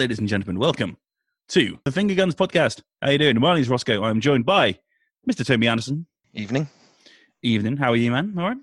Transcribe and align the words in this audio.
Well, 0.00 0.06
hello 0.06 0.16
there, 0.16 0.16
ladies 0.16 0.18
and 0.18 0.28
gentlemen. 0.28 0.58
Welcome 0.58 0.96
to 1.48 1.78
the 1.84 1.92
Finger 1.92 2.14
Guns 2.14 2.34
Podcast. 2.34 2.80
How 3.02 3.08
are 3.08 3.12
you 3.12 3.18
doing? 3.18 3.38
My 3.38 3.54
name's 3.54 3.68
Rossko. 3.68 4.02
I'm 4.02 4.20
joined 4.20 4.46
by 4.46 4.78
Mr. 5.30 5.44
Toby 5.44 5.68
Anderson. 5.68 6.06
Evening. 6.32 6.68
Evening. 7.42 7.76
How 7.76 7.92
are 7.92 7.96
you, 7.96 8.10
man? 8.10 8.34
All 8.38 8.48
right. 8.48 8.56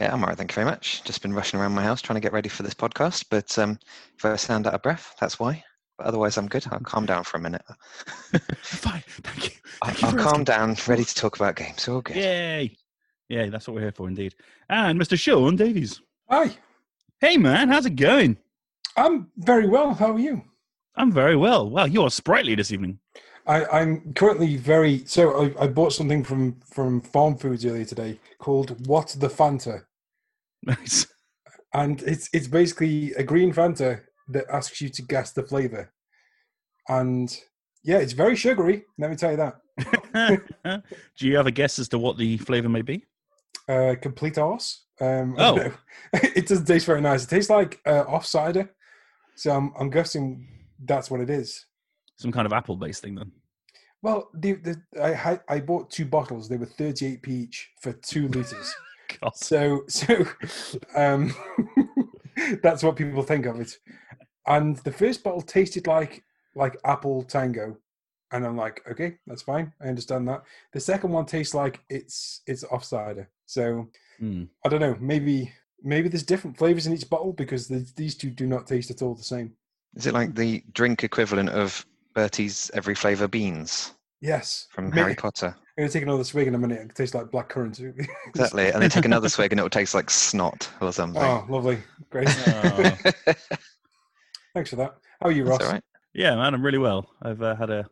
Yeah, 0.00 0.14
I'm 0.14 0.22
all 0.22 0.28
right. 0.28 0.38
Thank 0.38 0.50
you 0.52 0.54
very 0.54 0.64
much. 0.64 1.04
Just 1.04 1.20
been 1.20 1.34
rushing 1.34 1.60
around 1.60 1.72
my 1.74 1.82
house 1.82 2.00
trying 2.00 2.14
to 2.14 2.20
get 2.20 2.32
ready 2.32 2.48
for 2.48 2.62
this 2.62 2.72
podcast. 2.72 3.26
But 3.30 3.58
um, 3.58 3.78
if 4.16 4.24
I 4.24 4.36
sound 4.36 4.66
out 4.66 4.72
of 4.72 4.82
breath, 4.82 5.14
that's 5.20 5.38
why. 5.38 5.62
But 5.98 6.06
otherwise, 6.06 6.38
I'm 6.38 6.48
good. 6.48 6.66
I'll 6.70 6.80
calm 6.80 7.04
down 7.04 7.24
for 7.24 7.36
a 7.36 7.40
minute. 7.40 7.62
Fine. 8.62 9.04
Thank 9.06 9.44
you. 9.44 9.56
I'll, 9.82 9.94
you 9.94 10.08
I'll 10.08 10.30
calm 10.30 10.44
down, 10.44 10.76
ready 10.86 11.04
to 11.04 11.14
talk 11.14 11.36
about 11.36 11.56
games. 11.56 11.86
All 11.86 12.00
good. 12.00 12.16
Yay. 12.16 12.76
Yeah, 13.28 13.50
that's 13.50 13.68
what 13.68 13.74
we're 13.74 13.82
here 13.82 13.92
for, 13.92 14.08
indeed. 14.08 14.34
And 14.70 14.98
Mr. 14.98 15.18
Sean 15.18 15.54
Davies. 15.54 16.00
Hi, 16.30 16.56
Hey, 17.20 17.36
man. 17.36 17.68
How's 17.68 17.84
it 17.84 17.96
going? 17.96 18.38
I'm 18.96 19.30
very 19.36 19.68
well. 19.68 19.92
How 19.94 20.12
are 20.12 20.18
you? 20.18 20.42
I'm 20.98 21.12
very 21.12 21.36
well. 21.36 21.70
Wow, 21.70 21.84
you 21.84 22.02
are 22.02 22.10
sprightly 22.10 22.54
this 22.54 22.72
evening. 22.72 22.98
I, 23.46 23.64
I'm 23.66 24.12
currently 24.14 24.56
very 24.56 25.04
so. 25.06 25.44
I, 25.58 25.64
I 25.64 25.66
bought 25.68 25.92
something 25.92 26.22
from 26.24 26.60
from 26.70 27.00
Farm 27.00 27.36
Foods 27.38 27.64
earlier 27.64 27.84
today 27.86 28.18
called 28.38 28.86
What 28.86 29.16
the 29.18 29.28
Fanta, 29.28 29.84
Nice. 30.64 31.06
and 31.72 32.02
it's 32.02 32.28
it's 32.34 32.48
basically 32.48 33.12
a 33.14 33.22
green 33.22 33.52
Fanta 33.54 34.02
that 34.28 34.44
asks 34.52 34.80
you 34.82 34.90
to 34.90 35.02
guess 35.02 35.32
the 35.32 35.44
flavor, 35.44 35.90
and 36.88 37.34
yeah, 37.84 37.98
it's 37.98 38.12
very 38.12 38.36
sugary. 38.36 38.84
Let 38.98 39.10
me 39.10 39.16
tell 39.16 39.30
you 39.30 39.36
that. 39.38 40.42
Do 41.18 41.26
you 41.28 41.36
have 41.36 41.46
a 41.46 41.50
guess 41.52 41.78
as 41.78 41.88
to 41.90 41.98
what 41.98 42.18
the 42.18 42.36
flavor 42.38 42.68
may 42.68 42.82
be? 42.82 43.04
Uh, 43.68 43.94
complete 44.02 44.36
arse. 44.36 44.84
Um, 45.00 45.36
I 45.38 45.48
Oh. 45.48 45.56
don't 45.56 45.66
know. 45.68 45.74
it 46.34 46.48
doesn't 46.48 46.66
taste 46.66 46.86
very 46.86 47.00
nice. 47.00 47.24
It 47.24 47.30
tastes 47.30 47.48
like 47.50 47.80
uh, 47.86 48.04
off 48.08 48.26
cider, 48.26 48.74
so 49.36 49.52
I'm 49.52 49.72
I'm 49.78 49.88
guessing 49.90 50.46
that's 50.84 51.10
what 51.10 51.20
it 51.20 51.30
is. 51.30 51.66
Some 52.16 52.32
kind 52.32 52.46
of 52.46 52.52
apple 52.52 52.76
based 52.76 53.02
thing, 53.02 53.14
then. 53.14 53.32
Well, 54.02 54.30
the, 54.34 54.52
the 54.54 54.82
I 55.02 55.10
had 55.10 55.40
I 55.48 55.60
bought 55.60 55.90
two 55.90 56.04
bottles. 56.04 56.48
They 56.48 56.56
were 56.56 56.66
38p 56.66 57.28
each 57.28 57.70
for 57.80 57.92
two 57.92 58.28
liters. 58.28 58.74
So 59.34 59.84
so 59.88 60.24
um 60.94 61.34
that's 62.62 62.82
what 62.82 62.96
people 62.96 63.22
think 63.22 63.46
of 63.46 63.60
it. 63.60 63.76
And 64.46 64.76
the 64.78 64.92
first 64.92 65.22
bottle 65.24 65.42
tasted 65.42 65.86
like 65.86 66.24
like 66.54 66.76
apple 66.84 67.22
tango. 67.22 67.76
And 68.30 68.44
I'm 68.44 68.56
like, 68.56 68.82
okay, 68.90 69.16
that's 69.26 69.42
fine. 69.42 69.72
I 69.80 69.86
understand 69.88 70.28
that. 70.28 70.42
The 70.74 70.80
second 70.80 71.10
one 71.12 71.24
tastes 71.24 71.54
like 71.54 71.80
it's 71.88 72.42
it's 72.46 72.64
off 72.64 72.84
cider. 72.84 73.30
So 73.46 73.88
Hmm. 74.18 74.44
I 74.64 74.68
don't 74.68 74.80
know. 74.80 74.96
Maybe 75.00 75.52
maybe 75.82 76.08
there's 76.08 76.24
different 76.24 76.58
flavors 76.58 76.86
in 76.86 76.92
each 76.92 77.08
bottle 77.08 77.32
because 77.32 77.68
the, 77.68 77.88
these 77.96 78.16
two 78.16 78.30
do 78.30 78.46
not 78.46 78.66
taste 78.66 78.90
at 78.90 79.02
all 79.02 79.14
the 79.14 79.22
same. 79.22 79.52
Is 79.98 80.06
it 80.06 80.14
like 80.14 80.34
the 80.36 80.62
drink 80.72 81.02
equivalent 81.02 81.50
of 81.50 81.84
Bertie's 82.14 82.70
Every 82.72 82.94
Flavour 82.94 83.26
Beans 83.26 83.92
Yes, 84.20 84.68
from 84.70 84.90
May- 84.90 85.00
Harry 85.00 85.14
Potter? 85.16 85.54
I'm 85.76 85.82
gonna 85.82 85.88
take 85.90 86.02
another 86.04 86.24
swig 86.24 86.46
in 86.48 86.54
a 86.54 86.58
minute. 86.58 86.80
It 86.80 86.94
tastes 86.94 87.14
like 87.14 87.30
black 87.30 87.48
currant. 87.48 87.80
Exactly. 88.28 88.70
And 88.70 88.80
then 88.82 88.90
take 88.90 89.04
another 89.04 89.28
swig 89.28 89.52
and 89.52 89.60
it 89.60 89.62
will 89.62 89.70
taste 89.70 89.94
like 89.94 90.08
snot 90.10 90.68
or 90.80 90.92
something. 90.92 91.22
oh, 91.22 91.44
lovely, 91.48 91.78
great. 92.10 92.28
Oh. 92.46 92.96
Thanks 94.54 94.70
for 94.70 94.76
that. 94.76 94.94
How 95.20 95.28
are 95.28 95.32
you, 95.32 95.44
Ross? 95.44 95.58
That's 95.58 95.68
all 95.68 95.74
right. 95.74 95.84
Yeah, 96.14 96.34
man, 96.36 96.54
I'm 96.54 96.64
really 96.64 96.78
well. 96.78 97.10
I've 97.22 97.42
uh, 97.42 97.54
had 97.54 97.70
a 97.70 97.86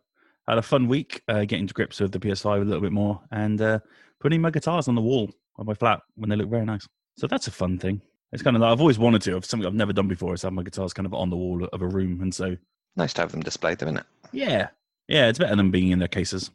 had 0.48 0.58
a 0.58 0.62
fun 0.62 0.88
week 0.88 1.22
uh, 1.28 1.44
getting 1.44 1.66
to 1.66 1.74
grips 1.74 2.00
with 2.00 2.12
the 2.12 2.18
PS5 2.20 2.62
a 2.62 2.64
little 2.64 2.80
bit 2.80 2.92
more 2.92 3.20
and 3.32 3.60
uh, 3.60 3.78
putting 4.20 4.40
my 4.40 4.50
guitars 4.50 4.88
on 4.88 4.94
the 4.94 5.00
wall 5.00 5.30
of 5.58 5.66
my 5.66 5.74
flat 5.74 6.00
when 6.14 6.30
they 6.30 6.36
look 6.36 6.48
very 6.48 6.64
nice. 6.64 6.86
So 7.16 7.26
that's 7.26 7.46
a 7.48 7.52
fun 7.52 7.78
thing. 7.78 8.00
It's 8.36 8.42
kind 8.42 8.54
of 8.54 8.60
like 8.60 8.70
I've 8.70 8.80
always 8.82 8.98
wanted 8.98 9.22
to. 9.22 9.38
It's 9.38 9.48
something 9.48 9.66
I've 9.66 9.72
never 9.74 9.94
done 9.94 10.08
before 10.08 10.34
is 10.34 10.42
have 10.42 10.52
my 10.52 10.62
guitars 10.62 10.92
kind 10.92 11.06
of 11.06 11.14
on 11.14 11.30
the 11.30 11.36
wall 11.36 11.64
of 11.72 11.80
a 11.80 11.86
room, 11.88 12.20
and 12.20 12.34
so 12.34 12.54
Nice 12.94 13.14
to 13.14 13.22
have 13.22 13.32
them 13.32 13.40
displayed, 13.40 13.78
though, 13.78 13.86
isn't 13.86 13.98
it? 13.98 14.04
yeah, 14.32 14.68
yeah, 15.08 15.28
it's 15.28 15.38
better 15.38 15.56
than 15.56 15.70
being 15.70 15.90
in 15.90 15.98
their 15.98 16.08
cases. 16.08 16.50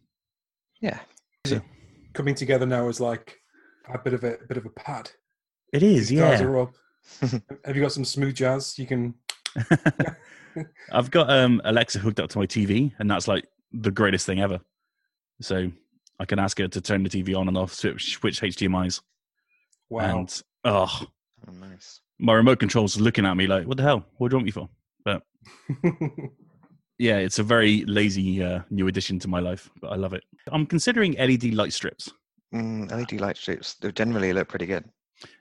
Yeah. 0.79 0.99
Coming 2.13 2.35
together 2.35 2.65
now 2.67 2.87
is 2.87 2.99
like 2.99 3.39
a 3.91 3.97
bit 3.97 4.13
of 4.13 4.23
a 4.23 4.37
bit 4.47 4.57
of 4.57 4.65
a 4.67 4.69
pad. 4.69 5.09
It 5.73 5.81
is, 5.81 6.11
Your 6.11 6.23
guitars 6.25 6.41
yeah. 6.41 6.45
are 6.47 6.59
up. 6.61 6.73
Have 7.65 7.75
you 7.75 7.81
got 7.81 7.91
some 7.93 8.05
smooth 8.05 8.35
jazz? 8.35 8.77
You 8.77 8.85
can. 8.85 9.15
I've 10.91 11.09
got 11.09 11.29
um, 11.31 11.61
Alexa 11.63 11.99
hooked 11.99 12.19
up 12.19 12.29
to 12.31 12.37
my 12.37 12.45
TV, 12.45 12.91
and 12.99 13.09
that's 13.09 13.27
like 13.27 13.47
the 13.71 13.89
greatest 13.91 14.25
thing 14.25 14.39
ever. 14.39 14.59
So 15.41 15.71
I 16.19 16.25
can 16.25 16.37
ask 16.39 16.57
her 16.59 16.67
to 16.67 16.81
turn 16.81 17.03
the 17.03 17.09
TV 17.09 17.35
on 17.35 17.47
and 17.47 17.57
off, 17.57 17.73
switch, 17.73 18.13
switch 18.17 18.41
HDMI's, 18.41 19.01
Wow. 19.89 20.19
and 20.19 20.41
oh, 20.65 21.01
Oh, 21.47 21.51
nice. 21.53 21.99
my 22.19 22.33
remote 22.33 22.59
control's 22.59 22.99
looking 22.99 23.25
at 23.25 23.35
me 23.35 23.47
like, 23.47 23.65
"What 23.67 23.77
the 23.77 23.83
hell? 23.83 24.05
What 24.17 24.29
do 24.29 24.35
you 24.35 24.37
want 24.37 24.45
me 24.45 24.51
for?" 24.51 24.69
But 25.03 25.23
yeah, 26.99 27.17
it's 27.17 27.39
a 27.39 27.43
very 27.43 27.83
lazy 27.85 28.43
uh, 28.43 28.61
new 28.69 28.87
addition 28.87 29.19
to 29.19 29.27
my 29.27 29.39
life, 29.39 29.69
but 29.81 29.91
I 29.91 29.95
love 29.95 30.13
it. 30.13 30.23
I'm 30.51 30.65
considering 30.65 31.13
LED 31.13 31.53
light 31.53 31.73
strips. 31.73 32.11
Mm, 32.53 32.91
LED 32.91 33.19
light 33.21 33.37
strips 33.37 33.75
they 33.75 33.91
generally 33.91 34.33
look 34.33 34.49
pretty 34.49 34.65
good. 34.65 34.83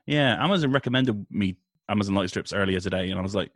Yeah, 0.06 0.43
Amazon 0.43 0.72
recommended 0.72 1.27
me 1.31 1.56
Amazon 1.88 2.15
light 2.15 2.28
strips 2.28 2.53
earlier 2.53 2.81
today, 2.81 3.11
and 3.11 3.19
I 3.19 3.22
was 3.22 3.34
like, 3.34 3.50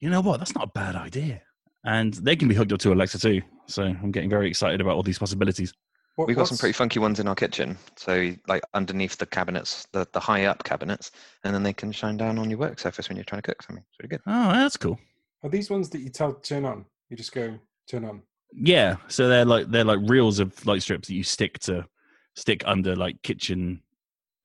you 0.00 0.08
know 0.08 0.20
what? 0.20 0.38
That's 0.38 0.54
not 0.54 0.64
a 0.64 0.72
bad 0.72 0.96
idea. 0.96 1.42
And 1.84 2.14
they 2.14 2.36
can 2.36 2.48
be 2.48 2.54
hooked 2.54 2.72
up 2.72 2.78
to 2.80 2.92
Alexa 2.92 3.18
too. 3.18 3.42
So 3.66 3.82
I'm 3.82 4.12
getting 4.12 4.30
very 4.30 4.48
excited 4.48 4.80
about 4.80 4.94
all 4.94 5.02
these 5.02 5.18
possibilities. 5.18 5.72
What- 6.16 6.28
We've 6.28 6.36
got 6.36 6.48
some 6.48 6.58
pretty 6.58 6.74
funky 6.74 6.98
ones 6.98 7.20
in 7.20 7.26
our 7.28 7.34
kitchen. 7.34 7.78
So, 7.96 8.32
like 8.46 8.62
underneath 8.74 9.16
the 9.16 9.26
cabinets, 9.26 9.86
the, 9.92 10.06
the 10.12 10.20
high 10.20 10.44
up 10.44 10.62
cabinets, 10.64 11.10
and 11.44 11.54
then 11.54 11.62
they 11.62 11.72
can 11.72 11.90
shine 11.92 12.16
down 12.16 12.38
on 12.38 12.50
your 12.50 12.58
work 12.58 12.78
surface 12.78 13.08
when 13.08 13.16
you're 13.16 13.24
trying 13.24 13.40
to 13.40 13.46
cook 13.46 13.62
something. 13.62 13.82
It's 13.88 13.98
really 14.00 14.08
good. 14.10 14.20
Oh, 14.26 14.52
that's 14.52 14.76
cool. 14.76 14.98
Are 15.42 15.48
these 15.50 15.70
ones 15.70 15.88
that 15.90 16.00
you 16.00 16.10
tell 16.10 16.34
turn 16.34 16.64
on? 16.64 16.84
You 17.08 17.16
just 17.16 17.32
go 17.32 17.58
turn 17.88 18.04
on. 18.04 18.22
Yeah, 18.54 18.96
so 19.08 19.28
they're 19.28 19.46
like 19.46 19.70
they're 19.70 19.84
like 19.84 20.00
reels 20.02 20.38
of 20.38 20.64
light 20.66 20.82
strips 20.82 21.08
that 21.08 21.14
you 21.14 21.22
stick 21.24 21.58
to 21.60 21.86
stick 22.36 22.62
under 22.66 22.94
like 22.94 23.22
kitchen 23.22 23.80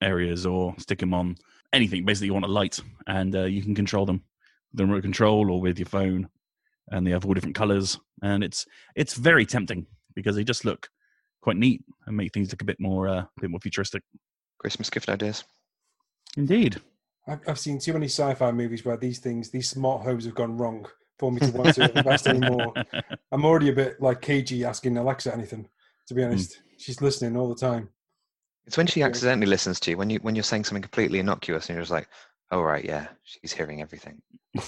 areas 0.01 0.45
or 0.45 0.73
stick 0.78 0.99
them 0.99 1.13
on 1.13 1.35
anything. 1.73 2.05
Basically, 2.05 2.28
you 2.28 2.34
want 2.34 2.45
a 2.45 2.49
light, 2.49 2.79
and 3.07 3.35
uh, 3.35 3.44
you 3.44 3.61
can 3.61 3.75
control 3.75 4.05
them 4.05 4.23
with 4.72 4.78
the 4.78 4.85
remote 4.85 5.01
control 5.03 5.51
or 5.51 5.59
with 5.59 5.78
your 5.78 5.88
phone, 5.88 6.29
and 6.91 7.05
they 7.05 7.11
have 7.11 7.25
all 7.25 7.34
different 7.34 7.55
colors, 7.55 7.99
and 8.23 8.44
it's 8.44 8.66
it's 8.95 9.16
very 9.16 9.45
tempting 9.45 9.85
because 10.16 10.38
they 10.38 10.45
just 10.45 10.63
look 10.63 10.89
quite 11.41 11.57
neat 11.57 11.83
and 12.05 12.17
make 12.17 12.33
things 12.33 12.51
look 12.51 12.61
a 12.61 12.65
bit 12.65 12.79
more 12.79 13.07
uh, 13.07 13.21
a 13.21 13.41
bit 13.41 13.49
more 13.49 13.59
futuristic. 13.59 14.03
Christmas 14.59 14.89
gift 14.89 15.09
ideas. 15.09 15.43
Indeed. 16.35 16.81
I've, 17.27 17.39
I've 17.47 17.59
seen 17.59 17.79
too 17.79 17.93
many 17.93 18.07
sci-fi 18.07 18.51
movies 18.51 18.83
where 18.83 18.97
these 18.97 19.19
things, 19.19 19.51
these 19.51 19.69
smart 19.69 20.01
homes, 20.01 20.25
have 20.25 20.33
gone 20.33 20.57
wrong 20.57 20.87
for 21.19 21.31
me 21.31 21.39
to 21.39 21.51
want 21.51 21.75
to 21.75 21.95
invest 21.95 22.27
anymore. 22.27 22.73
I'm 23.31 23.45
already 23.45 23.69
a 23.69 23.73
bit 23.73 24.01
like 24.01 24.21
KG 24.21 24.67
asking 24.67 24.97
Alexa 24.97 25.33
anything. 25.33 25.69
To 26.07 26.13
be 26.13 26.23
honest, 26.23 26.61
she's 26.77 27.01
listening 27.01 27.37
all 27.37 27.49
the 27.49 27.55
time. 27.55 27.89
It's 28.65 28.77
when 28.77 28.87
she 28.87 29.03
accidentally 29.03 29.47
listens 29.47 29.79
to 29.81 29.91
you 29.91 29.97
when 29.97 30.09
you 30.09 30.19
when 30.19 30.35
you're 30.35 30.43
saying 30.43 30.65
something 30.65 30.81
completely 30.81 31.19
innocuous 31.19 31.69
and 31.69 31.75
you're 31.75 31.83
just 31.83 31.91
like, 31.91 32.07
"Oh 32.51 32.61
right, 32.61 32.83
yeah, 32.83 33.07
she's 33.23 33.53
hearing 33.53 33.81
everything. 33.81 34.21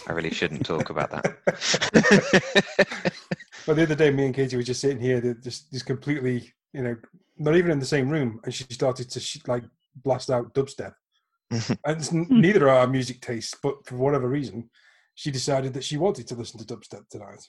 I 0.07 0.11
really 0.11 0.31
shouldn't 0.31 0.65
talk 0.65 0.89
about 0.89 1.11
that." 1.11 3.13
But 3.65 3.75
the 3.75 3.83
other 3.83 3.95
day, 3.95 4.09
me 4.09 4.25
and 4.25 4.33
Katie 4.33 4.55
were 4.55 4.63
just 4.63 4.81
sitting 4.81 4.99
here, 4.99 5.21
just 5.43 5.71
just 5.71 5.85
completely, 5.85 6.53
you 6.73 6.83
know, 6.83 6.95
not 7.37 7.55
even 7.55 7.71
in 7.71 7.79
the 7.79 7.85
same 7.85 8.09
room, 8.09 8.39
and 8.43 8.53
she 8.53 8.63
started 8.65 9.09
to 9.11 9.19
sh- 9.19 9.39
like 9.47 9.63
blast 10.03 10.29
out 10.29 10.53
dubstep. 10.53 10.93
and 11.51 11.77
it's 11.87 12.13
n- 12.13 12.27
neither 12.29 12.69
are 12.69 12.79
our 12.79 12.87
music 12.87 13.21
tastes, 13.21 13.55
but 13.61 13.85
for 13.85 13.95
whatever 13.95 14.29
reason, 14.29 14.69
she 15.15 15.31
decided 15.31 15.73
that 15.73 15.83
she 15.83 15.97
wanted 15.97 16.27
to 16.27 16.35
listen 16.35 16.59
to 16.59 16.65
dubstep 16.65 17.07
tonight. 17.09 17.47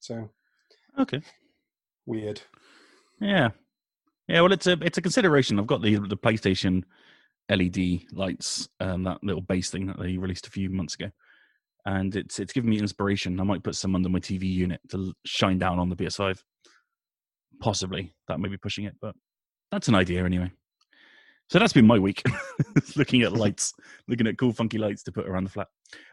So 0.00 0.30
okay. 0.98 1.20
weird. 2.06 2.40
Yeah, 3.20 3.50
yeah. 4.28 4.40
Well, 4.40 4.52
it's 4.52 4.66
a 4.66 4.78
it's 4.80 4.98
a 4.98 5.02
consideration. 5.02 5.58
I've 5.58 5.66
got 5.66 5.82
the 5.82 5.96
the 5.96 6.16
PlayStation 6.16 6.84
LED 7.50 8.04
lights, 8.12 8.68
um, 8.80 9.02
that 9.04 9.22
little 9.22 9.42
base 9.42 9.70
thing 9.70 9.86
that 9.86 9.98
they 9.98 10.16
released 10.16 10.46
a 10.46 10.50
few 10.50 10.70
months 10.70 10.94
ago, 10.94 11.10
and 11.84 12.16
it's 12.16 12.38
it's 12.38 12.52
given 12.52 12.70
me 12.70 12.78
inspiration. 12.78 13.38
I 13.38 13.44
might 13.44 13.62
put 13.62 13.76
some 13.76 13.94
under 13.94 14.08
my 14.08 14.20
TV 14.20 14.44
unit 14.44 14.80
to 14.90 15.12
shine 15.26 15.58
down 15.58 15.78
on 15.78 15.88
the 15.90 15.96
PS5. 15.96 16.40
Possibly 17.64 18.12
that 18.28 18.40
may 18.40 18.50
be 18.50 18.58
pushing 18.58 18.84
it, 18.84 18.94
but 19.00 19.14
that's 19.70 19.88
an 19.88 19.94
idea 19.94 20.22
anyway. 20.22 20.52
So 21.48 21.58
that's 21.58 21.72
been 21.72 21.86
my 21.86 21.98
week, 21.98 22.22
looking 22.96 23.22
at 23.22 23.32
lights, 23.42 23.72
looking 24.06 24.26
at 24.26 24.36
cool, 24.36 24.52
funky 24.52 24.76
lights 24.76 25.02
to 25.04 25.12
put 25.12 25.26
around 25.26 25.44
the 25.44 25.50
flat. 25.50 25.68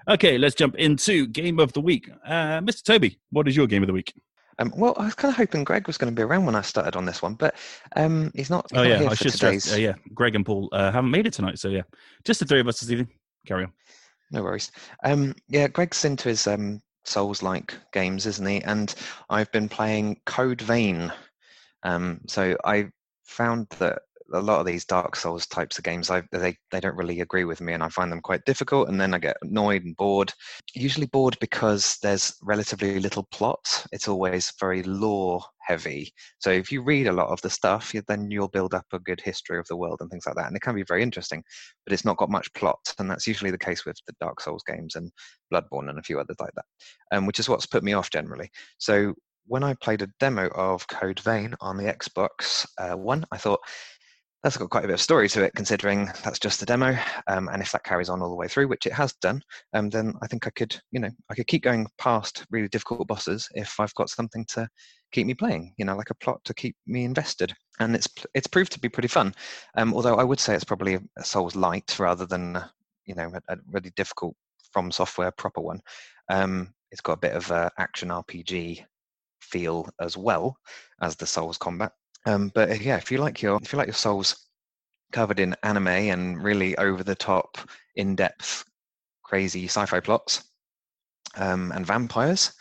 Okay, 0.08 0.38
let's 0.38 0.56
jump 0.56 0.76
into 0.76 1.28
game 1.28 1.60
of 1.60 1.74
the 1.74 1.82
week. 1.82 2.10
Uh, 2.26 2.62
Mr. 2.62 2.82
Toby, 2.84 3.20
what 3.32 3.50
is 3.50 3.56
your 3.58 3.68
game 3.68 3.84
of 3.84 3.88
the 3.88 3.94
week? 3.94 4.14
um, 4.60 4.72
well, 4.78 4.94
I 4.98 5.04
was 5.04 5.14
kind 5.16 5.30
of 5.30 5.36
hoping 5.36 5.66
Greg 5.66 5.88
was 5.88 5.98
going 5.98 6.14
to 6.14 6.16
be 6.18 6.24
around 6.24 6.46
when 6.46 6.56
I 6.56 6.62
started 6.62 6.96
on 6.96 7.04
this 7.04 7.22
one, 7.22 7.34
but 7.34 7.56
um, 7.98 8.32
he's 8.34 8.50
not. 8.50 8.68
He's 8.72 8.80
Oh 8.80 8.84
not 8.84 9.02
yeah, 9.02 9.10
I 9.10 9.14
should 9.16 9.34
today's. 9.34 9.66
stress. 9.66 9.74
Uh, 9.74 9.82
yeah, 9.82 9.96
Greg 10.14 10.36
and 10.36 10.46
Paul 10.46 10.70
uh, 10.72 10.90
haven't 10.90 11.12
made 11.12 11.28
it 11.28 11.34
tonight, 11.34 11.60
so 11.60 11.68
yeah, 11.68 11.82
just 12.24 12.40
the 12.40 12.46
three 12.46 12.62
of 12.62 12.68
us 12.70 12.80
this 12.80 12.92
evening. 12.92 13.10
Carry 13.46 13.66
on. 13.66 13.74
No 14.32 14.42
worries. 14.44 14.72
Um, 15.04 15.36
yeah, 15.50 15.68
Greg's 15.68 16.06
into 16.06 16.30
his 16.30 16.48
um, 16.48 16.82
Souls-like 17.04 17.74
games, 17.92 18.26
isn't 18.26 18.46
he? 18.46 18.62
And 18.64 18.94
I've 19.30 19.52
been 19.52 19.68
playing 19.68 20.22
Code 20.26 20.62
Vein. 20.62 21.12
Um, 21.84 22.22
so 22.28 22.58
I 22.64 22.90
found 23.26 23.68
that 23.80 24.00
a 24.34 24.42
lot 24.42 24.60
of 24.60 24.66
these 24.66 24.86
Dark 24.86 25.16
Souls 25.16 25.46
types 25.48 25.78
of 25.78 25.84
games, 25.84 26.10
I, 26.10 26.24
they 26.32 26.56
they 26.72 26.80
don't 26.80 26.96
really 26.96 27.22
agree 27.22 27.44
with 27.44 27.62
me, 27.62 27.74
and 27.74 27.84
I 27.84 27.90
find 27.90 28.12
them 28.12 28.22
quite 28.22 28.46
difficult. 28.46 28.90
And 28.90 29.00
then 29.00 29.14
I 29.14 29.20
get 29.20 29.38
annoyed 29.42 29.84
and 29.84 29.96
bored. 29.98 30.34
Usually 30.74 31.08
bored 31.08 31.38
because 31.42 31.98
there's 32.02 32.36
relatively 32.42 33.00
little 33.00 33.28
plot. 33.32 33.86
It's 33.92 34.08
always 34.08 34.54
very 34.60 34.84
lore 34.84 35.42
heavy. 35.60 36.14
So 36.40 36.50
if 36.50 36.72
you 36.72 36.82
read 36.82 37.08
a 37.08 37.14
lot 37.14 37.28
of 37.28 37.42
the 37.42 37.50
stuff, 37.50 37.94
then 38.08 38.32
you'll 38.32 38.48
build 38.48 38.74
up 38.74 38.86
a 38.94 39.00
good 39.00 39.22
history 39.22 39.60
of 39.60 39.68
the 39.68 39.78
world 39.78 40.00
and 40.02 40.10
things 40.10 40.26
like 40.26 40.36
that, 40.36 40.48
and 40.48 40.56
it 40.56 40.62
can 40.62 40.76
be 40.76 40.84
very 40.84 41.04
interesting. 41.04 41.44
But 41.86 41.94
it's 41.94 42.06
not 42.06 42.18
got 42.18 42.30
much 42.30 42.54
plot, 42.54 42.94
and 43.00 43.10
that's 43.10 43.28
usually 43.28 43.52
the 43.52 43.58
case 43.58 43.86
with 43.86 43.98
the 44.08 44.14
Dark 44.20 44.42
Souls 44.42 44.64
games 44.68 44.96
and 44.96 45.12
Bloodborne 45.54 45.90
and 45.90 46.00
a 46.00 46.04
few 46.04 46.20
others 46.20 46.38
like 46.40 46.54
that, 46.56 46.66
um, 47.12 47.26
which 47.26 47.40
is 47.40 47.50
what's 47.50 47.66
put 47.66 47.84
me 47.84 47.94
off 47.94 48.10
generally. 48.10 48.50
So 48.78 49.14
when 49.48 49.64
I 49.64 49.74
played 49.76 50.02
a 50.02 50.10
demo 50.20 50.48
of 50.50 50.88
Code 50.88 51.20
Vein 51.20 51.56
on 51.62 51.78
the 51.78 51.84
Xbox 51.84 52.66
uh, 52.78 52.98
One, 52.98 53.26
I 53.32 53.38
thought 53.38 53.60
that's 54.44 54.58
got 54.58 54.70
quite 54.72 54.86
a 54.86 54.88
bit 54.88 54.96
of 54.96 55.02
story 55.02 55.30
to 55.30 55.44
it, 55.44 55.54
considering 55.56 56.10
that's 56.24 56.40
just 56.40 56.62
a 56.64 56.66
demo. 56.66 56.98
Um, 57.28 57.48
and 57.50 57.62
if 57.62 57.72
that 57.72 57.84
carries 57.84 58.10
on 58.10 58.22
all 58.22 58.30
the 58.30 58.36
way 58.36 58.48
through, 58.48 58.68
which 58.68 58.88
it 58.88 58.94
has 58.94 59.14
done, 59.22 59.42
um, 59.74 59.90
then 59.90 60.14
I 60.24 60.28
think 60.28 60.48
I 60.48 60.50
could, 60.52 60.76
you 60.92 61.00
know, 61.00 61.12
I 61.30 61.36
could 61.36 61.48
keep 61.48 61.64
going 61.64 61.86
past 62.00 62.46
really 62.50 62.68
difficult 62.68 63.08
bosses 63.08 63.48
if 63.54 63.80
I've 63.80 63.94
got 63.94 64.10
something 64.10 64.46
to 64.50 64.68
keep 65.12 65.28
me 65.28 65.36
playing, 65.36 65.74
you 65.78 65.86
know, 65.86 65.96
like 65.96 66.10
a 66.10 66.16
plot 66.16 66.44
to 66.46 66.54
keep 66.56 66.76
me 66.88 67.04
invested. 67.04 67.54
And 67.80 67.96
it's 67.96 68.08
it's 68.34 68.48
proved 68.48 68.72
to 68.72 68.80
be 68.80 68.90
pretty 68.90 69.08
fun. 69.08 69.34
Um, 69.78 69.94
although 69.94 70.16
I 70.16 70.24
would 70.24 70.40
say 70.40 70.56
it's 70.56 70.64
probably 70.64 70.96
a 70.96 71.24
Souls 71.24 71.56
light 71.56 72.00
rather 72.00 72.26
than, 72.26 72.58
you 73.06 73.14
know, 73.14 73.32
a, 73.34 73.54
a 73.54 73.58
really 73.72 73.92
difficult 73.96 74.36
FromSoftware 74.76 75.36
proper 75.38 75.62
one. 75.62 75.82
Um, 76.30 76.74
it's 76.92 77.02
got 77.02 77.14
a 77.14 77.18
bit 77.18 77.34
of 77.34 77.52
uh, 77.52 77.70
action 77.78 78.10
RPG 78.10 78.86
feel 79.42 79.90
as 80.00 80.18
well 80.18 80.58
as 81.02 81.16
the 81.16 81.26
Souls 81.26 81.58
combat. 81.58 81.92
Um, 82.26 82.52
but 82.54 82.70
uh, 82.70 82.76
yeah, 82.76 82.98
if 82.98 83.12
you 83.12 83.18
like 83.18 83.42
your 83.42 83.60
if 83.62 83.74
you 83.74 83.78
like 83.78 83.88
your 83.88 83.94
Souls 83.94 84.48
covered 85.12 85.40
in 85.40 85.56
anime 85.64 85.88
and 85.88 86.42
really 86.42 86.78
over 86.78 87.04
the 87.04 87.16
top, 87.16 87.58
in 87.96 88.16
depth, 88.16 88.64
crazy 89.24 89.66
sci-fi 89.66 90.00
plots 90.00 90.44
um, 91.36 91.72
and 91.74 91.86
vampires, 91.86 92.54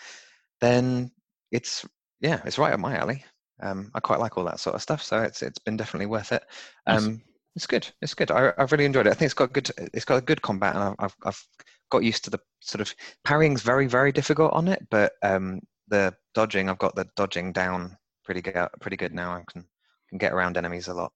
then 0.61 1.11
it's 1.53 1.87
yeah, 2.21 2.41
it's 2.45 2.59
right 2.59 2.73
up 2.73 2.81
my 2.81 2.97
alley. 2.97 3.25
Um, 3.63 3.91
I 3.95 4.01
quite 4.01 4.21
like 4.21 4.39
all 4.39 4.45
that 4.45 4.61
sort 4.61 4.75
of 4.75 4.83
stuff, 4.83 5.03
so 5.03 5.23
it's 5.23 5.43
it's 5.43 5.59
been 5.59 5.77
definitely 5.77 6.07
worth 6.07 6.33
it. 6.33 6.43
Um, 6.87 7.23
it's 7.57 7.67
good. 7.67 7.89
It's 8.01 8.15
good. 8.15 8.31
I, 8.31 8.53
have 8.57 8.73
really 8.73 8.85
enjoyed 8.85 9.07
it. 9.07 9.11
I 9.11 9.15
think 9.15 9.27
it's 9.27 9.35
got 9.35 9.53
good. 9.53 9.71
It's 9.93 10.05
got 10.05 10.17
a 10.17 10.23
good 10.23 10.43
combat, 10.43 10.75
and 10.77 10.95
I've 10.99 11.17
I've 11.25 11.45
got 11.91 12.05
used 12.05 12.25
to 12.25 12.31
the 12.31 12.39
sort 12.61 12.81
of 12.81 12.95
parrying's 13.25 13.63
very 13.63 13.87
very 13.87 14.13
difficult 14.13 14.53
on 14.53 14.69
it, 14.69 14.87
but 14.91 15.13
um, 15.23 15.61
the 15.91 16.15
dodging, 16.35 16.69
I've 16.69 16.79
got 16.79 16.95
the 16.95 17.07
dodging 17.17 17.53
down 17.53 17.97
pretty 18.25 18.41
good, 18.41 18.69
pretty 18.81 18.97
good 18.97 19.15
now. 19.15 19.33
I 19.33 19.45
can 19.51 19.67
can 20.09 20.19
get 20.19 20.33
around 20.33 20.57
enemies 20.57 20.89
a 20.89 20.95
lot, 20.95 21.13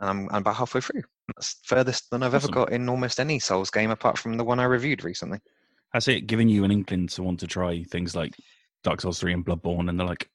and 0.00 0.08
I'm, 0.08 0.28
I'm 0.30 0.42
about 0.42 0.56
halfway 0.56 0.80
through. 0.80 1.02
That's 1.28 1.56
furthest 1.64 2.10
than 2.10 2.22
I've 2.22 2.34
awesome. 2.34 2.50
ever 2.50 2.66
got 2.66 2.72
in 2.72 2.88
almost 2.88 3.18
any 3.18 3.38
Souls 3.38 3.70
game, 3.70 3.90
apart 3.90 4.18
from 4.18 4.36
the 4.36 4.44
one 4.44 4.60
I 4.60 4.64
reviewed 4.64 5.02
recently. 5.02 5.40
Has 5.92 6.08
it 6.08 6.26
given 6.26 6.48
you 6.48 6.64
an 6.64 6.70
inkling 6.70 7.08
to 7.08 7.22
want 7.22 7.40
to 7.40 7.46
try 7.46 7.82
things 7.84 8.14
like 8.14 8.34
Dark 8.84 9.00
Souls 9.00 9.18
three 9.18 9.32
and 9.32 9.44
Bloodborne, 9.44 9.88
and 9.88 9.98
the 9.98 10.04
like? 10.04 10.30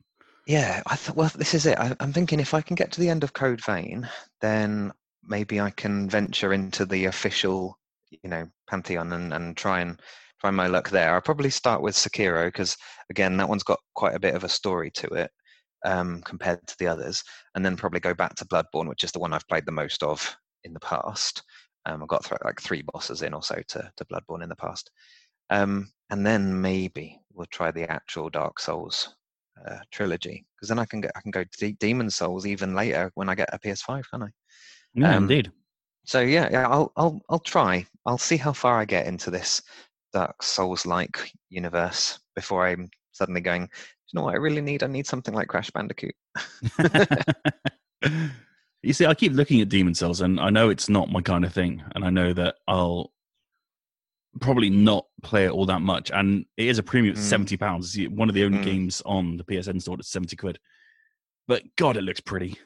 Yeah, 0.46 0.82
I 0.88 0.96
thought. 0.96 1.16
Well, 1.16 1.32
this 1.36 1.54
is 1.54 1.66
it. 1.66 1.80
I, 1.80 1.96
I'm 2.00 2.12
thinking 2.12 2.40
if 2.40 2.54
I 2.54 2.62
can 2.62 2.76
get 2.76 2.92
to 2.94 3.00
the 3.00 3.10
end 3.10 3.24
of 3.24 3.34
Code 3.34 3.64
Vein, 3.64 4.10
then 4.42 4.92
maybe 5.24 5.62
I 5.62 5.70
can 5.70 6.10
venture 6.10 6.52
into 6.52 6.86
the 6.86 7.06
official, 7.06 7.78
you 8.10 8.30
know, 8.30 8.50
pantheon 8.68 9.14
and, 9.14 9.34
and 9.34 9.56
try 9.56 9.82
and 9.82 10.02
try 10.42 10.50
my 10.52 10.68
luck 10.68 10.90
there. 10.90 11.14
I'll 11.14 11.22
probably 11.22 11.52
start 11.52 11.82
with 11.82 11.96
Sekiro 11.96 12.48
because 12.48 12.76
again, 13.12 13.38
that 13.38 13.48
one's 13.48 13.64
got 13.64 13.80
quite 13.94 14.16
a 14.16 14.20
bit 14.20 14.34
of 14.34 14.44
a 14.44 14.50
story 14.50 14.90
to 14.96 15.08
it 15.10 15.32
um, 15.86 16.22
compared 16.24 16.66
to 16.68 16.76
the 16.80 16.88
others, 16.88 17.24
and 17.56 17.64
then 17.64 17.78
probably 17.78 18.00
go 18.00 18.14
back 18.14 18.36
to 18.36 18.46
Bloodborne, 18.46 18.90
which 18.90 19.04
is 19.04 19.12
the 19.12 19.20
one 19.20 19.34
I've 19.34 19.48
played 19.48 19.66
the 19.66 19.72
most 19.72 20.02
of 20.04 20.36
in 20.64 20.74
the 20.74 20.80
past. 20.80 21.44
Um, 21.86 22.02
I've 22.02 22.10
got 22.10 22.24
th- 22.26 22.42
like 22.44 22.60
three 22.60 22.82
bosses 22.82 23.22
in 23.22 23.34
or 23.34 23.44
so 23.44 23.62
to, 23.70 23.92
to 23.96 24.06
Bloodborne 24.06 24.44
in 24.44 24.50
the 24.50 24.56
past, 24.56 24.90
um, 25.52 25.92
and 26.10 26.26
then 26.26 26.60
maybe 26.60 27.20
we'll 27.34 27.48
try 27.52 27.72
the 27.72 27.90
actual 27.90 28.30
Dark 28.30 28.60
Souls 28.60 29.16
uh, 29.68 29.78
trilogy 29.92 30.46
because 30.56 30.70
then 30.70 30.80
I 30.80 30.86
can 30.86 31.02
get 31.02 31.12
I 31.16 31.22
can 31.22 31.32
go 31.32 31.44
to 31.44 31.72
Demon 31.74 32.10
Souls 32.10 32.48
even 32.48 32.74
later 32.74 33.12
when 33.14 33.30
I 33.30 33.36
get 33.36 33.54
a 33.54 33.60
PS5, 33.60 34.04
can 34.12 34.24
I? 34.24 34.28
Yeah, 34.96 35.16
um, 35.16 35.24
indeed. 35.24 35.52
So 36.06 36.22
yeah, 36.22 36.50
yeah, 36.52 36.68
I'll 36.68 36.92
I'll 36.96 37.20
I'll 37.30 37.40
try. 37.40 37.86
I'll 38.08 38.18
see 38.18 38.38
how 38.38 38.54
far 38.54 38.80
I 38.80 38.86
get 38.86 39.06
into 39.06 39.30
this 39.30 39.62
Dark 40.14 40.44
Souls 40.44 40.86
like 40.86 41.32
universe 41.50 42.20
before 42.36 42.68
I'm 42.68 42.90
suddenly 43.12 43.42
going, 43.42 43.64
you 43.64 44.18
know 44.18 44.24
what 44.24 44.34
I 44.34 44.38
really 44.38 44.62
need? 44.62 44.84
I 44.84 44.88
need 44.88 45.08
something 45.08 45.34
like 45.34 45.48
Crash 45.48 45.72
Bandicoot. 45.72 46.16
you 48.82 48.94
see, 48.94 49.06
I 49.06 49.14
keep 49.14 49.34
looking 49.34 49.62
at 49.62 49.70
Demon 49.70 49.96
Souls 49.96 50.22
and 50.22 50.40
I 50.40 50.50
know 50.50 50.70
it's 50.70 50.90
not 50.90 51.10
my 51.10 51.22
kind 51.22 51.46
of 51.46 51.54
thing. 51.54 51.84
And 51.96 52.04
I 52.04 52.10
know 52.10 52.34
that 52.34 52.56
I'll 52.68 53.12
probably 54.40 54.70
not 54.70 55.06
play 55.24 55.46
it 55.46 55.52
all 55.52 55.66
that 55.66 55.82
much. 55.82 56.12
And 56.12 56.46
it 56.58 56.68
is 56.68 56.78
a 56.78 56.84
premium, 56.84 57.16
mm. 57.16 57.20
£70. 57.20 57.98
It's 57.98 58.14
one 58.14 58.30
of 58.30 58.36
the 58.36 58.44
only 58.44 58.60
mm. 58.60 58.66
games 58.66 59.02
on 59.06 59.38
the 59.38 59.44
PSN 59.44 59.82
store 59.82 59.98
that's 59.98 60.10
70 60.10 60.36
quid. 60.36 60.60
But 61.48 61.64
God, 61.78 61.98
it 61.98 62.04
looks 62.04 62.22
pretty 62.22 62.58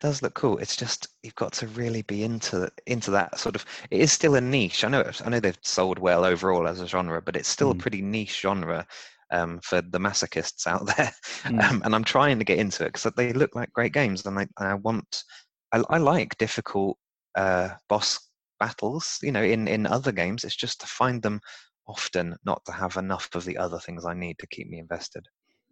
does 0.00 0.22
look 0.22 0.34
cool. 0.34 0.58
It's 0.58 0.76
just 0.76 1.08
you've 1.22 1.34
got 1.34 1.52
to 1.54 1.66
really 1.68 2.02
be 2.02 2.24
into 2.24 2.70
into 2.86 3.10
that 3.12 3.38
sort 3.38 3.54
of. 3.54 3.64
It 3.90 4.00
is 4.00 4.12
still 4.12 4.34
a 4.34 4.40
niche. 4.40 4.84
I 4.84 4.88
know. 4.88 5.08
I 5.24 5.28
know 5.28 5.40
they've 5.40 5.58
sold 5.62 5.98
well 5.98 6.24
overall 6.24 6.66
as 6.66 6.80
a 6.80 6.86
genre, 6.86 7.20
but 7.22 7.36
it's 7.36 7.48
still 7.48 7.72
mm. 7.72 7.76
a 7.76 7.78
pretty 7.78 8.02
niche 8.02 8.40
genre 8.40 8.86
um, 9.30 9.60
for 9.62 9.82
the 9.82 9.98
masochists 9.98 10.66
out 10.66 10.86
there. 10.96 11.12
Mm. 11.44 11.62
Um, 11.62 11.82
and 11.84 11.94
I'm 11.94 12.04
trying 12.04 12.38
to 12.38 12.44
get 12.44 12.58
into 12.58 12.84
it 12.84 12.92
because 12.92 13.12
they 13.16 13.32
look 13.32 13.54
like 13.54 13.72
great 13.72 13.92
games, 13.92 14.24
and 14.26 14.38
I, 14.38 14.46
I 14.58 14.74
want. 14.74 15.24
I, 15.72 15.82
I 15.88 15.98
like 15.98 16.36
difficult 16.38 16.96
uh, 17.36 17.70
boss 17.88 18.18
battles. 18.58 19.18
You 19.22 19.32
know, 19.32 19.42
in 19.42 19.68
in 19.68 19.86
other 19.86 20.12
games, 20.12 20.44
it's 20.44 20.56
just 20.56 20.80
to 20.80 20.86
find 20.86 21.22
them 21.22 21.40
often, 21.86 22.36
not 22.44 22.64
to 22.64 22.72
have 22.72 22.96
enough 22.96 23.28
of 23.34 23.44
the 23.44 23.58
other 23.58 23.78
things 23.78 24.04
I 24.04 24.14
need 24.14 24.38
to 24.38 24.46
keep 24.46 24.68
me 24.68 24.78
invested. 24.78 25.24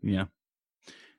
Yeah, 0.03 0.25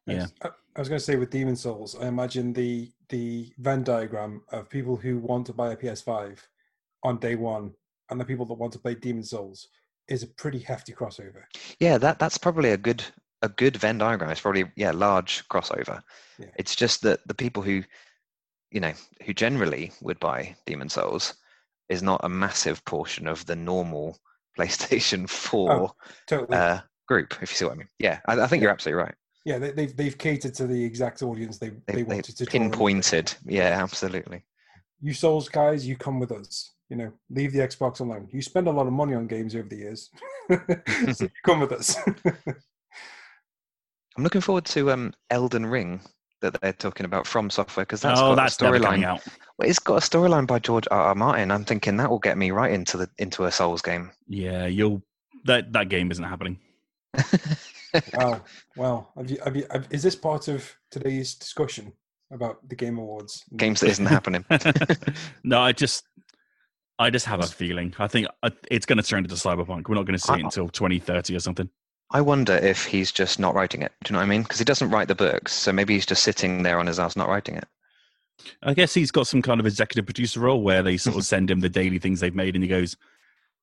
yeah. 0.08 0.28
I, 0.44 0.50
I 0.76 0.80
was 0.80 0.90
going 0.90 1.00
to 1.00 1.06
say 1.06 1.16
with 1.16 1.30
Demon 1.30 1.56
Souls, 1.56 1.96
I 2.00 2.08
imagine 2.08 2.54
the 2.54 2.92
the 3.10 3.52
Venn 3.58 3.84
diagram 3.84 4.44
of 4.52 4.70
people 4.70 4.96
who 4.96 5.18
want 5.20 5.46
to 5.48 5.54
buy 5.54 5.72
a 5.72 5.78
PS5 5.78 6.38
on 7.04 7.18
day 7.18 7.36
one 7.36 7.74
and 8.10 8.20
the 8.20 8.26
people 8.26 8.46
that 8.46 8.54
want 8.54 8.74
to 8.74 8.80
play 8.80 8.96
Demon 8.96 9.24
Souls 9.24 9.68
is 10.08 10.24
a 10.24 10.28
pretty 10.28 10.60
hefty 10.60 10.94
crossover. 10.94 11.44
Yeah, 11.80 11.98
that 11.98 12.20
that's 12.20 12.38
probably 12.38 12.72
a 12.72 12.78
good 12.78 13.04
a 13.42 13.50
good 13.50 13.78
Venn 13.78 13.98
diagram. 13.98 14.30
It's 14.32 14.42
probably 14.42 14.66
yeah 14.76 14.92
large 14.92 15.48
crossover. 15.50 16.02
Yeah. 16.38 16.48
It's 16.58 16.76
just 16.76 17.02
that 17.04 17.20
the 17.28 17.34
people 17.34 17.64
who 17.64 17.84
you 18.72 18.80
know 18.80 18.94
who 19.26 19.34
generally 19.34 19.92
would 20.02 20.20
buy 20.20 20.56
Demon 20.66 20.90
Souls 20.90 21.36
is 21.90 22.04
not 22.04 22.22
a 22.24 22.30
massive 22.30 22.84
portion 22.86 23.28
of 23.28 23.46
the 23.46 23.56
normal 23.56 24.18
PlayStation 24.60 25.28
4 25.30 25.72
oh, 25.72 25.92
totally. 26.28 26.58
uh, 26.58 26.80
group. 27.08 27.34
If 27.42 27.52
you 27.52 27.56
see 27.56 27.66
what 27.66 27.76
I 27.76 27.78
mean. 27.78 27.88
Yeah, 27.98 28.20
I, 28.28 28.34
I 28.34 28.48
think 28.48 28.62
yeah. 28.62 28.66
you're 28.66 28.72
absolutely 28.72 29.04
right. 29.04 29.16
Yeah, 29.46 29.58
they, 29.58 29.68
have 29.68 29.76
they've, 29.76 29.96
they've 29.96 30.18
catered 30.18 30.54
to 30.56 30.68
the 30.68 30.84
exact 30.84 31.22
audience 31.22 31.58
they 31.58 31.70
they, 31.88 31.96
they 31.96 32.04
wanted 32.04 32.38
to 32.38 32.46
pinpointed. 32.46 33.34
Yeah, 33.46 33.82
absolutely. 33.82 34.44
You 35.02 35.14
Souls 35.14 35.48
guys, 35.48 35.88
you 35.88 35.96
come 35.96 36.20
with 36.20 36.32
us. 36.32 36.74
You 36.90 36.98
know, 36.98 37.12
leave 37.30 37.54
the 37.54 37.60
Xbox 37.60 38.00
alone. 38.00 38.28
You 38.32 38.42
spend 38.42 38.68
a 38.68 38.72
lot 38.72 38.88
of 38.88 38.94
money 38.94 39.14
on 39.14 39.28
games 39.28 39.56
over 39.56 39.70
the 39.70 39.78
years. 39.78 40.10
so 41.14 41.28
come 41.46 41.60
with 41.60 41.72
us. 41.72 41.96
I'm 44.18 44.24
looking 44.24 44.42
forward 44.42 44.66
to 44.66 44.92
um, 44.92 45.14
Elden 45.30 45.66
Ring 45.66 46.02
that 46.42 46.60
they're 46.62 46.74
talking 46.74 47.06
about 47.06 47.26
FromSoftware 47.26 47.84
because 47.84 48.02
that's 48.02 48.20
oh, 48.20 48.36
got 48.36 48.36
that's 48.36 48.62
a 48.62 48.66
storyline. 48.66 49.02
Well, 49.58 49.70
it's 49.70 49.80
got 49.80 50.04
a 50.04 50.06
storyline 50.06 50.48
by 50.48 50.60
George 50.60 50.88
R. 50.90 51.02
R. 51.02 51.16
Martin. 51.16 51.52
I'm 51.52 51.64
thinking 51.64 51.98
that 51.98 52.10
will 52.10 52.20
get 52.20 52.38
me 52.38 52.52
right 52.52 52.72
into 52.72 52.98
the 52.98 53.10
into 53.20 53.46
a 53.46 53.52
Souls 53.52 53.82
game. 53.82 54.12
Yeah, 54.28 54.66
you'll 54.66 55.02
that 55.46 55.72
that 55.74 55.90
game 55.90 56.12
isn't 56.12 56.24
happening 56.24 56.60
wow. 58.14 58.42
Well, 58.76 59.12
have 59.16 59.30
you, 59.30 59.38
have 59.44 59.56
you, 59.56 59.66
have, 59.72 59.88
is 59.90 60.04
this 60.04 60.16
part 60.16 60.48
of 60.48 60.70
today's 60.92 61.36
discussion 61.36 61.94
about 62.32 62.68
the 62.68 62.76
Game 62.76 62.98
Awards? 62.98 63.44
Games 63.56 63.80
that 63.82 63.90
isn't 63.90 64.06
happening. 64.06 64.46
no, 65.44 65.60
I 65.60 65.72
just, 65.72 66.06
I 66.98 67.10
just 67.10 67.26
have 67.26 67.42
a 67.42 67.48
feeling. 67.48 67.94
I 68.00 68.08
think 68.08 68.28
uh, 68.44 68.50
it's 68.70 68.86
going 68.86 68.98
to 68.98 69.04
turn 69.04 69.24
into 69.24 69.36
Cyberpunk. 69.36 69.88
We're 69.88 69.96
not 69.96 70.06
going 70.06 70.18
to 70.18 70.24
see 70.24 70.34
I, 70.34 70.38
it 70.38 70.44
until 70.44 70.68
2030 70.68 71.36
or 71.36 71.40
something. 71.40 71.70
I 72.12 72.22
wonder 72.22 72.56
if 72.56 72.86
he's 72.86 73.12
just 73.12 73.40
not 73.40 73.54
writing 73.54 73.84
it. 73.84 73.92
Do 74.04 74.12
you 74.12 74.14
know 74.14 74.20
what 74.20 74.26
I 74.26 74.30
mean? 74.30 74.42
Because 74.42 74.58
he 74.58 74.66
doesn't 74.66 74.90
write 74.90 75.08
the 75.08 75.16
books, 75.16 75.54
so 75.54 75.72
maybe 75.72 75.94
he's 75.94 76.08
just 76.08 76.24
sitting 76.24 76.64
there 76.64 76.80
on 76.80 76.88
his 76.88 77.00
ass 77.00 77.16
not 77.16 77.30
writing 77.30 77.56
it. 77.56 77.68
I 78.64 78.74
guess 78.74 78.94
he's 78.94 79.12
got 79.12 79.28
some 79.28 79.42
kind 79.42 79.60
of 79.60 79.66
executive 79.66 80.06
producer 80.06 80.40
role 80.40 80.62
where 80.62 80.82
they 80.82 80.98
sort 80.98 81.18
of 81.18 81.26
send 81.26 81.52
him 81.52 81.60
the 81.60 81.70
daily 81.70 82.00
things 82.00 82.20
they've 82.20 82.34
made, 82.34 82.56
and 82.56 82.64
he 82.64 82.70
goes, 82.70 82.98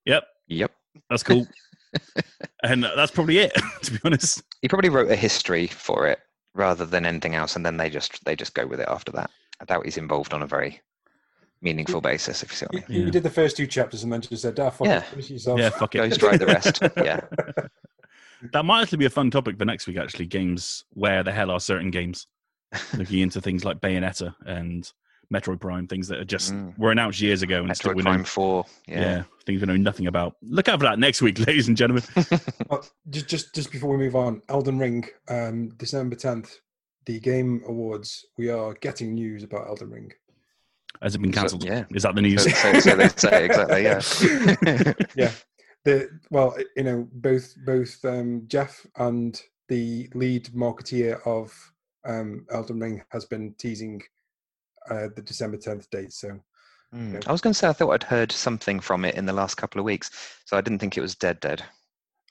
"Yep, 0.05 0.25
yep, 0.47 0.73
that's 1.11 1.23
cool." 1.23 1.47
and 2.67 2.85
that's 2.85 3.13
probably 3.13 3.39
it, 3.39 3.53
to 3.83 3.93
be 3.93 3.99
honest. 4.05 4.43
He 4.63 4.69
probably 4.69 4.91
wrote 4.91 5.11
a 5.11 5.17
history 5.17 5.67
for 5.67 6.07
it 6.07 6.21
rather 6.55 6.87
than 6.87 7.07
anything 7.07 7.35
else, 7.35 7.57
and 7.57 7.65
then 7.65 7.77
they 7.77 7.91
just 7.91 8.25
they 8.25 8.37
just 8.37 8.55
go 8.55 8.67
with 8.67 8.81
it 8.81 8.89
after 8.89 9.13
that. 9.13 9.31
I 9.61 9.65
doubt 9.65 9.85
he's 9.85 9.97
involved 9.97 10.35
on 10.35 10.43
a 10.43 10.47
very 10.47 10.81
meaningful 11.63 12.01
basis. 12.01 12.43
If 12.43 12.51
you 12.51 12.57
see 12.57 12.67
what 12.67 12.85
I 12.85 12.93
mean. 12.93 13.03
You, 13.03 13.11
did 13.11 13.23
the 13.23 13.31
first 13.31 13.57
two 13.57 13.67
chapters 13.67 14.03
and 14.03 14.13
then 14.13 14.21
just 14.21 14.43
said, 14.43 14.59
"Ah, 14.59 14.71
fuck 14.71 14.87
yeah. 14.87 15.03
it, 15.17 15.59
yeah, 15.59 15.71
fuck 15.71 15.95
it, 15.95 15.99
Ghost 15.99 16.23
write 16.23 16.41
the 16.41 16.47
rest." 16.47 16.81
yeah. 16.97 17.21
That 18.53 18.67
might 18.67 18.83
actually 18.83 18.99
be 18.99 19.07
a 19.07 19.11
fun 19.11 19.31
topic 19.31 19.57
for 19.57 19.65
next 19.65 19.87
week. 19.87 19.97
Actually, 19.97 20.27
games 20.27 20.85
where 20.91 21.23
the 21.23 21.33
hell 21.33 21.51
are 21.51 21.59
certain 21.59 21.91
games? 21.91 22.27
Looking 22.95 23.21
into 23.21 23.41
things 23.41 23.65
like 23.65 23.81
Bayonetta 23.81 24.35
and 24.45 24.93
Metroid 25.33 25.61
Prime, 25.61 25.87
things 25.87 26.09
that 26.09 26.19
are 26.19 26.25
just 26.25 26.53
Mm. 26.53 26.79
were 26.79 26.93
announced 26.93 27.21
years 27.21 27.43
ago 27.43 27.63
and 27.63 27.77
still 27.77 27.93
Metroid 27.93 27.97
we 27.97 28.03
know, 28.03 28.11
Prime 28.11 28.25
Four. 28.25 28.65
yeah. 28.87 29.01
Yeah. 29.01 29.23
things 29.45 29.61
we 29.61 29.67
know 29.67 29.77
nothing 29.77 30.07
about. 30.07 30.37
Look 30.43 30.69
out 30.69 30.79
for 30.81 30.85
that 30.87 30.99
next 30.99 31.23
week, 31.23 31.39
ladies 31.47 31.69
and 31.69 31.77
gentlemen. 31.77 32.05
Uh, 32.71 32.79
just 33.11 33.29
just 33.29 33.55
just 33.55 33.71
before 33.71 33.91
we 33.91 33.97
move 33.97 34.17
on, 34.17 34.43
Elden 34.49 34.79
Ring, 34.79 35.05
um, 35.29 35.69
December 35.77 36.17
tenth, 36.17 36.59
the 37.07 37.21
Game 37.21 37.63
Awards. 37.67 38.27
We 38.37 38.51
are 38.51 38.75
getting 38.75 39.15
news 39.15 39.45
about 39.45 39.69
Elden 39.69 39.91
Ring. 39.91 40.13
Has 41.03 41.15
it 41.15 41.19
been 41.23 41.33
So- 41.33 41.41
cancelled? 41.41 41.65
yeah. 41.65 41.85
Is 41.91 42.03
that 42.03 42.15
the 42.17 42.23
news? 42.23 42.43
So, 42.43 42.51
so, 42.51 42.81
so 42.81 42.97
they 42.97 43.09
say 43.11 43.45
exactly. 43.45 43.83
Yeah. 43.85 44.01
yeah, 45.17 45.33
the 45.85 46.09
well, 46.31 46.57
you 46.77 46.83
know, 46.83 47.09
both 47.13 47.55
both 47.65 48.05
um, 48.05 48.43
Geoff 48.49 48.85
and 48.97 49.41
the 49.69 50.09
lead 50.15 50.47
marketeer 50.55 51.21
of 51.27 51.53
um, 52.05 52.47
Elden 52.51 52.81
Ring 52.81 53.03
has 53.11 53.25
been 53.27 53.55
teasing 53.59 54.01
uh, 54.91 55.09
the 55.15 55.23
December 55.23 55.57
tenth 55.57 55.89
date. 55.91 56.13
So 56.13 56.41
Mm. 56.95 57.15
Yeah. 57.15 57.21
I 57.27 57.33
was 57.33 57.41
going 57.41 57.53
to 57.53 57.59
say 57.59 57.69
I 57.69 57.73
thought 57.73 57.91
I'd 57.91 58.03
heard 58.03 58.33
something 58.33 58.81
from 58.81 59.05
it 59.05 59.17
in 59.17 59.27
the 59.27 59.33
last 59.33 59.57
couple 59.57 59.79
of 59.81 59.85
weeks, 59.85 60.11
so 60.45 60.57
I 60.57 60.61
didn't 60.61 60.79
think 60.79 60.97
it 60.97 61.01
was 61.01 61.15
dead. 61.15 61.41
Dead. 61.41 61.63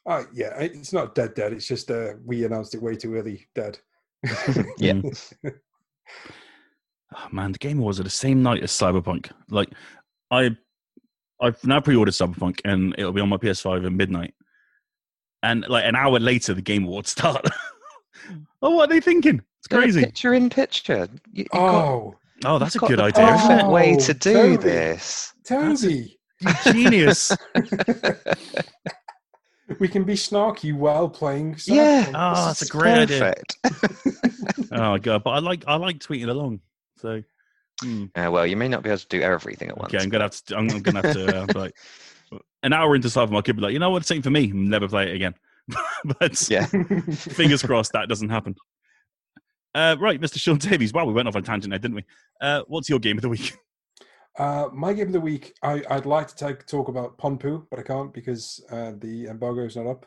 uh, 0.05 0.23
yeah, 0.33 0.57
it's 0.59 0.93
not 0.93 1.15
dead 1.15 1.33
dead. 1.33 1.53
It's 1.53 1.67
just 1.67 1.91
uh, 1.91 2.13
we 2.23 2.45
announced 2.45 2.73
it 2.73 2.81
way 2.81 2.95
too 2.95 3.15
early. 3.15 3.47
Dead. 3.55 3.79
Yeah. 4.77 5.01
Oh, 7.17 7.27
man, 7.31 7.53
the 7.53 7.59
Game 7.59 7.79
Awards 7.79 7.99
are 7.99 8.03
the 8.03 8.09
same 8.09 8.43
night 8.43 8.61
as 8.61 8.71
Cyberpunk. 8.71 9.31
Like, 9.49 9.69
I, 10.31 10.57
I've 11.39 11.63
now 11.63 11.79
pre-ordered 11.79 12.13
Cyberpunk, 12.13 12.59
and 12.65 12.93
it'll 12.97 13.13
be 13.13 13.21
on 13.21 13.29
my 13.29 13.37
PS5 13.37 13.85
at 13.85 13.91
midnight. 13.93 14.33
And 15.41 15.65
like 15.69 15.85
an 15.85 15.95
hour 15.95 16.19
later, 16.19 16.53
the 16.53 16.61
Game 16.61 16.83
Awards 16.83 17.11
start. 17.11 17.47
oh, 18.61 18.71
what 18.71 18.89
are 18.89 18.93
they 18.93 18.99
thinking? 18.99 19.41
It's 19.59 19.67
crazy. 19.69 20.03
Picture 20.03 20.33
in 20.33 20.49
picture. 20.49 21.07
You, 21.31 21.43
you've 21.43 21.49
got, 21.49 21.85
oh, 21.85 22.15
Oh, 22.43 22.59
that's 22.59 22.75
a 22.75 22.79
got 22.79 22.89
good 22.89 22.99
the 22.99 23.03
idea, 23.03 23.33
isn't 23.35 23.47
perfect 23.47 23.67
it? 23.67 23.71
way 23.71 23.95
Oh, 23.95 23.99
to 23.99 24.13
do 24.13 24.33
Toby. 24.33 24.57
this. 24.57 25.33
Toby. 25.47 26.19
Genius. 26.65 27.31
we 29.79 29.87
can 29.87 30.03
be 30.03 30.13
snarky 30.13 30.73
while 30.73 31.09
playing. 31.09 31.57
Yeah. 31.65 32.05
Cyberpunk. 32.05 32.11
Oh, 32.15 32.45
that's 32.47 32.61
a 32.61 32.65
is 32.65 32.69
great 32.71 32.93
idea. 32.97 33.33
perfect. 33.63 34.05
oh 34.71 34.97
god, 34.97 35.23
but 35.23 35.29
I 35.31 35.39
like 35.39 35.63
I 35.67 35.75
like 35.75 35.99
tweeting 35.99 36.29
along. 36.29 36.59
So, 36.97 37.23
hmm. 37.81 38.05
Uh, 38.15 38.29
well, 38.31 38.45
you 38.45 38.57
may 38.57 38.67
not 38.67 38.83
be 38.83 38.89
able 38.89 38.99
to 38.99 39.07
do 39.07 39.21
everything 39.21 39.69
at 39.69 39.77
once. 39.77 39.93
okay, 39.93 40.03
I'm 40.03 40.09
gonna 40.09 40.25
have 40.25 40.31
to. 40.45 40.57
I'm 40.57 40.67
gonna 40.67 41.01
have 41.01 41.13
to 41.15 41.41
uh, 41.41 41.47
like 41.55 41.73
an 42.63 42.73
hour 42.73 42.95
into 42.95 43.07
Cyberpunk. 43.07 43.37
I 43.37 43.41
could 43.41 43.55
be 43.55 43.61
like, 43.61 43.73
you 43.73 43.79
know 43.79 43.89
what, 43.91 44.01
it's 44.01 44.11
ain't 44.11 44.23
for 44.23 44.29
me. 44.29 44.47
Never 44.47 44.87
play 44.87 45.09
it 45.09 45.15
again. 45.15 45.35
but 46.19 46.49
Yeah. 46.49 46.65
fingers 46.67 47.63
crossed 47.63 47.93
that 47.93 48.07
doesn't 48.09 48.29
happen. 48.29 48.55
Uh, 49.75 49.97
right, 49.99 50.21
Mr. 50.21 50.37
Sean 50.37 50.57
Davies. 50.57 50.93
Wow, 50.93 51.03
we 51.03 51.13
went 51.13 51.27
off 51.27 51.35
on 51.35 51.43
tangent 51.43 51.69
there, 51.69 51.79
didn't 51.79 51.95
we? 51.95 52.05
Uh, 52.39 52.61
what's 52.67 52.89
your 52.89 52.97
game 52.97 53.17
of 53.17 53.21
the 53.21 53.29
week? 53.29 53.53
Uh, 54.37 54.67
my 54.73 54.91
game 54.91 55.07
of 55.07 55.13
the 55.13 55.21
week, 55.21 55.55
I, 55.63 55.81
I'd 55.89 56.05
like 56.05 56.27
to 56.27 56.35
take, 56.35 56.65
talk 56.65 56.89
about 56.89 57.17
Ponpu, 57.17 57.65
but 57.71 57.79
I 57.79 57.83
can't 57.83 58.13
because 58.13 58.61
uh, 58.69 58.91
the 58.99 59.27
embargo 59.27 59.63
is 59.63 59.77
not 59.77 59.87
up. 59.87 60.05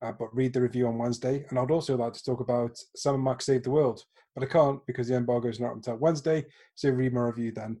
Uh, 0.00 0.12
but 0.12 0.34
read 0.34 0.54
the 0.54 0.60
review 0.62 0.86
on 0.86 0.96
Wednesday. 0.96 1.44
And 1.50 1.58
I'd 1.58 1.70
also 1.70 1.94
like 1.94 2.14
to 2.14 2.24
talk 2.24 2.40
about 2.40 2.78
Sam 2.96 3.16
and 3.16 3.24
Max 3.24 3.44
Save 3.44 3.64
the 3.64 3.70
World, 3.70 4.02
but 4.34 4.44
I 4.44 4.46
can't 4.46 4.80
because 4.86 5.08
the 5.08 5.16
embargo 5.16 5.48
is 5.48 5.60
not 5.60 5.72
up 5.72 5.76
until 5.76 5.96
Wednesday. 5.96 6.46
So 6.74 6.88
read 6.88 7.12
my 7.12 7.22
review 7.22 7.52
then. 7.52 7.78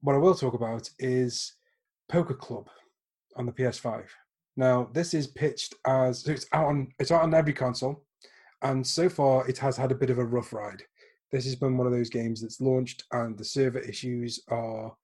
What 0.00 0.14
I 0.14 0.18
will 0.18 0.34
talk 0.34 0.54
about 0.54 0.88
is 0.98 1.54
Poker 2.08 2.34
Club 2.34 2.68
on 3.36 3.46
the 3.46 3.52
PS5. 3.52 4.04
Now, 4.56 4.90
this 4.92 5.14
is 5.14 5.26
pitched 5.28 5.74
as 5.86 6.20
so 6.20 6.32
it's 6.32 6.46
out 6.52 6.66
on 6.66 6.88
it's 6.98 7.10
out 7.10 7.22
on 7.22 7.34
every 7.34 7.52
console, 7.52 8.04
and 8.62 8.86
so 8.86 9.08
far 9.08 9.48
it 9.48 9.58
has 9.58 9.76
had 9.76 9.92
a 9.92 9.96
bit 9.96 10.10
of 10.10 10.18
a 10.18 10.24
rough 10.24 10.52
ride. 10.52 10.82
This 11.30 11.44
has 11.44 11.56
been 11.56 11.76
one 11.76 11.86
of 11.86 11.92
those 11.92 12.10
games 12.10 12.40
that's 12.40 12.60
launched, 12.60 13.04
and 13.12 13.36
the 13.36 13.44
server 13.44 13.78
issues 13.78 14.42
are 14.48 14.94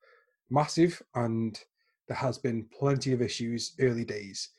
massive, 0.51 1.01
and 1.15 1.59
there 2.07 2.17
has 2.17 2.39
been 2.39 2.67
plenty 2.79 3.13
of 3.13 3.23
issues 3.23 3.75
early 3.81 4.05
days. 4.05 4.51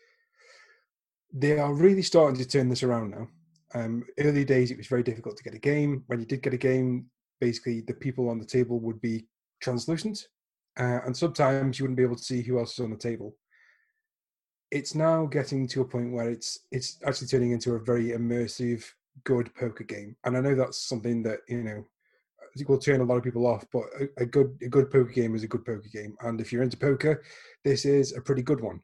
They 1.31 1.59
are 1.59 1.73
really 1.73 2.01
starting 2.01 2.39
to 2.39 2.47
turn 2.47 2.69
this 2.69 2.83
around 2.83 3.11
now. 3.11 3.27
Um, 3.75 4.03
early 4.19 4.45
days, 4.45 4.71
it 4.71 4.77
was 4.77 4.87
very 4.87 5.03
difficult 5.03 5.37
to 5.37 5.43
get 5.43 5.53
a 5.53 5.59
game. 5.59 6.03
When 6.07 6.19
you 6.19 6.25
did 6.25 6.41
get 6.41 6.55
a 6.55 6.57
game, 6.57 7.05
basically 7.39 7.81
the 7.81 7.93
people 7.93 8.29
on 8.29 8.39
the 8.39 8.45
table 8.45 8.79
would 8.79 8.99
be 8.99 9.27
translucent, 9.61 10.27
uh, 10.79 10.99
and 11.05 11.15
sometimes 11.15 11.77
you 11.77 11.83
wouldn't 11.83 11.97
be 11.97 12.03
able 12.03 12.15
to 12.15 12.23
see 12.23 12.41
who 12.41 12.57
else 12.57 12.73
is 12.73 12.83
on 12.83 12.91
the 12.91 12.97
table. 12.97 13.35
It's 14.71 14.93
now 14.93 15.25
getting 15.25 15.67
to 15.69 15.81
a 15.81 15.85
point 15.85 16.13
where 16.13 16.29
it's 16.29 16.59
it's 16.71 16.99
actually 17.05 17.27
turning 17.27 17.51
into 17.51 17.73
a 17.73 17.79
very 17.79 18.09
immersive, 18.09 18.85
good 19.23 19.53
poker 19.55 19.83
game, 19.83 20.15
and 20.23 20.37
I 20.37 20.41
know 20.41 20.55
that's 20.55 20.87
something 20.87 21.23
that 21.23 21.39
you 21.47 21.63
know 21.63 21.85
will 22.67 22.77
turn 22.77 23.01
a 23.01 23.03
lot 23.03 23.17
of 23.17 23.23
people 23.23 23.47
off. 23.47 23.65
But 23.71 23.83
a, 23.99 24.23
a 24.23 24.25
good 24.25 24.57
a 24.61 24.67
good 24.67 24.91
poker 24.91 25.11
game 25.11 25.35
is 25.35 25.43
a 25.43 25.47
good 25.47 25.65
poker 25.65 25.89
game, 25.91 26.15
and 26.21 26.39
if 26.39 26.51
you're 26.51 26.63
into 26.63 26.77
poker, 26.77 27.23
this 27.63 27.85
is 27.85 28.15
a 28.15 28.21
pretty 28.21 28.41
good 28.41 28.61
one. 28.61 28.81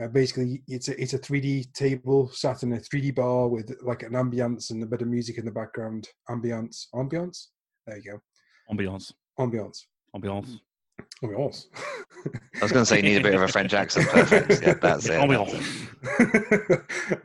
Uh, 0.00 0.08
basically, 0.08 0.62
it's 0.68 0.88
a 0.88 1.00
it's 1.00 1.14
a 1.14 1.18
3D 1.18 1.72
table 1.72 2.28
sat 2.28 2.62
in 2.62 2.72
a 2.74 2.76
3D 2.76 3.14
bar 3.14 3.48
with 3.48 3.76
like 3.82 4.02
an 4.02 4.12
ambience 4.12 4.70
and 4.70 4.82
a 4.82 4.86
bit 4.86 5.02
of 5.02 5.08
music 5.08 5.38
in 5.38 5.44
the 5.44 5.50
background. 5.50 6.08
Ambience, 6.28 6.86
ambience. 6.94 7.46
There 7.86 7.96
you 7.96 8.12
go. 8.12 8.20
Ambiance. 9.38 9.84
Ambience. 10.14 10.58
Ambiance. 11.22 11.66
Ambience. 11.66 11.66
I 12.56 12.62
was 12.62 12.72
going 12.72 12.82
to 12.82 12.86
say 12.86 12.96
you 12.96 13.02
need 13.02 13.20
a 13.20 13.22
bit 13.22 13.34
of 13.34 13.42
a 13.42 13.48
French 13.48 13.74
accent. 13.74 14.08
Perfect. 14.08 14.62
Yeah, 14.62 14.74
that's 14.74 15.06
it. 15.08 15.20
Ambiance. 15.20 15.64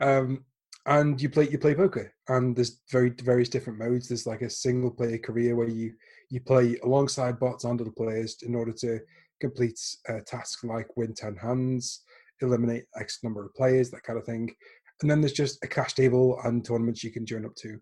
um, 0.00 0.44
and 0.86 1.20
you 1.20 1.28
play 1.28 1.48
you 1.48 1.58
play 1.58 1.74
poker, 1.74 2.12
and 2.28 2.54
there's 2.54 2.80
very 2.90 3.10
various 3.10 3.48
different 3.48 3.78
modes. 3.78 4.08
There's 4.08 4.26
like 4.26 4.42
a 4.42 4.50
single 4.50 4.90
player 4.90 5.18
career 5.18 5.56
where 5.56 5.68
you 5.68 5.92
you 6.30 6.40
play 6.40 6.76
alongside 6.84 7.38
bots 7.38 7.64
and 7.64 7.80
other 7.80 7.90
players 7.90 8.36
in 8.42 8.54
order 8.54 8.72
to 8.72 9.00
complete 9.40 9.80
uh, 10.08 10.20
tasks 10.26 10.64
like 10.64 10.96
win 10.96 11.14
ten 11.14 11.36
hands, 11.36 12.02
eliminate 12.42 12.84
X 12.98 13.20
number 13.22 13.44
of 13.44 13.54
players, 13.54 13.90
that 13.90 14.02
kind 14.02 14.18
of 14.18 14.24
thing. 14.24 14.54
And 15.02 15.10
then 15.10 15.20
there's 15.20 15.32
just 15.32 15.62
a 15.64 15.68
cash 15.68 15.94
table 15.94 16.38
and 16.44 16.64
tournaments 16.64 17.02
you 17.02 17.10
can 17.10 17.26
join 17.26 17.44
up 17.44 17.54
to. 17.56 17.78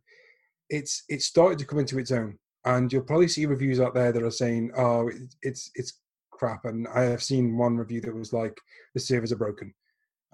It's 0.70 1.04
it 1.08 1.22
started 1.22 1.58
to 1.58 1.66
come 1.66 1.78
into 1.78 1.98
its 1.98 2.12
own, 2.12 2.38
and 2.64 2.92
you'll 2.92 3.02
probably 3.02 3.28
see 3.28 3.46
reviews 3.46 3.80
out 3.80 3.94
there 3.94 4.12
that 4.12 4.22
are 4.22 4.30
saying, 4.30 4.72
"Oh, 4.76 5.10
it's 5.42 5.70
it's 5.74 6.00
crap." 6.30 6.64
And 6.64 6.86
I 6.88 7.02
have 7.02 7.22
seen 7.22 7.56
one 7.56 7.76
review 7.76 8.00
that 8.02 8.14
was 8.14 8.32
like, 8.32 8.58
"The 8.94 9.00
servers 9.00 9.32
are 9.32 9.36
broken." 9.36 9.74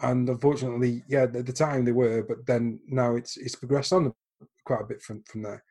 And 0.00 0.28
unfortunately, 0.28 1.02
yeah, 1.08 1.22
at 1.22 1.46
the 1.46 1.52
time 1.52 1.84
they 1.84 1.92
were, 1.92 2.22
but 2.22 2.46
then 2.46 2.80
now 2.86 3.16
it's 3.16 3.36
it's 3.36 3.56
progressed 3.56 3.92
on 3.92 4.12
quite 4.64 4.82
a 4.82 4.86
bit 4.86 5.02
from 5.02 5.22
from 5.24 5.42
there. 5.42 5.64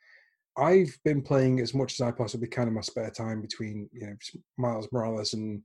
I've 0.57 0.97
been 1.05 1.21
playing 1.21 1.59
as 1.59 1.75
much 1.75 1.93
as 1.93 2.01
I 2.01 2.11
possibly 2.11 2.47
can 2.47 2.67
in 2.67 2.73
my 2.73 2.81
spare 2.81 3.11
time 3.11 3.41
between 3.41 3.89
you 3.93 4.07
know 4.07 4.15
Miles 4.57 4.87
Morales 4.91 5.33
and 5.33 5.61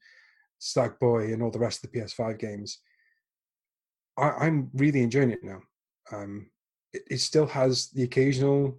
Sackboy 0.61 1.33
and 1.33 1.43
all 1.43 1.51
the 1.51 1.59
rest 1.59 1.83
of 1.85 1.91
the 1.91 1.99
PS5 1.99 2.39
games. 2.39 2.81
I, 4.19 4.31
I'm 4.31 4.71
really 4.75 5.03
enjoying 5.03 5.31
it 5.31 5.43
now. 5.43 5.61
Um, 6.13 6.51
it, 6.93 7.03
it 7.11 7.21
still 7.21 7.47
has 7.47 7.89
the 7.91 8.03
occasional 8.03 8.79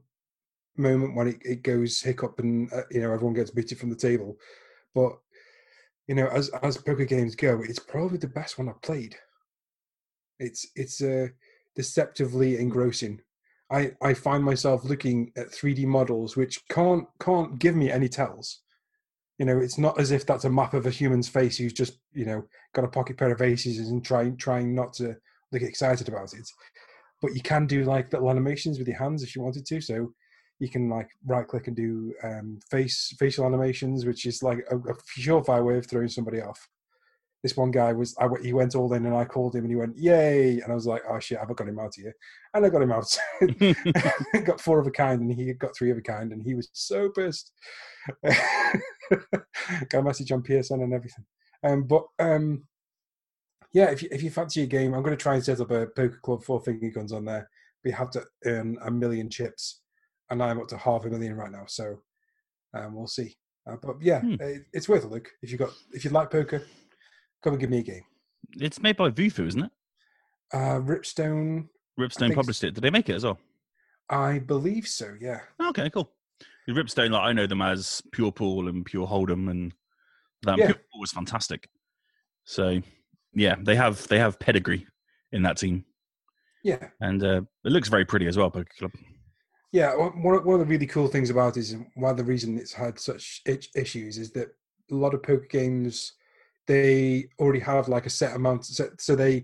moment 0.76 1.16
when 1.16 1.28
it, 1.28 1.38
it 1.44 1.64
goes 1.64 2.02
hiccup 2.02 2.40
and 2.40 2.72
uh, 2.74 2.82
you 2.92 3.02
know 3.02 3.12
everyone 3.12 3.36
gets 3.36 3.52
booted 3.52 3.80
from 3.80 3.90
the 3.90 3.96
table, 3.96 4.38
but 4.94 5.14
you 6.08 6.16
know 6.16 6.28
as 6.28 6.50
as 6.62 6.78
poker 6.78 7.06
games 7.06 7.36
go, 7.36 7.62
it's 7.64 7.80
probably 7.80 8.18
the 8.18 8.28
best 8.28 8.58
one 8.58 8.70
I've 8.70 8.82
played. 8.82 9.16
It's 10.40 10.68
it's 10.76 11.02
uh, 11.02 11.28
deceptively 11.76 12.58
engrossing. 12.58 13.22
I, 13.72 13.92
I 14.02 14.14
find 14.14 14.44
myself 14.44 14.84
looking 14.84 15.32
at 15.36 15.52
3D 15.52 15.86
models 15.86 16.36
which 16.36 16.62
can't 16.70 17.08
can't 17.20 17.58
give 17.58 17.76
me 17.76 17.92
any 17.92 18.10
tells. 18.10 18.62
You 19.40 19.48
know, 19.48 19.58
it's 19.58 19.80
not 19.80 20.00
as 20.00 20.12
if 20.12 20.26
that's 20.28 20.46
a 20.46 20.50
map 20.50 20.76
of 20.76 20.86
a 20.86 20.92
human's 20.92 21.28
face 21.28 21.58
who's 21.58 21.74
just 21.74 22.00
you 22.14 22.26
know 22.26 22.44
got 22.74 22.86
a 22.86 22.90
pocket 22.90 23.18
pair 23.18 23.32
of 23.32 23.42
aces 23.42 23.90
and 23.90 24.04
trying 24.04 24.38
trying 24.38 24.76
not 24.76 24.94
to 24.94 25.16
look 25.52 25.62
excited 25.62 26.08
about 26.08 26.34
it. 26.34 26.48
But 27.22 27.36
you 27.36 27.42
can 27.42 27.66
do 27.66 27.84
like 27.84 28.12
little 28.12 28.30
animations 28.30 28.78
with 28.78 28.88
your 28.88 28.98
hands 28.98 29.24
if 29.24 29.36
you 29.36 29.42
wanted 29.42 29.66
to. 29.66 29.82
So 29.82 30.14
you 30.64 30.70
can 30.70 30.90
like 30.90 31.10
right 31.26 31.46
click 31.46 31.68
and 31.68 31.76
do 31.76 32.14
um, 32.24 32.58
face 32.72 33.14
facial 33.20 33.46
animations, 33.46 34.06
which 34.06 34.26
is 34.26 34.42
like 34.42 34.60
a, 34.72 34.78
a 34.78 34.96
surefire 35.20 35.66
way 35.66 35.78
of 35.78 35.86
throwing 35.86 36.08
somebody 36.08 36.40
off. 36.40 36.70
This 37.44 37.58
one 37.58 37.72
guy 37.72 37.92
was 37.92 38.16
I, 38.18 38.30
he 38.42 38.54
went 38.54 38.74
all 38.74 38.94
in 38.94 39.06
and 39.06 39.14
I 39.14 39.26
called 39.26 39.58
him 39.58 39.66
and 39.66 39.72
he 39.72 39.76
went 39.76 39.98
yay! 39.98 40.62
And 40.62 40.72
I 40.72 40.74
was 40.76 40.88
like 40.88 41.02
oh 41.10 41.20
shit 41.20 41.38
I've 41.38 41.54
got 41.54 41.68
him 41.68 41.80
out 41.80 41.92
here. 41.98 42.16
And 42.54 42.66
I 42.66 42.70
got 42.70 42.82
him 42.82 42.94
out. 42.94 43.20
Got 44.46 44.62
four 44.62 44.80
of 44.80 44.88
a 44.88 44.92
kind 44.92 45.20
and 45.20 45.34
he 45.34 45.52
got 45.54 45.76
three 45.76 45.92
of 45.92 45.98
a 45.98 46.02
kind 46.02 46.32
and 46.32 46.42
he 46.42 46.56
was 46.56 46.70
so 46.72 47.10
pissed. 47.10 47.52
Got 48.24 50.00
a 50.00 50.02
message 50.02 50.32
on 50.32 50.44
PSN 50.44 50.82
and 50.82 50.94
everything. 50.94 51.26
Um, 51.66 51.84
but 51.84 52.06
um, 52.20 52.64
yeah 53.74 53.92
if 53.92 54.02
you, 54.02 54.08
if 54.14 54.24
you 54.24 54.32
fancy 54.32 54.64
a 54.64 54.66
game 54.66 54.94
I'm 54.94 55.04
going 55.04 55.18
to 55.18 55.22
try 55.22 55.36
and 55.36 55.44
set 55.44 55.60
up 55.60 55.72
a 55.72 55.88
poker 55.88 56.20
club 56.24 56.42
four 56.46 56.62
finger 56.62 56.90
guns 56.90 57.12
on 57.12 57.26
there. 57.26 57.50
But 57.84 57.90
you 57.90 57.96
have 57.98 58.12
to 58.12 58.24
earn 58.46 58.78
a 58.86 58.90
million 58.90 59.30
chips 59.30 59.82
and 60.34 60.44
I'm 60.44 60.60
up 60.60 60.68
to 60.70 60.78
half 60.78 61.06
a 61.06 61.10
million 61.10 61.36
right 61.36 61.52
now 61.52 61.64
so 61.68 62.00
um, 62.74 62.96
we'll 62.96 63.08
see 63.08 63.36
uh, 63.70 63.76
but 63.82 63.96
yeah 64.02 64.20
Hmm. 64.22 64.36
it, 64.40 64.64
it's 64.74 64.90
worth 64.90 65.06
a 65.06 65.08
look 65.08 65.30
if 65.42 65.52
you 65.52 65.58
got 65.58 65.70
if 65.94 66.04
you 66.04 66.12
like 66.12 66.30
poker 66.32 66.64
come 67.44 67.54
and 67.54 67.60
give 67.60 67.70
me 67.70 67.80
a 67.80 67.84
game 67.84 68.04
it's 68.58 68.82
made 68.82 68.98
by 68.98 69.10
Vufu, 69.10 69.48
isn't 69.48 69.64
it? 69.64 69.72
uh, 70.54 70.80
Ripstone 70.80 71.68
Ripstone 72.00 72.36
published 72.36 72.64
it. 72.64 72.74
Did 72.74 72.84
they 72.84 72.90
make 72.90 73.08
it 73.10 73.16
as 73.16 73.24
well? 73.24 73.40
I 74.10 74.40
believe 74.40 74.88
so 74.88 75.16
yeah 75.22 75.40
Okay, 75.62 75.90
cool. 75.90 76.12
Ripstone, 76.70 77.12
like 77.12 77.22
I 77.24 77.34
know 77.34 77.46
them 77.48 77.62
as 77.62 78.02
Pure 78.12 78.32
Pool 78.34 78.68
and 78.68 78.86
Pure 78.86 79.08
Hold'em, 79.08 79.50
and 79.52 79.74
that 80.44 80.58
Yeah. 80.58 80.66
Pure 80.68 80.76
Pool 80.92 81.00
was 81.02 81.12
fantastic. 81.12 81.70
So 82.46 82.82
yeah, 83.34 83.56
they 83.62 83.76
have 83.76 84.08
they 84.08 84.18
have 84.20 84.40
pedigree 84.40 84.86
in 85.32 85.42
that 85.44 85.58
team, 85.58 85.86
Yeah, 86.64 86.90
and 87.02 87.24
uh, 87.24 87.42
it 87.66 87.72
looks 87.72 87.90
very 87.90 88.06
pretty 88.06 88.28
as 88.28 88.38
well. 88.38 88.50
Poker 88.52 88.72
Club. 88.80 88.92
Yeah. 89.74 89.94
One 89.96 90.46
one 90.46 90.54
of 90.54 90.60
the 90.60 90.72
really 90.72 90.86
cool 90.86 91.08
things 91.10 91.30
about 91.30 91.58
it 91.58 91.62
is 91.62 91.76
one 91.96 92.12
of 92.12 92.18
the 92.18 92.24
reason 92.24 92.58
it's 92.58 92.72
had 92.72 92.98
such 92.98 93.42
issues 93.76 94.18
is 94.18 94.32
that 94.32 94.56
a 94.92 94.96
lot 94.96 95.14
of 95.14 95.24
poker 95.24 95.48
games 95.50 96.14
they 96.66 97.28
already 97.40 97.60
have 97.60 97.90
like 97.90 98.06
a 98.06 98.10
set 98.10 98.36
amount. 98.36 98.66
So, 98.66 98.90
so 98.98 99.16
they 99.16 99.44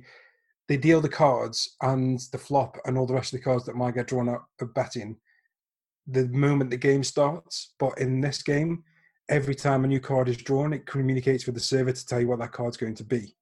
they 0.69 0.77
deal 0.77 1.01
the 1.01 1.09
cards 1.09 1.75
and 1.81 2.19
the 2.31 2.37
flop 2.37 2.77
and 2.85 2.97
all 2.97 3.05
the 3.05 3.13
rest 3.13 3.33
of 3.33 3.39
the 3.39 3.43
cards 3.43 3.65
that 3.65 3.75
might 3.75 3.95
get 3.95 4.07
drawn 4.07 4.29
out 4.29 4.45
of 4.61 4.73
betting 4.73 5.17
the 6.09 6.27
moment 6.29 6.69
the 6.69 6.77
game 6.77 7.03
starts. 7.03 7.73
But 7.79 7.97
in 7.99 8.21
this 8.21 8.41
game, 8.41 8.83
every 9.29 9.55
time 9.55 9.83
a 9.83 9.87
new 9.87 9.99
card 9.99 10.29
is 10.29 10.37
drawn, 10.37 10.73
it 10.73 10.85
communicates 10.85 11.45
with 11.45 11.55
the 11.55 11.61
server 11.61 11.91
to 11.91 12.05
tell 12.05 12.19
you 12.19 12.27
what 12.27 12.39
that 12.39 12.51
card's 12.51 12.77
going 12.77 12.95
to 12.95 13.03
be. 13.03 13.35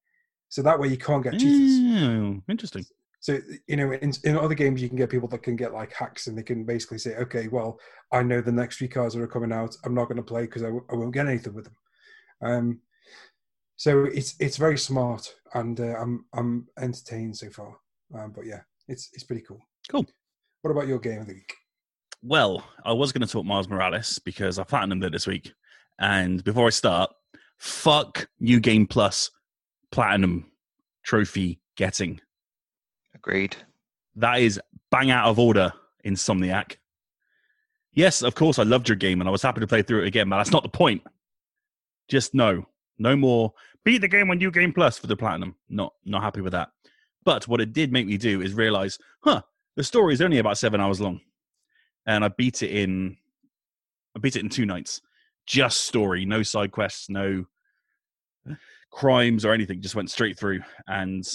So 0.49 0.61
that 0.61 0.79
way 0.79 0.87
you 0.87 0.97
can't 0.97 1.23
get 1.23 1.39
cheaters. 1.39 1.79
Oh, 2.01 2.41
interesting. 2.49 2.85
So 3.19 3.39
you 3.67 3.75
know, 3.75 3.91
in, 3.91 4.13
in 4.23 4.37
other 4.37 4.53
games, 4.53 4.81
you 4.81 4.87
can 4.87 4.97
get 4.97 5.09
people 5.09 5.27
that 5.29 5.43
can 5.43 5.55
get 5.55 5.73
like 5.73 5.93
hacks, 5.93 6.27
and 6.27 6.37
they 6.37 6.43
can 6.43 6.63
basically 6.63 6.99
say, 6.99 7.15
"Okay, 7.15 7.47
well, 7.47 7.79
I 8.11 8.23
know 8.23 8.41
the 8.41 8.51
next 8.51 8.77
three 8.77 8.87
cards 8.87 9.15
that 9.15 9.21
are 9.21 9.27
coming 9.27 9.51
out. 9.51 9.75
I'm 9.83 9.95
not 9.95 10.05
going 10.05 10.17
to 10.17 10.23
play 10.23 10.43
because 10.43 10.63
I, 10.63 10.67
w- 10.67 10.85
I 10.91 10.95
won't 10.95 11.13
get 11.13 11.27
anything 11.27 11.53
with 11.53 11.65
them." 11.65 11.75
Um, 12.41 12.79
so 13.75 14.05
it's 14.05 14.35
it's 14.39 14.57
very 14.57 14.77
smart, 14.77 15.33
and 15.53 15.79
uh, 15.79 15.95
I'm 15.99 16.25
I'm 16.33 16.67
entertained 16.79 17.37
so 17.37 17.49
far. 17.49 17.75
Um, 18.13 18.31
but 18.35 18.45
yeah, 18.45 18.61
it's 18.87 19.09
it's 19.13 19.23
pretty 19.23 19.43
cool. 19.47 19.61
Cool. 19.89 20.05
What 20.61 20.71
about 20.71 20.87
your 20.87 20.99
game 20.99 21.21
of 21.21 21.27
the 21.27 21.33
week? 21.33 21.53
Well, 22.23 22.63
I 22.83 22.93
was 22.93 23.11
going 23.11 23.25
to 23.25 23.31
talk 23.31 23.45
Miles 23.45 23.69
Morales 23.69 24.19
because 24.19 24.59
I 24.59 24.63
platinumed 24.63 25.05
it 25.05 25.11
this 25.11 25.27
week. 25.27 25.53
And 25.99 26.43
before 26.43 26.67
I 26.67 26.71
start, 26.71 27.11
fuck 27.57 28.27
New 28.39 28.59
Game 28.59 28.87
Plus 28.87 29.31
Platinum 29.91 30.51
trophy 31.03 31.59
getting. 31.75 32.19
Agreed. 33.17 33.55
That 34.15 34.39
is 34.39 34.59
bang 34.91 35.11
out 35.11 35.27
of 35.27 35.39
order, 35.39 35.73
Insomniac. 36.05 36.77
Yes, 37.93 38.21
of 38.21 38.35
course, 38.35 38.59
I 38.59 38.63
loved 38.63 38.87
your 38.87 38.95
game 38.95 39.21
and 39.21 39.27
I 39.27 39.31
was 39.31 39.41
happy 39.41 39.59
to 39.59 39.67
play 39.67 39.81
through 39.81 40.03
it 40.03 40.07
again, 40.07 40.29
but 40.29 40.37
that's 40.37 40.51
not 40.51 40.63
the 40.63 40.69
point. 40.69 41.01
Just 42.07 42.33
no, 42.33 42.67
no 42.99 43.15
more. 43.15 43.53
Beat 43.83 44.01
the 44.01 44.07
game 44.07 44.29
on 44.29 44.37
New 44.37 44.51
Game 44.51 44.71
Plus 44.71 44.97
for 44.97 45.07
the 45.07 45.15
Platinum. 45.15 45.55
Not, 45.69 45.93
not 46.05 46.21
happy 46.21 46.41
with 46.41 46.53
that. 46.53 46.69
But 47.25 47.47
what 47.47 47.59
it 47.59 47.73
did 47.73 47.91
make 47.91 48.05
me 48.05 48.17
do 48.17 48.41
is 48.41 48.53
realize, 48.53 48.99
huh, 49.21 49.41
the 49.75 49.83
story 49.83 50.13
is 50.13 50.21
only 50.21 50.37
about 50.37 50.57
seven 50.57 50.79
hours 50.79 51.01
long, 51.01 51.21
and 52.05 52.23
I 52.23 52.29
beat 52.29 52.63
it 52.63 52.71
in, 52.71 53.17
I 54.15 54.19
beat 54.19 54.35
it 54.35 54.43
in 54.43 54.49
two 54.49 54.65
nights. 54.65 55.01
Just 55.45 55.85
story, 55.85 56.25
no 56.25 56.43
side 56.43 56.71
quests, 56.71 57.09
no 57.09 57.45
eh, 58.49 58.55
crimes 58.91 59.43
or 59.43 59.53
anything. 59.53 59.81
Just 59.81 59.95
went 59.95 60.11
straight 60.11 60.37
through, 60.37 60.61
and 60.87 61.25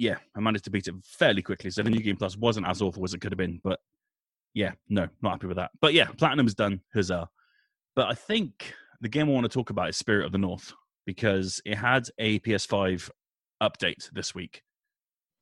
yeah, 0.00 0.16
I 0.34 0.40
managed 0.40 0.64
to 0.64 0.70
beat 0.70 0.88
it 0.88 0.94
fairly 1.04 1.42
quickly. 1.42 1.70
So 1.70 1.82
the 1.82 1.90
new 1.90 2.00
game 2.00 2.16
plus 2.16 2.34
wasn't 2.34 2.66
as 2.66 2.80
awful 2.80 3.04
as 3.04 3.12
it 3.12 3.20
could 3.20 3.32
have 3.32 3.38
been, 3.38 3.60
but 3.62 3.80
yeah, 4.54 4.72
no, 4.88 5.06
not 5.20 5.32
happy 5.32 5.46
with 5.46 5.58
that. 5.58 5.72
But 5.82 5.92
yeah, 5.92 6.06
platinum's 6.16 6.54
done, 6.54 6.80
huzzah! 6.94 7.28
But 7.94 8.08
I 8.08 8.14
think 8.14 8.72
the 9.02 9.10
game 9.10 9.28
I 9.28 9.32
want 9.32 9.44
to 9.44 9.50
talk 9.50 9.68
about 9.68 9.90
is 9.90 9.98
Spirit 9.98 10.24
of 10.24 10.32
the 10.32 10.38
North 10.38 10.72
because 11.04 11.60
it 11.66 11.74
had 11.74 12.08
a 12.18 12.38
PS5 12.40 13.10
update 13.62 14.10
this 14.12 14.34
week, 14.34 14.62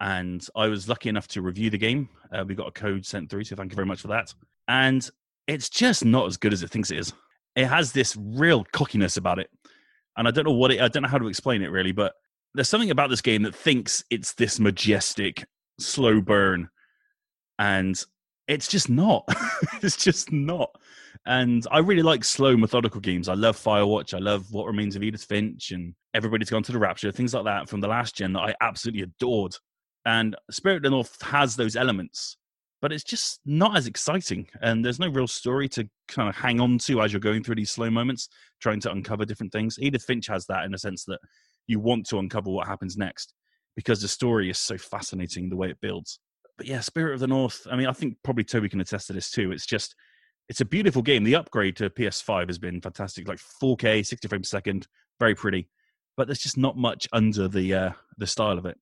and 0.00 0.44
I 0.56 0.66
was 0.66 0.88
lucky 0.88 1.08
enough 1.08 1.28
to 1.28 1.42
review 1.42 1.70
the 1.70 1.78
game. 1.78 2.08
Uh, 2.32 2.44
we 2.44 2.56
got 2.56 2.66
a 2.66 2.72
code 2.72 3.06
sent 3.06 3.30
through, 3.30 3.44
so 3.44 3.54
thank 3.54 3.70
you 3.70 3.76
very 3.76 3.86
much 3.86 4.00
for 4.00 4.08
that. 4.08 4.34
And 4.66 5.08
it's 5.46 5.68
just 5.68 6.04
not 6.04 6.26
as 6.26 6.36
good 6.36 6.52
as 6.52 6.64
it 6.64 6.70
thinks 6.70 6.90
it 6.90 6.98
is. 6.98 7.12
It 7.54 7.66
has 7.66 7.92
this 7.92 8.16
real 8.16 8.64
cockiness 8.72 9.18
about 9.18 9.38
it, 9.38 9.50
and 10.16 10.26
I 10.26 10.32
don't 10.32 10.46
know 10.46 10.52
what 10.52 10.72
it. 10.72 10.80
I 10.80 10.88
don't 10.88 11.04
know 11.04 11.08
how 11.08 11.18
to 11.18 11.28
explain 11.28 11.62
it 11.62 11.70
really, 11.70 11.92
but 11.92 12.14
there's 12.54 12.68
something 12.68 12.90
about 12.90 13.10
this 13.10 13.20
game 13.20 13.42
that 13.42 13.54
thinks 13.54 14.04
it's 14.10 14.34
this 14.34 14.58
majestic, 14.58 15.44
slow 15.78 16.20
burn, 16.20 16.68
and 17.58 18.02
it's 18.46 18.68
just 18.68 18.88
not. 18.88 19.24
it's 19.82 20.02
just 20.02 20.32
not. 20.32 20.70
And 21.26 21.66
I 21.70 21.78
really 21.78 22.02
like 22.02 22.24
slow, 22.24 22.56
methodical 22.56 23.00
games. 23.00 23.28
I 23.28 23.34
love 23.34 23.56
Firewatch. 23.56 24.14
I 24.14 24.18
love 24.18 24.46
What 24.50 24.66
Remains 24.66 24.96
of 24.96 25.02
Edith 25.02 25.24
Finch 25.24 25.72
and 25.72 25.94
Everybody's 26.14 26.50
Gone 26.50 26.62
to 26.62 26.72
the 26.72 26.78
Rapture, 26.78 27.12
things 27.12 27.34
like 27.34 27.44
that 27.44 27.68
from 27.68 27.80
the 27.80 27.88
last 27.88 28.16
gen 28.16 28.32
that 28.32 28.40
I 28.40 28.54
absolutely 28.60 29.02
adored. 29.02 29.54
And 30.06 30.34
Spirit 30.50 30.78
of 30.78 30.82
the 30.84 30.90
North 30.90 31.20
has 31.22 31.54
those 31.54 31.76
elements, 31.76 32.38
but 32.80 32.92
it's 32.92 33.04
just 33.04 33.40
not 33.44 33.76
as 33.76 33.86
exciting. 33.86 34.48
And 34.62 34.82
there's 34.82 35.00
no 35.00 35.08
real 35.08 35.26
story 35.26 35.68
to 35.70 35.86
kind 36.08 36.28
of 36.28 36.36
hang 36.36 36.60
on 36.60 36.78
to 36.78 37.02
as 37.02 37.12
you're 37.12 37.20
going 37.20 37.42
through 37.42 37.56
these 37.56 37.70
slow 37.70 37.90
moments, 37.90 38.28
trying 38.62 38.80
to 38.80 38.90
uncover 38.90 39.26
different 39.26 39.52
things. 39.52 39.76
Edith 39.80 40.04
Finch 40.04 40.28
has 40.28 40.46
that 40.46 40.64
in 40.64 40.72
a 40.72 40.78
sense 40.78 41.04
that 41.04 41.18
you 41.68 41.78
want 41.78 42.06
to 42.08 42.18
uncover 42.18 42.50
what 42.50 42.66
happens 42.66 42.96
next 42.96 43.34
because 43.76 44.02
the 44.02 44.08
story 44.08 44.50
is 44.50 44.58
so 44.58 44.76
fascinating 44.76 45.48
the 45.48 45.56
way 45.56 45.70
it 45.70 45.80
builds. 45.80 46.18
But 46.56 46.66
yeah, 46.66 46.80
Spirit 46.80 47.14
of 47.14 47.20
the 47.20 47.28
North, 47.28 47.64
I 47.70 47.76
mean, 47.76 47.86
I 47.86 47.92
think 47.92 48.16
probably 48.24 48.42
Toby 48.42 48.68
can 48.68 48.80
attest 48.80 49.06
to 49.06 49.12
this 49.12 49.30
too. 49.30 49.52
It's 49.52 49.66
just, 49.66 49.94
it's 50.48 50.60
a 50.60 50.64
beautiful 50.64 51.02
game. 51.02 51.22
The 51.22 51.36
upgrade 51.36 51.76
to 51.76 51.88
PS5 51.88 52.48
has 52.48 52.58
been 52.58 52.80
fantastic, 52.80 53.28
like 53.28 53.38
4K, 53.62 54.04
60 54.04 54.26
frames 54.26 54.48
per 54.48 54.56
second, 54.56 54.88
very 55.20 55.36
pretty. 55.36 55.68
But 56.16 56.26
there's 56.26 56.40
just 56.40 56.56
not 56.56 56.76
much 56.76 57.06
under 57.12 57.46
the 57.46 57.72
uh, 57.72 57.90
the 58.16 58.26
style 58.26 58.58
of 58.58 58.66
it. 58.66 58.76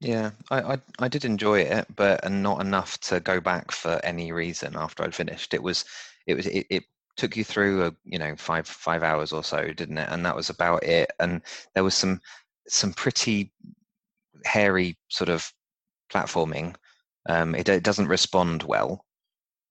Yeah, 0.00 0.30
I, 0.50 0.60
I 0.60 0.78
I 1.00 1.08
did 1.08 1.26
enjoy 1.26 1.60
it, 1.60 1.86
but 1.94 2.30
not 2.30 2.62
enough 2.62 2.98
to 3.00 3.20
go 3.20 3.40
back 3.40 3.72
for 3.72 4.00
any 4.02 4.32
reason 4.32 4.74
after 4.74 5.02
I'd 5.02 5.14
finished. 5.14 5.52
It 5.52 5.62
was 5.62 5.84
it 6.26 6.34
was 6.34 6.46
it, 6.46 6.66
it 6.70 6.84
took 7.16 7.36
you 7.36 7.44
through 7.44 7.86
a 7.86 7.94
you 8.04 8.18
know 8.18 8.34
five 8.36 8.66
five 8.66 9.02
hours 9.02 9.32
or 9.32 9.42
so, 9.42 9.72
didn't 9.72 9.98
it? 9.98 10.08
And 10.10 10.24
that 10.24 10.36
was 10.36 10.50
about 10.50 10.84
it. 10.84 11.10
And 11.20 11.42
there 11.74 11.84
was 11.84 11.94
some 11.94 12.20
some 12.68 12.92
pretty 12.92 13.52
hairy 14.44 14.96
sort 15.08 15.28
of 15.28 15.50
platforming. 16.12 16.74
Um, 17.28 17.54
it, 17.54 17.68
it 17.68 17.82
doesn't 17.82 18.08
respond 18.08 18.62
well. 18.62 19.04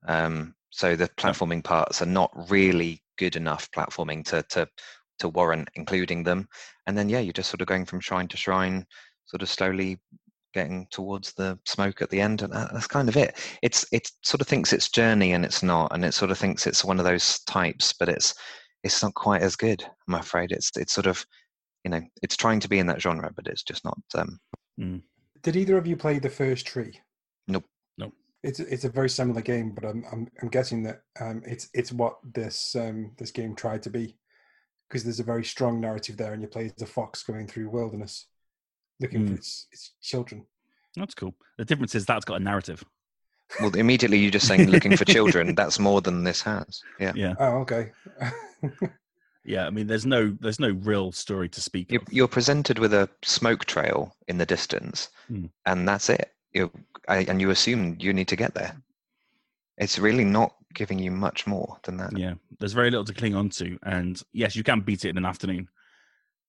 Um, 0.07 0.55
so 0.69 0.95
the 0.95 1.07
platforming 1.17 1.63
parts 1.63 2.01
are 2.01 2.07
not 2.07 2.31
really 2.49 3.01
good 3.17 3.35
enough 3.35 3.69
platforming 3.71 4.25
to 4.25 4.43
to 4.49 4.67
to 5.19 5.29
warrant 5.29 5.69
including 5.75 6.23
them. 6.23 6.47
And 6.87 6.97
then 6.97 7.09
yeah, 7.09 7.19
you're 7.19 7.33
just 7.33 7.49
sort 7.49 7.61
of 7.61 7.67
going 7.67 7.85
from 7.85 8.01
shrine 8.01 8.27
to 8.29 8.37
shrine, 8.37 8.85
sort 9.25 9.41
of 9.41 9.49
slowly 9.49 9.99
getting 10.55 10.87
towards 10.89 11.33
the 11.33 11.59
smoke 11.65 12.01
at 12.01 12.09
the 12.09 12.19
end, 12.19 12.41
and 12.41 12.51
that's 12.51 12.87
kind 12.87 13.09
of 13.09 13.17
it. 13.17 13.37
It's 13.61 13.85
it 13.91 14.09
sort 14.23 14.41
of 14.41 14.47
thinks 14.47 14.73
it's 14.73 14.89
journey 14.89 15.33
and 15.33 15.45
it's 15.45 15.61
not, 15.61 15.93
and 15.93 16.03
it 16.03 16.13
sort 16.13 16.31
of 16.31 16.39
thinks 16.39 16.65
it's 16.65 16.83
one 16.83 16.97
of 16.97 17.05
those 17.05 17.39
types, 17.41 17.93
but 17.93 18.09
it's 18.09 18.33
it's 18.83 19.03
not 19.03 19.13
quite 19.13 19.43
as 19.43 19.55
good. 19.55 19.83
I'm 20.07 20.15
afraid 20.15 20.51
it's 20.51 20.71
it's 20.77 20.93
sort 20.93 21.07
of 21.07 21.23
you 21.83 21.91
know 21.91 22.01
it's 22.23 22.37
trying 22.37 22.59
to 22.61 22.69
be 22.69 22.79
in 22.79 22.87
that 22.87 23.01
genre, 23.01 23.31
but 23.35 23.47
it's 23.47 23.63
just 23.63 23.85
not. 23.85 23.99
Um, 24.15 24.39
Did 25.43 25.55
either 25.55 25.77
of 25.77 25.85
you 25.85 25.97
play 25.97 26.17
the 26.17 26.29
first 26.29 26.65
tree? 26.65 26.99
Nope. 27.47 27.65
Nope. 27.97 28.13
It's 28.41 28.59
it's 28.59 28.85
a 28.85 28.89
very 28.89 29.09
similar 29.09 29.41
game, 29.41 29.73
but 29.75 29.85
I'm 29.85 30.05
I'm, 30.11 30.27
I'm 30.41 30.49
guessing 30.49 30.81
that 30.83 31.01
um, 31.19 31.43
it's 31.45 31.69
it's 31.73 31.91
what 31.91 32.17
this 32.33 32.75
um, 32.75 33.11
this 33.17 33.31
game 33.31 33.55
tried 33.55 33.83
to 33.83 33.89
be, 33.89 34.15
because 34.87 35.03
there's 35.03 35.19
a 35.19 35.31
very 35.33 35.43
strong 35.43 35.81
narrative 35.81 36.17
there, 36.17 36.33
and 36.33 36.41
you 36.41 36.47
play 36.47 36.71
as 36.75 36.81
a 36.81 36.85
fox 36.85 37.23
going 37.23 37.47
through 37.47 37.69
wilderness, 37.69 38.27
looking 38.99 39.25
for 39.27 39.33
Mm. 39.33 39.37
its 39.37 39.67
its 39.71 39.91
children. 40.01 40.45
That's 40.95 41.13
cool. 41.15 41.35
The 41.57 41.65
difference 41.65 41.95
is 41.95 42.05
that's 42.05 42.25
got 42.25 42.39
a 42.41 42.43
narrative. 42.43 42.83
well, 43.59 43.75
immediately 43.75 44.17
you're 44.17 44.31
just 44.31 44.47
saying 44.47 44.69
looking 44.71 44.95
for 44.97 45.05
children. 45.05 45.53
That's 45.55 45.77
more 45.79 46.01
than 46.01 46.23
this 46.23 46.41
has. 46.41 46.81
Yeah. 46.99 47.11
Yeah, 47.15 47.33
Oh, 47.39 47.57
okay. 47.59 47.91
yeah. 49.43 49.67
I 49.67 49.69
mean, 49.69 49.87
there's 49.87 50.05
no 50.05 50.35
there's 50.39 50.59
no 50.59 50.71
real 50.71 51.11
story 51.11 51.49
to 51.49 51.61
speak 51.61 51.91
You're, 51.91 52.01
of. 52.01 52.11
you're 52.13 52.27
presented 52.27 52.79
with 52.79 52.93
a 52.93 53.09
smoke 53.23 53.65
trail 53.65 54.15
in 54.27 54.37
the 54.37 54.45
distance, 54.45 55.09
Hmm. 55.27 55.45
and 55.65 55.87
that's 55.87 56.09
it. 56.09 56.31
You 56.53 56.71
and 57.07 57.39
you 57.41 57.49
assume 57.51 57.97
you 57.99 58.13
need 58.13 58.27
to 58.29 58.35
get 58.35 58.53
there. 58.55 58.75
It's 59.77 59.99
really 59.99 60.23
not 60.23 60.55
giving 60.73 60.99
you 60.99 61.11
much 61.11 61.45
more 61.45 61.77
than 61.83 61.97
that. 61.97 62.17
Yeah, 62.17 62.35
there's 62.59 62.73
very 62.73 62.89
little 62.89 63.05
to 63.05 63.13
cling 63.13 63.35
on 63.35 63.49
to, 63.49 63.77
and 63.83 64.21
yes, 64.33 64.55
you 64.55 64.63
can 64.63 64.81
beat 64.81 65.05
it 65.05 65.09
in 65.09 65.17
an 65.17 65.25
afternoon, 65.25 65.67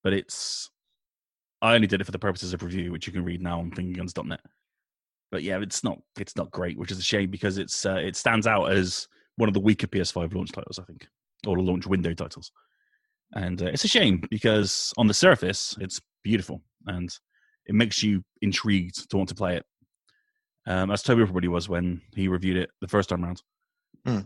but 0.03 0.13
it's. 0.13 0.71
I 1.62 1.75
only 1.75 1.87
did 1.87 2.01
it 2.01 2.05
for 2.05 2.12
the 2.12 2.19
purposes 2.19 2.53
of 2.53 2.62
review, 2.62 2.92
which 2.92 3.07
you 3.07 3.12
can 3.12 3.25
read 3.25 3.42
now 3.42 3.61
on 3.61 3.71
fingerguns.net. 3.71 4.40
But 5.31 5.42
yeah, 5.42 5.59
it's 5.61 5.83
not 5.83 5.99
it's 6.19 6.37
not 6.37 6.51
great, 6.51 6.79
which 6.79 6.90
is 6.90 6.99
a 6.99 7.03
shame 7.03 7.31
because 7.31 7.59
it's 7.59 7.85
uh, 7.85 7.95
it 7.95 8.16
stands 8.16 8.47
out 8.47 8.71
as 8.71 9.09
one 9.37 9.49
of 9.49 9.55
the 9.55 9.61
weaker 9.61 9.87
PS5 9.87 10.35
launch 10.35 10.53
titles, 10.53 10.79
I 10.79 10.85
think, 10.85 11.07
or 11.47 11.59
launch 11.59 11.87
window 11.87 12.14
titles. 12.14 12.53
And 13.35 13.61
uh, 13.61 13.66
it's 13.66 13.85
a 13.85 13.88
shame 13.88 14.23
because 14.31 14.92
on 14.97 15.09
the 15.09 15.14
surface, 15.14 15.77
it's 15.81 16.01
beautiful 16.23 16.62
and 16.87 17.11
it 17.66 17.75
makes 17.75 18.03
you 18.03 18.23
intrigued 18.42 19.11
to 19.11 19.16
want 19.16 19.29
to 19.31 19.35
play 19.35 19.57
it. 19.57 19.64
Um, 20.66 20.90
as 20.90 21.03
Toby 21.03 21.25
probably 21.25 21.49
was 21.49 21.69
when 21.69 22.01
he 22.14 22.29
reviewed 22.29 22.57
it 22.57 22.71
the 22.81 22.88
first 22.88 23.09
time 23.09 23.25
around. 23.25 23.42
Hmm. 24.05 24.21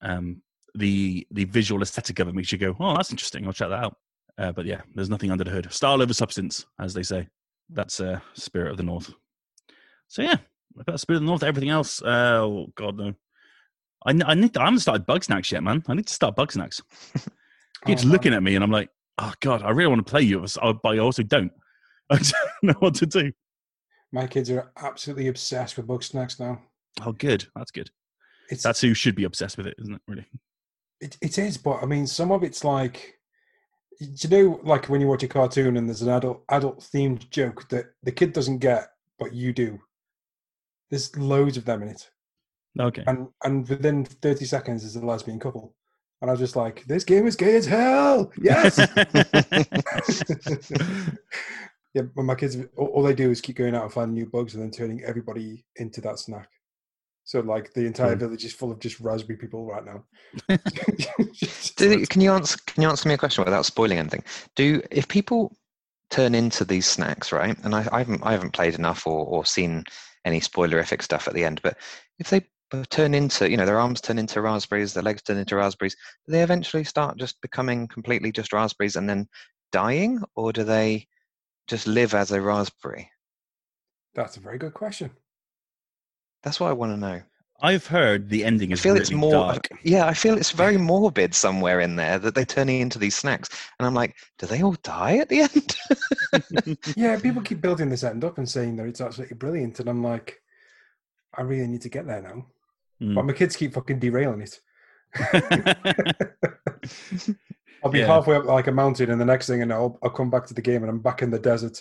Um, 0.00 0.42
the 0.74 1.26
the 1.30 1.44
visual 1.44 1.82
aesthetic 1.82 2.18
of 2.18 2.28
it 2.28 2.34
makes 2.34 2.50
you 2.50 2.58
go, 2.58 2.74
"Oh, 2.80 2.94
that's 2.94 3.10
interesting. 3.10 3.46
I'll 3.46 3.52
check 3.52 3.68
that 3.68 3.84
out." 3.84 3.96
Uh, 4.38 4.52
but 4.52 4.66
yeah, 4.66 4.80
there's 4.94 5.10
nothing 5.10 5.30
under 5.30 5.44
the 5.44 5.50
hood. 5.50 5.72
Style 5.72 6.02
over 6.02 6.14
substance, 6.14 6.66
as 6.80 6.94
they 6.94 7.02
say. 7.02 7.28
That's 7.70 8.00
uh, 8.00 8.20
Spirit 8.34 8.70
of 8.70 8.76
the 8.76 8.82
North. 8.82 9.12
So 10.08 10.22
yeah, 10.22 10.36
about 10.78 11.00
Spirit 11.00 11.18
of 11.18 11.22
the 11.22 11.28
North. 11.28 11.42
Everything 11.42 11.70
else, 11.70 12.02
uh, 12.02 12.40
oh 12.42 12.66
god 12.74 12.96
no. 12.96 13.14
I, 14.04 14.18
I 14.26 14.34
need. 14.34 14.54
To, 14.54 14.60
I 14.60 14.64
haven't 14.64 14.80
started 14.80 15.06
Bugsnax 15.06 15.52
yet, 15.52 15.62
man. 15.62 15.82
I 15.88 15.94
need 15.94 16.06
to 16.06 16.14
start 16.14 16.36
Bugsnax. 16.36 16.82
Kids 17.86 18.04
Oh, 18.04 18.08
looking 18.08 18.34
at 18.34 18.42
me, 18.42 18.54
and 18.54 18.64
I'm 18.64 18.70
like, 18.70 18.90
oh 19.18 19.32
god, 19.40 19.62
I 19.62 19.70
really 19.70 19.88
want 19.88 20.04
to 20.04 20.10
play 20.10 20.22
you, 20.22 20.40
but 20.40 20.88
I 20.88 20.98
also 20.98 21.22
don't. 21.22 21.52
I 22.10 22.16
don't 22.16 22.62
know 22.62 22.74
what 22.78 22.94
to 22.96 23.06
do. 23.06 23.32
My 24.12 24.26
kids 24.26 24.50
are 24.50 24.70
absolutely 24.76 25.28
obsessed 25.28 25.76
with 25.76 25.86
Bugsnax 25.86 26.38
now. 26.38 26.60
Oh, 27.04 27.12
good. 27.12 27.46
That's 27.56 27.70
good. 27.70 27.90
It's 28.50 28.62
That's 28.62 28.80
who 28.80 28.92
should 28.92 29.14
be 29.14 29.24
obsessed 29.24 29.56
with 29.56 29.66
it, 29.66 29.74
isn't 29.78 29.94
it? 29.94 30.02
Really? 30.06 30.26
It, 31.00 31.16
it 31.22 31.38
is, 31.38 31.56
but 31.56 31.82
I 31.82 31.86
mean, 31.86 32.06
some 32.06 32.30
of 32.30 32.42
it's 32.42 32.64
like, 32.64 33.14
you 34.22 34.28
know, 34.28 34.60
like 34.64 34.88
when 34.88 35.00
you 35.00 35.06
watch 35.06 35.22
a 35.22 35.28
cartoon 35.28 35.76
and 35.76 35.88
there's 35.88 36.02
an 36.02 36.08
adult 36.10 36.42
adult 36.48 36.80
themed 36.80 37.28
joke 37.30 37.68
that 37.68 37.86
the 38.02 38.12
kid 38.12 38.32
doesn't 38.32 38.58
get, 38.58 38.88
but 39.18 39.32
you 39.32 39.52
do. 39.52 39.80
There's 40.90 41.16
loads 41.16 41.56
of 41.56 41.64
them 41.64 41.82
in 41.82 41.88
it, 41.88 42.10
Okay. 42.78 43.04
and 43.06 43.28
and 43.44 43.68
within 43.68 44.04
thirty 44.04 44.44
seconds 44.44 44.84
is 44.84 44.96
a 44.96 45.04
lesbian 45.04 45.38
couple, 45.40 45.74
and 46.20 46.30
I 46.30 46.32
was 46.32 46.40
just 46.40 46.56
like, 46.56 46.84
this 46.84 47.04
game 47.04 47.26
is 47.26 47.36
gay 47.36 47.56
as 47.56 47.66
hell. 47.66 48.30
Yes. 48.40 48.78
yeah, 51.94 52.02
but 52.14 52.22
my 52.24 52.34
kids, 52.34 52.56
all, 52.76 52.86
all 52.88 53.02
they 53.02 53.14
do 53.14 53.30
is 53.30 53.40
keep 53.40 53.56
going 53.56 53.74
out 53.74 53.84
and 53.84 53.92
finding 53.92 54.14
new 54.14 54.26
bugs 54.26 54.54
and 54.54 54.62
then 54.62 54.70
turning 54.70 55.02
everybody 55.04 55.64
into 55.76 56.00
that 56.02 56.18
snack. 56.18 56.48
So 57.32 57.40
like 57.40 57.72
the 57.72 57.86
entire 57.86 58.14
Hmm. 58.14 58.18
village 58.18 58.44
is 58.44 58.52
full 58.52 58.70
of 58.70 58.78
just 58.78 59.00
raspberry 59.00 59.38
people 59.38 59.64
right 59.64 59.82
now. 59.82 60.04
Do, 61.76 62.06
can 62.06 62.20
you 62.20 62.30
answer? 62.30 62.58
Can 62.66 62.82
you 62.82 62.90
answer 62.90 63.08
me 63.08 63.14
a 63.14 63.18
question 63.18 63.42
without 63.42 63.64
spoiling 63.64 63.96
anything? 63.96 64.22
Do 64.54 64.82
if 64.90 65.08
people 65.08 65.56
turn 66.10 66.34
into 66.34 66.66
these 66.66 66.86
snacks, 66.86 67.32
right? 67.32 67.56
And 67.64 67.74
I, 67.74 67.88
I 67.90 68.00
haven't, 68.00 68.20
I 68.22 68.32
haven't 68.32 68.52
played 68.52 68.74
enough 68.74 69.06
or, 69.06 69.24
or 69.24 69.46
seen 69.46 69.84
any 70.26 70.40
spoilerific 70.40 71.00
stuff 71.00 71.26
at 71.26 71.32
the 71.32 71.42
end. 71.42 71.62
But 71.62 71.78
if 72.18 72.28
they 72.28 72.42
turn 72.90 73.14
into, 73.14 73.50
you 73.50 73.56
know, 73.56 73.64
their 73.64 73.80
arms 73.80 74.02
turn 74.02 74.18
into 74.18 74.42
raspberries, 74.42 74.92
their 74.92 75.02
legs 75.02 75.22
turn 75.22 75.38
into 75.38 75.56
raspberries, 75.56 75.96
do 76.26 76.32
they 76.32 76.42
eventually 76.42 76.84
start 76.84 77.16
just 77.16 77.40
becoming 77.40 77.88
completely 77.88 78.30
just 78.30 78.52
raspberries 78.52 78.96
and 78.96 79.08
then 79.08 79.26
dying, 79.72 80.22
or 80.36 80.52
do 80.52 80.64
they 80.64 81.08
just 81.66 81.86
live 81.86 82.12
as 82.12 82.30
a 82.30 82.42
raspberry? 82.42 83.10
That's 84.14 84.36
a 84.36 84.40
very 84.40 84.58
good 84.58 84.74
question. 84.74 85.12
That's 86.42 86.58
what 86.60 86.68
I 86.70 86.72
want 86.72 86.92
to 86.92 86.96
know. 86.96 87.22
I've 87.64 87.86
heard 87.86 88.28
the 88.28 88.44
ending 88.44 88.72
I 88.72 88.74
is 88.74 88.80
feel 88.80 88.94
really 88.94 89.02
it's 89.02 89.12
more. 89.12 89.30
dark. 89.30 89.68
Yeah, 89.84 90.06
I 90.06 90.14
feel 90.14 90.36
it's 90.36 90.50
very 90.50 90.76
morbid 90.76 91.32
somewhere 91.32 91.78
in 91.80 91.94
there 91.94 92.18
that 92.18 92.34
they're 92.34 92.44
turning 92.44 92.80
into 92.80 92.98
these 92.98 93.14
snacks, 93.14 93.48
and 93.78 93.86
I'm 93.86 93.94
like, 93.94 94.16
do 94.38 94.46
they 94.46 94.62
all 94.62 94.72
die 94.82 95.18
at 95.18 95.28
the 95.28 95.42
end? 95.42 95.76
Yeah, 96.96 97.18
people 97.20 97.42
keep 97.42 97.60
building 97.60 97.88
this 97.88 98.02
end 98.04 98.24
up 98.24 98.38
and 98.38 98.48
saying 98.48 98.76
that 98.76 98.86
it's 98.86 99.00
absolutely 99.00 99.36
brilliant, 99.36 99.78
and 99.78 99.88
I'm 99.88 100.02
like, 100.02 100.40
I 101.36 101.42
really 101.42 101.68
need 101.68 101.82
to 101.82 101.88
get 101.88 102.06
there 102.06 102.22
now. 102.22 102.46
Mm. 103.00 103.14
But 103.14 103.26
my 103.26 103.32
kids 103.32 103.54
keep 103.56 103.74
fucking 103.74 103.98
derailing 104.00 104.42
it. 104.42 104.58
I'll 107.84 107.90
be 107.90 107.98
Yeah. 108.00 108.06
halfway 108.06 108.36
up 108.36 108.44
like 108.44 108.66
a 108.66 108.72
mountain, 108.72 109.10
and 109.10 109.20
the 109.20 109.24
next 109.24 109.46
thing, 109.46 109.62
and 109.62 109.72
I'll, 109.72 109.98
I'll 110.02 110.10
come 110.10 110.30
back 110.30 110.46
to 110.46 110.54
the 110.54 110.62
game, 110.62 110.82
and 110.82 110.90
I'm 110.90 111.00
back 111.00 111.22
in 111.22 111.30
the 111.30 111.38
desert. 111.38 111.80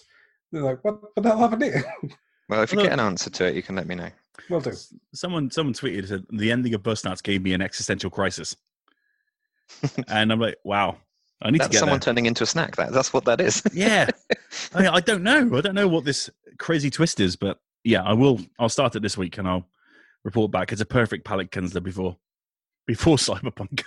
They're 0.52 0.62
like, 0.64 0.84
"What, 0.84 1.02
what 1.02 1.24
the 1.24 1.30
hell 1.30 1.40
happened 1.40 1.64
here?" 1.64 1.84
well, 2.52 2.62
if 2.64 2.72
you 2.74 2.78
Look- 2.78 2.86
get 2.88 2.94
an 2.94 3.00
answer 3.00 3.30
to 3.30 3.48
it, 3.48 3.56
you 3.56 3.64
can 3.64 3.76
let 3.78 3.88
me 3.88 3.96
know. 3.96 4.10
Will 4.50 4.60
do. 4.60 4.74
someone 5.14 5.50
someone 5.52 5.74
tweeted 5.74 6.08
said 6.08 6.26
the 6.32 6.52
ending 6.52 6.74
of 6.74 6.84
Bugsnax 6.84 7.24
gave 7.24 7.42
me 7.44 7.54
an 7.54 7.62
existential 7.62 8.10
crisis, 8.10 8.56
and 10.10 10.32
I'm 10.32 10.40
like, 10.40 10.58
wow, 10.66 10.98
I 11.42 11.52
need 11.52 11.62
to 11.62 11.70
get 11.70 11.80
someone 11.80 12.00
there. 12.00 12.06
turning 12.06 12.26
into 12.26 12.44
a 12.44 12.48
snack. 12.48 12.76
That, 12.76 12.92
that's 12.92 13.14
what 13.14 13.24
that 13.26 13.40
is. 13.40 13.64
yeah, 13.74 14.10
I, 14.74 14.82
mean, 14.82 14.90
I 14.90 15.00
don't 15.00 15.24
know. 15.24 15.58
I 15.58 15.62
don't 15.62 15.76
know 15.76 15.88
what 15.88 16.04
this 16.04 16.30
crazy 16.60 16.90
twist 16.90 17.22
is, 17.22 17.38
but 17.38 17.60
yeah, 17.86 18.04
I 18.04 18.14
will. 18.14 18.42
I'll 18.60 18.68
start 18.68 18.96
it 18.96 19.02
this 19.02 19.18
week, 19.18 19.38
and 19.38 19.48
I'll 19.48 19.66
report 20.26 20.52
back. 20.52 20.74
It's 20.74 20.82
a 20.82 20.86
perfect 20.86 21.24
palate 21.24 21.52
cleanser 21.52 21.80
before 21.80 22.18
before 22.86 23.16
Cyberpunk. 23.18 23.84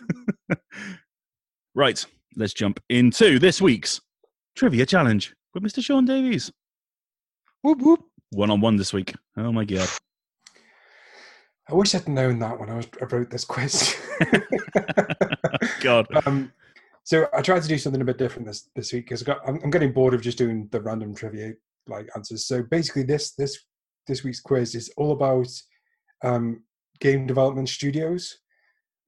right, 1.74 2.07
let's 2.37 2.55
jump 2.55 2.81
into 2.88 3.38
this 3.38 3.61
week's 3.61 4.00
trivia 4.57 4.87
challenge 4.87 5.35
with 5.53 5.62
Mr. 5.62 5.83
Sean 5.83 6.07
Davies. 6.07 6.50
whoop, 7.62 7.81
whoop. 7.83 8.00
One 8.35 8.51
on 8.51 8.61
one 8.61 8.77
this 8.77 8.92
week. 8.92 9.14
Oh 9.37 9.53
my 9.53 9.64
god. 9.64 9.88
I 11.68 11.75
wish 11.75 11.94
I'd 11.94 12.09
known 12.09 12.40
that 12.40 12.59
when 12.59 12.68
I 12.68 12.75
was 12.77 12.87
I 13.01 13.05
wrote 13.05 13.31
this 13.31 13.44
quiz. 13.44 13.97
God. 15.81 16.07
um, 16.27 16.53
so 17.05 17.29
I 17.33 17.42
tried 17.42 17.62
to 17.62 17.68
do 17.68 17.79
something 17.79 18.03
a 18.03 18.05
bit 18.05 18.18
different 18.18 18.47
this 18.47 18.68
this 18.75 18.92
week 18.92 19.05
because 19.05 19.27
I'm, 19.29 19.61
I'm 19.62 19.70
getting 19.70 19.92
bored 19.92 20.14
of 20.14 20.20
just 20.20 20.37
doing 20.37 20.68
the 20.73 20.81
random 20.81 21.14
trivia 21.14 21.53
like 21.87 22.09
answers. 22.16 22.47
So 22.47 22.62
basically, 22.64 23.05
this 23.05 23.33
this 23.33 23.59
this 24.09 24.25
week's 24.25 24.40
quiz 24.40 24.75
is 24.75 24.92
all 24.97 25.12
about 25.12 25.49
um, 26.23 26.64
game 27.01 27.27
development 27.27 27.68
studios, 27.68 28.38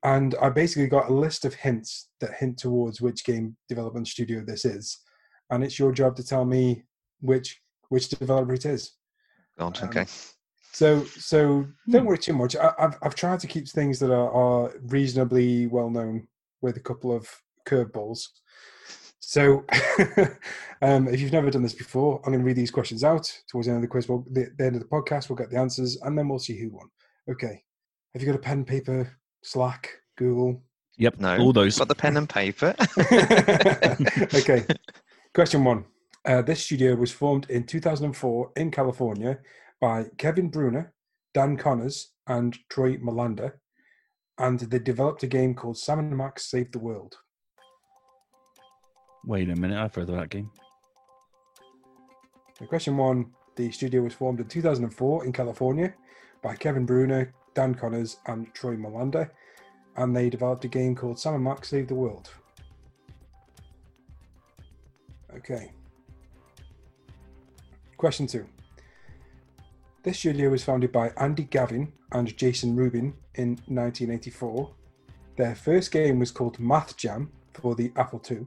and 0.04 0.36
I 0.40 0.50
basically 0.50 0.86
got 0.86 1.10
a 1.10 1.14
list 1.14 1.44
of 1.44 1.54
hints 1.54 2.10
that 2.20 2.34
hint 2.34 2.58
towards 2.58 3.00
which 3.00 3.24
game 3.24 3.56
development 3.68 4.06
studio 4.06 4.44
this 4.46 4.64
is, 4.64 4.98
and 5.50 5.64
it's 5.64 5.80
your 5.80 5.90
job 5.90 6.14
to 6.16 6.24
tell 6.24 6.44
me 6.44 6.84
which 7.20 7.60
which 7.88 8.08
developer 8.08 8.54
it 8.54 8.64
is. 8.64 8.92
God, 9.58 9.78
Um, 9.82 9.88
okay. 9.88 10.06
So, 10.72 11.04
so 11.04 11.66
don't 11.88 12.04
worry 12.04 12.18
too 12.18 12.34
much. 12.34 12.54
I, 12.54 12.70
I've 12.78 12.98
I've 13.02 13.14
tried 13.14 13.40
to 13.40 13.46
keep 13.46 13.66
things 13.66 13.98
that 14.00 14.12
are, 14.12 14.30
are 14.30 14.74
reasonably 14.82 15.66
well 15.68 15.88
known 15.88 16.28
with 16.60 16.76
a 16.76 16.80
couple 16.80 17.12
of 17.16 17.26
curveballs. 17.66 18.28
So, 19.20 19.64
um, 20.82 21.08
if 21.08 21.20
you've 21.20 21.32
never 21.32 21.50
done 21.50 21.62
this 21.62 21.74
before, 21.74 22.20
I'm 22.24 22.32
going 22.32 22.40
to 22.40 22.46
read 22.46 22.56
these 22.56 22.70
questions 22.70 23.02
out 23.02 23.32
towards 23.48 23.66
the 23.66 23.72
end 23.72 23.78
of 23.78 23.82
the 23.82 23.88
quiz. 23.88 24.08
We'll, 24.08 24.24
the, 24.30 24.50
the 24.56 24.66
end 24.66 24.76
of 24.76 24.82
the 24.82 24.88
podcast, 24.88 25.28
we'll 25.28 25.36
get 25.36 25.50
the 25.50 25.56
answers, 25.58 25.98
and 26.02 26.16
then 26.16 26.28
we'll 26.28 26.38
see 26.38 26.58
who 26.58 26.70
won. 26.70 26.88
Okay. 27.28 27.62
Have 28.12 28.22
you 28.22 28.26
got 28.26 28.36
a 28.36 28.42
pen, 28.42 28.64
paper, 28.64 29.18
Slack, 29.42 29.90
Google? 30.16 30.62
Yep. 30.98 31.18
No, 31.18 31.38
All 31.38 31.52
those. 31.52 31.78
Got 31.78 31.88
the 31.88 31.94
pen 31.94 32.16
and 32.16 32.28
paper. 32.28 32.74
okay. 34.34 34.64
Question 35.34 35.64
one. 35.64 35.84
Uh, 36.26 36.42
this 36.42 36.64
studio 36.64 36.96
was 36.96 37.12
formed 37.12 37.48
in 37.50 37.62
2004 37.62 38.50
in 38.56 38.68
California 38.72 39.38
by 39.80 40.06
Kevin 40.18 40.48
Bruner, 40.48 40.92
Dan 41.32 41.56
Connors, 41.56 42.14
and 42.26 42.58
Troy 42.68 42.96
Molander, 42.96 43.52
and 44.38 44.58
they 44.58 44.80
developed 44.80 45.22
a 45.22 45.28
game 45.28 45.54
called 45.54 45.78
Sam 45.78 46.00
and 46.00 46.16
Max 46.16 46.50
Save 46.50 46.72
the 46.72 46.80
World. 46.80 47.16
Wait 49.24 49.48
a 49.50 49.54
minute. 49.54 49.78
I've 49.78 49.94
heard 49.94 50.08
of 50.08 50.16
that 50.16 50.30
game. 50.30 50.50
So 52.58 52.66
question 52.66 52.96
one. 52.96 53.26
The 53.54 53.70
studio 53.70 54.02
was 54.02 54.12
formed 54.12 54.40
in 54.40 54.48
2004 54.48 55.24
in 55.24 55.32
California 55.32 55.94
by 56.42 56.56
Kevin 56.56 56.86
Bruner, 56.86 57.32
Dan 57.54 57.72
Connors, 57.72 58.16
and 58.26 58.52
Troy 58.52 58.74
Molander, 58.74 59.30
and 59.96 60.14
they 60.14 60.28
developed 60.28 60.64
a 60.64 60.68
game 60.68 60.96
called 60.96 61.20
Sam 61.20 61.34
and 61.34 61.44
Max 61.44 61.68
Save 61.68 61.86
the 61.86 61.94
World. 61.94 62.30
Okay. 65.36 65.70
Question 67.96 68.26
two. 68.26 68.46
This 70.02 70.18
studio 70.18 70.50
was 70.50 70.62
founded 70.62 70.92
by 70.92 71.12
Andy 71.16 71.44
Gavin 71.44 71.92
and 72.12 72.36
Jason 72.36 72.76
Rubin 72.76 73.14
in 73.34 73.50
1984. 73.66 74.70
Their 75.36 75.54
first 75.54 75.90
game 75.90 76.18
was 76.18 76.30
called 76.30 76.60
Math 76.60 76.96
Jam 76.96 77.32
for 77.54 77.74
the 77.74 77.90
Apple 77.96 78.22
II, 78.30 78.46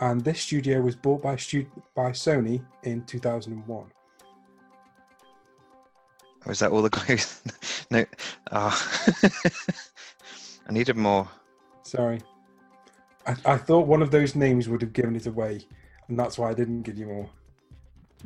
and 0.00 0.22
this 0.22 0.40
studio 0.40 0.80
was 0.80 0.96
bought 0.96 1.22
by 1.22 1.34
by 1.94 2.10
Sony 2.10 2.64
in 2.82 3.04
2001. 3.04 3.86
Or 6.46 6.52
is 6.52 6.58
that 6.58 6.72
all 6.72 6.82
the 6.82 6.90
clues? 6.98 7.40
no. 7.90 8.04
Ah. 8.50 9.22
I 10.68 10.72
needed 10.72 10.96
more. 10.96 11.28
Sorry. 11.84 12.20
I, 13.24 13.36
I 13.44 13.56
thought 13.56 13.86
one 13.86 14.02
of 14.02 14.10
those 14.10 14.34
names 14.34 14.68
would 14.68 14.82
have 14.82 14.92
given 14.92 15.14
it 15.14 15.26
away, 15.26 15.60
and 16.08 16.18
that's 16.18 16.38
why 16.38 16.50
I 16.50 16.54
didn't 16.54 16.82
give 16.82 16.98
you 16.98 17.06
more. 17.06 17.30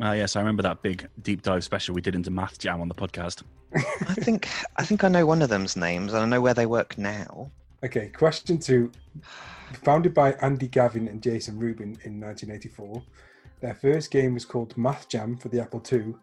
Ah, 0.00 0.12
yes, 0.12 0.36
I 0.36 0.40
remember 0.40 0.62
that 0.62 0.82
big 0.82 1.06
deep 1.22 1.42
dive 1.42 1.64
special 1.64 1.94
we 1.94 2.00
did 2.00 2.14
into 2.14 2.30
Math 2.30 2.58
Jam 2.58 2.80
on 2.80 2.88
the 2.88 2.94
podcast. 2.94 3.42
I 3.74 4.14
think 4.14 4.48
I 4.76 4.84
think 4.84 5.04
I 5.04 5.08
know 5.08 5.26
one 5.26 5.42
of 5.42 5.48
them's 5.48 5.76
names, 5.76 6.12
and 6.12 6.22
I 6.22 6.26
know 6.26 6.40
where 6.40 6.54
they 6.54 6.66
work 6.66 6.96
now. 6.98 7.50
Okay, 7.84 8.08
question 8.08 8.58
two. 8.58 8.90
Founded 9.82 10.14
by 10.14 10.32
Andy 10.34 10.68
Gavin 10.68 11.08
and 11.08 11.22
Jason 11.22 11.58
Rubin 11.58 11.98
in 12.04 12.20
1984, 12.20 13.02
their 13.60 13.74
first 13.74 14.10
game 14.10 14.34
was 14.34 14.44
called 14.44 14.76
Math 14.76 15.08
Jam 15.08 15.36
for 15.36 15.48
the 15.48 15.60
Apple 15.60 15.82
II, 15.90 16.14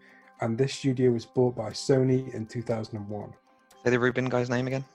and 0.42 0.58
this 0.58 0.74
studio 0.74 1.12
was 1.12 1.26
bought 1.26 1.56
by 1.56 1.72
Sony 1.72 2.34
in 2.34 2.46
2001. 2.46 3.34
Say 3.84 3.90
the 3.90 4.00
Rubin 4.00 4.26
guy's 4.26 4.50
name 4.50 4.68
again. 4.68 4.86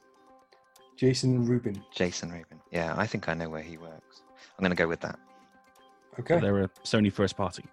Jason 0.97 1.45
Rubin. 1.47 1.83
Jason 1.93 2.31
Rubin. 2.31 2.61
Yeah, 2.71 2.95
I 2.97 3.07
think 3.07 3.29
I 3.29 3.35
know 3.35 3.49
where 3.49 3.63
he 3.63 3.77
works. 3.77 4.23
I'm 4.57 4.63
going 4.63 4.71
to 4.71 4.77
go 4.77 4.87
with 4.87 5.01
that. 5.01 5.19
Okay. 6.21 6.39
They're 6.39 6.63
a 6.63 6.69
Sony 6.85 7.13
first 7.13 7.37
party. 7.37 7.65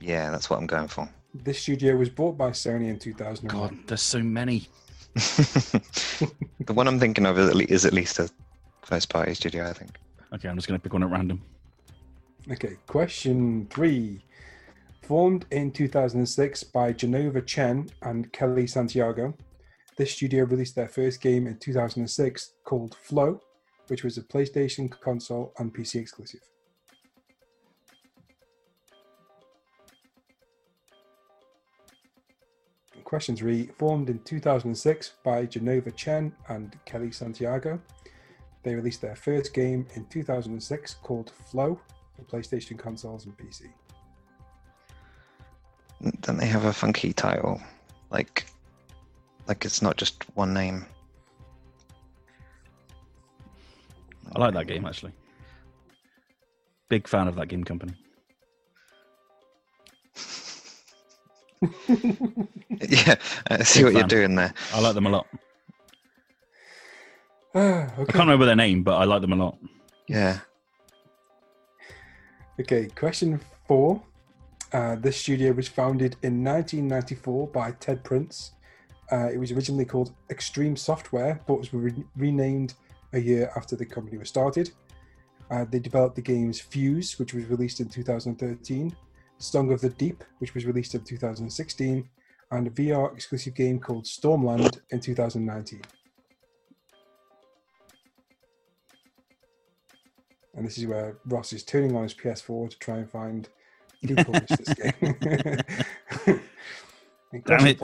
Yeah, 0.00 0.30
that's 0.30 0.50
what 0.50 0.58
I'm 0.58 0.66
going 0.66 0.88
for. 0.88 1.08
This 1.34 1.60
studio 1.60 1.96
was 1.96 2.08
bought 2.08 2.36
by 2.36 2.50
Sony 2.50 2.88
in 2.88 2.98
2001. 2.98 3.54
God, 3.54 3.86
there's 3.86 4.02
so 4.02 4.22
many. 4.22 4.68
the 5.14 6.72
one 6.72 6.86
I'm 6.88 6.98
thinking 6.98 7.26
of 7.26 7.38
is 7.38 7.48
at, 7.50 7.70
is 7.70 7.84
at 7.86 7.92
least 7.92 8.18
a 8.18 8.30
first 8.82 9.08
party 9.08 9.34
studio, 9.34 9.68
I 9.68 9.72
think. 9.72 9.98
Okay, 10.34 10.48
I'm 10.48 10.56
just 10.56 10.68
going 10.68 10.78
to 10.78 10.82
pick 10.82 10.92
one 10.92 11.02
at 11.02 11.10
random. 11.10 11.42
Okay, 12.50 12.76
question 12.86 13.66
three. 13.70 14.22
Formed 15.02 15.46
in 15.50 15.70
2006 15.70 16.64
by 16.64 16.92
Jenova 16.92 17.44
Chen 17.46 17.88
and 18.02 18.32
Kellee 18.32 18.66
Santiago, 18.68 19.34
This 19.96 20.12
studio 20.12 20.44
released 20.44 20.74
their 20.74 20.88
first 20.88 21.20
game 21.20 21.46
in 21.46 21.58
2006 21.58 22.52
called 22.64 22.94
Flow, 22.96 23.40
which 23.86 24.04
was 24.04 24.18
a 24.18 24.22
PlayStation 24.22 24.90
console 25.00 25.54
and 25.58 25.74
PC 25.74 26.00
exclusive. 26.00 26.40
Question 33.06 33.36
three 33.36 33.68
Formed 33.78 34.10
in 34.10 34.18
2006 34.24 35.12
by 35.22 35.46
Jenova 35.46 35.94
Chen 35.94 36.32
and 36.48 36.76
Kellee 36.86 37.14
Santiago, 37.14 37.80
they 38.64 38.74
released 38.74 39.00
their 39.00 39.14
first 39.14 39.54
game 39.54 39.86
in 39.94 40.04
2006 40.06 40.94
called 41.04 41.30
Flow 41.30 41.80
for 42.16 42.22
PlayStation 42.24 42.76
consoles 42.76 43.26
and 43.26 43.38
PC. 43.38 43.68
Don't 46.22 46.36
they 46.36 46.46
have 46.46 46.64
a 46.64 46.72
funky 46.72 47.12
title? 47.12 47.60
Like, 48.10 48.46
like 49.46 49.64
it's 49.64 49.80
not 49.80 49.96
just 49.96 50.24
one 50.34 50.52
name. 50.52 50.84
I 54.34 54.40
like 54.40 54.54
that 54.54 54.66
game 54.66 54.84
actually. 54.84 55.12
Big 56.88 57.06
fan 57.06 57.28
of 57.28 57.36
that 57.36 57.46
game 57.46 57.62
company. 57.62 57.94
yeah, 61.62 63.14
I 63.50 63.62
see 63.62 63.80
Big 63.80 63.84
what 63.84 63.94
you're 63.94 64.08
doing 64.08 64.34
there. 64.34 64.52
I 64.72 64.80
like 64.80 64.94
them 64.94 65.06
a 65.06 65.10
lot. 65.10 65.26
Ah, 67.58 67.90
I 67.94 68.04
can't 68.04 68.26
remember 68.26 68.44
their 68.44 68.54
name, 68.54 68.82
but 68.82 68.96
I 68.96 69.04
like 69.04 69.22
them 69.22 69.32
a 69.32 69.36
lot. 69.36 69.56
Yeah. 70.08 70.40
Okay, 72.60 72.88
question 72.94 73.40
four. 73.66 74.02
Uh, 74.74 74.96
this 74.96 75.16
studio 75.16 75.52
was 75.52 75.66
founded 75.66 76.16
in 76.22 76.44
1994 76.44 77.46
by 77.48 77.70
Ted 77.72 78.04
Prince. 78.04 78.52
Uh, 79.10 79.30
it 79.32 79.38
was 79.38 79.52
originally 79.52 79.86
called 79.86 80.12
Xtreme 80.28 80.76
Software, 80.76 81.40
but 81.46 81.58
was 81.58 81.72
re- 81.72 82.04
renamed 82.16 82.74
a 83.12 83.18
year 83.18 83.50
after 83.56 83.74
the 83.74 83.86
company 83.86 84.18
was 84.18 84.28
started. 84.28 84.70
Uh, 85.50 85.64
they 85.70 85.78
developed 85.78 86.16
the 86.16 86.22
games 86.22 86.60
Fuse, 86.60 87.18
which 87.18 87.32
was 87.32 87.46
released 87.46 87.80
in 87.80 87.88
2013, 87.88 88.94
Song 89.38 89.72
of 89.72 89.80
the 89.80 89.90
Deep, 89.90 90.24
which 90.38 90.54
was 90.54 90.66
released 90.66 90.94
in 90.94 91.02
2016, 91.02 92.08
and 92.50 92.66
a 92.66 92.70
VR 92.70 93.12
exclusive 93.12 93.54
game 93.54 93.78
called 93.78 94.04
Stormland 94.04 94.80
in 94.90 95.00
2019. 95.00 95.82
And 100.54 100.66
this 100.66 100.78
is 100.78 100.86
where 100.86 101.18
Ross 101.26 101.52
is 101.52 101.64
turning 101.64 101.94
on 101.94 102.02
his 102.02 102.14
PS4 102.14 102.70
to 102.70 102.78
try 102.78 102.98
and 102.98 103.10
find 103.10 103.48
who 104.06 104.14
published 104.24 104.56
this 104.56 104.74
game. 104.74 106.40
Damn 107.44 107.66
it. 107.66 107.82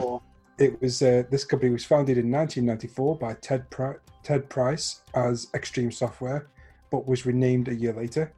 It 0.59 0.81
was 0.81 1.01
uh, 1.01 1.23
this 1.29 1.45
company 1.45 1.71
was 1.71 1.85
founded 1.85 2.17
in 2.17 2.31
1994 2.31 3.17
by 3.17 3.33
Ted 3.35 3.69
Pri- 3.69 3.97
Ted 4.23 4.49
Price 4.49 5.01
as 5.15 5.47
Xtreme 5.47 5.93
Software, 5.93 6.47
but 6.91 7.07
was 7.07 7.25
renamed 7.25 7.67
a 7.67 7.75
year 7.75 7.93
later. 7.93 8.31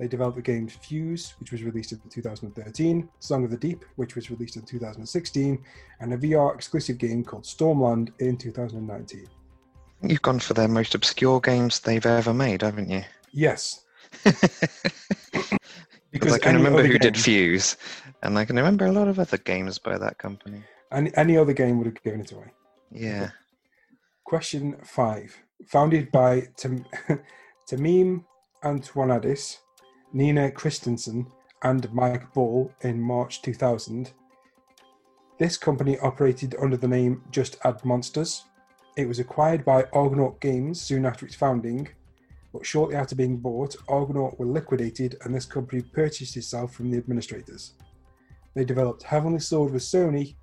They 0.00 0.08
developed 0.08 0.36
the 0.36 0.42
games 0.42 0.72
Fuse, 0.72 1.34
which 1.38 1.52
was 1.52 1.62
released 1.62 1.92
in 1.92 2.00
2013, 2.08 3.06
Song 3.18 3.44
of 3.44 3.50
the 3.50 3.56
Deep, 3.58 3.84
which 3.96 4.16
was 4.16 4.30
released 4.30 4.56
in 4.56 4.62
2016, 4.62 5.62
and 6.00 6.14
a 6.14 6.16
VR 6.16 6.54
exclusive 6.54 6.96
game 6.96 7.22
called 7.22 7.44
Stormland 7.44 8.10
in 8.18 8.38
2019. 8.38 9.26
You've 10.02 10.22
gone 10.22 10.40
for 10.40 10.54
their 10.54 10.68
most 10.68 10.94
obscure 10.94 11.38
games 11.38 11.80
they've 11.80 12.06
ever 12.06 12.32
made, 12.32 12.62
haven't 12.62 12.88
you? 12.88 13.02
Yes, 13.30 13.84
Because 16.12 16.32
I 16.32 16.38
can 16.38 16.56
remember 16.56 16.82
who 16.84 16.98
did 16.98 17.16
Fuse, 17.16 17.76
and 18.22 18.38
I 18.38 18.44
can 18.44 18.56
remember 18.56 18.86
a 18.86 18.92
lot 18.92 19.06
of 19.06 19.18
other 19.18 19.36
games 19.36 19.78
by 19.78 19.96
that 19.98 20.18
company. 20.18 20.62
Any, 20.90 21.14
any 21.14 21.36
other 21.36 21.52
game 21.52 21.78
would 21.78 21.86
have 21.86 22.02
given 22.02 22.20
it 22.20 22.32
away. 22.32 22.52
Yeah. 22.90 23.30
Question 24.24 24.76
five. 24.82 25.36
Founded 25.66 26.10
by 26.10 26.48
Tam- 26.56 26.86
Tameem 27.70 28.24
Antoniades, 28.64 29.60
Nina 30.12 30.50
Christensen, 30.50 31.26
and 31.62 31.92
Mike 31.92 32.32
Ball 32.32 32.72
in 32.82 33.00
March 33.00 33.42
2000, 33.42 34.12
this 35.38 35.56
company 35.56 35.98
operated 36.00 36.54
under 36.60 36.76
the 36.76 36.88
name 36.88 37.22
Just 37.30 37.56
Add 37.64 37.84
Monsters. 37.84 38.44
It 38.96 39.06
was 39.08 39.18
acquired 39.18 39.64
by 39.64 39.84
Argonaut 39.92 40.40
Games 40.40 40.80
soon 40.80 41.06
after 41.06 41.24
its 41.24 41.34
founding, 41.34 41.88
but 42.52 42.66
shortly 42.66 42.96
after 42.96 43.14
being 43.14 43.36
bought, 43.38 43.76
Argonaut 43.88 44.38
were 44.38 44.46
liquidated 44.46 45.16
and 45.22 45.34
this 45.34 45.46
company 45.46 45.82
purchased 45.82 46.36
itself 46.36 46.74
from 46.74 46.90
the 46.90 46.98
administrators. 46.98 47.74
They 48.54 48.64
developed 48.64 49.02
Heavenly 49.02 49.38
Sword 49.38 49.72
with 49.72 49.82
Sony 49.82 50.34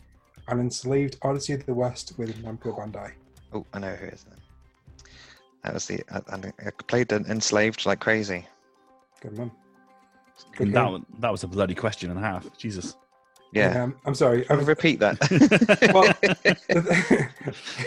and 0.47 0.59
Enslaved 0.59 1.17
Odyssey 1.21 1.53
of 1.53 1.65
the 1.65 1.73
West 1.73 2.13
with 2.17 2.35
Namco 2.41 2.77
Bandai. 2.77 3.11
Oh, 3.53 3.65
I 3.73 3.79
know 3.79 3.93
who 3.93 4.05
it 4.05 4.13
is. 4.13 4.25
That 5.63 5.73
was 5.73 5.85
the. 5.85 6.01
I, 6.09 6.21
I 6.65 6.71
played 6.87 7.11
Enslaved 7.11 7.85
like 7.85 7.99
crazy. 7.99 8.47
Good 9.27 9.37
man. 9.37 9.51
Good 10.55 10.71
that, 10.73 10.83
game. 10.85 10.91
wa- 10.93 11.19
that 11.19 11.31
was 11.31 11.43
a 11.43 11.47
bloody 11.47 11.75
question 11.75 12.09
and 12.09 12.17
a 12.19 12.21
half. 12.21 12.55
Jesus. 12.57 12.95
Yeah. 13.51 13.83
Um, 13.83 13.95
I'm 14.05 14.15
sorry. 14.15 14.49
I 14.49 14.55
was, 14.55 14.67
Repeat 14.67 14.99
that. 14.99 15.17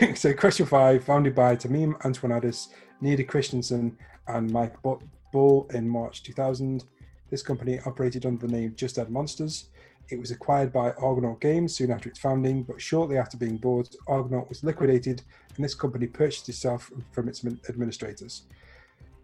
well, 0.00 0.14
so 0.16 0.34
question 0.34 0.66
five, 0.66 1.04
founded 1.04 1.34
by 1.34 1.56
Tameem 1.56 1.94
Antoniades, 2.04 2.68
Nina 3.00 3.24
Christensen, 3.24 3.96
and 4.28 4.50
Mike 4.50 4.80
Bo- 4.82 5.00
Ball 5.32 5.66
in 5.72 5.88
March 5.88 6.22
2000. 6.24 6.84
This 7.30 7.42
company 7.42 7.78
operated 7.86 8.26
under 8.26 8.46
the 8.46 8.52
name 8.52 8.74
Just 8.76 8.98
Add 8.98 9.10
Monsters. 9.10 9.66
It 10.10 10.18
was 10.18 10.30
acquired 10.30 10.72
by 10.72 10.90
Argonaut 10.92 11.40
Games 11.40 11.76
soon 11.76 11.92
after 11.92 12.08
its 12.08 12.18
founding, 12.18 12.64
but 12.64 12.80
shortly 12.80 13.16
after 13.16 13.36
being 13.36 13.56
bought, 13.56 13.94
Argonaut 14.08 14.48
was 14.48 14.64
liquidated, 14.64 15.22
and 15.54 15.64
this 15.64 15.74
company 15.74 16.06
purchased 16.08 16.48
itself 16.48 16.90
from 17.12 17.28
its 17.28 17.44
administrators. 17.68 18.42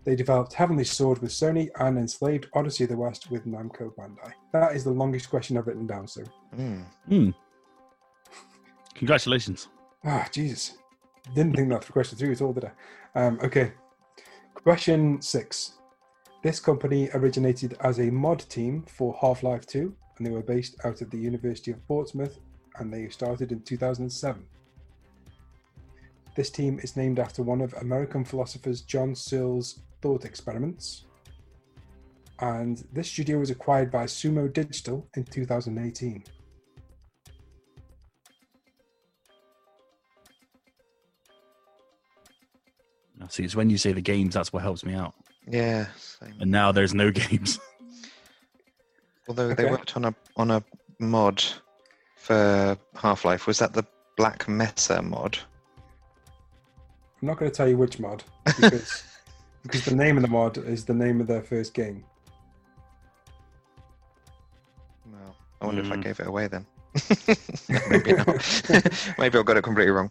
They 0.06 0.14
developed 0.14 0.52
Heavenly 0.52 0.84
Sword 0.84 1.18
with 1.18 1.32
Sony 1.32 1.68
and 1.80 1.98
Enslaved 1.98 2.46
Odyssey 2.54 2.84
of 2.84 2.90
the 2.90 2.96
West 2.96 3.28
with 3.28 3.44
Namco 3.44 3.92
Bandai. 3.96 4.32
That 4.52 4.76
is 4.76 4.84
the 4.84 4.92
longest 4.92 5.28
question 5.28 5.58
I've 5.58 5.66
written 5.66 5.86
down, 5.86 6.06
so 6.06 6.22
Mm. 6.56 6.84
Hmm. 7.08 7.30
Congratulations. 8.94 9.68
Ah, 10.04 10.28
Jesus. 10.30 10.78
Didn't 11.34 11.56
think 11.56 11.70
that 11.70 11.82
for 11.82 11.92
question 11.92 12.16
three 12.16 12.30
at 12.30 12.40
all, 12.40 12.52
did 12.52 12.66
I? 12.66 13.20
Um, 13.20 13.40
okay. 13.42 13.72
Question 14.54 15.20
six. 15.20 15.72
This 16.40 16.60
company 16.60 17.10
originated 17.12 17.76
as 17.80 17.98
a 17.98 18.08
mod 18.08 18.48
team 18.48 18.84
for 18.86 19.18
Half 19.20 19.42
Life 19.42 19.66
2, 19.66 19.92
and 20.18 20.26
they 20.26 20.30
were 20.30 20.40
based 20.40 20.76
out 20.84 21.00
of 21.02 21.10
the 21.10 21.18
University 21.18 21.72
of 21.72 21.84
Portsmouth, 21.88 22.38
and 22.78 22.92
they 22.92 23.08
started 23.08 23.50
in 23.50 23.60
2007. 23.62 24.46
This 26.36 26.50
team 26.50 26.78
is 26.80 26.96
named 26.96 27.18
after 27.18 27.42
one 27.42 27.60
of 27.60 27.74
American 27.74 28.24
philosophers 28.24 28.82
John 28.82 29.16
Searle's 29.16 29.80
thought 30.02 30.24
experiments. 30.24 31.04
And 32.38 32.84
this 32.92 33.08
studio 33.08 33.38
was 33.38 33.50
acquired 33.50 33.90
by 33.90 34.04
Sumo 34.04 34.52
Digital 34.52 35.08
in 35.16 35.24
2018. 35.24 36.22
Now, 43.18 43.28
see, 43.28 43.44
it's 43.44 43.56
when 43.56 43.70
you 43.70 43.78
say 43.78 43.92
the 43.92 44.00
games 44.02 44.34
that's 44.34 44.52
what 44.52 44.62
helps 44.62 44.84
me 44.84 44.94
out. 44.94 45.14
Yeah. 45.48 45.86
Same. 45.96 46.34
And 46.40 46.50
now 46.50 46.72
there's 46.72 46.92
no 46.94 47.10
games. 47.12 47.58
Although 49.28 49.48
they 49.54 49.64
Okay. 49.64 49.70
worked 49.70 49.96
on 49.96 50.04
a 50.04 50.14
on 50.36 50.50
a 50.50 50.62
mod 51.00 51.42
for 52.16 52.76
Half 52.94 53.24
Life. 53.24 53.46
Was 53.46 53.58
that 53.58 53.72
the 53.72 53.84
Black 54.16 54.48
Mesa 54.48 55.02
mod? 55.02 55.38
I'm 57.22 57.28
not 57.28 57.38
going 57.38 57.50
to 57.50 57.56
tell 57.56 57.68
you 57.68 57.78
which 57.78 57.98
mod 57.98 58.22
because 58.56 59.02
because 59.66 59.84
the 59.84 59.94
name 59.94 60.16
of 60.16 60.22
the 60.22 60.28
mod 60.28 60.58
is 60.58 60.84
the 60.84 60.94
name 60.94 61.20
of 61.20 61.26
their 61.26 61.42
first 61.42 61.74
game. 61.74 62.04
Well, 65.10 65.36
I 65.60 65.66
wonder 65.66 65.82
if 65.82 65.90
I 65.92 65.96
Mm. 65.96 66.02
gave 66.02 66.20
it 66.20 66.26
away 66.26 66.46
then. 66.48 66.66
Maybe 67.90 68.12
not. 68.12 68.28
Maybe 69.18 69.38
I 69.38 69.42
got 69.42 69.56
it 69.56 69.62
completely 69.62 69.90
wrong. 69.92 70.10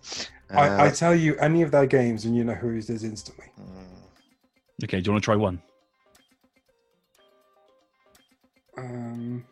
Uh, 0.54 0.58
I, 0.58 0.86
I 0.88 0.90
tell 0.90 1.16
you 1.16 1.36
any 1.38 1.62
of 1.62 1.72
their 1.72 1.86
games 1.86 2.26
and 2.26 2.36
you 2.36 2.44
know 2.44 2.54
who 2.54 2.70
it 2.76 2.90
is 2.90 3.04
instantly. 3.04 3.46
mm, 3.60 4.84
Okay, 4.84 5.00
do 5.02 5.08
you 5.08 5.12
want 5.14 5.24
to 5.24 5.26
try 5.26 5.36
one? 5.36 5.62
Um, 8.78 9.46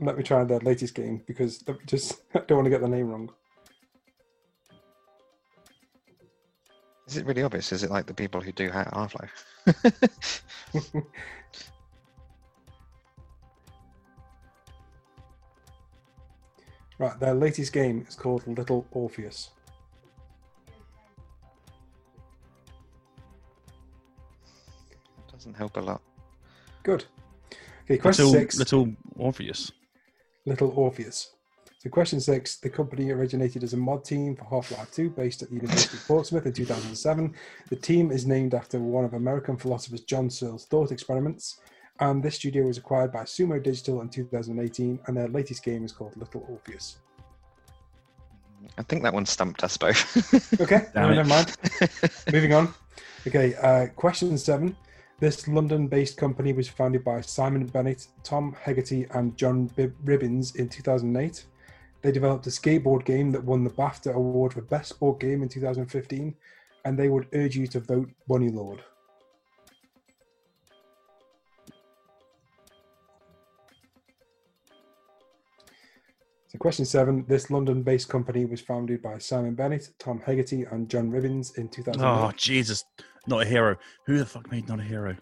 let 0.00 0.16
me 0.16 0.22
try 0.24 0.42
their 0.44 0.58
latest 0.60 0.94
game 0.94 1.22
because 1.26 1.64
just 1.86 2.20
I 2.34 2.40
don't 2.40 2.58
want 2.58 2.66
to 2.66 2.70
get 2.70 2.80
the 2.80 2.88
name 2.88 3.08
wrong. 3.08 3.30
Is 7.06 7.16
it 7.16 7.26
really 7.26 7.42
obvious? 7.42 7.72
Is 7.72 7.82
it 7.82 7.90
like 7.90 8.06
the 8.06 8.14
people 8.14 8.40
who 8.40 8.52
do 8.52 8.70
Ha- 8.70 8.90
Half 8.92 9.14
Life? 9.20 10.42
Right, 16.98 17.18
their 17.20 17.34
latest 17.34 17.72
game 17.72 18.04
is 18.08 18.14
called 18.14 18.46
Little 18.46 18.86
Orpheus. 18.90 19.50
Doesn't 25.30 25.54
help 25.54 25.76
a 25.76 25.80
lot. 25.80 26.00
Good. 26.82 27.04
Okay, 27.84 27.98
question 27.98 28.26
Little, 28.26 28.40
six. 28.40 28.58
little 28.58 28.92
Orpheus. 29.16 29.70
Little 30.46 30.70
Orpheus. 30.70 31.34
So, 31.86 31.90
question 31.90 32.18
six 32.18 32.56
the 32.56 32.68
company 32.68 33.12
originated 33.12 33.62
as 33.62 33.72
a 33.72 33.76
mod 33.76 34.04
team 34.04 34.34
for 34.34 34.44
Half 34.46 34.72
Life 34.72 34.90
2 34.90 35.10
based 35.10 35.42
at 35.42 35.50
the 35.50 35.54
University 35.54 35.96
of 35.96 36.04
Portsmouth 36.08 36.44
in 36.44 36.52
2007. 36.52 37.32
The 37.68 37.76
team 37.76 38.10
is 38.10 38.26
named 38.26 38.54
after 38.54 38.80
one 38.80 39.04
of 39.04 39.14
American 39.14 39.56
philosophers 39.56 40.00
John 40.00 40.28
Searle's 40.28 40.64
thought 40.64 40.90
experiments. 40.90 41.60
And 42.00 42.20
this 42.20 42.34
studio 42.34 42.64
was 42.64 42.76
acquired 42.76 43.12
by 43.12 43.22
Sumo 43.22 43.62
Digital 43.62 44.00
in 44.00 44.08
2018, 44.08 44.98
and 45.06 45.16
their 45.16 45.28
latest 45.28 45.62
game 45.62 45.84
is 45.84 45.92
called 45.92 46.16
Little 46.16 46.44
Orpheus. 46.48 46.98
I 48.76 48.82
think 48.82 49.04
that 49.04 49.14
one 49.14 49.24
stumped 49.24 49.62
us 49.62 49.76
both. 49.76 50.60
Okay, 50.60 50.86
no, 50.96 51.08
never 51.14 51.28
mind. 51.28 51.56
Moving 52.32 52.52
on. 52.52 52.74
Okay, 53.28 53.54
uh, 53.62 53.86
question 53.94 54.36
seven. 54.36 54.76
This 55.20 55.46
London 55.46 55.86
based 55.86 56.16
company 56.16 56.52
was 56.52 56.68
founded 56.68 57.04
by 57.04 57.20
Simon 57.20 57.64
Bennett, 57.66 58.08
Tom 58.24 58.56
Hegarty, 58.60 59.06
and 59.12 59.36
John 59.36 59.66
Bib- 59.76 59.94
Ribbins 60.04 60.56
in 60.56 60.68
2008. 60.68 61.44
They 62.02 62.12
developed 62.12 62.46
a 62.46 62.50
skateboard 62.50 63.04
game 63.04 63.32
that 63.32 63.44
won 63.44 63.64
the 63.64 63.70
BAFTA 63.70 64.14
Award 64.14 64.52
for 64.54 64.60
Best 64.60 64.90
Sport 64.90 65.20
Game 65.20 65.42
in 65.42 65.48
2015, 65.48 66.34
and 66.84 66.98
they 66.98 67.08
would 67.08 67.26
urge 67.32 67.56
you 67.56 67.66
to 67.68 67.80
vote 67.80 68.10
Bunny 68.28 68.48
Lord. 68.48 68.82
So, 76.48 76.58
question 76.58 76.84
seven. 76.84 77.24
This 77.26 77.50
London 77.50 77.82
based 77.82 78.08
company 78.08 78.44
was 78.44 78.60
founded 78.60 79.02
by 79.02 79.18
Simon 79.18 79.54
Bennett, 79.54 79.90
Tom 79.98 80.20
Hegarty, 80.20 80.62
and 80.70 80.88
John 80.88 81.10
Ribbins 81.10 81.58
in 81.58 81.68
2000. 81.68 82.02
Oh 82.02 82.30
Jesus! 82.36 82.84
Not 83.26 83.42
a 83.42 83.44
hero. 83.44 83.76
Who 84.06 84.18
the 84.18 84.26
fuck 84.26 84.50
made 84.52 84.68
not 84.68 84.78
a 84.78 84.84
hero? 84.84 85.16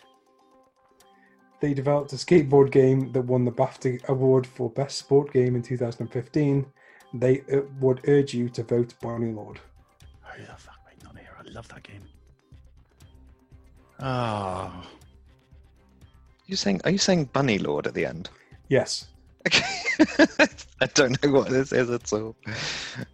They 1.61 1.75
developed 1.75 2.13
a 2.13 2.17
skateboard 2.17 2.71
game 2.71 3.13
that 3.13 3.23
won 3.23 3.45
the 3.45 3.53
BAFTA 3.53 4.05
award 4.09 4.47
for 4.47 4.71
Best 4.71 4.99
Sport 4.99 5.33
Game 5.33 5.57
in 5.57 5.63
2015. 5.63 6.67
They 7.15 7.41
uh, 7.53 7.61
would 7.81 8.01
urge 8.09 8.35
you 8.35 8.49
to 8.51 8.63
vote 8.63 8.95
Bonnie 9.01 9.33
Lord. 9.33 9.61
Who 10.23 10.43
the 10.43 10.53
fuck 10.57 10.79
made 10.87 11.03
not 11.05 11.15
a 11.17 11.21
hero? 11.21 11.35
I 11.39 11.51
love 11.51 11.69
that 11.69 11.83
game. 11.83 12.03
Ah, 14.01 14.85
you 16.47 16.57
saying? 16.57 16.81
Are 16.85 16.91
you 16.91 16.99
saying 16.99 17.27
Bunny 17.27 17.59
Lord 17.59 17.87
at 17.87 17.95
the 17.95 18.05
end? 18.05 18.29
Yes. 18.69 19.07
Okay. 19.47 19.65
I 20.81 20.87
don't 20.95 21.23
know 21.23 21.31
what 21.31 21.49
this 21.49 21.73
is 21.73 21.89
at 21.91 22.13
all. 22.13 22.37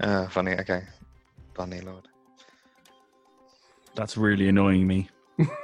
Uh, 0.01 0.27
funny. 0.29 0.53
Okay. 0.53 0.83
Bunny 1.55 1.81
Lord. 1.81 2.09
that's 3.95 4.17
really 4.17 4.49
annoying 4.49 4.87
me. 4.87 5.09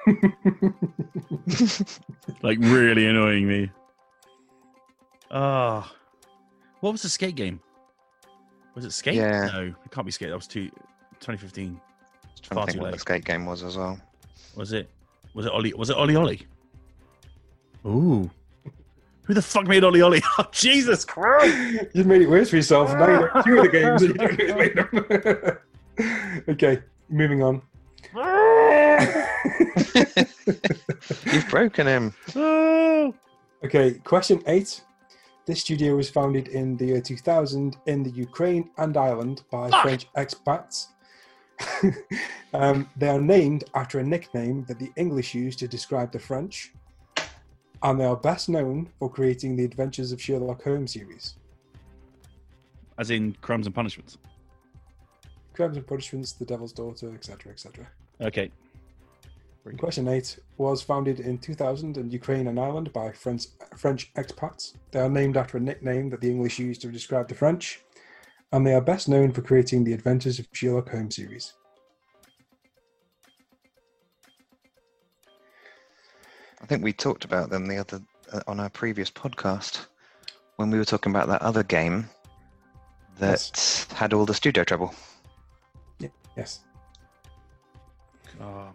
Like 2.42 2.58
really 2.60 3.06
annoying 3.06 3.46
me. 3.48 3.70
Ah, 5.30 5.92
what 6.80 6.92
was 6.92 7.02
the 7.02 7.08
skate 7.08 7.34
game? 7.34 7.60
Was 8.74 8.84
it 8.84 8.92
skate? 8.92 9.14
Yeah. 9.14 9.46
No, 9.52 9.62
it 9.84 9.90
can't 9.90 10.04
be 10.04 10.12
skate. 10.12 10.28
That 10.28 10.36
was 10.36 10.46
two, 10.46 10.68
2015. 11.20 11.80
Just 12.30 12.44
trying 12.44 12.56
Far 12.56 12.66
to 12.66 12.72
think 12.72 12.76
too 12.76 12.80
what 12.82 12.86
late. 12.86 12.92
the 12.94 12.98
skate 13.00 13.24
game 13.24 13.46
was 13.46 13.62
as 13.62 13.76
well. 13.76 13.98
Was 14.54 14.72
it? 14.72 14.88
Was 15.34 15.46
it 15.46 15.52
Ollie? 15.52 15.72
Was 15.74 15.90
it 15.90 15.96
OlliOlli? 15.96 16.42
Ooh. 17.86 18.30
Who 19.24 19.34
the 19.34 19.42
fuck 19.42 19.66
made 19.66 19.82
OlliOlli? 19.82 20.22
Oh, 20.38 20.46
Jesus 20.52 21.04
Christ! 21.04 21.88
You've 21.94 22.06
made 22.06 22.22
it 22.22 22.28
worse 22.30 22.50
for 22.50 22.56
yourself. 22.56 22.92
Now 22.92 23.06
you 23.06 23.20
know 23.20 23.42
two 23.42 23.56
of 23.58 23.64
the 23.64 23.70
games. 23.70 24.02
and 24.02 24.12
you 24.12 24.18
don't 24.18 24.38
know 24.38 24.44
who's 24.44 24.54
made 24.54 24.76
them. 25.96 26.44
okay, 26.50 26.82
moving 27.08 27.42
on. 27.42 27.62
You've 31.32 31.48
broken 31.48 31.86
him. 31.86 32.14
Oh. 32.34 33.14
Okay, 33.64 33.94
question 34.04 34.42
eight. 34.46 34.82
This 35.46 35.62
studio 35.62 35.96
was 35.96 36.10
founded 36.10 36.48
in 36.48 36.76
the 36.76 36.86
year 36.86 37.00
2000 37.00 37.78
in 37.86 38.02
the 38.02 38.10
Ukraine 38.10 38.70
and 38.76 38.96
Ireland 38.96 39.42
by 39.50 39.70
Fuck. 39.70 39.82
French 39.82 40.12
expats. 40.12 40.88
um, 42.54 42.88
they 42.96 43.08
are 43.08 43.20
named 43.20 43.64
after 43.74 43.98
a 43.98 44.04
nickname 44.04 44.64
that 44.68 44.78
the 44.78 44.92
English 44.96 45.34
use 45.34 45.56
to 45.56 45.66
describe 45.66 46.12
the 46.12 46.18
French, 46.18 46.74
and 47.82 47.98
they 47.98 48.04
are 48.04 48.16
best 48.16 48.50
known 48.50 48.90
for 48.98 49.10
creating 49.10 49.56
the 49.56 49.64
Adventures 49.64 50.12
of 50.12 50.20
Sherlock 50.20 50.62
Holmes 50.62 50.92
series. 50.92 51.36
As 52.98 53.10
in 53.10 53.32
crimes 53.40 53.66
and 53.66 53.74
punishments. 53.74 54.18
Crimes 55.54 55.76
and 55.78 55.86
Punishments, 55.86 56.32
The 56.32 56.44
Devil's 56.44 56.72
Daughter, 56.72 57.14
etc., 57.14 57.50
etc. 57.50 57.88
Okay. 58.20 58.50
Question 59.74 60.06
eight 60.08 60.38
was 60.58 60.80
founded 60.80 61.18
in 61.20 61.38
2000 61.38 61.96
in 61.96 62.10
Ukraine 62.10 62.46
and 62.46 62.58
Ireland 62.58 62.92
by 62.92 63.10
French, 63.12 63.46
French 63.76 64.12
expats. 64.14 64.74
They 64.92 65.00
are 65.00 65.08
named 65.08 65.36
after 65.36 65.58
a 65.58 65.60
nickname 65.60 66.08
that 66.10 66.20
the 66.20 66.30
English 66.30 66.58
used 66.58 66.80
to 66.82 66.88
describe 66.92 67.28
the 67.28 67.34
French, 67.34 67.82
and 68.52 68.64
they 68.66 68.74
are 68.74 68.80
best 68.80 69.08
known 69.08 69.32
for 69.32 69.42
creating 69.42 69.82
the 69.84 69.92
Adventures 69.92 70.38
of 70.38 70.46
Sherlock 70.52 70.88
Holmes 70.90 71.16
series. 71.16 71.52
I 76.62 76.66
think 76.66 76.82
we 76.82 76.92
talked 76.92 77.24
about 77.24 77.50
them 77.50 77.66
the 77.66 77.78
other 77.78 78.00
uh, 78.32 78.40
on 78.46 78.60
our 78.60 78.70
previous 78.70 79.10
podcast 79.10 79.86
when 80.56 80.70
we 80.70 80.78
were 80.78 80.84
talking 80.84 81.10
about 81.12 81.28
that 81.28 81.42
other 81.42 81.62
game 81.62 82.08
that 83.18 83.50
Yes. 83.54 83.86
had 83.92 84.12
all 84.12 84.26
the 84.26 84.34
studio 84.34 84.64
trouble. 84.64 84.94
Yes. 86.36 86.60
Oh, 88.40 88.70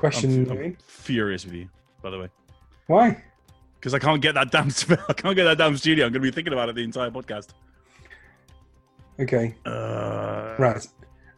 Question 0.00 0.30
I'm, 0.50 0.56
nine. 0.56 0.64
I'm 0.64 0.76
furious 0.86 1.44
with 1.44 1.54
you, 1.54 1.68
by 2.02 2.10
the 2.10 2.18
way, 2.18 2.28
Why? 2.86 3.22
because 3.74 3.94
I 3.94 3.98
can't 3.98 4.20
get 4.20 4.34
that 4.34 4.50
damn. 4.50 4.70
sp- 4.74 5.00
I 5.08 5.12
can't 5.12 5.36
get 5.36 5.44
that 5.44 5.58
damn 5.58 5.76
studio. 5.76 6.06
I'm 6.06 6.12
going 6.12 6.22
to 6.22 6.26
be 6.30 6.34
thinking 6.34 6.52
about 6.52 6.68
it 6.68 6.74
the 6.74 6.82
entire 6.84 7.10
podcast. 7.10 7.48
Okay, 9.20 9.54
Uh, 9.66 10.54
right. 10.58 10.86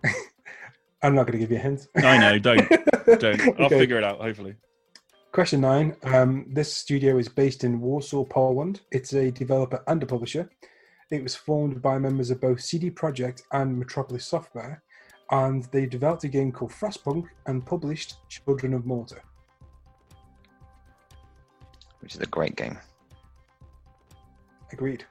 I'm 1.02 1.14
not 1.16 1.24
going 1.26 1.32
to 1.32 1.38
give 1.38 1.50
you 1.50 1.56
a 1.56 1.60
hint. 1.60 1.88
I 1.96 2.16
know. 2.18 2.38
Don't. 2.38 2.68
Don't. 3.18 3.40
I'll 3.58 3.66
Okay. 3.66 3.78
figure 3.80 3.98
it 3.98 4.04
out. 4.04 4.20
Hopefully. 4.20 4.54
Question 5.32 5.62
nine. 5.62 5.96
Um, 6.04 6.46
this 6.48 6.72
studio 6.72 7.18
is 7.18 7.28
based 7.28 7.64
in 7.64 7.80
Warsaw, 7.80 8.24
Poland. 8.24 8.82
It's 8.92 9.12
a 9.14 9.32
developer 9.32 9.82
and 9.88 10.00
a 10.02 10.06
publisher. 10.06 10.48
It 11.10 11.22
was 11.24 11.34
formed 11.34 11.82
by 11.82 11.98
members 11.98 12.30
of 12.30 12.40
both 12.40 12.60
CD 12.60 12.90
Projekt 12.90 13.42
and 13.50 13.76
Metropolis 13.78 14.24
Software, 14.26 14.82
and 15.32 15.64
they 15.72 15.86
developed 15.86 16.24
a 16.24 16.28
game 16.28 16.52
called 16.52 16.70
Frostpunk 16.70 17.26
and 17.46 17.64
published 17.64 18.16
Children 18.28 18.74
of 18.74 18.86
Morta. 18.86 19.16
which 22.00 22.16
is 22.16 22.20
a 22.20 22.26
great 22.26 22.56
game. 22.56 22.78
Agreed. 24.72 25.04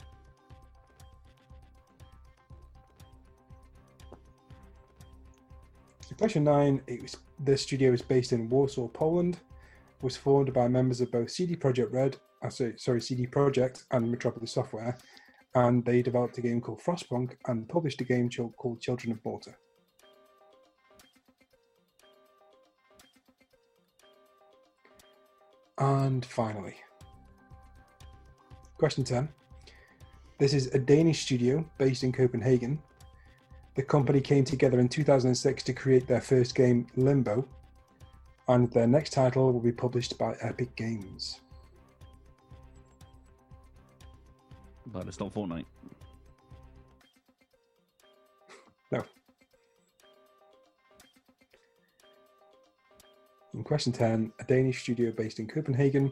So 6.01 6.15
question 6.17 6.43
nine. 6.43 6.81
It 6.87 7.01
was 7.01 7.17
the 7.43 7.57
studio 7.57 7.93
is 7.93 8.01
based 8.01 8.33
in 8.33 8.49
Warsaw, 8.49 8.87
Poland. 8.89 9.39
Was 10.01 10.17
formed 10.17 10.51
by 10.51 10.67
members 10.67 10.99
of 10.99 11.11
both 11.11 11.29
CD 11.29 11.55
Projekt 11.55 11.93
Red, 11.93 12.17
uh, 12.43 12.49
sorry, 12.49 12.73
sorry, 12.77 13.01
CD 13.01 13.27
Projekt 13.27 13.83
and 13.91 14.09
Metropolis 14.09 14.51
Software, 14.51 14.97
and 15.53 15.85
they 15.85 16.01
developed 16.01 16.39
a 16.39 16.41
game 16.41 16.59
called 16.59 16.81
Frostpunk 16.81 17.33
and 17.45 17.69
published 17.69 18.01
a 18.01 18.03
game 18.03 18.27
called 18.57 18.81
Children 18.81 19.13
of 19.13 19.23
Morta. 19.23 19.55
And 25.81 26.23
finally, 26.23 26.75
question 28.77 29.03
10. 29.03 29.27
This 30.37 30.53
is 30.53 30.67
a 30.75 30.77
Danish 30.77 31.23
studio 31.23 31.65
based 31.79 32.03
in 32.03 32.11
Copenhagen. 32.11 32.79
The 33.73 33.81
company 33.81 34.21
came 34.21 34.43
together 34.45 34.79
in 34.79 34.87
2006 34.87 35.63
to 35.63 35.73
create 35.73 36.05
their 36.05 36.21
first 36.21 36.53
game, 36.53 36.85
Limbo, 36.97 37.47
and 38.47 38.71
their 38.71 38.85
next 38.85 39.13
title 39.13 39.51
will 39.51 39.59
be 39.59 39.71
published 39.71 40.19
by 40.19 40.35
Epic 40.41 40.75
Games. 40.75 41.41
But 44.85 45.07
it's 45.07 45.19
not 45.19 45.33
Fortnite. 45.33 45.65
No. 48.91 49.03
In 53.53 53.63
question 53.63 53.91
10, 53.91 54.31
a 54.39 54.43
Danish 54.45 54.81
studio 54.83 55.11
based 55.11 55.39
in 55.39 55.47
Copenhagen. 55.47 56.11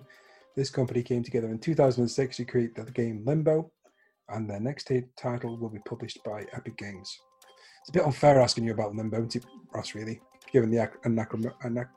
This 0.55 0.69
company 0.69 1.01
came 1.03 1.23
together 1.23 1.47
in 1.47 1.59
2006 1.59 2.37
to 2.37 2.45
create 2.45 2.75
the 2.75 2.83
game 2.91 3.23
Limbo, 3.25 3.71
and 4.29 4.49
their 4.49 4.59
next 4.59 4.85
t- 4.85 5.03
title 5.15 5.57
will 5.57 5.69
be 5.69 5.79
published 5.87 6.19
by 6.25 6.45
Epic 6.53 6.75
Games. 6.77 7.17
It's 7.81 7.89
a 7.89 7.93
bit 7.93 8.03
unfair 8.03 8.41
asking 8.41 8.65
you 8.65 8.73
about 8.73 8.93
Limbo, 8.95 9.17
isn't 9.19 9.37
it, 9.37 9.45
Ross, 9.73 9.95
really, 9.95 10.19
given 10.51 10.69
the 10.69 10.83
ac- 10.83 10.97
anachro- 11.05 11.53
anach- 11.63 11.87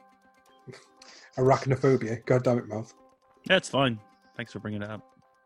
arachnophobia. 1.37 2.25
God 2.25 2.45
damn 2.45 2.59
it, 2.59 2.69
mouth. 2.69 2.95
Yeah, 3.51 3.57
it's 3.57 3.69
fine. 3.69 3.99
Thanks 4.37 4.53
for 4.53 4.61
bringing 4.61 4.83
it 4.83 4.91
up. 4.91 5.03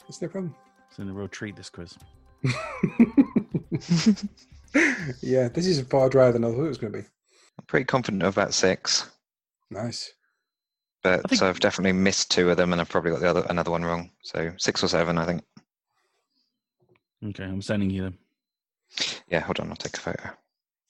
It's 0.08 0.20
no 0.20 0.28
problem. 0.28 0.54
It's 0.90 0.98
in 0.98 1.08
a 1.08 1.12
real 1.12 1.28
treat. 1.28 1.56
This 1.56 1.70
quiz. 1.70 1.96
yeah, 5.22 5.48
this 5.48 5.66
is 5.66 5.80
far 5.82 6.08
drier 6.10 6.32
than 6.32 6.44
I 6.44 6.48
thought 6.50 6.64
it 6.64 6.68
was 6.68 6.78
going 6.78 6.92
to 6.92 6.98
be. 6.98 7.04
I'm 7.58 7.64
pretty 7.66 7.86
confident 7.86 8.22
of 8.22 8.36
about 8.36 8.52
six, 8.52 9.10
Nice. 9.70 10.12
but 11.02 11.20
I 11.24 11.28
think- 11.28 11.38
so 11.40 11.48
I've 11.48 11.60
definitely 11.60 11.92
missed 11.92 12.30
two 12.30 12.50
of 12.50 12.56
them, 12.56 12.72
and 12.72 12.80
I've 12.80 12.88
probably 12.88 13.10
got 13.12 13.20
the 13.20 13.28
other 13.30 13.46
another 13.48 13.70
one 13.70 13.84
wrong. 13.84 14.10
So 14.22 14.52
six 14.58 14.82
or 14.82 14.88
seven, 14.88 15.18
I 15.18 15.26
think. 15.26 15.44
Okay, 17.24 17.44
I'm 17.44 17.62
sending 17.62 17.90
you 17.90 18.02
them. 18.02 18.18
Yeah, 19.28 19.40
hold 19.40 19.58
on, 19.60 19.68
I'll 19.70 19.76
take 19.76 19.96
a 19.96 20.00
photo. 20.00 20.30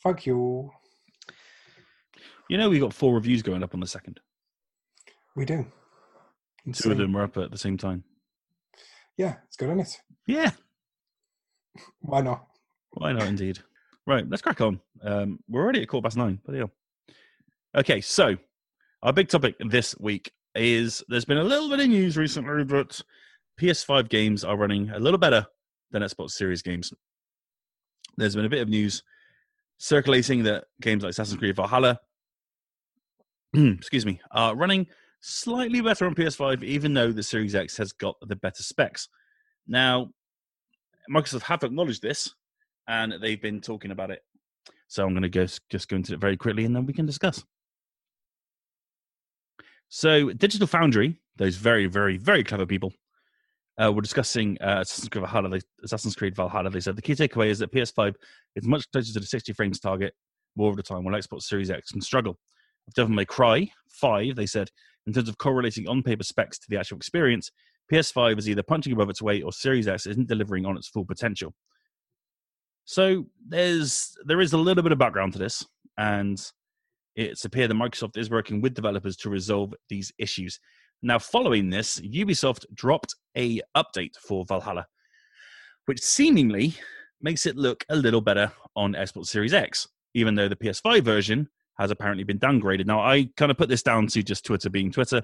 Thank 0.03 0.27
you. 0.27 0.71
You 2.49 2.59
know, 2.59 2.71
we 2.71 2.79
got 2.79 2.93
four 2.95 3.15
reviews 3.15 3.43
going 3.43 3.63
up 3.63 3.75
on 3.75 3.81
the 3.81 3.87
second. 3.87 4.21
We 5.35 5.45
do. 5.45 5.67
Two 6.73 6.91
of 6.93 6.99
them 6.99 7.13
were 7.13 7.23
up 7.23 7.37
at 7.37 7.51
the 7.51 7.59
same 7.59 7.77
time. 7.79 8.05
Yeah, 9.17 9.37
it's 9.47 9.57
good, 9.57 9.69
isn't 9.69 9.81
it? 9.81 10.01
Yeah, 10.27 10.51
Why 12.01 12.21
not? 12.23 12.47
why 12.93 13.13
not? 13.13 13.25
Indeed. 13.29 13.59
Right, 14.07 14.29
let's 14.29 14.43
crack 14.43 14.61
on. 14.61 14.81
Um, 15.03 15.41
we're 15.49 15.63
already 15.63 15.83
at 15.83 15.89
quarter 15.89 16.05
past 16.05 16.17
nine. 16.17 16.41
But 16.45 16.55
yeah. 16.55 16.65
Okay, 17.77 18.01
so 18.01 18.37
our 19.07 19.13
big 19.13 19.29
topic 19.29 19.55
this 19.61 19.95
week 20.01 20.33
is 20.57 21.01
there's 21.09 21.25
been 21.25 21.39
a 21.39 21.45
little 21.45 21.71
bit 21.71 21.79
of 21.79 21.87
news 21.87 22.17
recently 22.17 22.65
that 22.65 23.01
PS5 23.61 24.09
games 24.09 24.43
are 24.43 24.57
running 24.57 24.91
a 24.91 24.99
little 24.99 25.17
better 25.17 25.47
than 25.93 26.03
Xbox 26.03 26.33
Series 26.33 26.61
games. 26.61 26.93
There's 28.17 28.35
been 28.35 28.47
a 28.47 28.49
bit 28.51 28.63
of 28.63 28.69
news 28.69 29.05
circulating 29.79 30.43
that 30.43 30.65
games 30.81 31.05
like 31.05 31.11
Assassin's 31.11 31.39
Creed 31.39 31.55
Valhalla, 31.55 32.01
excuse 33.55 34.05
me, 34.05 34.21
are 34.33 34.57
running 34.57 34.89
slightly 35.21 35.81
better 35.81 36.07
on 36.07 36.17
PS5, 36.17 36.65
even 36.65 36.93
though 36.93 37.13
the 37.13 37.23
Series 37.23 37.55
X 37.55 37.77
has 37.77 37.93
got 37.93 38.17
the 38.23 38.35
better 38.35 38.65
specs. 38.65 39.09
Now, 39.69 40.09
Microsoft 41.09 41.43
have 41.43 41.63
acknowledged 41.63 42.03
this, 42.03 42.35
and 42.89 43.15
they've 43.23 43.41
been 43.41 43.61
talking 43.61 43.93
about 43.93 44.11
it. 44.11 44.23
So 44.89 45.05
I'm 45.05 45.13
going 45.13 45.23
to 45.23 45.29
go, 45.29 45.47
just 45.71 45.89
go 45.89 45.95
into 45.95 46.15
it 46.15 46.21
very 46.21 46.37
quickly, 46.37 46.65
and 46.65 46.75
then 46.75 46.87
we 46.87 46.93
can 46.93 47.07
discuss. 47.07 47.45
So, 49.89 50.33
Digital 50.33 50.67
Foundry, 50.67 51.21
those 51.37 51.57
very, 51.57 51.87
very, 51.87 52.17
very 52.17 52.43
clever 52.43 52.67
people, 52.67 52.93
uh, 53.83 53.93
were 53.93 54.03
discussing 54.03 54.57
uh, 54.61 54.81
Assassin's 54.81 55.09
Creed 55.09 55.23
Valhalla. 55.23 55.49
They, 55.51 55.61
Assassin's 55.85 56.17
Creed 56.17 56.35
Valhalla. 56.35 56.71
They 56.71 56.81
said 56.81 56.97
the 56.97 57.03
key 57.03 57.15
takeaway 57.15 57.49
is 57.49 57.59
that 57.59 57.73
PS5 57.73 58.15
is 58.55 58.67
much 58.67 58.91
closer 58.91 59.13
to 59.13 59.21
the 59.21 59.27
60 59.27 59.53
frames 59.53 59.81
target 59.81 60.15
more 60.57 60.71
of 60.71 60.77
the 60.77 60.83
time, 60.83 61.05
while 61.05 61.15
Xbox 61.15 61.43
Series 61.43 61.71
X 61.71 61.93
can 61.93 62.01
struggle. 62.01 62.39
Devil 62.95 63.15
May 63.15 63.25
Cry 63.25 63.71
5, 63.91 64.37
they 64.37 64.47
said, 64.47 64.71
in 65.07 65.13
terms 65.13 65.29
of 65.29 65.39
correlating 65.39 65.89
on 65.89 66.03
paper 66.03 66.25
specs 66.25 66.59
to 66.59 66.67
the 66.69 66.79
actual 66.79 66.97
experience, 66.97 67.51
PS5 67.93 68.39
is 68.39 68.49
either 68.49 68.63
punching 68.63 68.93
above 68.93 69.11
its 69.11 69.23
weight 69.23 69.45
or 69.45 69.53
Series 69.53 69.87
X 69.87 70.07
isn't 70.07 70.29
delivering 70.29 70.67
on 70.67 70.77
its 70.77 70.89
full 70.89 71.05
potential. 71.05 71.55
So 72.85 73.27
there's 73.47 74.17
there 74.25 74.41
is 74.41 74.53
a 74.53 74.59
little 74.59 74.83
bit 74.83 74.93
of 74.93 74.99
background 74.99 75.33
to 75.35 75.39
this, 75.39 75.67
and 75.99 76.41
it's 77.17 77.45
appeared 77.45 77.71
that 77.71 77.75
Microsoft 77.75 78.17
is 78.17 78.31
working 78.31 78.61
with 78.61 78.75
developers 78.75 79.17
to 79.17 79.31
resolve 79.31 79.75
these 79.89 80.13
issues. 80.19 80.61
Now, 81.03 81.19
following 81.19 81.71
this, 81.71 81.99
Ubisoft 82.01 82.65
dropped 82.75 83.15
a 83.37 83.61
update 83.77 84.17
for 84.17 84.45
Valhalla, 84.45 84.87
which 85.87 86.01
seemingly 86.01 86.75
makes 87.21 87.47
it 87.47 87.57
look 87.57 87.85
a 87.89 87.97
little 87.97 88.21
better 88.21 88.53
on 88.75 88.93
Xbox 88.93 89.27
Series 89.27 89.55
X, 89.55 89.89
even 90.15 90.35
though 90.35 90.49
the 90.49 90.57
PS5 90.57 91.03
version 91.03 91.49
has 91.79 91.91
apparently 91.91 92.25
been 92.25 92.39
downgraded. 92.39 92.87
Now, 92.87 93.01
I 93.01 93.29
kind 93.37 93.51
of 93.51 93.59
put 93.59 93.69
this 93.69 93.83
down 93.83 94.07
to 94.09 94.23
just 94.23 94.45
Twitter 94.45 94.71
being 94.71 94.91
Twitter, 94.91 95.23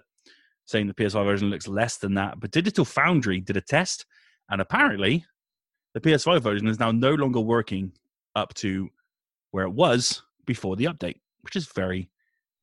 saying 0.67 0.87
the 0.87 0.95
PS5 0.95 1.25
version 1.25 1.51
looks 1.51 1.69
less 1.69 1.99
than 1.99 2.15
that. 2.15 2.41
But 2.41 2.51
Digital 2.51 2.85
Foundry 2.85 3.41
did 3.41 3.57
a 3.57 3.63
test, 3.63 4.07
and 4.51 4.61
apparently 4.61 5.25
the 5.95 6.01
PS5 6.01 6.41
version 6.41 6.69
is 6.69 6.79
now 6.79 6.91
no 6.91 7.15
longer 7.15 7.41
working 7.41 7.93
up 8.35 8.55
to 8.55 8.89
where 9.51 9.65
it 9.65 9.73
was 9.73 10.23
before 10.47 10.77
the 10.77 10.87
update, 10.87 11.21
which 11.43 11.57
is 11.57 11.67
very 11.67 12.09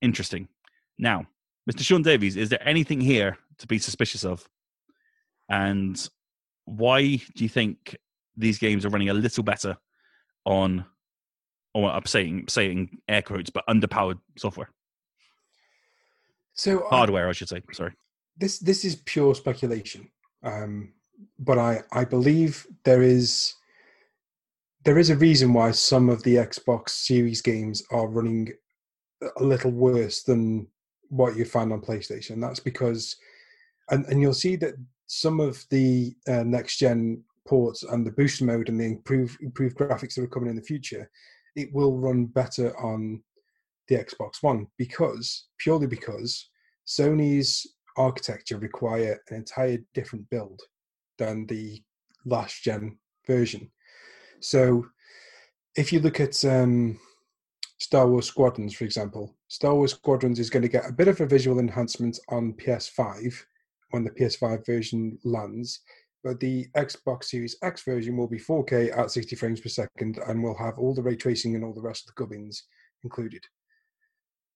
interesting. 0.02 0.48
Now, 0.98 1.26
Mr. 1.70 1.82
Sean 1.82 2.02
Davies, 2.02 2.36
is 2.36 2.50
there 2.50 2.68
anything 2.68 3.00
here 3.00 3.38
to 3.60 3.68
be 3.68 3.78
suspicious 3.78 4.26
of? 4.26 4.48
And 5.50 6.08
why 6.66 7.02
do 7.02 7.44
you 7.44 7.50
think 7.50 7.96
these 8.38 8.58
games 8.60 8.86
are 8.86 8.90
running 8.90 9.10
a 9.10 9.14
little 9.14 9.44
better 9.44 9.78
on, 10.46 10.86
or 11.74 11.90
I'm 11.92 12.06
saying 12.06 12.46
saying 12.48 12.98
air 13.08 13.22
quotes, 13.22 13.50
but 13.50 13.66
underpowered 13.68 14.20
software, 14.38 14.70
So 16.54 16.86
I- 16.86 16.96
hardware, 16.98 17.30
I 17.30 17.34
should 17.34 17.50
say. 17.50 17.62
Sorry. 17.74 17.94
this 18.38 18.60
this 18.60 18.86
is 18.86 18.96
pure 19.06 19.36
speculation, 19.36 20.10
um, 20.44 20.94
but 21.38 21.58
I 21.58 21.82
I 21.92 22.06
believe 22.06 22.66
there 22.86 23.02
is 23.02 23.56
there 24.86 24.98
is 24.98 25.10
a 25.10 25.16
reason 25.18 25.52
why 25.54 25.72
some 25.72 26.10
of 26.10 26.24
the 26.24 26.36
Xbox 26.36 26.90
Series 26.92 27.42
games 27.42 27.84
are 27.92 28.08
running 28.08 28.50
a 29.38 29.43
little 29.43 29.72
worse 29.72 30.24
than 30.24 30.67
what 31.09 31.36
you 31.36 31.45
find 31.45 31.74
on 31.74 31.82
PlayStation. 31.82 32.39
That's 32.39 32.59
because, 32.59 33.15
and 33.89 34.05
and 34.05 34.22
you'll 34.22 34.34
see 34.34 34.55
that 34.57 34.76
some 35.07 35.39
of 35.39 35.65
the 35.70 36.13
uh, 36.28 36.43
next 36.43 36.78
gen 36.78 37.24
ports 37.47 37.84
and 37.84 38.05
the 38.05 38.11
boost 38.11 38.41
mode 38.41 38.70
and 38.70 38.80
the 38.80 38.86
improved 38.86 39.41
improved 39.41 39.78
graphics 39.78 40.15
that 40.15 40.24
are 40.24 40.28
coming 40.28 40.49
in 40.49 40.55
the 40.55 40.61
future, 40.61 41.09
it 41.55 41.74
will 41.74 41.97
run 41.97 42.26
better 42.26 42.78
on 42.80 43.22
the 43.88 43.95
Xbox 43.95 44.41
One 44.41 44.67
because 44.78 45.47
purely 45.57 45.88
because 45.88 46.49
Sony's 46.88 47.65
architecture 47.97 48.57
require 48.57 49.20
an 49.30 49.38
entire 49.38 49.80
different 49.93 50.30
build 50.30 50.61
than 51.17 51.45
the 51.47 51.82
last 52.26 52.63
gen 52.63 52.97
version. 53.28 53.70
So 54.39 54.86
if 55.76 55.91
you 55.91 55.99
look 55.99 56.20
at 56.20 56.43
um, 56.45 56.99
Star 57.80 58.08
Wars 58.08 58.28
Squadrons, 58.28 58.74
for 58.74 58.84
example, 58.84 59.36
Star 59.48 59.74
Wars 59.74 59.94
Squadrons 59.94 60.38
is 60.38 60.50
going 60.50 60.64
to 60.64 60.70
get 60.70 60.88
a 60.88 60.94
bit 60.94 61.08
of 61.08 61.22
a 61.22 61.26
visual 61.26 61.60
enhancement 61.60 62.20
on 62.30 62.54
PS5 62.54 63.34
when 63.92 64.04
the 64.04 64.12
PS5 64.12 64.66
version 64.66 65.18
lands, 65.24 65.80
but 66.24 66.40
the 66.40 66.68
Xbox 66.76 67.26
Series 67.26 67.56
X 67.64 67.84
version 67.84 68.18
will 68.18 68.28
be 68.28 68.38
4K 68.38 68.98
at 68.98 69.12
60 69.12 69.36
frames 69.38 69.62
per 69.62 69.70
second 69.70 70.20
and 70.28 70.44
will 70.44 70.58
have 70.58 70.78
all 70.78 70.94
the 70.94 71.02
ray 71.02 71.16
tracing 71.16 71.56
and 71.56 71.64
all 71.64 71.74
the 71.74 71.82
rest 71.82 72.04
of 72.04 72.14
the 72.14 72.22
gubbins 72.22 72.64
included. 73.04 73.44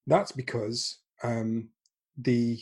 That's 0.06 0.32
because 0.32 1.00
um, 1.22 1.70
the 2.18 2.60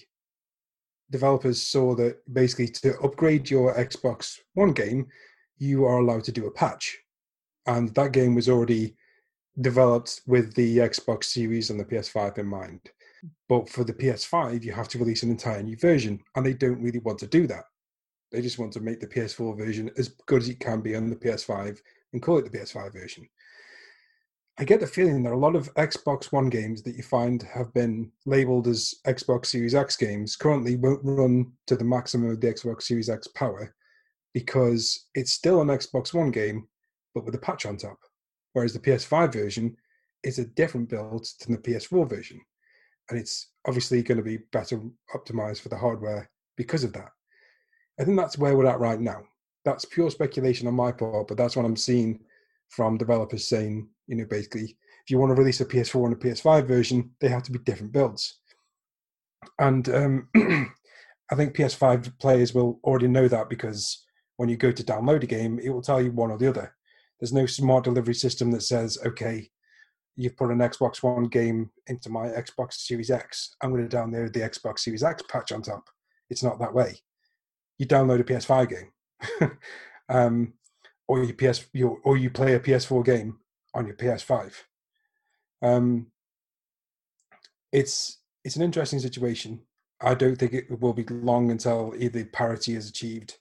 developers 1.11 1.61
saw 1.61 1.97
that 1.97 2.19
basically 2.33 2.69
to 2.69 2.99
upgrade 3.01 3.51
your 3.51 3.75
Xbox 3.75 4.39
One 4.55 4.73
game, 4.73 5.09
you 5.59 5.85
are 5.85 5.99
allowed 5.99 6.25
to 6.25 6.33
do 6.33 6.47
a 6.47 6.53
patch. 6.53 6.97
And 7.67 7.93
that 7.95 8.13
game 8.13 8.35
was 8.37 8.49
already 8.49 8.97
developed 9.61 10.23
with 10.27 10.55
the 10.55 10.79
Xbox 10.79 11.25
Series 11.25 11.71
and 11.71 11.79
the 11.79 11.85
PS5 11.85 12.39
in 12.39 12.47
mind. 12.47 12.81
But 13.49 13.69
for 13.69 13.85
the 13.85 13.93
PS5, 13.93 14.63
you 14.65 14.73
have 14.73 14.89
to 14.89 14.99
release 14.99 15.23
an 15.23 15.31
entire 15.31 15.63
new 15.63 15.77
version, 15.77 16.21
and 16.35 16.45
they 16.45 16.55
don't 16.55 16.83
really 16.83 16.99
want 16.99 17.19
to 17.21 17.27
do 17.27 17.47
that. 17.47 17.65
They 18.33 18.41
just 18.41 18.59
want 18.59 18.73
to 18.73 18.81
make 18.81 18.99
the 18.99 19.07
PS4 19.07 19.57
version 19.57 19.91
as 19.99 20.09
good 20.27 20.43
as 20.43 20.49
it 20.49 20.59
can 20.59 20.81
be 20.81 20.97
on 20.97 21.11
the 21.11 21.17
PS5 21.17 21.79
and 22.13 22.23
call 22.23 22.39
it 22.39 22.51
the 22.51 22.59
PS5 22.59 22.93
version. 22.93 23.29
I 24.59 24.65
get 24.65 24.81
the 24.81 24.87
feeling 24.87 25.23
that 25.23 25.33
a 25.33 25.37
lot 25.37 25.57
of 25.57 25.73
Xbox 25.75 26.33
One 26.33 26.51
games 26.51 26.83
that 26.83 26.97
you 26.97 27.03
find 27.03 27.43
have 27.43 27.73
been 27.73 28.11
labeled 28.27 28.69
as 28.69 28.95
Xbox 29.07 29.47
Series 29.47 29.75
X 29.75 29.97
games 29.97 30.37
currently 30.37 30.77
won't 30.77 31.01
run 31.05 31.53
to 31.67 31.77
the 31.77 31.85
maximum 31.85 32.31
of 32.31 32.41
the 32.41 32.53
Xbox 32.53 32.83
Series 32.83 33.09
X 33.09 33.29
power 33.29 33.75
because 34.35 35.09
it's 35.15 35.33
still 35.33 35.61
an 35.63 35.69
Xbox 35.69 36.13
One 36.13 36.31
game, 36.31 36.69
but 37.15 37.25
with 37.25 37.35
a 37.35 37.39
patch 37.39 37.65
on 37.67 37.77
top. 37.77 37.99
Whereas 38.53 38.73
the 38.73 38.81
PS5 38.81 39.33
version 39.33 39.77
is 40.23 40.39
a 40.39 40.45
different 40.45 40.89
build 40.89 41.27
than 41.41 41.53
the 41.53 41.63
PS4 41.63 42.09
version. 42.09 42.41
And 43.11 43.19
it's 43.19 43.51
obviously 43.67 44.03
going 44.03 44.19
to 44.19 44.25
be 44.25 44.39
better 44.53 44.81
optimized 45.15 45.61
for 45.61 45.69
the 45.69 45.77
hardware 45.77 46.31
because 46.57 46.85
of 46.85 46.93
that. 46.93 47.11
I 48.01 48.05
think 48.05 48.17
that's 48.17 48.39
where 48.39 48.57
we're 48.57 48.67
at 48.67 48.81
right 48.81 49.01
now. 49.01 49.23
That's 49.65 49.85
pure 49.85 50.11
speculation 50.11 50.67
on 50.67 50.75
my 50.75 50.93
part, 50.93 51.29
but 51.29 51.37
that's 51.37 51.57
what 51.57 51.65
I'm 51.65 51.77
seeing 51.77 52.21
from 52.69 52.97
developers 52.97 53.47
saying, 53.49 53.89
you 54.07 54.17
know, 54.17 54.25
basically, 54.25 54.77
if 55.05 55.11
you 55.11 55.19
want 55.19 55.31
to 55.31 55.41
release 55.41 55.61
a 55.61 55.65
PS4 55.65 56.07
and 56.07 56.15
a 56.15 56.17
PS5 56.17 56.67
version, 56.67 57.11
they 57.21 57.29
have 57.29 57.43
to 57.45 57.53
be 57.53 57.59
different 57.59 57.93
builds. 57.93 58.39
And 59.59 59.89
um, 59.89 60.29
I 61.31 61.35
think 61.35 61.55
PS5 61.55 62.19
players 62.19 62.55
will 62.55 62.81
already 62.85 63.09
know 63.09 63.29
that 63.29 63.49
because 63.49 64.05
when 64.37 64.49
you 64.49 64.57
go 64.57 64.73
to 64.73 64.83
download 64.83 65.23
a 65.23 65.27
game, 65.27 65.59
it 65.59 65.71
will 65.71 65.83
tell 65.83 66.01
you 66.01 66.13
one 66.13 66.31
or 66.31 66.39
the 66.39 66.49
other. 66.49 66.75
There's 67.23 67.33
no 67.33 67.47
smart 67.47 67.85
delivery 67.85 68.15
system 68.15 68.51
that 68.51 68.65
says, 68.65 68.99
okay, 69.07 69.49
you've 70.17 70.37
put 70.37 70.51
an 70.51 70.59
Xbox 70.59 71.05
One 71.05 71.29
game 71.29 71.71
into 71.87 72.11
my 72.11 72.27
Xbox 72.27 72.73
Series 72.73 73.13
X. 73.13 73.55
I'm 73.63 73.71
going 73.71 73.89
to 73.89 73.97
download 73.97 74.33
the 74.33 74.41
Xbox 74.41 74.81
Series 74.81 75.05
X 75.05 75.23
patch 75.29 75.53
on 75.53 75.63
top. 75.63 75.85
It's 76.31 76.43
not 76.43 76.59
that 76.59 76.75
way. 76.75 76.97
You 77.79 77.87
download 77.87 78.19
a 78.19 78.25
PS5 78.25 78.69
game, 78.69 79.53
um, 80.09 80.55
or 81.07 81.23
you 81.23 81.33
PS, 81.33 81.65
or 82.03 82.17
you 82.17 82.29
play 82.29 82.55
a 82.55 82.61
PS4 82.61 83.05
game 83.05 83.39
on 83.73 83.87
your 83.87 83.95
PS5. 83.95 84.55
Um, 85.63 86.09
it's 87.71 88.19
it's 88.45 88.57
an 88.57 88.63
interesting 88.63 88.99
situation. 88.99 89.61
I 90.01 90.15
don't 90.15 90.35
think 90.35 90.55
it 90.55 90.81
will 90.81 90.93
be 90.93 91.05
long 91.05 91.53
until 91.53 91.95
either 91.97 92.25
parity 92.25 92.75
is 92.75 92.89
achieved. 92.89 93.37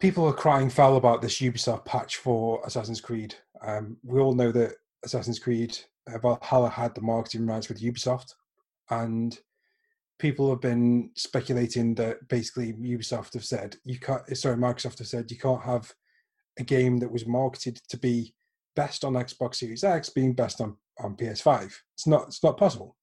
People 0.00 0.26
are 0.26 0.32
crying 0.32 0.70
foul 0.70 0.96
about 0.96 1.20
this 1.20 1.40
Ubisoft 1.40 1.84
patch 1.84 2.16
for 2.16 2.62
Assassin's 2.64 3.02
Creed. 3.02 3.34
Um, 3.60 3.98
we 4.02 4.18
all 4.18 4.34
know 4.34 4.50
that 4.50 4.72
Assassin's 5.04 5.38
Creed 5.38 5.76
uh, 6.12 6.18
Valhalla 6.18 6.70
had 6.70 6.94
the 6.94 7.02
marketing 7.02 7.46
rights 7.46 7.68
with 7.68 7.82
Ubisoft, 7.82 8.34
and 8.88 9.38
people 10.18 10.48
have 10.48 10.62
been 10.62 11.10
speculating 11.16 11.94
that 11.96 12.26
basically 12.28 12.72
Ubisoft 12.72 13.34
have 13.34 13.44
said 13.44 13.76
you 13.84 13.98
can't. 13.98 14.22
Sorry, 14.36 14.56
Microsoft 14.56 14.98
have 14.98 15.06
said 15.06 15.30
you 15.30 15.38
can't 15.38 15.62
have 15.62 15.92
a 16.58 16.64
game 16.64 16.96
that 16.98 17.12
was 17.12 17.26
marketed 17.26 17.80
to 17.90 17.98
be 17.98 18.34
best 18.76 19.04
on 19.04 19.14
Xbox 19.14 19.56
Series 19.56 19.84
X 19.84 20.08
being 20.08 20.32
best 20.32 20.62
on, 20.62 20.76
on 20.98 21.14
PS5. 21.14 21.74
It's 21.94 22.06
not 22.06 22.28
it's 22.28 22.42
not 22.42 22.56
possible. 22.56 22.96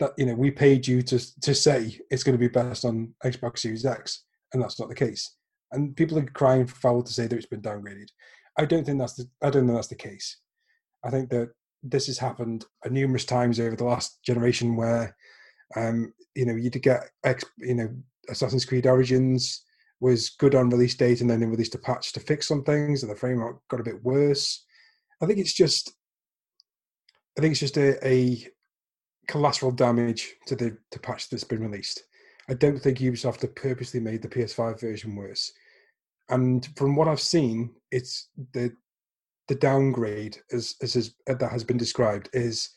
That 0.00 0.12
you 0.18 0.26
know, 0.26 0.34
we 0.34 0.50
paid 0.50 0.88
you 0.88 1.02
to 1.02 1.40
to 1.40 1.54
say 1.54 2.00
it's 2.10 2.24
going 2.24 2.36
to 2.36 2.38
be 2.38 2.48
best 2.48 2.84
on 2.84 3.14
Xbox 3.24 3.60
Series 3.60 3.86
X, 3.86 4.24
and 4.52 4.60
that's 4.60 4.80
not 4.80 4.88
the 4.88 4.94
case. 4.94 5.36
And 5.76 5.94
people 5.94 6.18
are 6.18 6.24
crying 6.24 6.66
foul 6.66 7.02
to 7.02 7.12
say 7.12 7.26
that 7.26 7.36
it's 7.36 7.46
been 7.46 7.60
downgraded. 7.60 8.08
I 8.58 8.64
don't 8.64 8.84
think 8.84 8.98
that's 8.98 9.14
the 9.14 9.28
I 9.42 9.50
don't 9.50 9.66
think 9.66 9.76
that's 9.76 9.88
the 9.88 9.94
case. 9.94 10.38
I 11.04 11.10
think 11.10 11.28
that 11.30 11.50
this 11.82 12.06
has 12.06 12.18
happened 12.18 12.64
numerous 12.90 13.26
times 13.26 13.60
over 13.60 13.76
the 13.76 13.84
last 13.84 14.22
generation 14.24 14.74
where 14.74 15.14
um, 15.76 16.14
you 16.34 16.46
know 16.46 16.54
you 16.54 16.70
did 16.70 16.82
get 16.82 17.10
you 17.58 17.74
know 17.74 17.90
Assassin's 18.30 18.64
Creed 18.64 18.86
Origins 18.86 19.62
was 20.00 20.30
good 20.30 20.54
on 20.54 20.70
release 20.70 20.94
date 20.94 21.20
and 21.20 21.28
then 21.28 21.40
they 21.40 21.46
released 21.46 21.74
a 21.74 21.78
patch 21.78 22.12
to 22.12 22.20
fix 22.20 22.48
some 22.48 22.64
things 22.64 23.02
and 23.02 23.12
the 23.12 23.16
framework 23.16 23.60
got 23.68 23.80
a 23.80 23.84
bit 23.84 24.02
worse. 24.02 24.64
I 25.22 25.26
think 25.26 25.38
it's 25.38 25.54
just 25.54 25.94
I 27.36 27.42
think 27.42 27.52
it's 27.52 27.60
just 27.60 27.76
a, 27.76 28.06
a 28.06 28.46
collateral 29.28 29.72
damage 29.72 30.32
to 30.46 30.56
the 30.56 30.78
to 30.92 30.98
patch 30.98 31.28
that's 31.28 31.44
been 31.44 31.62
released. 31.62 32.02
I 32.48 32.54
don't 32.54 32.78
think 32.78 32.98
Ubisoft 32.98 33.42
have 33.42 33.54
purposely 33.54 34.00
made 34.00 34.22
the 34.22 34.28
PS5 34.28 34.80
version 34.80 35.16
worse. 35.16 35.52
And 36.28 36.68
from 36.76 36.96
what 36.96 37.08
I've 37.08 37.20
seen, 37.20 37.74
it's 37.90 38.28
the 38.52 38.72
the 39.48 39.54
downgrade 39.54 40.38
as 40.52 40.74
as, 40.82 40.96
as 40.96 41.14
uh, 41.30 41.34
that 41.34 41.52
has 41.52 41.64
been 41.64 41.76
described 41.76 42.28
is 42.32 42.70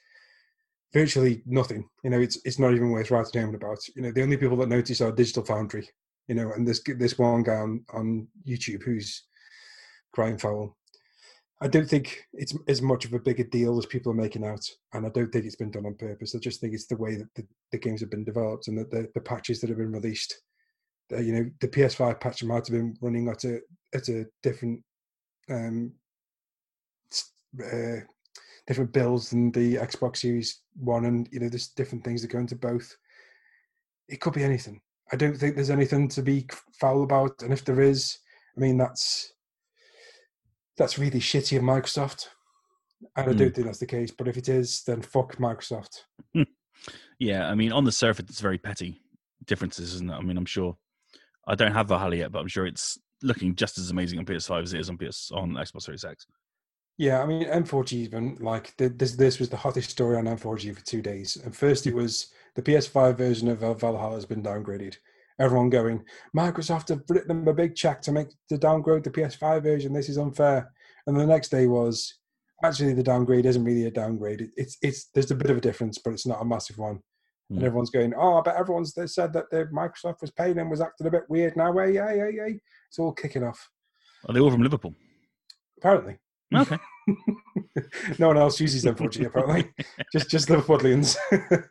virtually 0.94 1.42
nothing. 1.46 1.88
You 2.04 2.12
know, 2.12 2.20
it's 2.20 2.40
it's 2.46 2.60
not 2.60 2.74
even 2.74 2.92
worth 2.92 3.12
writing 3.12 3.42
home 3.42 3.56
about. 3.56 3.80
You 3.96 4.04
know, 4.04 4.12
the 4.12 4.24
only 4.24 4.38
people 4.38 4.58
that 4.58 4.70
notice 4.70 5.02
are 5.02 5.12
Digital 5.12 5.46
Foundry. 5.46 5.88
You 6.28 6.36
know, 6.36 6.52
and 6.52 6.68
this 6.68 6.82
this 6.98 7.18
one 7.18 7.44
guy 7.44 7.56
on, 7.56 7.84
on 7.94 8.28
YouTube 8.48 8.84
who's 8.84 9.24
crying 10.14 10.38
foul. 10.38 10.76
I 11.62 11.68
don't 11.68 11.90
think 11.90 12.26
it's 12.34 12.56
as 12.70 12.82
much 12.82 13.04
of 13.04 13.14
a 13.14 13.20
bigger 13.20 13.44
deal 13.44 13.78
as 13.78 13.86
people 13.86 14.12
are 14.12 14.16
making 14.16 14.46
out, 14.46 14.66
and 14.94 15.06
I 15.06 15.10
don't 15.10 15.30
think 15.30 15.46
it's 15.46 15.58
been 15.58 15.72
done 15.72 15.86
on 15.86 15.96
purpose. 15.96 16.34
I 16.34 16.40
just 16.40 16.62
think 16.62 16.74
it's 16.74 16.88
the 16.88 16.96
way 16.96 17.18
that 17.18 17.28
the, 17.36 17.46
the 17.72 17.78
games 17.78 18.00
have 18.00 18.10
been 18.10 18.24
developed 18.24 18.70
and 18.70 18.78
that 18.78 18.92
the, 18.92 19.10
the 19.14 19.20
patches 19.20 19.60
that 19.60 19.70
have 19.70 19.78
been 19.78 19.92
released. 19.92 20.42
Uh, 21.12 21.20
you 21.20 21.34
know, 21.34 21.50
the 21.62 21.68
PS5 21.68 22.20
patch 22.20 22.44
might 22.44 22.68
have 22.68 22.76
been 22.76 22.96
running 23.02 23.30
at 23.30 23.44
a 23.44 23.60
at 23.94 24.08
a 24.10 24.26
different 24.44 24.82
um, 25.50 25.92
uh, 27.64 27.98
different 28.68 28.94
builds 28.94 29.32
than 29.32 29.52
the 29.52 29.76
Xbox 29.76 30.18
Series 30.18 30.62
One, 30.76 31.06
and 31.06 31.28
you 31.32 31.40
know, 31.40 31.50
there's 31.50 31.70
different 31.70 32.04
things 32.04 32.22
that 32.22 32.32
go 32.32 32.40
into 32.40 32.56
both. 32.56 32.96
It 34.08 34.22
could 34.22 34.34
be 34.34 34.44
anything. 34.44 34.82
I 35.12 35.16
don't 35.16 35.36
think 35.36 35.56
there's 35.56 35.72
anything 35.72 36.08
to 36.10 36.22
be 36.22 36.48
foul 36.80 37.04
about, 37.04 37.42
and 37.42 37.52
if 37.52 37.66
there 37.66 37.82
is, 37.82 38.20
I 38.56 38.60
mean, 38.60 38.78
that's 38.78 39.34
that's 40.78 41.00
really 41.00 41.20
shitty 41.20 41.58
of 41.58 41.64
Microsoft. 41.64 42.28
And 43.16 43.30
I 43.30 43.34
don't 43.34 43.50
mm. 43.50 43.56
think 43.56 43.66
that's 43.66 43.80
the 43.80 43.86
case. 43.86 44.12
But 44.12 44.28
if 44.28 44.38
it 44.38 44.50
is, 44.50 44.84
then 44.84 45.02
fuck 45.02 45.38
Microsoft. 45.38 46.04
yeah, 47.20 47.50
I 47.50 47.56
mean, 47.56 47.72
on 47.72 47.86
the 47.86 47.92
surface, 47.92 48.26
it's 48.30 48.42
very 48.42 48.58
petty 48.58 49.02
differences, 49.46 49.94
isn't 49.96 50.10
it? 50.10 50.14
I 50.14 50.22
mean, 50.22 50.38
I'm 50.38 50.46
sure 50.46 50.78
I 51.50 51.56
don't 51.56 51.74
have 51.74 51.88
Valhalla 51.88 52.16
yet, 52.16 52.32
but 52.32 52.40
I'm 52.40 52.48
sure 52.48 52.68
it's 52.68 53.00
looking 53.24 53.56
just 53.56 53.78
as 53.80 53.90
amazing 53.90 54.20
on 54.20 54.26
PS5 54.26 54.64
as 54.64 54.74
it 54.74 54.80
is 54.80 54.90
on 54.90 54.98
PS 54.98 55.32
on 55.32 55.52
Xbox 55.54 55.82
Series 55.84 56.06
X. 56.06 56.26
Yeah, 56.98 57.22
I 57.22 57.26
mean 57.26 57.48
N4G 57.48 57.94
even 57.94 58.38
like 58.40 58.76
this. 58.78 59.16
This 59.16 59.40
was 59.40 59.50
the 59.50 59.58
hottest 59.58 59.90
story 59.90 60.18
on 60.18 60.26
N4G 60.26 60.76
for 60.76 60.86
two 60.86 61.02
days. 61.02 61.38
And 61.38 61.56
first, 61.56 61.88
it 61.88 61.96
was 61.96 62.28
the 62.56 62.62
PS5 62.62 63.18
version 63.18 63.48
of 63.48 63.64
uh, 63.64 63.74
Valhalla 63.74 64.16
has 64.16 64.26
been 64.26 64.44
downgraded. 64.44 64.98
Everyone 65.40 65.70
going, 65.70 66.04
Microsoft 66.36 66.90
have 66.90 67.02
written 67.10 67.30
them 67.30 67.48
a 67.48 67.54
big 67.54 67.74
check 67.74 68.02
to 68.02 68.12
make 68.12 68.28
to 68.50 68.58
downgrade 68.58 69.06
the 69.06 69.10
PS5 69.10 69.64
version. 69.64 69.94
This 69.94 70.10
is 70.10 70.18
unfair. 70.18 70.72
And 71.08 71.18
the 71.18 71.26
next 71.26 71.50
day 71.50 71.66
was 71.66 72.20
actually 72.64 72.94
the 72.94 73.02
downgrade 73.02 73.46
isn't 73.46 73.64
really 73.64 73.86
a 73.86 73.92
downgrade. 73.92 74.50
it's 74.58 74.78
it's 74.82 75.06
there's 75.14 75.32
a 75.32 75.36
bit 75.36 75.50
of 75.50 75.58
a 75.58 75.62
difference, 75.62 75.98
but 75.98 76.12
it's 76.12 76.28
not 76.28 76.42
a 76.42 76.46
massive 76.46 76.78
one. 76.78 77.00
And 77.50 77.64
everyone's 77.64 77.90
going, 77.90 78.14
oh, 78.16 78.38
I 78.38 78.42
bet 78.42 78.58
everyone's 78.58 78.94
they 78.94 79.08
said 79.08 79.34
that 79.34 79.50
the 79.50 79.66
Microsoft 79.74 80.22
was 80.22 80.30
paying 80.30 80.60
and 80.60 80.70
was 80.70 80.82
acting 80.82 81.08
a 81.08 81.12
bit 81.12 81.24
weird 81.30 81.58
now. 81.58 81.76
Hey, 81.76 81.94
yeah, 81.94 82.14
yeah, 82.14 82.28
yeah. 82.28 82.50
It's 82.88 83.00
all 83.00 83.12
kicking 83.12 83.44
off. 83.44 83.70
Are 84.28 84.34
they 84.34 84.40
all 84.40 84.52
from 84.52 84.62
Liverpool? 84.62 84.94
Apparently. 85.78 86.18
Okay. 86.54 86.78
no 88.20 88.28
one 88.28 88.38
else 88.38 88.60
uses 88.60 88.84
them, 88.84 88.96
fortunately, 88.96 89.28
apparently. 89.28 89.72
just 90.12 90.30
just 90.30 90.48
Liverpudlians. 90.50 91.18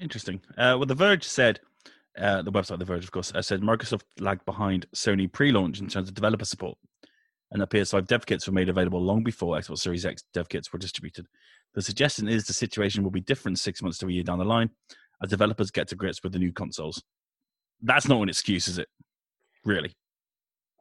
Interesting. 0.00 0.40
Uh, 0.58 0.76
well, 0.76 0.86
The 0.86 0.94
Verge 0.94 1.24
said, 1.24 1.60
uh, 2.18 2.42
the 2.42 2.52
website 2.52 2.78
The 2.78 2.84
Verge, 2.84 3.04
of 3.04 3.12
course, 3.12 3.32
uh, 3.34 3.42
said 3.42 3.62
Microsoft 3.62 4.02
lagged 4.18 4.44
behind 4.44 4.86
Sony 4.94 5.30
pre-launch 5.30 5.80
in 5.80 5.88
terms 5.88 6.08
of 6.08 6.14
developer 6.14 6.44
support, 6.44 6.76
and 7.50 7.62
that 7.62 7.70
PS5 7.70 8.06
dev 8.06 8.26
kits 8.26 8.46
were 8.46 8.52
made 8.52 8.68
available 8.68 9.00
long 9.00 9.22
before 9.22 9.56
Xbox 9.56 9.78
Series 9.78 10.04
X 10.04 10.24
dev 10.34 10.48
kits 10.48 10.72
were 10.72 10.78
distributed. 10.78 11.26
The 11.76 11.82
suggestion 11.82 12.26
is 12.26 12.46
the 12.46 12.54
situation 12.54 13.04
will 13.04 13.10
be 13.10 13.20
different 13.20 13.58
six 13.58 13.82
months 13.82 13.98
to 13.98 14.08
a 14.08 14.10
year 14.10 14.24
down 14.24 14.38
the 14.38 14.44
line 14.44 14.70
as 15.22 15.28
developers 15.28 15.70
get 15.70 15.86
to 15.88 15.94
grips 15.94 16.22
with 16.22 16.32
the 16.32 16.38
new 16.38 16.50
consoles. 16.50 17.02
That's 17.82 18.08
not 18.08 18.22
an 18.22 18.30
excuse, 18.30 18.66
is 18.66 18.78
it? 18.78 18.88
Really? 19.62 19.92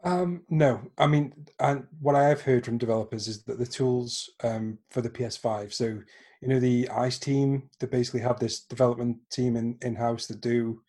Um, 0.06 0.44
no, 0.50 0.82
I 0.98 1.08
mean, 1.08 1.34
and 1.60 1.86
what 2.00 2.16
I 2.16 2.30
have 2.30 2.42
heard 2.42 2.64
from 2.64 2.78
developers 2.78 3.28
is 3.28 3.44
that 3.44 3.60
the 3.60 3.66
tools 3.66 4.30
um, 4.44 4.78
for 4.90 5.02
the 5.02 5.10
PS5, 5.10 5.74
so 5.74 6.00
you 6.42 6.48
know 6.48 6.60
the 6.60 6.88
ICE 6.90 7.18
team 7.18 7.70
that 7.80 7.92
basically 7.92 8.22
have 8.22 8.40
this 8.40 8.62
development 8.62 9.18
team 9.32 9.58
in 9.58 9.78
in 9.82 9.96
house 9.96 10.28
that 10.28 10.42
do 10.42 10.82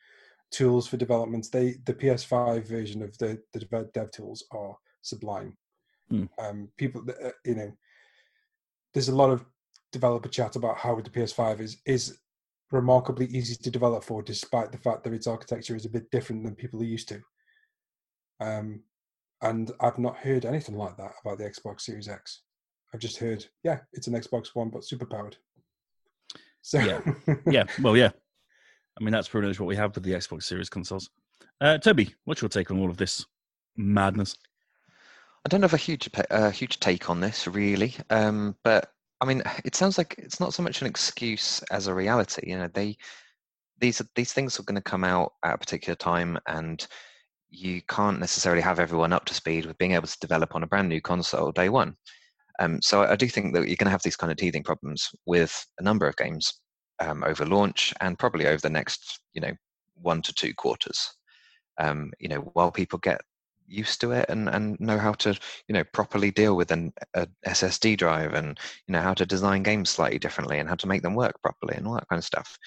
tools 0.51 0.87
for 0.87 0.99
developments. 0.99 1.49
They 1.49 1.77
the 1.87 1.95
PS5 1.95 2.67
version 2.67 3.03
of 3.03 3.17
the 3.19 3.41
the 3.55 3.89
dev 3.95 4.11
tools 4.11 4.45
are 4.53 4.77
sublime. 5.01 5.57
Hmm. 6.11 6.25
Um, 6.39 6.69
people, 6.77 7.03
uh, 7.09 7.31
you 7.45 7.55
know, 7.55 7.73
there's 8.93 9.09
a 9.09 9.17
lot 9.17 9.31
of 9.31 9.47
developer 9.93 10.28
chat 10.28 10.57
about 10.57 10.78
how 10.78 11.01
the 11.01 11.11
PS5 11.11 11.61
is 11.61 11.76
is 11.87 12.18
remarkably 12.72 13.26
easy 13.26 13.55
to 13.55 13.70
develop 13.70 14.05
for, 14.05 14.22
despite 14.22 14.72
the 14.72 14.78
fact 14.78 15.05
that 15.05 15.12
its 15.12 15.26
architecture 15.26 15.76
is 15.76 15.84
a 15.84 15.91
bit 15.91 16.11
different 16.11 16.43
than 16.45 16.55
people 16.55 16.80
are 16.80 16.84
used 16.84 17.09
to. 17.09 17.20
Um, 18.41 18.82
and 19.43 19.70
I've 19.80 19.99
not 19.99 20.16
heard 20.16 20.45
anything 20.45 20.76
like 20.76 20.97
that 20.97 21.12
about 21.24 21.39
the 21.39 21.45
Xbox 21.45 21.82
Series 21.82 22.09
X. 22.09 22.43
I've 22.93 23.01
just 23.01 23.18
heard, 23.18 23.45
yeah, 23.62 23.80
it's 23.93 24.07
an 24.07 24.14
Xbox 24.14 24.49
One, 24.55 24.70
but 24.70 24.84
super 24.84 25.07
powered. 25.07 25.37
So 26.62 26.80
yeah, 26.80 27.01
yeah, 27.47 27.64
well, 27.80 27.97
yeah. 27.97 28.11
I 28.99 29.05
mean, 29.05 29.12
that's 29.12 29.28
pretty 29.28 29.47
much 29.47 29.61
what 29.61 29.66
we 29.66 29.76
have 29.76 29.95
with 29.95 30.05
the 30.05 30.12
Xbox 30.12 30.45
Series 30.45 30.68
consoles. 30.68 31.11
Uh, 31.61 31.78
Toby, 31.78 32.14
what's 32.24 32.43
your 32.43 32.49
take 32.49 32.70
on 32.70 32.78
all 32.78 32.91
of 32.91 32.97
this 32.97 33.24
madness? 33.76 34.37
I 35.45 35.49
don't 35.49 35.62
have 35.62 35.74
a 35.74 35.78
huge, 35.78 36.11
uh, 36.30 36.51
huge 36.51 36.80
take 36.80 37.09
on 37.09 37.20
this 37.20 37.47
really, 37.47 37.95
um, 38.11 38.57
but 38.64 38.93
I 39.21 39.25
mean, 39.25 39.43
it 39.64 39.75
sounds 39.75 39.99
like 39.99 40.14
it's 40.19 40.41
not 40.41 40.55
so 40.55 40.62
much 40.62 40.81
an 40.81 40.87
excuse 40.87 41.62
as 41.71 41.87
a 41.87 41.95
reality. 41.95 42.51
You 42.51 42.59
know, 42.59 42.69
they 42.69 42.97
these 43.79 44.01
these 44.14 44.33
things 44.33 44.59
are 44.59 44.64
going 44.64 44.77
to 44.77 44.81
come 44.81 45.05
out 45.05 45.33
at 45.45 45.55
a 45.55 45.59
particular 45.59 45.97
time, 45.97 46.39
and 46.47 46.87
you 47.49 47.83
can't 47.83 48.21
necessarily 48.21 48.62
have 48.62 48.81
everyone 48.81 49.12
up 49.12 49.25
to 49.27 49.35
speed 49.35 49.67
with 49.67 49.79
being 49.79 49.93
able 49.93 50.07
to 50.07 50.19
develop 50.21 50.55
on 50.55 50.62
a 50.62 50.67
brand 50.67 50.89
new 50.89 51.01
console 51.01 51.53
day 51.53 51.69
one. 51.69 51.97
Um, 52.59 52.81
so 52.83 53.03
I, 53.03 53.12
I, 53.12 53.17
do 53.17 53.29
think 53.29 53.55
that 53.55 53.69
you're 53.69 53.77
going 53.77 53.87
to 53.87 53.91
have 53.91 54.03
these 54.03 54.17
kind 54.17 54.33
of 54.33 54.39
teething 54.39 54.62
problems 54.62 55.11
with 55.27 55.67
a 55.79 55.83
number 55.83 56.09
of 56.09 56.17
games 56.17 56.55
um, 57.01 57.23
over 57.25 57.45
launch 57.45 57.93
and 58.01 58.19
probably 58.19 58.47
over 58.47 58.61
the 58.61 58.71
next, 58.71 59.21
you 59.35 59.43
know, 59.43 59.53
one 59.95 60.23
to 60.23 60.33
two 60.33 60.55
quarters. 60.55 61.12
Um, 61.79 62.12
you 62.19 62.29
know, 62.29 62.39
while 62.55 62.73
people 62.73 62.99
get 62.99 63.21
used 63.69 64.01
to 64.01 64.12
it 64.12 64.27
and, 64.29 64.49
and 64.49 64.79
know 64.81 64.99
how 64.99 65.12
to, 65.12 65.39
you 65.69 65.73
know, 65.73 65.85
properly 65.93 66.31
deal 66.31 66.57
with 66.57 66.71
an 66.71 66.93
a 67.14 67.27
SSD 67.47 67.97
drive 67.97 68.35
and 68.35 68.59
you 68.87 68.93
know 68.93 69.01
how 69.01 69.14
to 69.14 69.27
design 69.27 69.62
games 69.62 69.91
slightly 69.91 70.19
differently 70.19 70.59
and 70.59 70.69
how 70.69 70.75
to 70.77 70.87
make 70.87 71.03
them 71.03 71.14
work 71.14 71.41
properly 71.43 71.75
and 71.77 71.87
all 71.87 71.95
that 71.95 72.09
kind 72.09 72.19
of 72.19 72.25
stuff. 72.25 72.59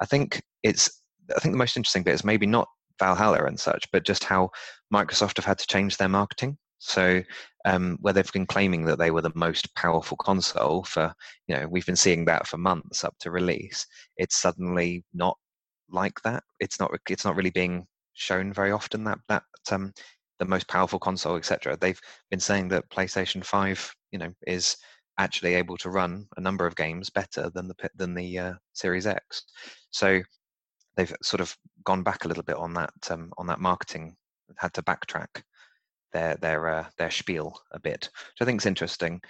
I 0.00 0.06
think 0.06 0.42
it's 0.62 1.02
I 1.34 1.40
think 1.40 1.52
the 1.52 1.58
most 1.58 1.76
interesting 1.76 2.02
bit 2.02 2.14
is 2.14 2.24
maybe 2.24 2.46
not 2.46 2.68
Valhalla 2.98 3.44
and 3.44 3.58
such, 3.58 3.90
but 3.92 4.04
just 4.04 4.24
how 4.24 4.50
Microsoft 4.92 5.36
have 5.36 5.44
had 5.44 5.58
to 5.58 5.66
change 5.66 5.96
their 5.96 6.08
marketing. 6.08 6.56
So 6.78 7.22
um, 7.64 7.98
where 8.00 8.12
they've 8.12 8.32
been 8.32 8.46
claiming 8.46 8.84
that 8.84 8.98
they 8.98 9.10
were 9.10 9.22
the 9.22 9.32
most 9.34 9.74
powerful 9.74 10.16
console 10.18 10.84
for, 10.84 11.12
you 11.48 11.56
know, 11.56 11.66
we've 11.68 11.86
been 11.86 11.96
seeing 11.96 12.24
that 12.26 12.46
for 12.46 12.58
months 12.58 13.02
up 13.02 13.14
to 13.20 13.30
release. 13.30 13.86
It's 14.16 14.36
suddenly 14.36 15.04
not 15.12 15.36
like 15.90 16.20
that. 16.22 16.44
It's 16.60 16.78
not. 16.78 16.92
It's 17.08 17.24
not 17.24 17.36
really 17.36 17.50
being 17.50 17.86
shown 18.14 18.52
very 18.52 18.72
often 18.72 19.04
that 19.04 19.18
that 19.28 19.42
um, 19.70 19.92
the 20.38 20.44
most 20.44 20.68
powerful 20.68 20.98
console, 20.98 21.36
etc. 21.36 21.76
They've 21.76 22.00
been 22.30 22.40
saying 22.40 22.68
that 22.68 22.88
PlayStation 22.90 23.44
Five, 23.44 23.94
you 24.10 24.18
know, 24.18 24.32
is 24.46 24.76
actually 25.18 25.54
able 25.54 25.76
to 25.78 25.90
run 25.90 26.26
a 26.36 26.40
number 26.40 26.66
of 26.66 26.76
games 26.76 27.10
better 27.10 27.50
than 27.50 27.68
the 27.68 27.74
than 27.94 28.14
the 28.14 28.38
uh, 28.38 28.54
Series 28.72 29.06
X. 29.06 29.44
So 29.90 30.20
they've 30.96 31.14
sort 31.22 31.40
of 31.40 31.56
gone 31.84 32.02
back 32.02 32.24
a 32.24 32.28
little 32.28 32.42
bit 32.42 32.56
on 32.56 32.74
that 32.74 32.92
um, 33.10 33.32
on 33.38 33.46
that 33.46 33.60
marketing. 33.60 34.16
Had 34.56 34.74
to 34.74 34.82
backtrack 34.82 35.42
their 36.12 36.36
their 36.36 36.68
uh, 36.68 36.86
their 36.98 37.10
spiel 37.10 37.58
a 37.72 37.80
bit, 37.80 38.08
which 38.12 38.42
I 38.42 38.44
think 38.44 38.60
is 38.60 38.66
interesting. 38.66 39.20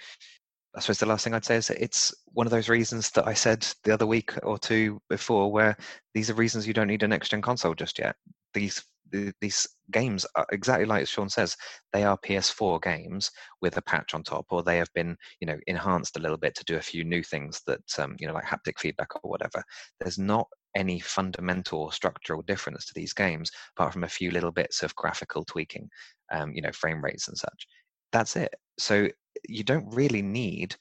I 0.75 0.79
suppose 0.79 0.99
the 0.99 1.07
last 1.07 1.23
thing 1.23 1.33
I'd 1.33 1.45
say 1.45 1.55
is 1.55 1.71
it's 1.71 2.13
one 2.33 2.45
of 2.45 2.51
those 2.51 2.69
reasons 2.69 3.09
that 3.11 3.27
I 3.27 3.33
said 3.33 3.67
the 3.83 3.93
other 3.93 4.05
week 4.05 4.33
or 4.43 4.59
two 4.59 5.01
before, 5.09 5.51
where 5.51 5.75
these 6.13 6.29
are 6.29 6.35
reasons 6.35 6.67
you 6.67 6.73
don't 6.73 6.87
need 6.87 7.01
a 7.01 7.07
next 7.07 7.29
gen 7.29 7.41
console 7.41 7.73
just 7.73 7.97
yet. 7.97 8.15
These 8.53 8.83
the, 8.83 8.96
these 9.41 9.67
games 9.91 10.25
are 10.35 10.45
exactly 10.51 10.85
like 10.85 11.07
Sean 11.07 11.29
says, 11.29 11.55
they 11.93 12.03
are 12.03 12.17
PS4 12.17 12.79
games 12.79 13.31
with 13.61 13.77
a 13.77 13.81
patch 13.81 14.13
on 14.13 14.23
top, 14.23 14.45
or 14.49 14.63
they 14.63 14.77
have 14.77 14.91
been, 14.93 15.15
you 15.39 15.47
know, 15.47 15.57
enhanced 15.67 16.17
a 16.17 16.19
little 16.21 16.37
bit 16.37 16.55
to 16.55 16.65
do 16.65 16.77
a 16.77 16.81
few 16.81 17.03
new 17.03 17.23
things 17.23 17.61
that, 17.67 17.99
um, 17.99 18.15
you 18.19 18.27
know, 18.27 18.33
like 18.33 18.45
haptic 18.45 18.79
feedback 18.79 19.15
or 19.15 19.29
whatever. 19.29 19.63
There's 19.99 20.17
not 20.17 20.47
any 20.75 20.99
fundamental 20.99 21.89
structural 21.91 22.41
difference 22.43 22.85
to 22.85 22.93
these 22.93 23.13
games 23.13 23.51
apart 23.75 23.93
from 23.93 24.03
a 24.03 24.09
few 24.09 24.31
little 24.31 24.51
bits 24.51 24.83
of 24.83 24.95
graphical 24.95 25.43
tweaking, 25.45 25.89
um, 26.31 26.51
you 26.53 26.61
know, 26.61 26.71
frame 26.71 27.03
rates 27.03 27.27
and 27.27 27.37
such. 27.37 27.67
That's 28.11 28.35
it. 28.35 28.53
So 28.77 29.07
you 29.47 29.63
don't 29.63 29.87
really 29.93 30.21
need 30.21 30.75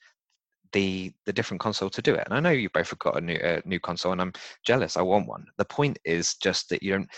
the 0.73 1.13
the 1.25 1.33
different 1.33 1.61
console 1.61 1.91
to 1.91 2.03
do 2.03 2.15
it. 2.15 2.25
And 2.27 2.35
I 2.35 2.41
know 2.41 2.51
you 2.51 2.69
both 2.71 2.91
have 2.91 2.99
got 2.99 3.17
a 3.17 3.21
new 3.21 3.37
uh, 3.37 3.61
new 3.65 3.81
console, 3.81 4.13
and 4.13 4.21
I'm 4.21 4.33
jealous. 4.65 4.97
I 4.97 5.03
want 5.03 5.29
one. 5.29 5.45
The 5.59 5.65
point 5.65 5.99
is 6.05 6.35
just 6.35 6.69
that 6.71 6.83
you 6.83 6.93
don't 6.93 7.09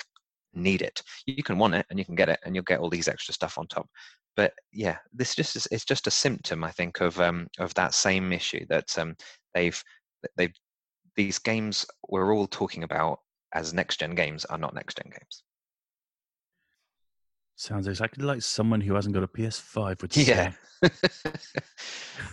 need 0.54 0.82
it. 0.82 1.02
You 1.26 1.42
can 1.42 1.58
want 1.58 1.74
it, 1.74 1.86
and 1.90 1.98
you 1.98 2.04
can 2.04 2.14
get 2.14 2.28
it, 2.28 2.40
and 2.44 2.54
you'll 2.54 2.64
get 2.64 2.80
all 2.80 2.90
these 2.90 3.08
extra 3.08 3.34
stuff 3.34 3.58
on 3.58 3.66
top. 3.66 3.88
But 4.36 4.52
yeah, 4.72 4.98
this 5.12 5.34
just 5.34 5.56
is 5.56 5.66
it's 5.70 5.84
just 5.84 6.06
a 6.06 6.12
symptom, 6.12 6.62
I 6.64 6.70
think, 6.70 7.00
of 7.00 7.18
um 7.20 7.48
of 7.58 7.74
that 7.74 7.94
same 7.94 8.32
issue 8.32 8.64
that 8.68 8.96
um 8.98 9.16
they've 9.54 9.82
they've 10.36 10.54
these 11.16 11.38
games 11.38 11.84
we're 12.08 12.32
all 12.32 12.46
talking 12.46 12.84
about 12.84 13.18
as 13.54 13.74
next 13.74 13.98
gen 13.98 14.14
games 14.14 14.44
are 14.44 14.58
not 14.58 14.74
next 14.74 14.96
gen 14.96 15.10
games. 15.10 15.42
Sounds 17.56 17.88
exactly 17.88 18.24
like 18.24 18.40
someone 18.40 18.80
who 18.80 18.94
hasn't 18.94 19.14
got 19.14 19.24
a 19.24 19.28
PS5 19.28 20.02
would 20.02 20.12
say. 20.12 20.22
Yeah. 20.22 20.52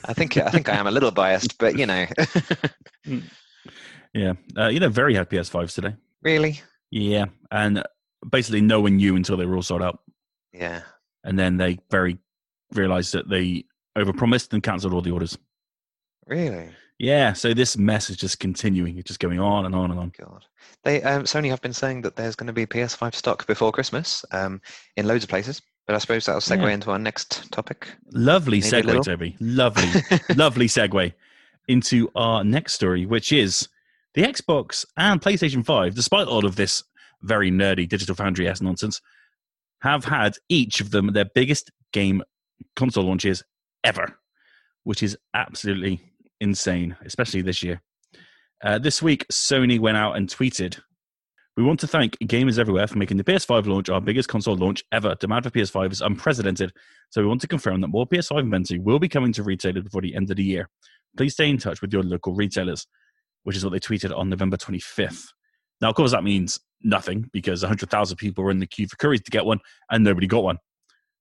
I 0.05 0.13
think 0.13 0.38
I 0.38 0.51
think 0.51 0.70
I 0.70 0.76
am 0.76 0.86
a 0.86 0.91
little 0.91 1.09
biased, 1.09 1.57
but 1.57 1.78
you 1.78 1.86
know. 1.86 2.05
Mm. 3.07 3.22
yeah, 4.16 4.34
uh, 4.57 4.68
you 4.68 4.80
know, 4.80 4.89
very 4.89 5.13
had 5.13 5.30
PS5s 5.30 5.76
today. 5.76 5.95
Really? 6.24 6.59
Yeah, 6.89 7.26
and 7.51 7.84
basically 8.30 8.61
no 8.61 8.82
one 8.82 8.97
knew 8.97 9.16
until 9.16 9.38
they 9.38 9.45
were 9.45 9.55
all 9.55 9.61
sold 9.61 9.82
out. 9.82 9.99
Yeah. 10.53 10.82
And 11.24 11.38
then 11.38 11.57
they 11.57 11.80
very 11.89 12.18
realized 12.74 13.13
that 13.13 13.30
they 13.30 13.66
overpromised 13.97 14.53
and 14.53 14.63
cancelled 14.63 14.93
all 14.93 15.01
the 15.01 15.11
orders. 15.11 15.38
Really? 16.28 16.70
Yeah, 16.97 17.34
so 17.34 17.53
this 17.53 17.78
mess 17.78 18.09
is 18.09 18.18
just 18.18 18.39
continuing. 18.39 18.97
It's 18.97 19.07
just 19.07 19.20
going 19.20 19.39
on 19.39 19.66
and 19.66 19.76
on 19.76 19.91
and 19.91 19.99
on. 19.99 20.13
God, 20.18 20.45
they 20.84 21.01
um, 21.03 21.24
Sony 21.24 21.49
have 21.49 21.61
been 21.61 21.74
saying 21.74 22.01
that 22.03 22.16
there's 22.16 22.36
going 22.36 22.47
to 22.47 22.53
be 22.53 22.66
PS5 22.66 23.13
stock 23.16 23.45
before 23.47 23.72
Christmas 23.74 24.24
um, 24.32 24.61
in 24.95 25.05
loads 25.05 25.24
of 25.24 25.30
places. 25.30 25.61
But 25.88 25.95
I 25.95 25.99
suppose 25.99 26.26
that'll 26.26 26.41
segue 26.41 26.63
yeah. 26.63 26.70
into 26.70 26.91
our 26.91 26.97
next 26.97 27.51
topic. 27.51 27.88
Lovely 28.11 28.59
Maybe 28.61 28.88
segue, 28.88 29.05
Toby. 29.05 29.36
Lovely, 29.39 30.01
lovely 30.36 30.68
segue 30.68 31.13
into 31.68 32.09
our 32.16 32.43
next 32.43 32.74
story, 32.74 33.05
which 33.05 33.32
is 33.32 33.68
the 34.13 34.24
Xbox 34.24 34.86
and 34.97 35.22
PlayStation 35.22 35.66
5, 35.66 35.93
despite 35.93 36.28
all 36.28 36.45
of 36.45 36.55
this 36.55 36.84
very 37.22 37.51
nerdy 37.51 37.88
Digital 37.88 38.16
Foundry 38.16 38.47
S 38.47 38.61
nonsense, 38.61 39.01
have 39.82 40.05
had 40.05 40.36
each 40.49 40.82
of 40.82 40.91
them 40.91 41.13
their 41.13 41.26
biggest 41.26 41.72
game 41.93 42.24
console 42.76 43.05
launches 43.05 43.43
ever, 43.84 44.18
which 44.84 45.03
is 45.03 45.18
absolutely 45.34 46.01
insane, 46.39 46.95
especially 47.05 47.41
this 47.41 47.63
year. 47.63 47.82
Uh, 48.63 48.80
this 48.80 49.01
week, 49.01 49.26
Sony 49.32 49.80
went 49.80 49.97
out 49.97 50.16
and 50.16 50.30
tweeted 50.30 50.80
we 51.57 51.63
want 51.63 51.80
to 51.80 51.88
thank 51.88 52.18
gamers 52.20 52.59
everywhere 52.59 52.86
for 52.86 52.97
making 52.97 53.16
the 53.16 53.24
PS5 53.24 53.66
launch 53.66 53.89
our 53.89 54.01
biggest 54.01 54.28
console 54.28 54.57
launch 54.57 54.84
ever. 54.91 55.16
Demand 55.16 55.45
for 55.45 55.51
PS5 55.51 55.93
is 55.93 56.01
unprecedented, 56.01 56.74
so 57.11 57.22
we 57.22 57.28
want 57.28 57.39
to 57.41 57.47
confirm 57.47 57.80
that 57.80 57.88
more 57.88 58.05
PS5 58.05 58.41
inventory 58.41 58.80
will 58.80 58.99
be 58.99 59.07
coming 59.07 59.32
to 59.32 59.43
retailers 59.43 59.84
before 59.84 60.01
the 60.01 60.16
end 60.16 60.30
of 60.30 60.36
the 60.36 60.43
year. 60.43 60.68
Please 61.16 61.32
stay 61.32 61.49
in 61.49 61.57
touch 61.57 61.82
with 61.82 61.93
your 61.93 62.03
local 62.03 62.34
retailers, 62.34 62.86
which 63.43 63.55
is 63.55 63.63
what 63.63 63.72
they 63.72 63.80
tweeted 63.80 64.16
on 64.16 64.30
November 64.30 64.57
25th. 64.57 65.28
Now, 65.82 65.90
of 65.90 65.96
course, 65.96 66.12
that 66.12 66.24
means 66.24 66.60
nothing 66.82 67.30
because 67.34 67.62
100,000 67.62 68.18
people 68.18 68.44
were 68.44 68.52
in 68.52 68.60
the 68.60 68.68
queue 68.68 68.88
for 68.88 68.96
Currys 68.98 69.24
to 69.24 69.32
get 69.32 69.46
one 69.46 69.60
and 69.90 70.04
nobody 70.04 70.28
got 70.28 70.44
one. 70.44 70.60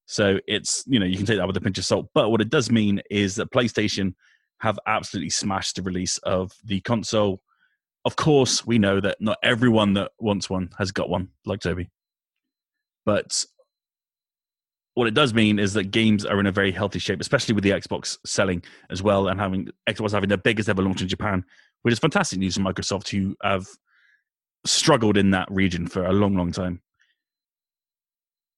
So 0.07 0.39
it's, 0.47 0.85
you 0.87 0.99
know, 0.99 1.07
you 1.07 1.17
can 1.17 1.27
take 1.27 1.39
that 1.39 1.47
with 1.47 1.57
a 1.57 1.61
pinch 1.61 1.79
of 1.79 1.85
salt. 1.85 2.09
But 2.15 2.31
what 2.31 2.41
it 2.41 2.51
does 2.51 2.71
mean 2.71 3.01
is 3.11 3.37
that 3.37 3.51
PlayStation 3.51 4.15
have 4.61 4.79
absolutely 4.87 5.31
smashed 5.31 5.77
the 5.77 5.83
release 5.83 6.19
of 6.19 6.53
the 6.65 6.81
console 6.81 7.41
of 8.05 8.17
course, 8.17 8.67
we 8.67 8.79
know 8.79 9.01
that 9.01 9.21
not 9.21 9.39
everyone 9.43 9.95
that 9.95 10.13
wants 10.19 10.51
one 10.51 10.71
has 10.79 10.93
got 10.93 11.09
one, 11.09 11.29
like 11.47 11.61
Toby. 11.61 11.91
But 13.07 13.45
what 14.93 15.09
it 15.09 15.15
does 15.15 15.33
mean 15.33 15.59
is 15.59 15.73
that 15.73 15.91
games 15.91 16.25
are 16.25 16.39
in 16.39 16.47
a 16.47 16.53
very 16.53 16.71
healthy 16.71 16.99
shape, 16.99 17.21
especially 17.21 17.55
with 17.55 17.65
the 17.65 17.71
Xbox 17.71 18.19
selling 18.27 18.63
as 18.91 19.03
well 19.03 19.29
and 19.29 19.41
having 19.41 19.69
Xbox 19.89 20.13
having 20.13 20.29
their 20.29 20.39
biggest 20.39 20.69
ever 20.69 20.83
launch 20.83 21.01
in 21.01 21.09
Japan, 21.09 21.45
which 21.83 21.93
is 21.93 21.99
fantastic 21.99 22.39
news 22.39 22.57
for 22.57 22.61
Microsoft, 22.61 23.09
who 23.09 23.35
have 23.43 23.67
struggled 24.67 25.17
in 25.17 25.31
that 25.31 25.51
region 25.51 25.87
for 25.87 26.05
a 26.05 26.13
long, 26.13 26.35
long 26.37 26.53
time. 26.53 26.81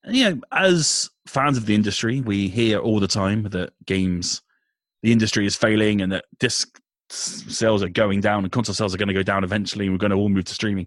And, 0.05 0.17
you 0.17 0.25
know, 0.25 0.41
as 0.53 1.11
fans 1.27 1.57
of 1.57 1.67
the 1.67 1.75
industry, 1.75 2.21
we 2.21 2.49
hear 2.49 2.79
all 2.79 3.01
the 3.01 3.09
time 3.09 3.43
that 3.45 3.73
games, 3.85 4.43
the 5.03 5.13
industry 5.13 5.47
is 5.47 5.57
failing 5.57 6.01
and 6.01 6.13
that 6.13 6.25
disc 6.39 6.81
sales 7.11 7.83
are 7.83 7.89
going 7.89 8.21
down 8.21 8.45
and 8.45 8.53
console 8.53 8.75
sales 8.75 8.95
are 8.95 8.99
going 8.99 9.09
to 9.09 9.15
go 9.15 9.23
down 9.23 9.45
eventually 9.45 9.87
and 9.87 9.95
we're 9.95 9.99
going 9.99 10.11
to 10.11 10.17
all 10.17 10.29
move 10.29 10.45
to 10.45 10.55
streaming. 10.55 10.87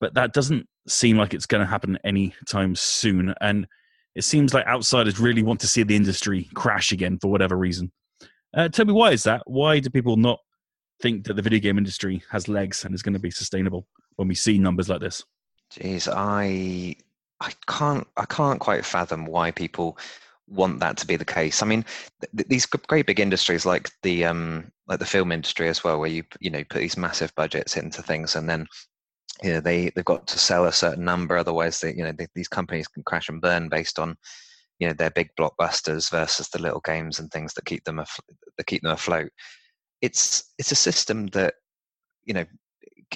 But 0.00 0.14
that 0.14 0.32
doesn't 0.32 0.68
seem 0.86 1.16
like 1.16 1.34
it's 1.34 1.46
going 1.46 1.62
to 1.62 1.66
happen 1.66 1.98
anytime 2.04 2.74
soon. 2.74 3.34
And 3.40 3.66
it 4.14 4.24
seems 4.24 4.54
like 4.54 4.66
outsiders 4.66 5.20
really 5.20 5.42
want 5.42 5.60
to 5.60 5.66
see 5.66 5.82
the 5.82 5.96
industry 5.96 6.48
crash 6.54 6.92
again 6.92 7.18
for 7.18 7.30
whatever 7.30 7.56
reason. 7.56 7.92
Uh, 8.54 8.68
tell 8.68 8.86
me 8.86 8.92
why 8.92 9.10
is 9.10 9.24
that? 9.24 9.42
Why 9.46 9.80
do 9.80 9.90
people 9.90 10.16
not 10.16 10.38
think 11.00 11.24
that 11.24 11.34
the 11.34 11.42
video 11.42 11.58
game 11.58 11.78
industry 11.78 12.22
has 12.30 12.48
legs 12.48 12.84
and 12.84 12.94
is 12.94 13.02
going 13.02 13.12
to 13.12 13.18
be 13.18 13.30
sustainable 13.30 13.86
when 14.16 14.28
we 14.28 14.34
see 14.34 14.58
numbers 14.58 14.88
like 14.88 15.00
this 15.00 15.24
jeez 15.72 16.08
i 16.14 16.94
i 17.40 17.52
can't 17.66 18.06
i 18.16 18.24
can't 18.24 18.60
quite 18.60 18.84
fathom 18.84 19.26
why 19.26 19.50
people 19.50 19.98
want 20.48 20.80
that 20.80 20.96
to 20.98 21.06
be 21.06 21.16
the 21.16 21.24
case. 21.24 21.62
I 21.62 21.66
mean, 21.66 21.84
th- 22.36 22.48
these 22.48 22.66
great 22.66 23.06
big 23.06 23.20
industries 23.20 23.66
like 23.66 23.90
the 24.02 24.24
um, 24.24 24.70
like 24.86 24.98
the 24.98 25.06
film 25.06 25.32
industry 25.32 25.68
as 25.68 25.82
well, 25.82 25.98
where 25.98 26.08
you 26.08 26.22
you 26.40 26.50
know 26.50 26.64
put 26.64 26.78
these 26.78 26.96
massive 26.96 27.34
budgets 27.34 27.76
into 27.76 28.02
things, 28.02 28.36
and 28.36 28.48
then 28.48 28.66
you 29.42 29.52
know 29.52 29.60
they 29.60 29.90
they've 29.90 30.04
got 30.04 30.26
to 30.28 30.38
sell 30.38 30.66
a 30.66 30.72
certain 30.72 31.04
number, 31.04 31.36
otherwise 31.36 31.80
they 31.80 31.94
you 31.94 32.04
know 32.04 32.12
they, 32.12 32.26
these 32.34 32.48
companies 32.48 32.88
can 32.88 33.02
crash 33.04 33.28
and 33.28 33.40
burn 33.40 33.68
based 33.68 33.98
on 33.98 34.16
you 34.78 34.86
know 34.86 34.94
their 34.94 35.10
big 35.10 35.30
blockbusters 35.38 36.10
versus 36.10 36.48
the 36.48 36.60
little 36.60 36.80
games 36.80 37.18
and 37.18 37.30
things 37.30 37.54
that 37.54 37.64
keep 37.64 37.84
them 37.84 37.98
af- 37.98 38.20
that 38.56 38.66
keep 38.66 38.82
them 38.82 38.92
afloat. 38.92 39.30
It's 40.00 40.52
it's 40.58 40.72
a 40.72 40.76
system 40.76 41.26
that 41.28 41.54
you 42.24 42.34
know 42.34 42.44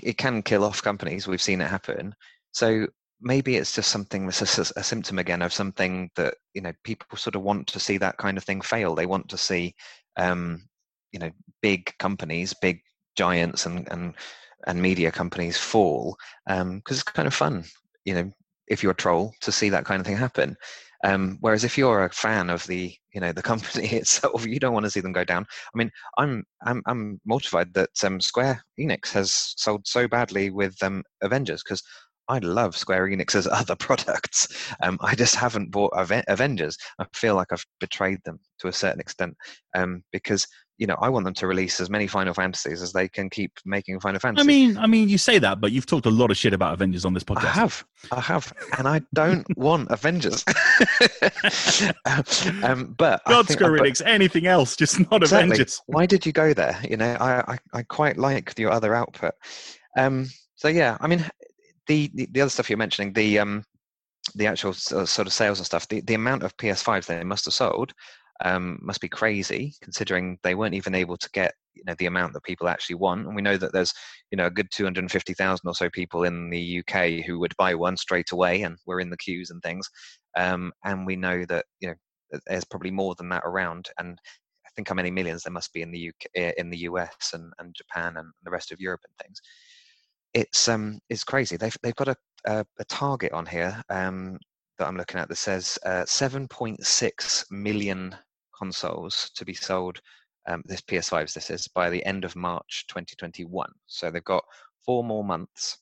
it 0.02 0.18
can 0.18 0.42
kill 0.42 0.64
off 0.64 0.82
companies. 0.82 1.26
We've 1.26 1.42
seen 1.42 1.60
it 1.60 1.68
happen. 1.68 2.14
So 2.52 2.86
maybe 3.20 3.56
it's 3.56 3.74
just 3.74 3.90
something 3.90 4.26
that's 4.26 4.58
a, 4.58 4.80
a, 4.80 4.82
symptom 4.82 5.18
again 5.18 5.42
of 5.42 5.52
something 5.52 6.10
that 6.16 6.34
you 6.54 6.62
know 6.62 6.72
people 6.84 7.18
sort 7.18 7.36
of 7.36 7.42
want 7.42 7.66
to 7.66 7.80
see 7.80 7.98
that 7.98 8.16
kind 8.16 8.38
of 8.38 8.44
thing 8.44 8.60
fail 8.60 8.94
they 8.94 9.06
want 9.06 9.28
to 9.28 9.36
see 9.36 9.74
um, 10.16 10.62
you 11.12 11.18
know 11.18 11.30
big 11.60 11.92
companies 11.98 12.54
big 12.62 12.80
giants 13.16 13.66
and 13.66 13.86
and 13.90 14.14
and 14.66 14.80
media 14.80 15.10
companies 15.10 15.56
fall 15.56 16.16
because 16.46 16.60
um, 16.62 16.82
it's 16.88 17.02
kind 17.02 17.28
of 17.28 17.34
fun 17.34 17.64
you 18.04 18.14
know 18.14 18.30
if 18.68 18.82
you're 18.82 18.92
a 18.92 18.96
troll 18.96 19.34
to 19.40 19.52
see 19.52 19.68
that 19.68 19.84
kind 19.84 20.00
of 20.00 20.06
thing 20.06 20.16
happen 20.16 20.56
um, 21.04 21.38
whereas 21.40 21.64
if 21.64 21.78
you're 21.78 22.04
a 22.04 22.10
fan 22.10 22.50
of 22.50 22.66
the 22.66 22.94
you 23.14 23.20
know 23.20 23.32
the 23.32 23.42
company 23.50 23.88
itself, 23.88 24.46
you 24.46 24.58
don't 24.58 24.74
want 24.74 24.84
to 24.84 24.90
see 24.90 25.00
them 25.00 25.12
go 25.12 25.24
down. 25.24 25.46
I 25.74 25.78
mean, 25.78 25.90
I'm 26.18 26.44
I'm, 26.64 26.82
I'm 26.86 27.20
mortified 27.24 27.72
that 27.74 27.90
um, 28.04 28.20
Square 28.20 28.62
Enix 28.78 29.10
has 29.12 29.54
sold 29.56 29.86
so 29.86 30.08
badly 30.08 30.50
with 30.50 30.80
um, 30.82 31.02
Avengers 31.22 31.62
because 31.62 31.82
I 32.28 32.38
love 32.38 32.76
Square 32.76 33.08
Enix's 33.08 33.46
other 33.50 33.76
products. 33.76 34.72
Um, 34.82 34.98
I 35.00 35.14
just 35.14 35.34
haven't 35.34 35.72
bought 35.72 35.92
Avengers. 35.96 36.76
I 36.98 37.06
feel 37.14 37.34
like 37.34 37.52
I've 37.52 37.66
betrayed 37.80 38.20
them 38.24 38.38
to 38.60 38.68
a 38.68 38.72
certain 38.72 39.00
extent 39.00 39.36
um, 39.74 40.02
because 40.12 40.46
you 40.80 40.86
know 40.86 40.96
I 40.98 41.10
want 41.10 41.26
them 41.26 41.34
to 41.34 41.46
release 41.46 41.78
as 41.78 41.90
many 41.90 42.06
Final 42.06 42.32
Fantasies 42.32 42.80
as 42.80 42.92
they 42.92 43.06
can 43.06 43.28
keep 43.28 43.52
making 43.66 44.00
Final 44.00 44.18
Fantasy. 44.18 44.42
I 44.42 44.46
mean, 44.46 44.78
I 44.78 44.86
mean, 44.86 45.10
you 45.10 45.18
say 45.18 45.38
that, 45.38 45.60
but 45.60 45.72
you've 45.72 45.84
talked 45.84 46.06
a 46.06 46.10
lot 46.10 46.30
of 46.30 46.38
shit 46.38 46.54
about 46.54 46.72
Avengers 46.72 47.04
on 47.04 47.12
this 47.12 47.22
podcast. 47.22 47.44
I 47.44 47.50
have, 47.50 47.84
I 48.12 48.20
have, 48.20 48.52
and 48.78 48.88
I 48.88 49.02
don't 49.12 49.46
want 49.58 49.90
Avengers. 49.90 50.42
um, 52.64 52.94
but 52.96 53.20
God, 53.28 53.46
Square 53.48 53.72
Enix, 53.72 54.00
anything 54.04 54.46
else, 54.46 54.74
just 54.74 54.98
not 55.10 55.22
exactly. 55.22 55.50
Avengers. 55.50 55.82
Why 55.86 56.06
did 56.06 56.24
you 56.24 56.32
go 56.32 56.54
there? 56.54 56.80
You 56.88 56.96
know, 56.96 57.14
I 57.20 57.52
I, 57.52 57.58
I 57.74 57.82
quite 57.82 58.16
like 58.16 58.58
your 58.58 58.72
other 58.72 58.94
output. 58.94 59.34
Um, 59.98 60.30
so 60.56 60.68
yeah, 60.68 60.96
I 61.00 61.06
mean, 61.06 61.24
the, 61.88 62.10
the, 62.14 62.40
other 62.40 62.50
stuff 62.50 62.70
you're 62.70 62.78
mentioning, 62.78 63.12
the 63.12 63.38
um, 63.38 63.64
the 64.34 64.46
actual 64.46 64.72
sort 64.72 65.26
of 65.26 65.32
sales 65.32 65.58
and 65.58 65.66
stuff, 65.66 65.88
the, 65.88 66.00
the 66.02 66.14
amount 66.14 66.42
of 66.42 66.56
PS5s 66.56 67.06
they 67.06 67.24
must 67.24 67.44
have 67.44 67.54
sold 67.54 67.92
um, 68.44 68.78
must 68.82 69.00
be 69.00 69.08
crazy, 69.08 69.74
considering 69.82 70.38
they 70.42 70.54
weren't 70.54 70.74
even 70.74 70.94
able 70.94 71.16
to 71.16 71.30
get 71.32 71.54
you 71.74 71.84
know 71.86 71.94
the 71.98 72.06
amount 72.06 72.32
that 72.32 72.42
people 72.42 72.68
actually 72.68 72.96
want. 72.96 73.26
And 73.26 73.34
we 73.34 73.42
know 73.42 73.56
that 73.56 73.72
there's 73.72 73.92
you 74.30 74.36
know 74.36 74.46
a 74.46 74.50
good 74.50 74.68
250,000 74.70 75.68
or 75.68 75.74
so 75.74 75.88
people 75.90 76.24
in 76.24 76.50
the 76.50 76.82
UK 76.82 77.24
who 77.24 77.38
would 77.38 77.56
buy 77.56 77.74
one 77.74 77.96
straight 77.96 78.32
away, 78.32 78.62
and 78.62 78.76
we're 78.86 79.00
in 79.00 79.10
the 79.10 79.16
queues 79.16 79.50
and 79.50 79.62
things. 79.62 79.88
Um, 80.36 80.72
and 80.84 81.06
we 81.06 81.16
know 81.16 81.44
that 81.46 81.66
you 81.80 81.88
know 81.88 82.38
there's 82.46 82.64
probably 82.64 82.90
more 82.90 83.14
than 83.16 83.28
that 83.30 83.42
around, 83.44 83.88
and 83.98 84.18
I 84.66 84.70
think 84.76 84.88
how 84.88 84.94
many 84.94 85.10
millions 85.10 85.42
there 85.42 85.52
must 85.52 85.72
be 85.72 85.82
in 85.82 85.90
the 85.90 86.08
UK, 86.08 86.30
eh, 86.36 86.52
in 86.58 86.70
the 86.70 86.78
US 86.78 87.32
and, 87.34 87.52
and 87.58 87.74
Japan 87.74 88.16
and 88.16 88.28
the 88.44 88.50
rest 88.50 88.72
of 88.72 88.80
Europe 88.80 89.00
and 89.04 89.26
things 89.26 89.40
it's 90.32 90.68
um 90.68 91.00
it's 91.08 91.24
crazy. 91.24 91.56
They've 91.56 91.76
they've 91.82 91.94
got 91.96 92.04
to 92.04 92.16
a, 92.46 92.64
a 92.78 92.84
target 92.84 93.32
on 93.32 93.46
here 93.46 93.82
um, 93.90 94.38
that 94.78 94.88
I'm 94.88 94.96
looking 94.96 95.20
at 95.20 95.28
that 95.28 95.36
says 95.36 95.78
uh, 95.84 96.04
7.6 96.04 97.50
million 97.50 98.16
consoles 98.60 99.30
to 99.34 99.44
be 99.44 99.54
sold. 99.54 100.00
Um, 100.48 100.62
this 100.66 100.80
PS5s, 100.80 101.34
this 101.34 101.50
is 101.50 101.68
by 101.68 101.90
the 101.90 102.04
end 102.04 102.24
of 102.24 102.36
March 102.36 102.86
2021. 102.88 103.70
So 103.86 104.10
they've 104.10 104.24
got 104.24 104.44
four 104.84 105.04
more 105.04 105.24
months 105.24 105.78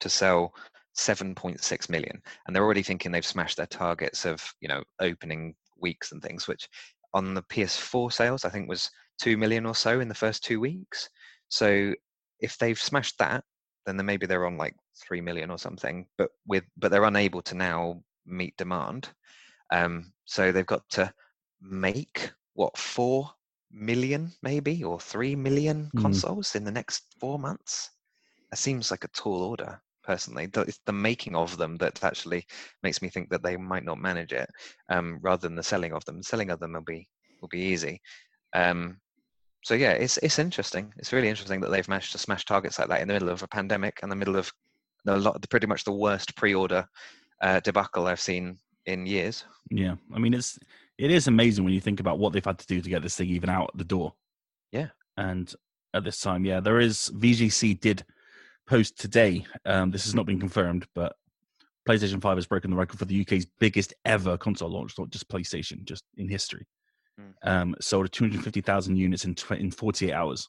to 0.00 0.08
sell 0.08 0.52
7.6 0.96 1.90
million, 1.90 2.20
and 2.46 2.54
they're 2.54 2.64
already 2.64 2.82
thinking 2.82 3.12
they've 3.12 3.24
smashed 3.24 3.56
their 3.56 3.66
targets 3.66 4.24
of 4.24 4.42
you 4.60 4.68
know 4.68 4.82
opening 5.00 5.54
weeks 5.78 6.12
and 6.12 6.22
things, 6.22 6.48
which 6.48 6.68
on 7.14 7.34
the 7.34 7.42
PS4 7.42 8.12
sales 8.12 8.44
I 8.44 8.50
think 8.50 8.68
was 8.68 8.90
two 9.20 9.36
million 9.36 9.66
or 9.66 9.74
so 9.74 10.00
in 10.00 10.08
the 10.08 10.14
first 10.14 10.44
two 10.44 10.60
weeks. 10.60 11.08
So 11.48 11.92
if 12.40 12.58
they've 12.58 12.78
smashed 12.78 13.18
that, 13.18 13.44
then 13.84 14.04
maybe 14.04 14.26
they're 14.26 14.46
on 14.46 14.58
like 14.58 14.74
three 15.06 15.20
million 15.20 15.50
or 15.50 15.58
something. 15.58 16.06
But 16.18 16.30
with 16.46 16.64
but 16.76 16.90
they're 16.90 17.04
unable 17.04 17.42
to 17.42 17.54
now 17.54 18.02
meet 18.26 18.56
demand. 18.56 19.08
Um, 19.72 20.12
so 20.24 20.52
they've 20.52 20.66
got 20.66 20.88
to 20.90 21.12
make 21.60 22.30
what 22.54 22.76
four 22.76 23.30
million 23.70 24.32
maybe 24.42 24.84
or 24.84 24.98
three 25.00 25.34
million 25.36 25.90
Mm. 25.94 26.02
consoles 26.02 26.54
in 26.54 26.64
the 26.64 26.70
next 26.70 27.04
four 27.20 27.38
months. 27.38 27.90
That 28.50 28.58
seems 28.58 28.90
like 28.90 29.04
a 29.04 29.08
tall 29.08 29.42
order. 29.42 29.80
Personally, 30.04 30.46
The- 30.46 30.62
it's 30.62 30.80
the 30.86 30.92
making 30.92 31.34
of 31.34 31.56
them 31.58 31.76
that 31.78 32.02
actually 32.04 32.46
makes 32.84 33.02
me 33.02 33.08
think 33.10 33.28
that 33.30 33.42
they 33.42 33.56
might 33.56 33.84
not 33.84 33.98
manage 33.98 34.32
it, 34.32 34.48
um, 34.88 35.18
rather 35.20 35.42
than 35.48 35.56
the 35.56 35.62
selling 35.62 35.92
of 35.92 36.04
them. 36.04 36.18
The 36.18 36.22
Selling 36.22 36.50
of 36.50 36.60
them 36.60 36.74
will 36.74 36.82
be 36.82 37.08
will 37.40 37.48
be 37.48 37.60
easy. 37.60 38.00
Um, 38.54 39.00
so 39.62 39.74
yeah, 39.74 39.92
it's 39.92 40.16
it's 40.18 40.38
interesting. 40.38 40.94
It's 40.96 41.12
really 41.12 41.28
interesting 41.28 41.60
that 41.60 41.70
they've 41.70 41.88
managed 41.88 42.12
to 42.12 42.18
smash 42.18 42.44
targets 42.44 42.78
like 42.78 42.88
that 42.88 43.02
in 43.02 43.08
the 43.08 43.14
middle 43.14 43.28
of 43.30 43.42
a 43.42 43.48
pandemic 43.48 43.98
and 44.02 44.10
the 44.12 44.16
middle 44.16 44.36
of 44.36 44.50
a 45.08 45.16
lot, 45.16 45.44
pretty 45.50 45.66
much 45.66 45.84
the 45.84 45.92
worst 45.92 46.36
pre-order 46.36 46.86
uh, 47.42 47.60
debacle 47.60 48.06
I've 48.06 48.20
seen 48.20 48.58
in 48.86 49.06
years. 49.06 49.44
Yeah, 49.70 49.96
I 50.14 50.18
mean 50.20 50.34
it's 50.34 50.58
it 50.98 51.10
is 51.10 51.28
amazing 51.28 51.64
when 51.64 51.74
you 51.74 51.80
think 51.80 52.00
about 52.00 52.18
what 52.18 52.32
they've 52.32 52.44
had 52.44 52.58
to 52.58 52.66
do 52.66 52.80
to 52.80 52.90
get 52.90 53.02
this 53.02 53.16
thing 53.16 53.28
even 53.28 53.50
out 53.50 53.70
the 53.76 53.84
door. 53.84 54.14
Yeah. 54.72 54.88
and 55.16 55.52
at 55.94 56.04
this 56.04 56.20
time, 56.20 56.44
yeah, 56.44 56.60
there 56.60 56.78
is 56.78 57.10
VGC 57.16 57.80
did 57.80 58.04
post 58.66 58.98
today. 58.98 59.46
Um, 59.64 59.90
this 59.90 60.04
has 60.04 60.14
not 60.14 60.26
been 60.26 60.38
confirmed, 60.38 60.86
but 60.94 61.16
PlayStation 61.88 62.20
Five 62.20 62.36
has 62.36 62.46
broken 62.46 62.70
the 62.70 62.76
record 62.76 62.98
for 62.98 63.04
the 63.06 63.20
UK's 63.22 63.46
biggest 63.58 63.94
ever 64.04 64.36
console 64.36 64.68
launch, 64.68 64.98
not 64.98 65.10
just 65.10 65.28
PlayStation, 65.28 65.84
just 65.84 66.04
in 66.16 66.28
history. 66.28 66.66
Mm. 67.18 67.50
Um, 67.50 67.74
sold 67.80 68.12
250,000 68.12 68.96
units 68.96 69.24
in 69.24 69.34
tw- 69.34 69.52
in 69.52 69.70
48 69.70 70.12
hours, 70.12 70.48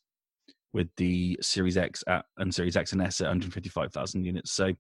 with 0.74 0.90
the 0.98 1.38
Series 1.42 1.78
X 1.78 2.04
at, 2.08 2.26
and 2.38 2.54
Series 2.54 2.76
X 2.76 2.92
and 2.92 3.02
S 3.02 3.22
at 3.22 3.28
155,000 3.28 4.26
units. 4.26 4.52
So, 4.52 4.74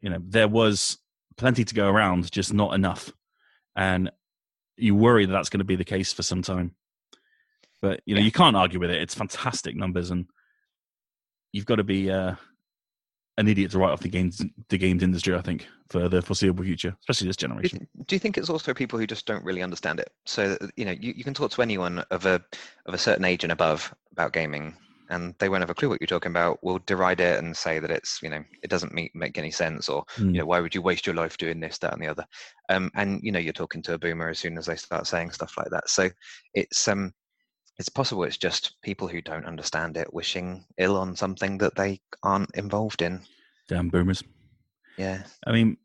you 0.00 0.10
know, 0.10 0.18
there 0.22 0.48
was 0.48 0.98
plenty 1.36 1.64
to 1.64 1.74
go 1.74 1.88
around, 1.88 2.30
just 2.32 2.54
not 2.54 2.74
enough. 2.74 3.12
And 3.76 4.10
you 4.78 4.94
worry 4.94 5.26
that 5.26 5.32
that's 5.32 5.48
going 5.50 5.58
to 5.58 5.64
be 5.64 5.76
the 5.76 5.84
case 5.84 6.12
for 6.12 6.22
some 6.22 6.42
time. 6.42 6.74
But 7.82 8.00
you 8.06 8.14
know, 8.14 8.20
Yeah. 8.20 8.24
you 8.26 8.32
can't 8.32 8.56
argue 8.56 8.80
with 8.80 8.90
it. 8.90 9.02
It's 9.02 9.14
fantastic 9.14 9.76
numbers, 9.76 10.10
and 10.10 10.26
you've 11.52 11.66
got 11.66 11.76
to 11.76 11.84
be 11.84 12.10
uh, 12.10 12.34
an 13.36 13.48
idiot 13.48 13.70
to 13.72 13.78
write 13.78 13.92
off 13.92 14.00
the 14.00 14.08
games 14.08 14.42
the 14.68 14.78
games 14.78 15.02
industry. 15.02 15.34
I 15.34 15.40
think 15.42 15.66
for 15.90 16.08
the 16.08 16.20
foreseeable 16.22 16.64
future, 16.64 16.96
especially 17.02 17.28
this 17.28 17.36
generation. 17.36 17.86
do 18.06 18.14
you 18.16 18.20
think 18.20 18.36
it's 18.36 18.50
also 18.50 18.74
people 18.74 18.98
who 18.98 19.06
just 19.06 19.26
don't 19.26 19.44
really 19.44 19.62
understand 19.62 20.00
it? 20.00 20.10
So 20.26 20.50
that, 20.50 20.70
you 20.76 20.84
know, 20.84 20.90
you, 20.92 21.14
you 21.16 21.24
can 21.24 21.34
talk 21.34 21.50
to 21.52 21.62
anyone 21.62 22.00
of 22.10 22.26
a 22.26 22.42
of 22.86 22.94
a 22.94 22.98
certain 22.98 23.24
age 23.24 23.44
and 23.44 23.52
above 23.52 23.94
about 24.12 24.32
gaming, 24.32 24.74
and 25.10 25.34
they 25.38 25.48
won't 25.48 25.62
have 25.62 25.70
a 25.70 25.74
clue 25.74 25.88
what 25.88 26.00
you're 26.00 26.06
talking 26.06 26.32
about. 26.32 26.62
Will 26.62 26.80
deride 26.86 27.20
it 27.20 27.38
and 27.38 27.56
say 27.56 27.78
that 27.78 27.90
it's 27.90 28.20
you 28.22 28.28
know 28.30 28.42
it 28.62 28.70
doesn't 28.70 28.92
make 28.94 29.14
make 29.14 29.38
any 29.38 29.50
sense, 29.50 29.88
or 29.88 30.04
Mm. 30.16 30.32
you 30.34 30.38
know 30.40 30.46
why 30.46 30.60
would 30.60 30.74
you 30.74 30.82
waste 30.82 31.06
your 31.06 31.14
life 31.16 31.36
doing 31.36 31.60
this, 31.60 31.78
that, 31.78 31.92
and 31.92 32.02
the 32.02 32.08
other? 32.08 32.24
Um, 32.68 32.90
and 32.94 33.20
you 33.22 33.32
know 33.32 33.38
you're 33.38 33.52
talking 33.52 33.82
to 33.82 33.94
a 33.94 33.98
boomer 33.98 34.28
as 34.28 34.38
soon 34.38 34.58
as 34.58 34.66
they 34.66 34.76
start 34.76 35.06
saying 35.06 35.30
stuff 35.32 35.56
like 35.56 35.70
that. 35.70 35.88
So 35.88 36.10
it's 36.54 36.86
um 36.88 37.12
it's 37.78 37.88
possible 37.88 38.24
it's 38.24 38.36
just 38.36 38.76
people 38.82 39.06
who 39.08 39.22
don't 39.22 39.46
understand 39.46 39.96
it 39.96 40.12
wishing 40.12 40.64
ill 40.78 40.96
on 40.96 41.14
something 41.14 41.58
that 41.58 41.76
they 41.76 42.00
aren't 42.22 42.50
involved 42.56 43.02
in. 43.02 43.20
Damn 43.68 43.88
boomers. 43.88 44.22
Yeah, 44.96 45.22
I 45.46 45.52
mean, 45.52 45.76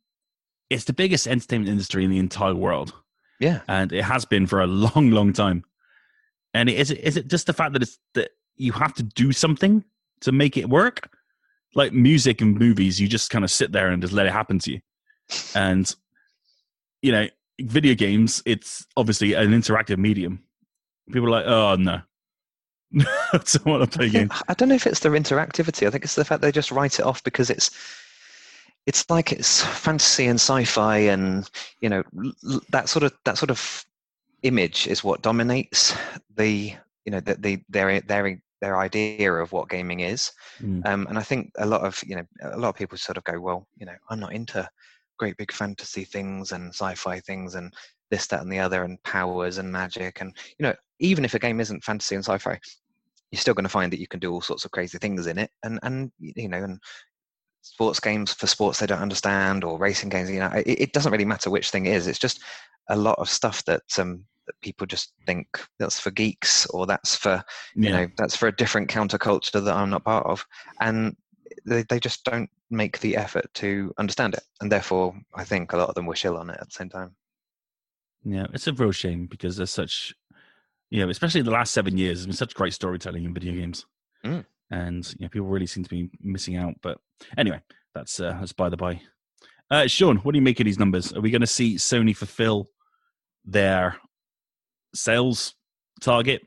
it's 0.70 0.86
the 0.86 0.94
biggest 0.94 1.28
entertainment 1.28 1.70
industry 1.70 2.04
in 2.04 2.10
the 2.10 2.18
entire 2.18 2.56
world, 2.56 2.94
yeah, 3.40 3.62
and 3.68 3.92
it 3.94 4.04
has 4.04 4.26
been 4.26 4.48
for 4.48 4.62
a 4.62 4.68
long, 4.68 5.12
long 5.12 5.34
time. 5.34 5.64
And 6.56 6.70
is 6.70 6.90
it 6.92 7.00
is 7.00 7.18
it 7.18 7.28
just 7.28 7.46
the 7.48 7.54
fact 7.54 7.74
that 7.74 7.84
it's 7.84 8.00
that 8.16 8.32
you 8.56 8.72
have 8.74 8.94
to 8.96 9.04
do 9.04 9.32
something 9.32 9.84
to 10.22 10.32
make 10.32 10.58
it 10.58 10.70
work? 10.70 11.10
Like 11.76 11.92
music 11.92 12.42
and 12.42 12.58
movies, 12.58 13.00
you 13.00 13.08
just 13.08 13.30
kind 13.30 13.44
of 13.44 13.52
sit 13.52 13.72
there 13.72 13.90
and 13.90 14.02
just 14.02 14.14
let 14.14 14.26
it 14.26 14.32
happen 14.32 14.60
to 14.60 14.72
you. 14.72 14.82
And 15.56 15.94
you 17.02 17.12
know, 17.12 17.28
video 17.62 17.96
games, 17.96 18.42
it's 18.46 18.86
obviously 18.96 19.34
an 19.34 19.50
interactive 19.52 19.98
medium. 19.98 20.44
People 21.12 21.28
are 21.28 21.42
like, 21.42 21.46
oh 21.46 21.76
no, 21.76 22.02
I 23.34 23.38
don't 23.38 23.66
want 23.66 23.92
to 23.92 23.98
play 23.98 24.10
games. 24.10 24.32
I 24.48 24.54
don't 24.54 24.70
know 24.70 24.76
if 24.76 24.88
it's 24.88 25.00
their 25.00 25.12
interactivity. 25.12 25.88
I 25.88 25.90
think 25.90 26.04
it's 26.04 26.16
the 26.16 26.26
fact 26.26 26.42
they 26.42 26.52
just 26.52 26.72
write 26.72 27.00
it 27.00 27.06
off 27.06 27.24
because 27.24 27.50
it's 27.50 27.72
it's 28.86 29.10
like 29.10 29.32
it's 29.32 29.64
fantasy 29.64 30.26
and 30.26 30.40
sci-fi 30.40 30.98
and 30.98 31.50
you 31.80 31.90
know 31.90 32.04
that 32.70 32.90
sort 32.90 33.04
of 33.04 33.14
that 33.26 33.38
sort 33.38 33.50
of 33.50 33.86
image 34.44 34.88
is 34.88 35.04
what 35.04 35.22
dominates 35.22 35.96
the 36.36 36.74
you 37.06 37.12
know 37.12 37.20
the, 37.20 37.36
the 37.36 37.60
their 37.70 38.02
their 38.02 38.40
their 38.62 38.78
idea 38.78 39.34
of 39.34 39.52
what 39.52 39.70
gaming 39.70 40.00
is. 40.00 40.32
Mm. 40.62 40.86
Um, 40.86 41.08
and 41.10 41.20
I 41.20 41.22
think 41.22 41.52
a 41.58 41.66
lot 41.66 41.82
of 41.82 42.02
you 42.06 42.16
know 42.16 42.24
a 42.44 42.58
lot 42.58 42.70
of 42.70 42.76
people 42.76 42.98
sort 42.98 43.18
of 43.18 43.24
go, 43.26 43.40
well, 43.40 43.68
you 43.78 43.86
know, 43.86 43.96
I'm 44.10 44.20
not 44.20 44.34
into 44.34 44.68
great 45.18 45.38
big 45.38 45.52
fantasy 45.52 46.06
things 46.06 46.52
and 46.52 46.70
sci-fi 46.70 47.20
things 47.20 47.56
and 47.56 47.74
this, 48.10 48.28
that, 48.28 48.42
and 48.42 48.52
the 48.52 48.60
other, 48.60 48.84
and 48.84 49.02
powers 49.04 49.58
and 49.58 49.72
magic, 49.72 50.22
and 50.22 50.36
you 50.58 50.64
know, 50.64 50.74
even 51.00 51.26
if 51.26 51.34
a 51.34 51.40
game 51.40 51.60
isn't 51.60 51.84
fantasy 51.84 52.16
and 52.16 52.24
sci-fi, 52.24 52.60
you're 53.32 53.40
still 53.40 53.54
going 53.54 53.64
to 53.64 53.70
find 53.70 53.92
that 53.92 54.00
you 54.00 54.08
can 54.08 54.20
do 54.20 54.32
all 54.32 54.42
sorts 54.42 54.66
of 54.66 54.72
crazy 54.72 54.98
things 54.98 55.28
in 55.28 55.38
it, 55.38 55.52
and 55.64 55.80
and 55.84 56.12
you 56.20 56.48
know, 56.48 56.64
and 56.64 56.80
sports 57.64 58.00
games 58.00 58.34
for 58.34 58.46
sports 58.46 58.80
they 58.80 58.86
don't 58.86 59.02
understand 59.02 59.64
or 59.64 59.78
racing 59.78 60.10
games, 60.10 60.30
you 60.30 60.40
know, 60.40 60.52
it, 60.56 60.68
it 60.68 60.94
doesn't 60.94 61.12
really 61.12 61.26
matter 61.26 61.50
which 61.50 61.70
thing 61.70 61.86
it 61.86 61.96
is. 61.96 62.08
It's 62.08 62.20
just 62.20 62.42
a 62.90 62.96
lot 62.96 63.18
of 63.18 63.30
stuff 63.30 63.64
that 63.66 63.84
um 63.98 64.26
that 64.48 64.60
people 64.62 64.86
just 64.88 65.14
think 65.26 65.48
that's 65.80 66.00
for 66.00 66.12
geeks 66.12 66.66
or 66.68 66.86
that's 66.86 67.16
for 67.16 67.44
you 67.76 67.90
Yeah. 67.90 68.02
know 68.02 68.08
that's 68.18 68.36
for 68.36 68.48
a 68.48 68.56
different 68.56 68.90
counterculture 68.90 69.64
that 69.64 69.76
i'm 69.76 69.90
not 69.90 70.04
part 70.04 70.26
of 70.26 70.46
and 70.82 71.16
they, 71.66 71.84
they 71.84 72.00
just 72.00 72.24
don't 72.24 72.50
make 72.70 73.00
the 73.00 73.16
effort 73.16 73.46
to 73.56 73.94
understand 73.98 74.34
it 74.34 74.44
and 74.62 74.72
therefore 74.72 75.16
i 75.36 75.44
think 75.44 75.74
a 75.74 75.78
lot 75.78 75.90
of 75.90 75.96
them 75.96 76.06
wish 76.06 76.26
ill 76.26 76.38
on 76.38 76.50
it 76.50 76.58
at 76.60 76.68
the 76.68 76.74
same 76.74 76.90
time 76.90 77.16
Yeah, 78.26 78.48
it's 78.54 78.68
a 78.68 78.74
real 78.74 78.92
shame 78.94 79.28
because 79.28 79.58
there's 79.58 79.70
such, 79.72 80.14
you 80.90 81.02
know, 81.04 81.10
especially 81.10 81.42
the 81.44 81.52
last 81.52 81.74
seven 81.74 81.98
years, 81.98 82.20
there's 82.20 82.28
been 82.28 82.36
such 82.36 82.56
great 82.56 82.74
storytelling 82.74 83.26
in 83.26 83.34
video 83.34 83.54
games, 83.54 83.86
Mm. 84.26 84.46
and 84.72 85.04
you 85.20 85.26
know, 85.26 85.30
people 85.30 85.48
really 85.50 85.68
seem 85.68 85.84
to 85.84 85.90
be 85.90 86.10
missing 86.22 86.56
out. 86.56 86.74
But 86.82 86.98
anyway, 87.38 87.60
that's 87.94 88.20
uh, 88.22 88.38
that's 88.40 88.54
by 88.54 88.70
the 88.70 88.78
by. 88.78 89.02
Uh, 89.70 89.88
Sean, 89.88 90.18
what 90.24 90.32
do 90.32 90.38
you 90.38 90.42
make 90.46 90.60
of 90.62 90.66
these 90.66 90.80
numbers? 90.80 91.12
Are 91.14 91.20
we 91.22 91.32
going 91.32 91.42
to 91.42 91.48
see 91.60 91.76
Sony 91.76 92.16
fulfill 92.16 92.70
their 93.44 93.98
sales 94.94 95.56
target 96.02 96.42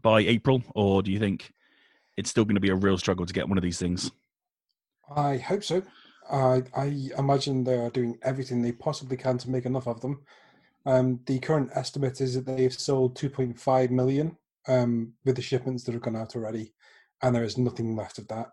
by 0.00 0.20
April, 0.20 0.62
or 0.74 1.02
do 1.02 1.12
you 1.12 1.18
think 1.18 1.52
it's 2.16 2.30
still 2.30 2.44
going 2.44 2.56
to 2.56 2.60
be 2.60 2.70
a 2.70 2.74
real 2.74 2.98
struggle 2.98 3.26
to 3.26 3.32
get 3.32 3.48
one 3.48 3.58
of 3.58 3.62
these 3.62 3.78
things? 3.78 4.10
I 5.14 5.36
hope 5.38 5.64
so. 5.64 5.82
I 6.30 6.62
I 6.74 7.10
imagine 7.18 7.64
they 7.64 7.76
are 7.76 7.90
doing 7.90 8.18
everything 8.22 8.62
they 8.62 8.72
possibly 8.72 9.16
can 9.16 9.38
to 9.38 9.50
make 9.50 9.66
enough 9.66 9.86
of 9.86 10.00
them. 10.00 10.22
Um, 10.84 11.20
the 11.26 11.38
current 11.38 11.70
estimate 11.74 12.20
is 12.20 12.34
that 12.34 12.46
they've 12.46 12.72
sold 12.72 13.16
2.5 13.16 13.90
million 13.90 14.36
um, 14.66 15.12
with 15.24 15.36
the 15.36 15.42
shipments 15.42 15.84
that 15.84 15.92
have 15.92 16.02
gone 16.02 16.16
out 16.16 16.34
already, 16.34 16.74
and 17.22 17.34
there 17.34 17.44
is 17.44 17.58
nothing 17.58 17.94
left 17.94 18.18
of 18.18 18.28
that. 18.28 18.48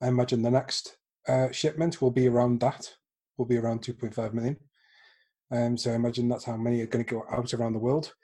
I 0.00 0.08
imagine 0.08 0.42
the 0.42 0.50
next 0.50 0.96
uh, 1.26 1.50
shipment 1.50 2.00
will 2.00 2.12
be 2.12 2.28
around 2.28 2.60
that, 2.60 2.94
will 3.36 3.46
be 3.46 3.58
around 3.58 3.82
2.5 3.82 4.32
million. 4.32 4.56
Um, 5.50 5.76
so 5.76 5.90
I 5.90 5.94
imagine 5.94 6.28
that's 6.28 6.44
how 6.44 6.56
many 6.56 6.80
are 6.82 6.86
going 6.86 7.04
to 7.04 7.14
go 7.14 7.24
out 7.30 7.52
around 7.54 7.72
the 7.72 7.78
world. 7.78 8.14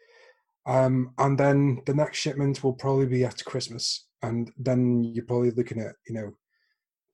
Um, 0.67 1.13
and 1.19 1.39
then 1.39 1.83
the 1.87 1.95
next 1.95 2.19
shipment 2.19 2.63
will 2.65 2.73
probably 2.73 3.07
be 3.07 3.25
after 3.25 3.45
Christmas, 3.45 4.07
and 4.23 4.51
then 4.57 5.05
you're 5.05 5.25
probably 5.25 5.51
looking 5.51 5.81
at 5.81 5.95
you 6.09 6.15
know 6.15 6.33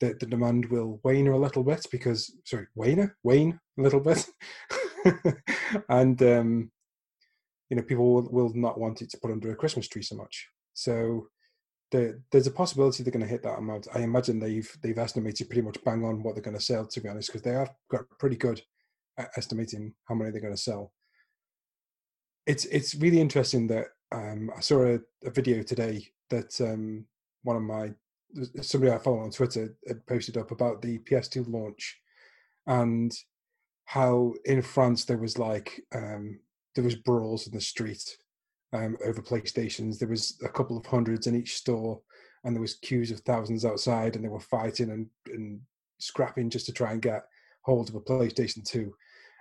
the, 0.01 0.15
the 0.19 0.27
demand 0.27 0.67
will 0.67 1.01
wane 1.05 1.29
a 1.29 1.37
little 1.37 1.63
bit 1.63 1.87
because 1.91 2.33
sorry 2.45 2.67
wane 2.75 3.11
wane 3.23 3.59
a 3.79 3.83
little 3.83 4.01
bit? 4.01 4.27
And 5.89 6.21
um 6.23 6.71
you 7.71 7.77
know 7.77 7.83
people 7.83 8.13
will, 8.13 8.29
will 8.31 8.53
not 8.55 8.79
want 8.79 9.03
it 9.03 9.11
to 9.11 9.19
put 9.19 9.31
under 9.31 9.53
a 9.53 9.57
christmas 9.57 9.89
tree 9.89 10.03
so 10.03 10.17
much. 10.17 10.49
So 10.75 11.29
the, 11.91 12.21
there's 12.31 12.47
a 12.47 12.53
possibility 12.53 13.03
they're 13.03 13.13
going 13.13 13.25
to 13.25 13.31
hit 13.31 13.43
that 13.43 13.59
amount. 13.59 13.89
I 13.95 14.01
imagine 14.01 14.39
they've 14.39 14.71
they've 14.83 14.99
estimated 14.99 15.49
pretty 15.49 15.63
much 15.63 15.83
bang 15.85 16.05
on 16.05 16.23
what 16.23 16.35
they're 16.35 16.43
going 16.43 16.57
to 16.57 16.63
sell 16.63 16.87
to 16.87 17.01
be 17.01 17.09
honest 17.09 17.29
because 17.29 17.43
they 17.43 17.53
have 17.53 17.73
got 17.91 18.03
pretty 18.19 18.37
good 18.37 18.61
at 19.19 19.31
estimating 19.37 19.95
how 20.05 20.15
many 20.15 20.31
they're 20.31 20.41
going 20.41 20.55
to 20.55 20.61
sell 20.61 20.93
it's 22.51 22.65
it's 22.67 22.95
really 22.95 23.21
interesting 23.21 23.67
that 23.67 23.87
um 24.13 24.51
i 24.57 24.61
saw 24.61 24.79
a, 24.85 24.99
a 25.25 25.31
video 25.31 25.63
today 25.63 26.07
that 26.31 26.61
um 26.61 27.05
one 27.43 27.57
of 27.57 27.63
my 27.63 27.91
somebody 28.63 28.93
I 28.93 28.99
follow 28.99 29.21
on 29.21 29.31
Twitter 29.31 29.75
had 29.87 30.07
posted 30.07 30.37
up 30.37 30.51
about 30.51 30.83
the 30.83 30.99
PS2 31.01 31.49
launch 31.49 31.99
and 32.67 33.13
how 33.87 34.35
in 34.45 34.63
France 34.63 35.05
there 35.05 35.19
was 35.19 35.39
like 35.39 35.83
um, 35.95 36.39
there 36.75 36.85
was 36.85 36.95
brawls 36.95 37.47
in 37.47 37.53
the 37.53 37.61
street 37.61 38.17
um, 38.73 38.97
over 39.05 39.21
PlayStations. 39.21 39.99
There 39.99 40.09
was 40.09 40.39
a 40.45 40.49
couple 40.49 40.77
of 40.77 40.87
hundreds 40.87 41.27
in 41.27 41.35
each 41.35 41.57
store, 41.57 42.01
and 42.45 42.55
there 42.55 42.61
was 42.61 42.75
queues 42.75 43.11
of 43.11 43.21
thousands 43.21 43.65
outside, 43.65 44.15
and 44.15 44.25
they 44.25 44.29
were 44.29 44.41
fighting 44.41 44.91
and, 44.91 45.07
and 45.27 45.61
scrapping 45.99 46.51
just 46.51 46.67
to 46.67 46.73
try 46.73 46.93
and 46.93 47.03
get 47.03 47.25
hold 47.63 47.89
of 47.89 47.97
a 47.97 48.01
PlayStation 48.01 48.65
Two. 48.65 48.95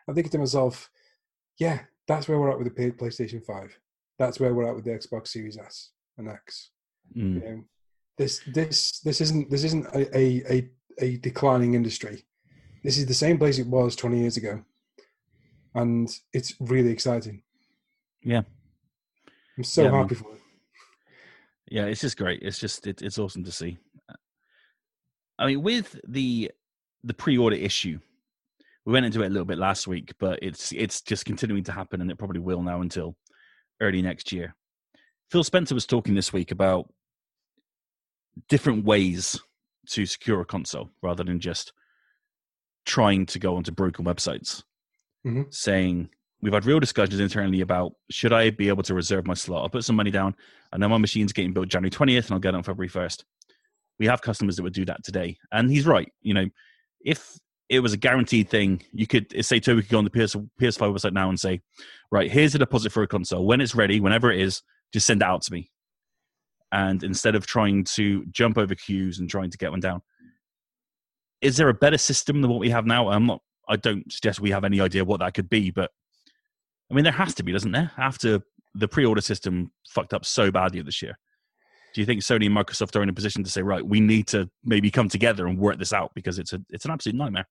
I'm 0.07 0.15
thinking 0.15 0.31
to 0.31 0.39
myself, 0.39 0.89
yeah, 1.59 1.81
that's 2.09 2.27
where 2.27 2.39
we're 2.39 2.49
at 2.51 2.57
with 2.57 2.75
the 2.75 2.91
PlayStation 2.91 3.45
Five. 3.45 3.77
That's 4.17 4.39
where 4.39 4.53
we're 4.53 4.67
at 4.67 4.75
with 4.75 4.83
the 4.83 4.91
Xbox 4.91 5.27
Series 5.27 5.57
S 5.57 5.91
and 6.17 6.27
X. 6.27 6.71
Mm. 7.15 7.35
You 7.35 7.39
know, 7.39 7.63
this 8.17 8.41
this 8.53 8.99
this 9.01 9.21
isn't 9.21 9.49
this 9.49 9.63
isn't 9.63 9.85
a, 9.93 10.17
a, 10.17 10.43
a, 10.51 10.69
a 10.99 11.17
declining 11.17 11.75
industry. 11.75 12.25
This 12.83 12.97
is 12.97 13.05
the 13.05 13.13
same 13.13 13.37
place 13.37 13.59
it 13.59 13.67
was 13.67 13.95
20 13.95 14.19
years 14.19 14.37
ago, 14.37 14.63
and 15.75 16.09
it's 16.33 16.55
really 16.59 16.91
exciting. 16.91 17.43
Yeah, 18.23 18.41
I'm 19.55 19.63
so 19.63 19.83
Yeah, 19.83 19.91
man. 19.91 20.01
happy 20.01 20.15
for 20.15 20.33
it. 20.33 20.41
Yeah, 21.69 21.85
it's 21.85 22.01
just 22.01 22.17
great. 22.17 22.41
It's 22.41 22.57
just 22.57 22.87
it, 22.87 23.03
it's 23.03 23.19
awesome 23.19 23.43
to 23.43 23.51
see. 23.51 23.77
I 25.37 25.45
mean, 25.45 25.61
with 25.61 25.95
the 26.07 26.51
the 27.03 27.13
pre-order 27.13 27.55
issue, 27.55 27.99
we 28.89 28.93
went 28.93 29.05
into 29.05 29.21
it 29.21 29.27
a 29.27 29.29
little 29.29 29.45
bit 29.45 29.59
last 29.59 29.87
week, 29.87 30.13
but 30.19 30.39
it's 30.41 30.71
it's 30.71 30.99
just 31.03 31.23
continuing 31.23 31.63
to 31.63 31.71
happen, 31.71 32.01
and 32.01 32.09
it 32.09 32.17
probably 32.17 32.39
will 32.39 32.63
now 32.63 32.81
until 32.81 33.15
early 33.79 34.01
next 34.01 34.31
year. 34.31 34.55
Phil 35.29 35.43
Spencer 35.43 35.75
was 35.75 35.85
talking 35.85 36.15
this 36.15 36.33
week 36.33 36.49
about 36.49 36.91
different 38.47 38.85
ways 38.85 39.39
to 39.89 40.07
secure 40.07 40.41
a 40.41 40.45
console 40.45 40.89
rather 41.03 41.23
than 41.23 41.39
just 41.39 41.71
trying 42.87 43.27
to 43.27 43.37
go 43.37 43.57
onto 43.57 43.71
broken 43.71 44.05
websites. 44.05 44.63
Mhm. 45.23 45.53
Saying 45.53 46.09
we've 46.41 46.53
had 46.53 46.65
real 46.65 46.79
discussions 46.79 47.19
internally 47.19 47.61
about 47.61 47.93
should 48.09 48.33
I 48.33 48.49
be 48.49 48.69
able 48.69 48.81
to 48.83 48.95
reserve 48.95 49.27
my 49.27 49.35
slot? 49.35 49.61
I'll 49.61 49.69
put 49.69 49.83
some 49.83 49.97
money 49.97 50.09
down. 50.09 50.35
I 50.73 50.77
know 50.77 50.89
my 50.89 50.97
machine's 50.97 51.31
getting 51.31 51.53
built 51.53 51.67
January 51.67 51.91
20th 51.91 52.25
and 52.25 52.31
I'll 52.33 52.39
get 52.39 52.55
it 52.55 52.57
on 52.57 52.63
February 52.63 52.89
1st. 52.89 53.23
We 53.99 54.07
have 54.07 54.23
customers 54.23 54.55
that 54.55 54.63
would 54.63 54.73
do 54.73 54.85
that 54.85 55.03
today. 55.03 55.37
And 55.51 55.69
he's 55.69 55.85
right. 55.85 56.11
You 56.21 56.33
know, 56.33 56.45
if 57.01 57.37
it 57.69 57.81
was 57.81 57.93
a 57.93 57.97
guaranteed 57.97 58.49
thing, 58.49 58.81
you 58.91 59.05
could 59.05 59.45
say 59.45 59.59
Toby 59.59 59.83
could 59.83 59.91
go 59.91 59.99
on 59.99 60.03
the 60.03 60.09
PS, 60.09 60.35
PS5 60.59 60.93
website 60.93 61.13
now 61.13 61.29
and 61.29 61.39
say, 61.39 61.61
right, 62.11 62.31
here's 62.31 62.55
a 62.55 62.59
deposit 62.59 62.91
for 62.91 63.03
a 63.03 63.07
console. 63.07 63.45
When 63.45 63.61
it's 63.61 63.75
ready, 63.75 63.99
whenever 63.99 64.31
it 64.31 64.41
is, 64.41 64.63
just 64.91 65.05
send 65.05 65.21
it 65.21 65.25
out 65.25 65.43
to 65.43 65.53
me. 65.53 65.69
And 66.71 67.03
instead 67.03 67.35
of 67.35 67.45
trying 67.45 67.83
to 67.95 68.25
jump 68.31 68.57
over 68.57 68.73
queues 68.73 69.19
and 69.19 69.29
trying 69.29 69.51
to 69.51 69.57
get 69.57 69.71
one 69.71 69.79
down, 69.79 70.01
is 71.41 71.57
there 71.57 71.69
a 71.69 71.73
better 71.73 71.97
system 71.97 72.41
than 72.41 72.49
what 72.49 72.59
we 72.59 72.69
have 72.71 72.85
now? 72.85 73.09
I'm 73.09 73.27
not. 73.27 73.41
I 73.67 73.75
don't 73.75 74.11
suggest 74.11 74.39
we 74.39 74.49
have 74.49 74.63
any 74.63 74.81
idea 74.81 75.05
what 75.05 75.19
that 75.19 75.35
could 75.35 75.47
be, 75.47 75.69
but 75.69 75.91
I 76.89 76.95
mean, 76.95 77.03
there 77.03 77.13
has 77.13 77.35
to 77.35 77.43
be, 77.43 77.51
doesn't 77.51 77.71
there? 77.71 77.91
After 77.97 78.41
the 78.73 78.87
pre-order 78.87 79.21
system 79.21 79.71
fucked 79.87 80.13
up 80.13 80.25
so 80.25 80.51
badly 80.51 80.81
this 80.81 81.03
year, 81.03 81.17
do 81.93 82.01
you 82.01 82.05
think 82.05 82.21
Sony 82.21 82.47
and 82.47 82.55
Microsoft 82.55 82.95
are 82.95 83.03
in 83.03 83.09
a 83.09 83.13
position 83.13 83.43
to 83.43 83.49
say, 83.49 83.61
right, 83.61 83.85
we 83.85 83.99
need 83.99 84.27
to 84.27 84.49
maybe 84.63 84.89
come 84.89 85.07
together 85.07 85.47
and 85.47 85.57
work 85.57 85.77
this 85.77 85.93
out 85.93 86.11
because 86.15 86.39
it's 86.39 86.53
a 86.53 86.61
it's 86.69 86.85
an 86.85 86.91
absolute 86.91 87.15
nightmare? 87.15 87.45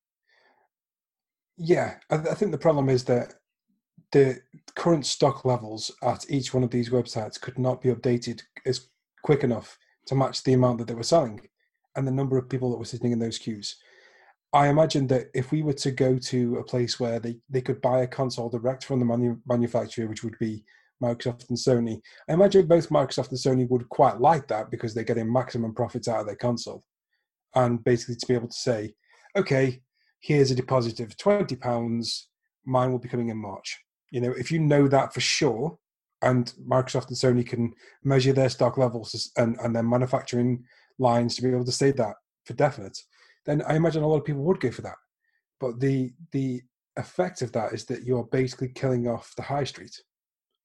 Yeah, 1.58 1.96
I, 2.10 2.16
I 2.16 2.34
think 2.34 2.52
the 2.52 2.58
problem 2.58 2.88
is 2.88 3.04
that 3.04 3.34
the 4.12 4.40
current 4.74 5.04
stock 5.04 5.44
levels 5.44 5.90
at 6.02 6.30
each 6.30 6.54
one 6.54 6.62
of 6.62 6.70
these 6.70 6.90
websites 6.90 7.40
could 7.40 7.58
not 7.58 7.82
be 7.82 7.90
updated 7.90 8.42
as 8.64 8.88
quick 9.22 9.44
enough 9.44 9.76
to 10.06 10.14
match 10.14 10.42
the 10.42 10.54
amount 10.54 10.78
that 10.78 10.86
they 10.86 10.94
were 10.94 11.02
selling 11.02 11.40
and 11.96 12.06
the 12.06 12.12
number 12.12 12.38
of 12.38 12.48
people 12.48 12.70
that 12.70 12.78
were 12.78 12.84
sitting 12.84 13.12
in 13.12 13.18
those 13.18 13.38
queues. 13.38 13.76
I 14.52 14.68
imagine 14.68 15.06
that 15.08 15.26
if 15.34 15.52
we 15.52 15.62
were 15.62 15.74
to 15.74 15.90
go 15.90 16.16
to 16.16 16.56
a 16.56 16.64
place 16.64 16.98
where 16.98 17.18
they, 17.18 17.36
they 17.50 17.60
could 17.60 17.82
buy 17.82 18.02
a 18.02 18.06
console 18.06 18.48
direct 18.48 18.84
from 18.84 18.98
the 18.98 19.04
manu- 19.04 19.40
manufacturer, 19.46 20.06
which 20.06 20.24
would 20.24 20.38
be 20.38 20.64
Microsoft 21.02 21.48
and 21.50 21.58
Sony, 21.58 22.00
I 22.28 22.32
imagine 22.32 22.66
both 22.66 22.88
Microsoft 22.88 23.28
and 23.28 23.38
Sony 23.38 23.68
would 23.68 23.88
quite 23.90 24.20
like 24.20 24.48
that 24.48 24.70
because 24.70 24.94
they're 24.94 25.04
getting 25.04 25.30
maximum 25.30 25.74
profits 25.74 26.08
out 26.08 26.20
of 26.20 26.26
their 26.26 26.36
console. 26.36 26.82
And 27.54 27.84
basically 27.84 28.16
to 28.16 28.26
be 28.26 28.34
able 28.34 28.48
to 28.48 28.54
say, 28.54 28.94
okay, 29.36 29.82
here's 30.20 30.50
a 30.50 30.54
deposit 30.54 31.00
of 31.00 31.16
twenty 31.16 31.56
pounds. 31.56 32.28
Mine 32.64 32.90
will 32.90 32.98
be 32.98 33.08
coming 33.08 33.28
in 33.28 33.38
March. 33.38 33.76
You 34.10 34.20
know, 34.20 34.32
if 34.32 34.50
you 34.50 34.58
know 34.58 34.88
that 34.88 35.14
for 35.14 35.20
sure, 35.20 35.78
and 36.22 36.52
Microsoft 36.66 37.08
and 37.08 37.16
Sony 37.16 37.46
can 37.46 37.72
measure 38.04 38.32
their 38.32 38.48
stock 38.48 38.78
levels 38.78 39.30
and 39.36 39.56
and 39.62 39.74
their 39.74 39.82
manufacturing 39.82 40.64
lines 40.98 41.36
to 41.36 41.42
be 41.42 41.50
able 41.50 41.64
to 41.64 41.72
say 41.72 41.92
that 41.92 42.14
for 42.44 42.54
definite, 42.54 42.98
then 43.46 43.62
I 43.62 43.76
imagine 43.76 44.02
a 44.02 44.08
lot 44.08 44.18
of 44.18 44.24
people 44.24 44.42
would 44.42 44.60
go 44.60 44.70
for 44.70 44.82
that. 44.82 44.96
But 45.60 45.80
the 45.80 46.12
the 46.32 46.62
effect 46.96 47.42
of 47.42 47.52
that 47.52 47.72
is 47.72 47.84
that 47.86 48.02
you're 48.02 48.24
basically 48.24 48.68
killing 48.68 49.06
off 49.06 49.32
the 49.36 49.42
high 49.42 49.64
street. 49.64 49.96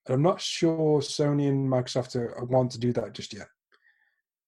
And 0.06 0.16
I'm 0.16 0.24
not 0.24 0.42
sure 0.42 1.00
Sony 1.00 1.48
and 1.48 1.70
Microsoft 1.70 2.16
are, 2.16 2.44
want 2.46 2.72
to 2.72 2.80
do 2.80 2.92
that 2.94 3.14
just 3.14 3.34
yet. 3.34 3.48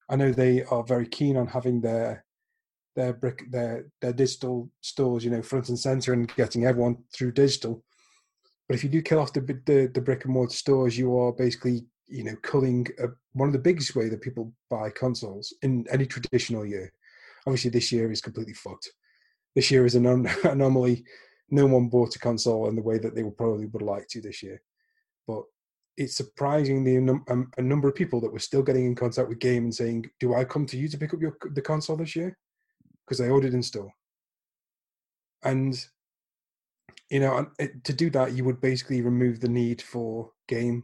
I 0.10 0.16
know 0.16 0.32
they 0.32 0.64
are 0.64 0.84
very 0.84 1.08
keen 1.08 1.38
on 1.38 1.48
having 1.48 1.82
their 1.82 2.26
their 2.96 3.14
brick 3.14 3.44
their 3.52 3.86
their 4.02 4.14
digital 4.14 4.70
stores, 4.82 5.24
you 5.24 5.32
know, 5.32 5.42
front 5.42 5.70
and 5.70 5.80
center, 5.80 6.14
and 6.14 6.34
getting 6.36 6.66
everyone 6.66 6.98
through 7.14 7.34
digital. 7.34 7.84
But 8.68 8.76
if 8.76 8.84
you 8.84 8.90
do 8.90 9.02
kill 9.02 9.20
off 9.20 9.34
the 9.34 9.42
the, 9.42 9.92
the 9.94 10.02
brick 10.02 10.26
and 10.26 10.34
mortar 10.34 10.56
stores, 10.56 10.98
you 10.98 11.18
are 11.18 11.32
basically 11.34 11.86
you 12.08 12.24
know 12.24 12.36
culling 12.44 12.86
uh 13.04 13.08
one 13.34 13.50
of 13.50 13.54
the 13.54 13.60
biggest 13.60 13.96
way 13.96 14.10
that 14.10 14.22
people 14.22 14.54
buy 14.70 14.90
consoles 14.92 15.54
in 15.62 15.86
any 15.92 16.06
traditional 16.06 16.66
year. 16.66 16.92
Obviously, 17.46 17.70
this 17.70 17.92
year 17.92 18.12
is 18.12 18.22
completely 18.22 18.54
fucked. 18.54 18.90
This 19.56 19.70
year 19.72 19.86
is 19.86 19.96
an 19.96 20.04
anom- 20.04 20.44
anomaly. 20.52 21.04
No 21.50 21.68
one 21.68 21.90
bought 21.90 22.16
a 22.16 22.20
console 22.20 22.68
in 22.70 22.76
the 22.76 22.82
way 22.82 22.98
that 22.98 23.14
they 23.14 23.24
would 23.24 23.38
probably 23.38 23.68
would 23.68 23.84
like 23.84 24.08
to 24.10 24.22
this 24.22 24.42
year. 24.42 24.62
But 25.28 25.44
it's 25.98 26.18
surprising 26.18 26.84
the 26.84 26.98
um, 27.30 27.52
a 27.58 27.62
number 27.62 27.88
of 27.88 27.96
people 27.96 28.20
that 28.22 28.32
were 28.32 28.40
still 28.40 28.64
getting 28.64 28.86
in 28.86 28.96
contact 28.96 29.30
with 29.30 29.40
Game 29.40 29.66
and 29.66 29.76
saying, 29.76 30.10
"Do 30.20 30.34
I 30.34 30.44
come 30.44 30.66
to 30.68 30.78
you 30.78 30.88
to 30.88 30.98
pick 30.98 31.14
up 31.14 31.22
your 31.22 31.38
the 31.54 31.62
console 31.62 31.98
this 31.98 32.16
year?" 32.16 32.38
Because 33.06 33.22
I 33.22 33.30
ordered 33.30 33.54
in 33.54 33.64
store. 33.64 33.92
And 35.44 35.78
you 37.10 37.20
know, 37.20 37.48
to 37.84 37.94
do 37.94 38.10
that, 38.12 38.34
you 38.34 38.44
would 38.46 38.60
basically 38.60 39.02
remove 39.02 39.40
the 39.40 39.48
need 39.48 39.82
for 39.82 40.32
game. 40.48 40.84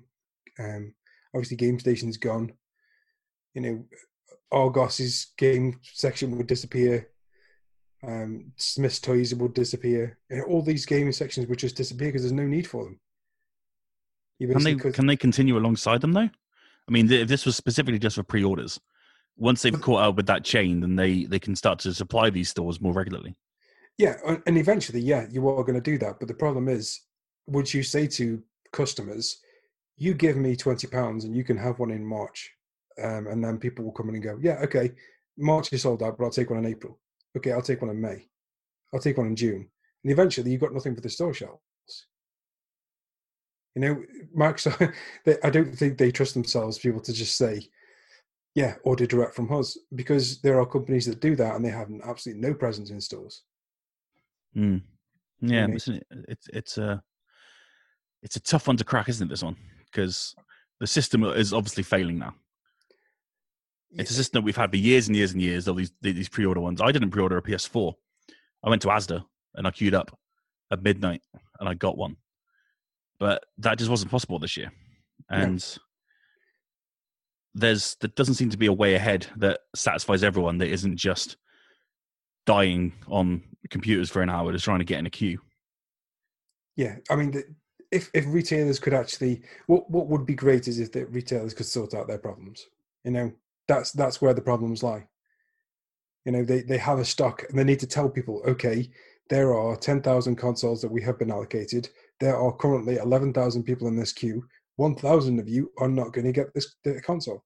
Um, 0.59 0.93
obviously, 1.33 1.57
Gamestation's 1.57 2.17
gone. 2.17 2.53
You 3.53 3.61
know, 3.61 3.85
Argos's 4.51 5.27
game 5.37 5.79
section 5.81 6.37
would 6.37 6.47
disappear. 6.47 7.09
Um, 8.03 8.51
Smyths 8.55 8.99
Toys 8.99 9.33
would 9.33 9.53
disappear. 9.53 10.17
You 10.29 10.37
know, 10.37 10.43
all 10.43 10.61
these 10.61 10.85
gaming 10.85 11.11
sections 11.11 11.47
would 11.47 11.59
just 11.59 11.75
disappear 11.75 12.09
because 12.09 12.23
there's 12.23 12.31
no 12.31 12.45
need 12.45 12.67
for 12.67 12.83
them. 12.83 12.99
Can 14.39 14.63
they 14.63 14.75
can 14.75 15.05
they 15.05 15.15
continue 15.15 15.57
alongside 15.57 16.01
them 16.01 16.13
though? 16.13 16.29
I 16.87 16.91
mean, 16.91 17.07
th- 17.07 17.21
if 17.21 17.27
this 17.27 17.45
was 17.45 17.55
specifically 17.55 17.99
just 17.99 18.15
for 18.15 18.23
pre-orders, 18.23 18.79
once 19.37 19.61
they've 19.61 19.81
caught 19.81 20.01
up 20.03 20.15
with 20.15 20.27
that 20.27 20.43
chain, 20.43 20.81
then 20.81 20.95
they 20.95 21.25
they 21.25 21.39
can 21.39 21.55
start 21.55 21.79
to 21.79 21.93
supply 21.93 22.29
these 22.29 22.49
stores 22.49 22.79
more 22.81 22.93
regularly. 22.93 23.35
Yeah, 23.97 24.15
and- 24.45 24.57
eventually, 24.57 25.01
yeah, 25.01 25.27
you 25.29 25.47
are 25.49 25.63
going 25.63 25.81
to 25.81 25.91
do 25.91 25.97
that. 25.99 26.19
But 26.19 26.27
the 26.27 26.33
problem 26.33 26.67
is, 26.67 27.01
would 27.47 27.71
you 27.73 27.83
say 27.83 28.07
to 28.07 28.41
customers, 28.71 29.39
"You 29.97 30.13
give 30.13 30.37
me 30.37 30.55
twenty 30.55 30.87
pounds, 30.87 31.25
and 31.25 31.35
you 31.35 31.43
can 31.43 31.57
have 31.57 31.79
one 31.79 31.91
in 31.91 32.05
March," 32.05 32.51
um, 33.01 33.27
and 33.27 33.43
then 33.43 33.57
people 33.57 33.85
will 33.85 33.91
come 33.91 34.09
in 34.09 34.15
and 34.15 34.23
go, 34.23 34.37
"Yeah, 34.41 34.59
okay, 34.63 34.91
March 35.37 35.71
is 35.73 35.81
sold 35.83 36.03
out, 36.03 36.17
but 36.17 36.23
I'll 36.25 36.31
take 36.31 36.49
one 36.49 36.59
in 36.59 36.65
April. 36.71 36.99
Okay, 37.37 37.51
I'll 37.51 37.61
take 37.61 37.81
one 37.81 37.91
in 37.91 38.01
May. 38.01 38.27
I'll 38.93 38.99
take 38.99 39.17
one 39.17 39.27
in 39.27 39.35
June." 39.35 39.69
And 40.03 40.11
eventually, 40.11 40.51
you've 40.51 40.61
got 40.61 40.73
nothing 40.73 40.95
for 40.95 41.01
the 41.01 41.09
store 41.09 41.33
shelves. 41.33 41.61
You 43.75 43.81
know, 43.81 44.03
Microsoft. 44.37 44.93
they- 45.25 45.39
I 45.43 45.49
don't 45.49 45.73
think 45.77 45.97
they 45.97 46.11
trust 46.11 46.33
themselves 46.33 46.77
to 46.77 46.83
be 46.87 46.89
able 46.91 47.03
to 47.03 47.13
just 47.13 47.37
say, 47.37 47.61
"Yeah, 48.55 48.75
order 48.83 49.05
direct 49.05 49.35
from 49.35 49.51
us," 49.51 49.77
because 49.95 50.41
there 50.41 50.59
are 50.59 50.65
companies 50.65 51.05
that 51.05 51.21
do 51.21 51.35
that, 51.35 51.55
and 51.55 51.63
they 51.63 51.69
have 51.69 51.89
absolutely 52.03 52.41
no 52.41 52.53
presence 52.53 52.89
in 52.89 53.01
stores. 53.01 53.43
Mm. 54.55 54.81
Yeah, 55.41 55.67
know- 55.67 55.75
it's, 56.27 56.47
it's 56.53 56.77
a 56.77 57.03
it's 58.21 58.35
a 58.35 58.41
tough 58.41 58.67
one 58.67 58.77
to 58.77 58.83
crack, 58.83 59.09
isn't 59.09 59.27
it? 59.27 59.29
This 59.29 59.43
one 59.43 59.55
because 59.85 60.35
the 60.79 60.87
system 60.87 61.23
is 61.23 61.53
obviously 61.53 61.83
failing 61.83 62.17
now. 62.17 62.33
It's 63.93 64.11
a 64.11 64.13
system 64.13 64.39
that 64.39 64.45
we've 64.45 64.55
had 64.55 64.69
for 64.69 64.77
years 64.77 65.07
and 65.07 65.17
years 65.17 65.33
and 65.33 65.41
years. 65.41 65.67
All 65.67 65.75
these 65.75 65.91
these 66.01 66.29
pre-order 66.29 66.61
ones. 66.61 66.81
I 66.81 66.91
didn't 66.91 67.11
pre-order 67.11 67.37
a 67.37 67.41
PS4. 67.41 67.93
I 68.63 68.69
went 68.69 68.81
to 68.83 68.87
Asda 68.87 69.23
and 69.55 69.67
I 69.67 69.71
queued 69.71 69.93
up 69.93 70.17
at 70.71 70.81
midnight 70.81 71.21
and 71.59 71.67
I 71.67 71.73
got 71.73 71.97
one, 71.97 72.15
but 73.19 73.43
that 73.57 73.77
just 73.77 73.89
wasn't 73.89 74.11
possible 74.11 74.39
this 74.39 74.55
year. 74.55 74.71
And 75.29 75.63
there's 77.53 77.95
there 77.95 78.11
doesn't 78.15 78.35
seem 78.35 78.49
to 78.49 78.57
be 78.57 78.67
a 78.67 78.73
way 78.73 78.95
ahead 78.95 79.27
that 79.37 79.61
satisfies 79.75 80.23
everyone. 80.23 80.57
That 80.57 80.69
isn't 80.69 80.97
just 80.97 81.37
dying 82.45 82.93
on 83.07 83.43
computers 83.69 84.09
for 84.09 84.21
an 84.21 84.29
hour 84.29 84.51
just 84.51 84.65
trying 84.65 84.79
to 84.79 84.85
get 84.85 84.99
in 84.99 85.05
a 85.05 85.09
queue. 85.11 85.39
Yeah, 86.75 86.97
I 87.09 87.15
mean, 87.15 87.31
the, 87.31 87.43
if 87.91 88.09
if 88.13 88.25
retailers 88.27 88.79
could 88.79 88.93
actually, 88.93 89.41
what 89.67 89.89
what 89.89 90.07
would 90.07 90.25
be 90.25 90.35
great 90.35 90.67
is 90.67 90.79
if 90.79 90.91
the 90.91 91.05
retailers 91.07 91.53
could 91.53 91.65
sort 91.65 91.93
out 91.93 92.07
their 92.07 92.17
problems. 92.17 92.65
You 93.03 93.11
know, 93.11 93.31
that's 93.67 93.91
that's 93.91 94.21
where 94.21 94.33
the 94.33 94.41
problems 94.41 94.83
lie. 94.83 95.07
You 96.25 96.31
know, 96.31 96.43
they 96.43 96.61
they 96.61 96.77
have 96.77 96.99
a 96.99 97.05
stock 97.05 97.43
and 97.49 97.57
they 97.57 97.63
need 97.63 97.79
to 97.79 97.87
tell 97.87 98.09
people, 98.09 98.41
okay, 98.47 98.89
there 99.29 99.55
are 99.55 99.77
10,000 99.77 100.35
consoles 100.35 100.81
that 100.81 100.91
we 100.91 101.01
have 101.01 101.17
been 101.17 101.31
allocated. 101.31 101.89
There 102.19 102.35
are 102.35 102.51
currently 102.51 102.97
11,000 102.97 103.63
people 103.63 103.87
in 103.87 103.95
this 103.95 104.11
queue. 104.11 104.45
1,000 104.81 105.39
of 105.39 105.47
you 105.47 105.71
are 105.77 105.87
not 105.87 106.11
going 106.11 106.25
to 106.25 106.31
get 106.31 106.51
this 106.55 106.75
console. 107.03 107.43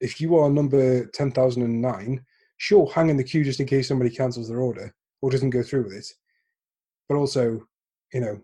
If 0.00 0.20
you 0.20 0.36
are 0.36 0.48
number 0.48 1.06
10,009, 1.06 2.24
sure, 2.56 2.88
hang 2.94 3.08
in 3.08 3.16
the 3.16 3.24
queue 3.24 3.42
just 3.42 3.58
in 3.58 3.66
case 3.66 3.88
somebody 3.88 4.10
cancels 4.10 4.48
their 4.48 4.60
order 4.60 4.94
or 5.20 5.30
doesn't 5.30 5.50
go 5.50 5.64
through 5.64 5.84
with 5.84 5.94
it. 5.94 6.06
But 7.08 7.16
also, 7.16 7.66
you 8.12 8.20
know, 8.20 8.40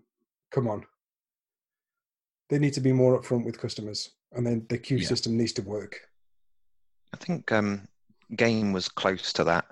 come 0.51 0.67
on. 0.67 0.85
They 2.51 2.59
need 2.59 2.75
to 2.75 2.81
be 2.81 2.93
more 2.93 3.21
upfront 3.21 3.45
with 3.45 3.61
customers, 3.61 4.11
and 4.33 4.45
then 4.45 4.67
the 4.69 4.77
queue 4.77 4.99
yeah. 4.99 5.07
system 5.07 5.37
needs 5.37 5.53
to 5.53 5.63
work. 5.63 6.01
I 7.15 7.17
think 7.19 7.53
um, 7.53 7.87
Game 8.35 8.73
was 8.73 8.89
close 8.89 9.33
to 9.35 9.45
that. 9.45 9.67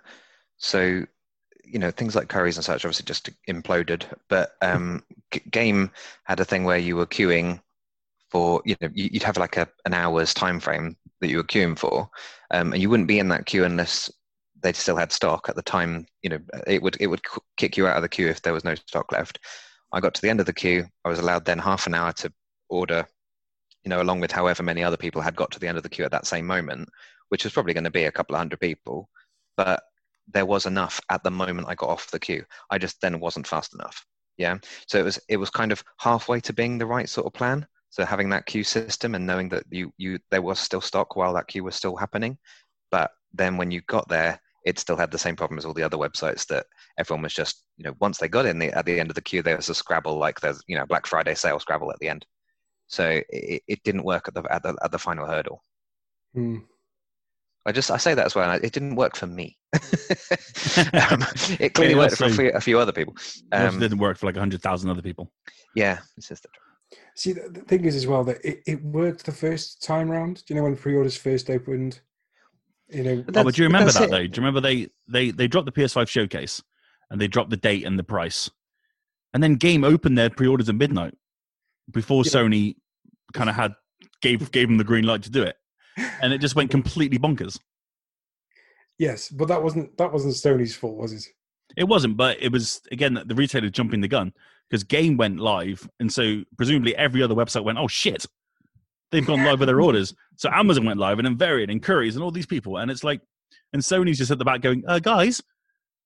So, 0.58 1.04
you 1.64 1.78
know, 1.80 1.90
things 1.90 2.14
like 2.14 2.28
Currys 2.28 2.56
and 2.56 2.64
such 2.64 2.84
obviously 2.84 3.06
just 3.06 3.28
imploded. 3.48 4.04
But 4.28 4.52
um, 4.62 5.02
Game 5.50 5.90
had 6.24 6.38
a 6.38 6.44
thing 6.44 6.62
where 6.62 6.78
you 6.78 6.94
were 6.94 7.06
queuing 7.06 7.60
for, 8.32 8.62
you 8.64 8.74
know, 8.80 8.88
you'd 8.94 9.22
have 9.22 9.36
like 9.36 9.56
a, 9.56 9.68
an 9.84 9.94
hour's 9.94 10.34
time 10.34 10.58
frame 10.58 10.96
that 11.20 11.28
you 11.28 11.36
were 11.36 11.44
queuing 11.44 11.78
for, 11.78 12.08
um, 12.50 12.72
and 12.72 12.82
you 12.82 12.90
wouldn't 12.90 13.08
be 13.08 13.18
in 13.18 13.28
that 13.28 13.46
queue 13.46 13.64
unless 13.64 14.10
they 14.62 14.72
still 14.72 14.96
had 14.96 15.12
stock 15.12 15.48
at 15.48 15.56
the 15.56 15.62
time. 15.62 16.06
You 16.22 16.30
know, 16.30 16.38
it 16.66 16.82
would 16.82 16.96
it 17.00 17.06
would 17.06 17.22
kick 17.56 17.76
you 17.76 17.86
out 17.86 17.96
of 17.96 18.02
the 18.02 18.08
queue 18.08 18.28
if 18.28 18.42
there 18.42 18.52
was 18.52 18.64
no 18.64 18.74
stock 18.74 19.12
left. 19.12 19.38
I 19.92 20.00
got 20.00 20.14
to 20.14 20.22
the 20.22 20.30
end 20.30 20.40
of 20.40 20.46
the 20.46 20.52
queue. 20.52 20.86
I 21.04 21.08
was 21.08 21.18
allowed 21.18 21.44
then 21.44 21.58
half 21.58 21.86
an 21.86 21.94
hour 21.94 22.12
to 22.14 22.32
order, 22.68 23.06
you 23.84 23.90
know, 23.90 24.00
along 24.00 24.20
with 24.20 24.32
however 24.32 24.62
many 24.62 24.82
other 24.82 24.96
people 24.96 25.20
had 25.20 25.36
got 25.36 25.50
to 25.52 25.60
the 25.60 25.68
end 25.68 25.76
of 25.76 25.82
the 25.82 25.90
queue 25.90 26.04
at 26.04 26.10
that 26.12 26.26
same 26.26 26.46
moment 26.46 26.88
which 27.32 27.44
was 27.44 27.52
probably 27.54 27.72
going 27.72 27.82
to 27.82 27.90
be 27.90 28.04
a 28.04 28.12
couple 28.12 28.36
of 28.36 28.40
hundred 28.40 28.60
people, 28.60 29.08
but 29.56 29.84
there 30.30 30.44
was 30.44 30.66
enough 30.66 31.00
at 31.08 31.24
the 31.24 31.30
moment 31.30 31.66
I 31.66 31.74
got 31.74 31.88
off 31.88 32.10
the 32.10 32.18
queue. 32.18 32.44
I 32.68 32.76
just 32.76 33.00
then 33.00 33.20
wasn't 33.20 33.46
fast 33.46 33.72
enough. 33.72 34.04
Yeah. 34.36 34.58
So 34.86 34.98
it 34.98 35.02
was 35.02 35.18
it 35.30 35.38
was 35.38 35.48
kind 35.48 35.72
of 35.72 35.82
halfway 35.96 36.40
to 36.40 36.52
being 36.52 36.76
the 36.76 36.84
right 36.84 37.08
sort 37.08 37.26
of 37.26 37.32
plan. 37.32 37.66
So 37.92 38.06
having 38.06 38.30
that 38.30 38.46
queue 38.46 38.64
system 38.64 39.14
and 39.14 39.26
knowing 39.26 39.50
that 39.50 39.64
you 39.70 39.92
you 39.98 40.18
there 40.30 40.40
was 40.40 40.58
still 40.58 40.80
stock 40.80 41.14
while 41.14 41.34
that 41.34 41.46
queue 41.46 41.62
was 41.62 41.76
still 41.76 41.94
happening, 41.94 42.38
but 42.90 43.10
then 43.34 43.58
when 43.58 43.70
you 43.70 43.82
got 43.82 44.08
there, 44.08 44.40
it 44.64 44.78
still 44.78 44.96
had 44.96 45.10
the 45.10 45.18
same 45.18 45.36
problem 45.36 45.58
as 45.58 45.66
all 45.66 45.74
the 45.74 45.82
other 45.82 45.98
websites 45.98 46.46
that 46.46 46.64
everyone 46.98 47.22
was 47.22 47.34
just 47.34 47.64
you 47.76 47.84
know 47.84 47.94
once 48.00 48.16
they 48.16 48.28
got 48.28 48.46
in 48.46 48.58
the, 48.58 48.72
at 48.72 48.86
the 48.86 48.98
end 48.98 49.10
of 49.10 49.14
the 49.14 49.20
queue 49.20 49.42
there 49.42 49.56
was 49.56 49.68
a 49.68 49.74
Scrabble 49.74 50.16
like 50.16 50.40
there's 50.40 50.62
you 50.66 50.74
know 50.74 50.86
Black 50.86 51.06
Friday 51.06 51.34
sale 51.34 51.60
Scrabble 51.60 51.92
at 51.92 51.98
the 51.98 52.08
end. 52.08 52.24
So 52.86 53.20
it, 53.28 53.62
it 53.68 53.82
didn't 53.84 54.04
work 54.04 54.26
at 54.26 54.32
the 54.32 54.42
at 54.50 54.62
the 54.62 54.74
at 54.82 54.90
the 54.90 54.98
final 54.98 55.26
hurdle. 55.26 55.62
Hmm. 56.34 56.60
I 57.66 57.72
just 57.72 57.90
I 57.90 57.98
say 57.98 58.14
that 58.14 58.24
as 58.24 58.34
well. 58.34 58.50
It 58.54 58.72
didn't 58.72 58.96
work 58.96 59.16
for 59.16 59.26
me. 59.26 59.58
um, 59.74 61.22
it 61.60 61.74
clearly 61.74 61.94
worked 61.94 62.16
for 62.16 62.24
a 62.24 62.30
few, 62.30 62.50
a 62.52 62.60
few, 62.60 62.78
other 62.78 62.92
people. 62.92 63.14
Um, 63.52 63.76
it 63.76 63.80
didn't 63.80 63.98
work 63.98 64.16
for 64.16 64.24
like 64.24 64.36
hundred 64.36 64.62
thousand 64.62 64.88
other 64.88 65.02
people. 65.02 65.30
Yeah, 65.76 65.98
this 66.16 66.30
is 66.30 66.40
the. 66.40 66.48
See, 67.14 67.32
the 67.32 67.64
thing 67.66 67.84
is 67.84 67.94
as 67.94 68.06
well 68.06 68.24
that 68.24 68.44
it, 68.44 68.62
it 68.66 68.82
worked 68.82 69.26
the 69.26 69.32
first 69.32 69.82
time 69.82 70.10
round. 70.10 70.44
Do 70.44 70.54
you 70.54 70.60
know 70.60 70.64
when 70.64 70.76
pre-orders 70.76 71.16
first 71.16 71.50
opened? 71.50 72.00
You 72.88 73.02
know, 73.02 73.22
but 73.22 73.36
oh, 73.36 73.44
but 73.44 73.54
do 73.54 73.62
you 73.62 73.68
remember 73.68 73.92
that 73.92 74.04
it. 74.04 74.10
though? 74.10 74.26
Do 74.26 74.40
you 74.40 74.46
remember 74.46 74.60
they 74.60 74.88
they 75.08 75.30
they 75.30 75.48
dropped 75.48 75.66
the 75.66 75.72
PS5 75.72 76.08
showcase 76.08 76.62
and 77.10 77.20
they 77.20 77.28
dropped 77.28 77.50
the 77.50 77.56
date 77.56 77.84
and 77.84 77.98
the 77.98 78.04
price, 78.04 78.50
and 79.32 79.42
then 79.42 79.54
Game 79.54 79.84
opened 79.84 80.18
their 80.18 80.30
pre-orders 80.30 80.68
at 80.68 80.74
midnight 80.74 81.14
before 81.90 82.22
yeah. 82.24 82.32
Sony 82.32 82.76
kind 83.32 83.48
of 83.48 83.56
had 83.56 83.72
gave 84.20 84.50
gave 84.52 84.68
them 84.68 84.78
the 84.78 84.84
green 84.84 85.04
light 85.04 85.22
to 85.22 85.30
do 85.30 85.42
it 85.42 85.56
and 85.96 86.32
it 86.32 86.38
just 86.38 86.54
went 86.54 86.70
completely 86.70 87.18
bonkers. 87.18 87.58
Yes, 88.98 89.28
but 89.28 89.48
that 89.48 89.62
wasn't 89.62 89.96
that 89.98 90.12
wasn't 90.12 90.34
Sony's 90.34 90.74
fault, 90.74 90.96
was 90.96 91.12
it? 91.12 91.24
It 91.76 91.84
wasn't, 91.84 92.16
but 92.16 92.40
it 92.40 92.52
was 92.52 92.80
again 92.90 93.20
the 93.26 93.34
retailer 93.34 93.70
jumping 93.70 94.00
the 94.00 94.08
gun 94.08 94.32
because 94.68 94.84
Game 94.84 95.16
went 95.16 95.40
live, 95.40 95.88
and 96.00 96.12
so 96.12 96.42
presumably 96.56 96.96
every 96.96 97.22
other 97.22 97.34
website 97.34 97.64
went, 97.64 97.78
"Oh 97.78 97.88
shit, 97.88 98.26
they've 99.10 99.26
gone 99.26 99.44
live 99.44 99.60
with 99.60 99.68
their 99.68 99.80
orders." 99.80 100.14
So 100.36 100.50
Amazon 100.50 100.84
went 100.84 100.98
live, 100.98 101.18
and 101.18 101.26
then 101.26 101.36
Variant 101.36 101.70
and 101.70 101.82
Currys 101.82 102.14
and 102.14 102.22
all 102.22 102.30
these 102.30 102.46
people, 102.46 102.78
and 102.78 102.90
it's 102.90 103.04
like, 103.04 103.20
and 103.72 103.82
Sony's 103.82 104.18
just 104.18 104.30
at 104.30 104.38
the 104.38 104.44
back 104.44 104.60
going, 104.60 104.82
uh, 104.88 104.98
"Guys, 104.98 105.42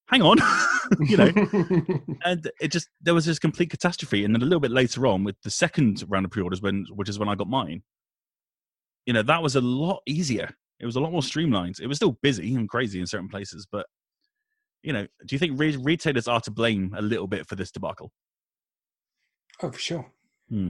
hang 0.09 0.23
on," 0.23 0.39
you 1.01 1.17
know, 1.17 1.33
and 2.25 2.51
it 2.61 2.69
just 2.73 2.89
there 3.01 3.15
was 3.15 3.25
this 3.27 3.39
complete 3.39 3.71
catastrophe. 3.71 4.25
And 4.25 4.35
then 4.35 4.43
a 4.43 4.47
little 4.47 4.61
bit 4.61 4.71
later 4.73 5.07
on, 5.07 5.25
with 5.25 5.37
the 5.43 5.51
second 5.51 6.05
round 6.09 6.25
of 6.25 6.31
pre-orders, 6.31 6.63
when 6.63 6.87
which 6.95 7.09
is 7.09 7.19
when 7.19 7.29
I 7.29 7.35
got 7.35 7.49
mine, 7.49 7.83
you 9.07 9.13
know 9.13 9.23
that 9.23 9.43
was 9.43 9.57
a 9.57 9.61
lot 9.61 10.03
easier 10.07 10.51
it 10.81 10.87
was 10.87 10.97
a 10.97 11.01
lot 11.01 11.13
more 11.13 11.23
streamlined 11.23 11.77
it 11.81 11.87
was 11.87 11.97
still 11.97 12.19
busy 12.23 12.55
and 12.55 12.69
crazy 12.69 13.01
in 13.01 13.07
certain 13.07 13.29
places 13.29 13.67
but 13.71 13.87
you 14.83 14.93
know 14.93 15.07
do 15.25 15.35
you 15.35 15.39
think 15.39 15.59
re- 15.59 15.77
retailers 15.77 16.29
are 16.29 16.41
to 16.41 16.51
blame 16.51 16.95
a 16.99 17.03
little 17.03 17.27
bit 17.27 17.47
for 17.49 17.55
this 17.55 17.71
debacle 17.71 18.11
oh 19.63 19.71
for 19.71 19.79
sure 19.79 20.07
hmm. 20.49 20.69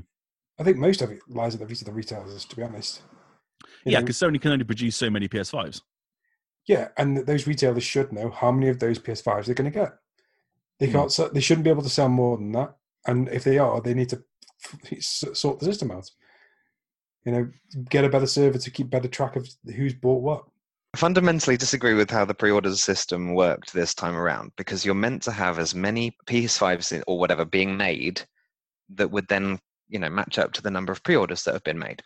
i 0.59 0.63
think 0.63 0.77
most 0.77 1.03
of 1.03 1.11
it 1.11 1.21
lies 1.29 1.55
at 1.55 1.61
the 1.61 1.67
feet 1.67 1.81
of 1.81 1.87
the 1.87 1.93
retailers 1.93 2.45
to 2.45 2.57
be 2.57 2.63
honest 2.63 3.03
you 3.85 3.93
yeah 3.93 4.01
because 4.01 4.19
sony 4.19 4.41
can 4.41 4.53
only 4.53 4.65
produce 4.65 4.97
so 4.97 5.11
many 5.11 5.29
ps5s 5.29 5.83
yeah 6.67 6.89
and 6.97 7.19
those 7.19 7.47
retailers 7.47 7.85
should 7.85 8.13
know 8.13 8.31
how 8.31 8.51
many 8.51 8.69
of 8.69 8.79
those 8.79 8.99
ps5s 8.99 9.47
they're 9.47 9.55
going 9.55 9.71
to 9.71 9.79
get 9.79 9.95
they 10.79 10.87
hmm. 10.87 10.93
can't 10.93 11.15
hmm. 11.15 11.33
they 11.33 11.41
shouldn't 11.41 11.65
be 11.65 11.71
able 11.71 11.83
to 11.83 11.89
sell 11.89 12.09
more 12.09 12.37
than 12.37 12.53
that 12.53 12.77
and 13.07 13.29
if 13.29 13.45
they 13.45 13.59
are 13.59 13.81
they 13.81 13.95
need 13.95 14.09
to 14.09 14.23
sort 15.01 15.59
the 15.59 15.65
system 15.65 15.91
out 15.91 16.11
you 17.27 17.33
know, 17.33 17.51
get 17.91 18.05
a 18.05 18.09
better 18.09 18.27
server 18.27 18.57
to 18.57 18.71
keep 18.71 18.89
better 18.89 19.09
track 19.09 19.37
of 19.37 19.47
who's 19.75 19.93
bought 19.93 20.23
what. 20.23 20.45
I 20.95 20.99
fundamentally 20.99 21.57
disagree 21.57 21.93
with 21.93 22.09
how 22.09 22.25
the 22.25 22.33
pre-orders 22.33 22.81
system 22.81 23.35
worked 23.35 23.75
this 23.75 23.95
time 23.95 24.15
around 24.15 24.53
because 24.57 24.87
you're 24.87 24.95
meant 24.95 25.23
to 25.25 25.33
have 25.33 25.59
as 25.59 25.75
many 25.75 26.17
PS5s 26.27 27.03
or 27.07 27.19
whatever 27.19 27.45
being 27.45 27.77
made 27.77 28.23
that 28.95 29.11
would 29.11 29.29
then, 29.29 29.59
you 29.89 29.99
know, 29.99 30.11
match 30.11 30.39
up 30.39 30.53
to 30.53 30.63
the 30.63 30.71
number 30.71 30.93
of 30.93 31.03
pre-orders 31.03 31.43
that 31.45 31.55
have 31.55 31.65
been 31.65 31.79
made. 31.79 32.03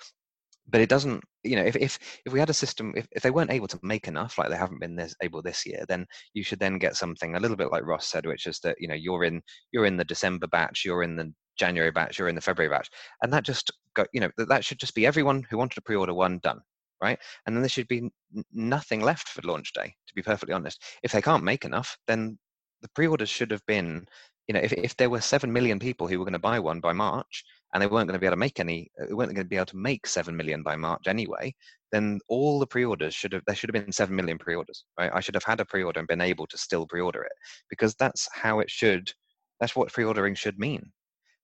But 0.68 0.80
it 0.80 0.88
doesn't, 0.88 1.24
you 1.42 1.56
know, 1.56 1.64
if 1.64 1.74
if 1.76 1.98
if 2.24 2.32
we 2.32 2.38
had 2.38 2.50
a 2.50 2.54
system, 2.54 2.92
if, 2.96 3.06
if 3.12 3.22
they 3.22 3.30
weren't 3.30 3.50
able 3.50 3.66
to 3.68 3.80
make 3.82 4.06
enough, 4.06 4.38
like 4.38 4.50
they 4.50 4.56
haven't 4.56 4.80
been 4.80 4.94
this, 4.94 5.16
able 5.22 5.42
this 5.42 5.66
year, 5.66 5.84
then 5.88 6.06
you 6.32 6.44
should 6.44 6.60
then 6.60 6.78
get 6.78 6.96
something 6.96 7.34
a 7.34 7.40
little 7.40 7.56
bit 7.56 7.72
like 7.72 7.84
Ross 7.84 8.06
said, 8.06 8.24
which 8.24 8.46
is 8.46 8.60
that 8.60 8.76
you 8.78 8.86
know 8.86 8.94
you're 8.94 9.24
in 9.24 9.42
you're 9.72 9.86
in 9.86 9.96
the 9.96 10.04
December 10.04 10.46
batch, 10.46 10.84
you're 10.84 11.02
in 11.02 11.16
the 11.16 11.32
January 11.58 11.90
batch 11.90 12.18
you're 12.18 12.28
in 12.28 12.34
the 12.34 12.40
February 12.40 12.74
batch, 12.74 12.88
and 13.22 13.32
that 13.32 13.44
just 13.44 13.70
go, 13.94 14.04
you 14.12 14.20
know, 14.20 14.30
that 14.36 14.48
that 14.48 14.64
should 14.64 14.78
just 14.78 14.94
be 14.94 15.06
everyone 15.06 15.44
who 15.50 15.58
wanted 15.58 15.74
to 15.74 15.82
pre-order 15.82 16.14
one 16.14 16.38
done, 16.42 16.60
right? 17.02 17.18
And 17.46 17.54
then 17.54 17.62
there 17.62 17.68
should 17.68 17.88
be 17.88 18.10
nothing 18.52 19.00
left 19.00 19.28
for 19.28 19.42
launch 19.42 19.72
day. 19.72 19.94
To 20.08 20.14
be 20.14 20.22
perfectly 20.22 20.54
honest, 20.54 20.82
if 21.02 21.12
they 21.12 21.22
can't 21.22 21.44
make 21.44 21.64
enough, 21.64 21.96
then 22.06 22.38
the 22.82 22.88
pre-orders 22.94 23.28
should 23.28 23.50
have 23.50 23.64
been, 23.66 24.06
you 24.50 24.54
know, 24.54 24.60
if 24.60 24.72
if 24.72 24.96
there 24.96 25.10
were 25.10 25.20
seven 25.20 25.52
million 25.52 25.78
people 25.78 26.08
who 26.08 26.18
were 26.18 26.24
going 26.24 26.32
to 26.32 26.40
buy 26.40 26.58
one 26.58 26.80
by 26.80 26.92
March, 26.92 27.44
and 27.72 27.80
they 27.80 27.86
weren't 27.86 28.08
going 28.08 28.18
to 28.18 28.20
be 28.20 28.26
able 28.26 28.34
to 28.34 28.40
make 28.40 28.58
any, 28.58 28.90
uh, 29.00 29.06
they 29.06 29.14
weren't 29.14 29.32
going 29.32 29.44
to 29.44 29.48
be 29.48 29.54
able 29.56 29.66
to 29.66 29.76
make 29.76 30.06
seven 30.06 30.36
million 30.36 30.64
by 30.64 30.74
March 30.74 31.06
anyway, 31.06 31.54
then 31.92 32.18
all 32.28 32.58
the 32.58 32.66
pre-orders 32.66 33.14
should 33.14 33.32
have 33.32 33.42
there 33.46 33.54
should 33.54 33.72
have 33.72 33.84
been 33.84 33.92
seven 33.92 34.16
million 34.16 34.38
pre-orders, 34.38 34.84
right? 34.98 35.12
I 35.14 35.20
should 35.20 35.36
have 35.36 35.44
had 35.44 35.60
a 35.60 35.64
pre-order 35.64 36.00
and 36.00 36.08
been 36.08 36.20
able 36.20 36.48
to 36.48 36.58
still 36.58 36.86
pre-order 36.86 37.22
it 37.22 37.32
because 37.68 37.94
that's 37.94 38.28
how 38.32 38.58
it 38.60 38.70
should. 38.70 39.12
That's 39.60 39.76
what 39.76 39.92
pre-ordering 39.92 40.34
should 40.34 40.58
mean 40.58 40.90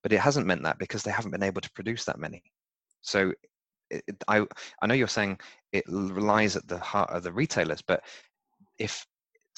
but 0.07 0.13
it 0.13 0.21
hasn't 0.21 0.47
meant 0.47 0.63
that 0.63 0.79
because 0.79 1.03
they 1.03 1.11
haven't 1.11 1.33
been 1.33 1.43
able 1.43 1.61
to 1.61 1.73
produce 1.73 2.05
that 2.05 2.21
many. 2.21 2.41
So 3.01 3.33
it, 3.91 4.05
I 4.29 4.47
I 4.81 4.87
know 4.87 4.95
you're 4.95 5.09
saying 5.09 5.41
it 5.73 5.83
relies 5.89 6.55
at 6.55 6.69
the 6.69 6.79
heart 6.79 7.11
of 7.11 7.25
the 7.25 7.33
retailers, 7.33 7.83
but 7.83 8.05
if 8.79 9.05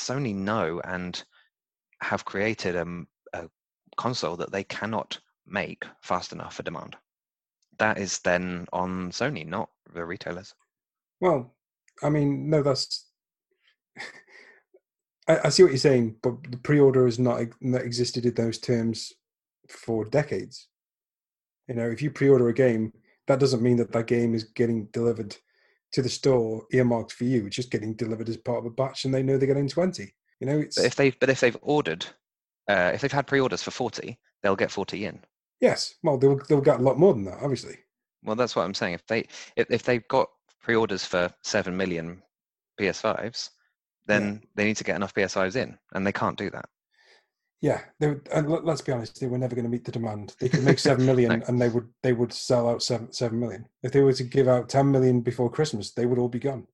Sony 0.01 0.35
know 0.35 0.81
and 0.85 1.23
have 2.01 2.25
created 2.25 2.77
a, 2.77 2.87
a 2.87 3.05
console 3.99 4.37
that 4.37 4.53
they 4.53 4.65
cannot 4.65 5.19
make 5.47 5.85
fast 6.01 6.33
enough 6.33 6.55
for 6.55 6.63
demand, 6.63 6.97
that 7.79 7.99
is 7.99 8.21
then 8.21 8.67
on 8.73 9.11
Sony, 9.11 9.47
not 9.47 9.69
the 9.93 10.05
retailers. 10.05 10.55
Well, 11.21 11.55
I 12.03 12.09
mean, 12.09 12.49
no, 12.49 12.63
that's. 12.63 13.07
I, 15.29 15.39
I, 15.45 15.49
see 15.51 15.63
what 15.63 15.73
you're 15.73 15.79
saying, 15.79 16.17
but 16.23 16.43
the 16.51 16.57
pre-order 16.57 17.05
has 17.05 17.19
not, 17.19 17.43
not 17.61 17.83
existed 17.83 18.25
in 18.25 18.35
those 18.35 18.59
terms 18.59 19.13
for 19.69 20.05
decades. 20.05 20.69
You 21.69 21.75
know, 21.75 21.91
if 21.91 22.01
you 22.01 22.11
pre-order 22.11 22.49
a 22.49 22.55
game, 22.55 22.93
that 23.27 23.41
doesn't 23.41 23.63
mean 23.63 23.77
that 23.77 23.93
that 23.93 24.07
game 24.07 24.35
is 24.35 24.45
getting 24.45 24.87
delivered 24.87 25.37
to 25.93 26.03
the 26.03 26.09
store 26.09 26.65
earmarked 26.73 27.13
for 27.13 27.25
you. 27.25 27.47
It's 27.47 27.57
just 27.57 27.71
getting 27.71 27.95
delivered 27.95 28.29
as 28.29 28.37
part 28.37 28.59
of 28.59 28.67
a 28.67 28.71
batch, 28.71 29.05
and 29.05 29.13
they 29.13 29.23
know 29.23 29.37
they're 29.37 29.47
getting 29.47 29.69
twenty. 29.69 30.15
You 30.41 30.47
know, 30.47 30.59
it's 30.61 30.77
but 30.77 30.87
if 30.87 30.95
they've 30.95 31.19
but 31.19 31.31
if 31.31 31.41
they've 31.41 31.57
ordered, 31.61 32.07
uh, 32.69 32.93
if 32.95 33.01
they've 33.01 33.13
had 33.13 33.27
pre-orders 33.27 33.63
for 33.63 33.71
forty, 33.71 34.19
they'll 34.43 34.57
get 34.57 34.71
forty 34.71 35.05
in. 35.05 35.21
Yes, 35.61 35.95
well, 36.03 36.19
they'll 36.19 36.41
they'll 36.49 36.61
get 36.61 36.81
a 36.81 36.83
lot 36.83 36.99
more 36.99 37.15
than 37.15 37.25
that, 37.25 37.39
obviously. 37.43 37.77
Well, 38.25 38.37
that's 38.37 38.57
what 38.57 38.65
I'm 38.65 38.75
saying. 38.75 38.95
If 38.95 39.07
they 39.07 39.27
if, 39.57 39.71
if 39.71 39.83
they've 39.83 40.07
got 40.09 40.29
pre-orders 40.63 41.05
for 41.05 41.33
seven 41.43 41.77
million 41.77 42.23
PS5s, 42.81 43.51
then 44.07 44.41
yeah. 44.43 44.49
they 44.55 44.65
need 44.65 44.77
to 44.77 44.85
get 44.85 44.97
enough 44.97 45.15
PS5s 45.15 45.57
in, 45.57 45.79
and 45.95 46.07
they 46.07 46.13
can't 46.13 46.39
do 46.39 46.51
that. 46.51 46.69
Yeah, 47.61 47.81
they 47.99 48.09
would, 48.09 48.29
and 48.33 48.49
let's 48.49 48.83
be 48.83 48.93
honest, 48.93 49.21
they 49.21 49.27
were 49.27 49.39
never 49.39 49.57
going 49.57 49.65
to 49.65 49.71
meet 49.71 49.85
the 49.85 49.91
demand. 49.91 50.37
They 50.39 50.49
could 50.49 50.63
make 50.63 50.79
seven 50.79 51.05
million, 51.05 51.43
and 51.49 51.61
they 51.61 51.69
would 51.69 51.89
they 52.03 52.13
would 52.13 52.33
sell 52.33 52.69
out 52.69 52.83
seven 52.83 53.13
seven 53.13 53.41
million. 53.41 53.67
If 53.83 53.93
they 53.93 54.01
were 54.01 54.13
to 54.13 54.25
give 54.25 54.47
out 54.47 54.69
ten 54.69 54.91
million 54.91 55.21
before 55.21 55.51
Christmas, 55.51 55.93
they 55.93 56.07
would 56.07 56.19
all 56.19 56.29
be 56.29 56.39
gone. 56.39 56.67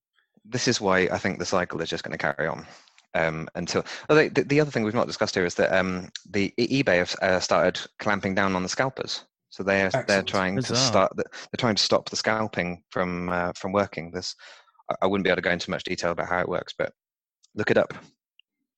This 0.45 0.69
is 0.69 0.81
why 0.81 1.09
I 1.11 1.17
think 1.17 1.39
the 1.39 1.47
cycle 1.47 1.81
is 1.81 1.89
just 1.89 2.05
going 2.05 2.17
to 2.17 2.19
carry 2.19 2.47
on, 2.47 2.67
um, 3.15 3.49
until 3.55 3.85
oh, 4.09 4.15
they, 4.15 4.29
the, 4.29 4.43
the 4.43 4.61
other 4.61 4.71
thing 4.71 4.83
we've 4.83 4.95
not 4.95 5.07
discussed 5.07 5.35
here 5.35 5.45
is 5.45 5.55
that 5.55 5.73
um, 5.73 6.09
the 6.31 6.53
eBay 6.59 6.99
have 6.99 7.15
uh, 7.23 7.41
started 7.41 7.81
clamping 7.99 8.35
down 8.35 8.57
on 8.57 8.63
the 8.63 8.69
scalpers. 8.69 9.25
So 9.51 9.63
they're 9.63 9.91
they're 9.91 10.01
Excellent. 10.01 10.29
trying 10.29 10.63
to 10.63 10.75
start 10.75 11.13
they're 11.17 11.25
trying 11.59 11.77
to 11.77 11.83
stop 11.83 12.11
the 12.11 12.17
scalping 12.17 12.83
from 12.91 13.29
uh, 13.29 13.53
from 13.55 13.73
working. 13.73 14.13
I- 14.17 14.97
I 15.01 15.07
wouldn't 15.07 15.25
be 15.25 15.31
able 15.31 15.37
to 15.37 15.43
go 15.43 15.51
into 15.51 15.71
much 15.71 15.85
detail 15.85 16.11
about 16.11 16.29
how 16.29 16.41
it 16.41 16.49
works, 16.49 16.75
but 16.77 16.93
look 17.55 17.71
it 17.71 17.79
up. 17.79 17.95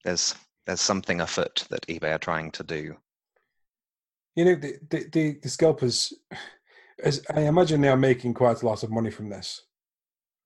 There's 0.04 0.34
there's 0.66 0.80
something 0.80 1.20
afoot 1.20 1.64
that 1.70 1.86
eBay 1.86 2.14
are 2.14 2.18
trying 2.18 2.50
to 2.52 2.62
do. 2.62 2.96
You 4.34 4.44
know, 4.44 4.54
the 4.54 4.74
the, 4.90 5.08
the, 5.10 5.38
the 5.42 5.48
scalpers, 5.48 6.12
as 7.02 7.24
I 7.34 7.40
imagine 7.40 7.80
they 7.80 7.88
are 7.88 7.96
making 7.96 8.34
quite 8.34 8.62
a 8.62 8.66
lot 8.66 8.82
of 8.82 8.90
money 8.90 9.10
from 9.10 9.30
this. 9.30 9.62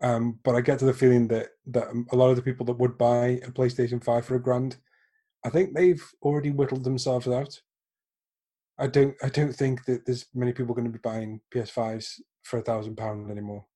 Um, 0.03 0.39
but 0.45 0.55
I 0.55 0.61
get 0.61 0.79
to 0.79 0.87
the 0.87 0.95
feeling 0.95 1.29
that 1.29 1.49
that 1.67 1.89
a 2.11 2.17
lot 2.17 2.31
of 2.31 2.37
the 2.37 2.43
people 2.43 2.65
that 2.67 2.79
would 2.79 2.97
buy 2.97 3.41
a 3.45 3.51
PlayStation 3.51 4.03
Five 4.03 4.25
for 4.25 4.37
a 4.37 4.43
grand, 4.43 4.79
I 5.45 5.51
think 5.51 5.75
they've 5.75 6.03
already 6.23 6.51
whittled 6.51 6.85
themselves 6.85 7.29
out. 7.29 7.61
I 8.79 8.87
don't 8.87 9.15
I 9.23 9.29
don't 9.29 9.55
think 9.55 9.85
that 9.85 10.07
there's 10.07 10.27
many 10.35 10.53
people 10.53 10.75
going 10.75 10.87
to 10.87 10.93
be 10.93 10.99
buying 11.03 11.41
PS5s 11.55 12.21
for 12.45 12.59
a 12.59 12.63
thousand 12.63 12.97
pound 12.97 13.31
anymore. 13.31 13.67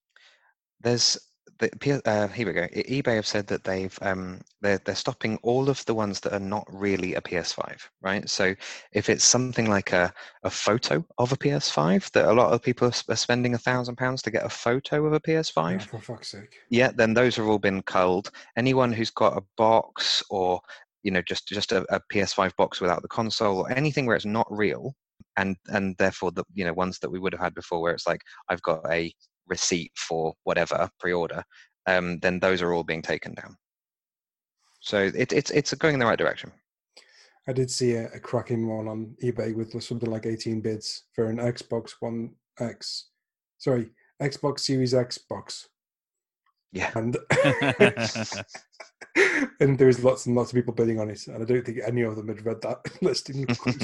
There's 0.81 1.19
the, 1.59 2.03
uh, 2.05 2.29
here 2.29 2.47
we 2.47 2.53
go. 2.53 2.67
EBay 2.67 3.17
have 3.17 3.27
said 3.27 3.47
that 3.49 3.65
they've 3.65 3.97
um, 4.03 4.41
they're 4.61 4.79
they're 4.85 4.95
stopping 4.95 5.39
all 5.43 5.69
of 5.69 5.85
the 5.87 5.95
ones 5.95 6.21
that 6.21 6.33
are 6.33 6.41
not 6.41 6.67
really 6.71 7.15
a 7.15 7.21
PS5, 7.21 7.79
right? 8.03 8.29
So 8.29 8.55
if 8.93 9.09
it's 9.09 9.25
something 9.25 9.69
like 9.69 9.93
a, 9.93 10.13
a 10.43 10.51
photo 10.51 11.05
of 11.19 11.33
a 11.33 11.37
PS5, 11.37 12.11
that 12.13 12.27
a 12.29 12.33
lot 12.33 12.53
of 12.53 12.63
people 12.63 12.89
are 12.89 13.17
spending 13.17 13.55
a 13.55 13.59
thousand 13.59 13.97
pounds 13.97 14.23
to 14.23 14.31
get 14.31 14.45
a 14.45 14.49
photo 14.49 15.07
of 15.07 15.13
a 15.13 15.17
Oh, 15.17 15.21
PS5, 15.21 15.83
for 15.83 16.01
fuck's 16.01 16.31
sake! 16.31 16.57
yeah, 16.71 16.91
then 16.95 17.15
those 17.15 17.37
have 17.37 17.47
all 17.47 17.59
been 17.59 17.83
culled. 17.83 18.31
Anyone 18.57 18.93
who's 18.93 19.11
got 19.11 19.37
a 19.39 19.45
box 19.57 20.23
or 20.31 20.61
you 21.03 21.11
know 21.11 21.23
just 21.23 21.47
just 21.49 21.73
a, 21.73 21.85
a 21.95 22.01
PS5 22.13 22.57
box 22.57 22.81
without 22.81 23.03
the 23.03 23.09
console 23.09 23.59
or 23.59 23.71
anything 23.71 24.07
where 24.07 24.17
it's 24.17 24.25
not 24.27 24.47
real, 24.51 24.95
and 25.37 25.57
and 25.69 25.95
therefore 25.99 26.33
the 26.33 26.45
you 26.55 26.65
know 26.65 26.73
ones 26.75 26.99
that 27.01 27.11
we 27.11 27.19
would 27.19 27.33
have 27.33 27.43
had 27.43 27.55
before 27.55 27.81
where 27.81 27.93
it's 27.93 28.07
like 28.07 28.21
I've 28.49 28.63
got 28.63 28.81
a 28.91 29.13
receipt 29.49 29.93
for 29.97 30.35
whatever 30.45 30.89
pre-order, 30.99 31.45
um, 31.87 32.19
then 32.21 32.39
those 32.41 32.63
are 32.63 32.73
all 32.73 32.85
being 32.85 33.03
taken 33.03 33.35
down. 33.35 33.57
So 34.81 35.11
it, 35.15 35.33
it's 35.33 35.51
it's 35.51 35.73
going 35.75 35.95
in 35.95 36.01
the 36.01 36.07
right 36.07 36.19
direction. 36.19 36.53
I 37.49 37.53
did 37.53 37.71
see 37.71 37.93
a, 37.93 38.07
a 38.13 38.21
cracking 38.21 38.67
one 38.67 38.89
on 38.89 39.17
eBay 39.23 39.55
with 39.55 39.83
something 39.83 40.11
like 40.11 40.27
18 40.27 40.61
bids 40.61 41.05
for 41.15 41.27
an 41.27 41.37
Xbox 41.37 41.93
One 42.01 42.35
X, 42.59 43.09
sorry, 43.59 43.91
Xbox 44.23 44.61
Series 44.61 44.95
X 44.95 45.19
box, 45.19 45.69
Yeah, 46.73 46.91
and 46.95 47.17
and 49.61 49.79
there 49.79 49.87
was 49.87 50.03
lots 50.03 50.27
and 50.27 50.35
lots 50.35 50.51
of 50.51 50.57
people 50.57 50.75
bidding 50.75 50.99
on 50.99 51.11
it, 51.11 51.27
and 51.27 51.43
I 51.43 51.47
don't 51.47 51.65
think 51.65 51.79
any 51.87 52.03
of 52.03 52.17
them 52.17 52.29
had 52.29 52.45
read 52.45 52.61
that 52.63 52.79
listing 53.03 53.47
quick. 53.47 53.77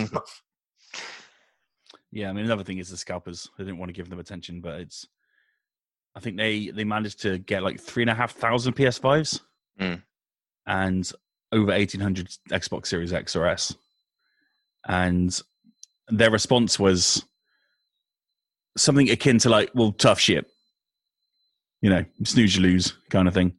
Yeah, 2.12 2.30
I 2.30 2.32
mean 2.32 2.44
another 2.44 2.64
thing 2.64 2.78
is 2.78 2.90
the 2.90 2.96
scalpers. 2.96 3.48
They 3.56 3.64
didn't 3.64 3.78
want 3.78 3.90
to 3.90 3.94
give 3.94 4.08
them 4.08 4.18
attention, 4.18 4.60
but 4.60 4.80
it's. 4.80 5.06
I 6.14 6.20
think 6.20 6.36
they 6.36 6.68
they 6.70 6.84
managed 6.84 7.20
to 7.22 7.38
get 7.38 7.62
like 7.62 7.80
three 7.80 8.02
and 8.02 8.10
a 8.10 8.14
half 8.14 8.32
thousand 8.32 8.74
PS5s, 8.74 9.40
Mm. 9.80 10.02
and 10.66 11.12
over 11.52 11.72
eighteen 11.72 12.00
hundred 12.00 12.28
Xbox 12.50 12.86
Series 12.86 13.12
X 13.12 13.34
or 13.36 13.46
S, 13.46 13.74
and 14.86 15.40
their 16.08 16.30
response 16.30 16.78
was 16.78 17.24
something 18.76 19.08
akin 19.10 19.38
to 19.38 19.48
like, 19.48 19.70
"Well, 19.74 19.92
tough 19.92 20.18
shit," 20.20 20.46
you 21.80 21.90
know, 21.90 22.04
snooze 22.24 22.56
you 22.56 22.62
lose 22.62 22.94
kind 23.10 23.28
of 23.28 23.34
thing. 23.34 23.54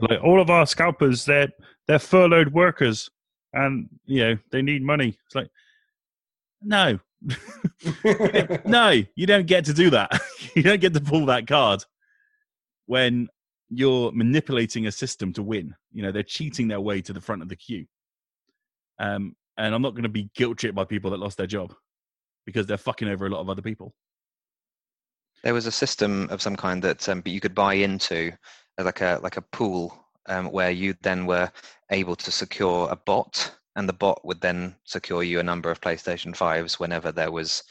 Like 0.00 0.22
all 0.22 0.40
of 0.40 0.50
our 0.50 0.66
scalpers, 0.66 1.24
they're 1.24 1.48
they're 1.86 1.98
furloughed 2.00 2.52
workers, 2.52 3.08
and 3.52 3.88
you 4.04 4.20
know 4.24 4.36
they 4.50 4.62
need 4.62 4.82
money. 4.82 5.16
It's 5.26 5.34
like, 5.34 5.50
no, 6.62 6.98
no, 8.64 9.02
you 9.14 9.26
don't 9.26 9.46
get 9.46 9.64
to 9.66 9.74
do 9.74 9.90
that. 9.90 10.20
you 10.54 10.62
don't 10.62 10.80
get 10.80 10.94
to 10.94 11.00
pull 11.00 11.26
that 11.26 11.46
card 11.46 11.84
when 12.86 13.28
you're 13.70 14.12
manipulating 14.12 14.86
a 14.86 14.92
system 14.92 15.32
to 15.32 15.42
win. 15.42 15.74
You 15.92 16.02
know, 16.02 16.12
they're 16.12 16.22
cheating 16.22 16.68
their 16.68 16.80
way 16.80 17.00
to 17.02 17.12
the 17.12 17.20
front 17.20 17.42
of 17.42 17.48
the 17.48 17.56
queue. 17.56 17.86
Um, 18.98 19.34
and 19.56 19.74
I'm 19.74 19.82
not 19.82 19.92
going 19.92 20.04
to 20.04 20.08
be 20.08 20.30
guilt 20.34 20.58
tripped 20.58 20.74
by 20.74 20.84
people 20.84 21.10
that 21.10 21.20
lost 21.20 21.38
their 21.38 21.46
job 21.46 21.74
because 22.46 22.66
they're 22.66 22.76
fucking 22.76 23.08
over 23.08 23.26
a 23.26 23.30
lot 23.30 23.40
of 23.40 23.48
other 23.48 23.62
people. 23.62 23.94
there 25.42 25.54
was 25.54 25.66
a 25.66 25.72
system 25.72 26.28
of 26.30 26.42
some 26.42 26.56
kind 26.56 26.82
that 26.82 27.08
um, 27.08 27.22
you 27.24 27.40
could 27.40 27.54
buy 27.54 27.74
into, 27.74 28.32
like 28.78 29.00
a 29.00 29.20
like 29.22 29.36
a 29.36 29.42
pool, 29.42 30.06
um, 30.26 30.50
where 30.50 30.70
you 30.70 30.94
then 31.02 31.26
were 31.26 31.50
able 31.90 32.16
to 32.16 32.30
secure 32.30 32.88
a 32.90 32.96
bot, 32.96 33.54
and 33.76 33.88
the 33.88 33.92
bot 33.92 34.24
would 34.24 34.40
then 34.40 34.74
secure 34.84 35.22
you 35.22 35.40
a 35.40 35.44
number 35.44 35.70
of 35.70 35.80
PlayStation 35.80 36.34
fives 36.34 36.78
whenever 36.78 37.12
there 37.12 37.32
was 37.32 37.62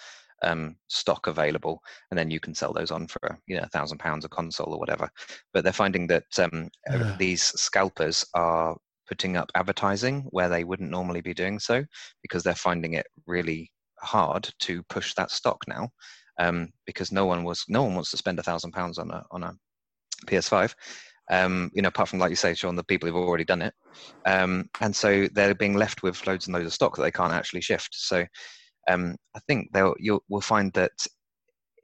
um, 0.43 0.75
stock 0.87 1.27
available, 1.27 1.81
and 2.11 2.17
then 2.17 2.29
you 2.29 2.39
can 2.39 2.53
sell 2.53 2.73
those 2.73 2.91
on 2.91 3.07
for 3.07 3.37
you 3.47 3.55
know 3.55 3.63
a 3.63 3.69
thousand 3.69 3.97
pounds 3.99 4.25
a 4.25 4.29
console 4.29 4.73
or 4.73 4.79
whatever. 4.79 5.09
But 5.53 5.63
they're 5.63 5.73
finding 5.73 6.07
that 6.07 6.25
um, 6.37 6.69
uh, 6.91 6.97
Ugh. 6.97 7.17
these 7.17 7.43
scalpers 7.43 8.25
are 8.33 8.75
putting 9.07 9.37
up 9.37 9.51
advertising 9.55 10.27
where 10.31 10.49
they 10.49 10.63
wouldn't 10.63 10.89
normally 10.89 11.21
be 11.21 11.33
doing 11.33 11.59
so 11.59 11.83
because 12.21 12.43
they're 12.43 12.55
finding 12.55 12.93
it 12.93 13.05
really 13.27 13.69
hard 13.99 14.49
to 14.59 14.81
push 14.83 15.13
that 15.13 15.31
stock 15.31 15.61
now 15.67 15.89
um, 16.39 16.69
because 16.85 17.11
no 17.11 17.25
one 17.25 17.43
was 17.43 17.63
no 17.67 17.83
one 17.83 17.95
wants 17.95 18.11
to 18.11 18.17
spend 18.17 18.39
a 18.39 18.43
thousand 18.43 18.71
pounds 18.71 18.97
on 18.97 19.11
a 19.11 19.23
on 19.31 19.43
a 19.43 19.53
PS5. 20.27 20.73
Um, 21.33 21.71
you 21.73 21.81
know, 21.81 21.87
apart 21.87 22.09
from 22.09 22.19
like 22.19 22.29
you 22.29 22.35
say, 22.35 22.53
Sean, 22.53 22.75
the 22.75 22.83
people 22.83 23.07
who've 23.07 23.15
already 23.15 23.45
done 23.45 23.63
it, 23.63 23.73
um, 24.25 24.69
and 24.81 24.95
so 24.95 25.27
they're 25.33 25.55
being 25.55 25.73
left 25.73 26.03
with 26.03 26.25
loads 26.27 26.45
and 26.45 26.53
loads 26.53 26.67
of 26.67 26.73
stock 26.73 26.95
that 26.95 27.01
they 27.01 27.11
can't 27.11 27.33
actually 27.33 27.61
shift. 27.61 27.89
So 27.93 28.23
um, 28.87 29.15
I 29.35 29.39
think 29.47 29.71
they'll 29.73 29.95
you'll 29.99 30.23
we'll 30.29 30.41
find 30.41 30.71
that 30.73 30.91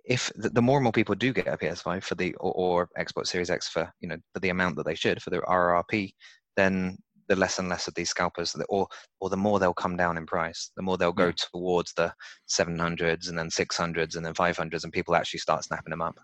if 0.05 0.31
the, 0.35 0.49
the 0.49 0.61
more 0.61 0.77
and 0.77 0.83
more 0.83 0.91
people 0.91 1.15
do 1.15 1.33
get 1.33 1.47
a 1.47 1.57
PS5 1.57 2.03
for 2.03 2.15
the 2.15 2.33
or, 2.35 2.51
or 2.53 2.89
Xbox 2.99 3.27
Series 3.27 3.49
X 3.49 3.69
for 3.69 3.91
you 4.01 4.09
know 4.09 4.17
for 4.33 4.39
the 4.39 4.49
amount 4.49 4.75
that 4.75 4.85
they 4.85 4.95
should 4.95 5.21
for 5.21 5.31
their 5.31 5.41
RRP, 5.41 6.11
then 6.55 6.97
the 7.27 7.35
less 7.35 7.59
and 7.59 7.69
less 7.69 7.87
of 7.87 7.93
these 7.95 8.09
scalpers, 8.09 8.55
or 8.69 8.87
or 9.21 9.29
the 9.29 9.37
more 9.37 9.59
they'll 9.59 9.73
come 9.73 9.97
down 9.97 10.17
in 10.17 10.25
price, 10.25 10.71
the 10.75 10.83
more 10.83 10.97
they'll 10.97 11.11
go 11.13 11.31
towards 11.31 11.93
the 11.93 12.13
700s 12.49 13.29
and 13.29 13.37
then 13.37 13.49
600s 13.49 14.15
and 14.15 14.25
then 14.25 14.33
500s, 14.33 14.83
and 14.83 14.93
people 14.93 15.15
actually 15.15 15.39
start 15.39 15.63
snapping 15.63 15.91
them 15.91 16.01
up. 16.01 16.15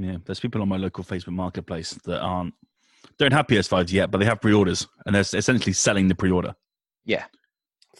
Yeah, 0.00 0.18
there's 0.24 0.38
people 0.40 0.62
on 0.62 0.68
my 0.68 0.76
local 0.76 1.02
Facebook 1.02 1.32
marketplace 1.34 1.90
that 2.04 2.20
aren't 2.20 2.54
don't 3.18 3.32
have 3.32 3.46
PS5s 3.48 3.90
yet, 3.92 4.10
but 4.10 4.18
they 4.18 4.24
have 4.26 4.40
pre-orders, 4.40 4.86
and 5.06 5.14
they're 5.14 5.22
essentially 5.22 5.72
selling 5.72 6.06
the 6.08 6.14
pre-order. 6.14 6.54
Yeah, 7.04 7.24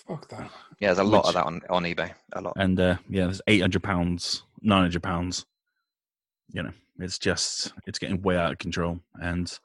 Fuck 0.07 0.29
that. 0.29 0.51
yeah, 0.81 0.89
there's 0.89 0.99
a 0.99 1.05
lot 1.05 1.25
Which- 1.25 1.29
of 1.29 1.35
that 1.35 1.47
on 1.47 1.61
on 1.70 1.83
eBay. 1.85 2.12
A 2.35 2.41
lot. 2.41 2.53
And 2.57 2.79
uh, 2.79 2.97
yeah, 3.09 3.25
there's 3.25 3.43
eight 3.49 3.61
hundred 3.61 3.83
pounds, 3.83 4.43
nine 4.62 4.83
hundred 4.83 5.03
pounds. 5.03 5.45
You 6.53 6.62
know, 6.62 6.73
it's 7.01 7.19
just 7.19 7.73
it's 7.87 7.99
getting 7.99 8.23
way 8.23 8.37
out 8.37 8.53
of 8.53 8.59
control, 8.59 9.01
and 9.20 9.59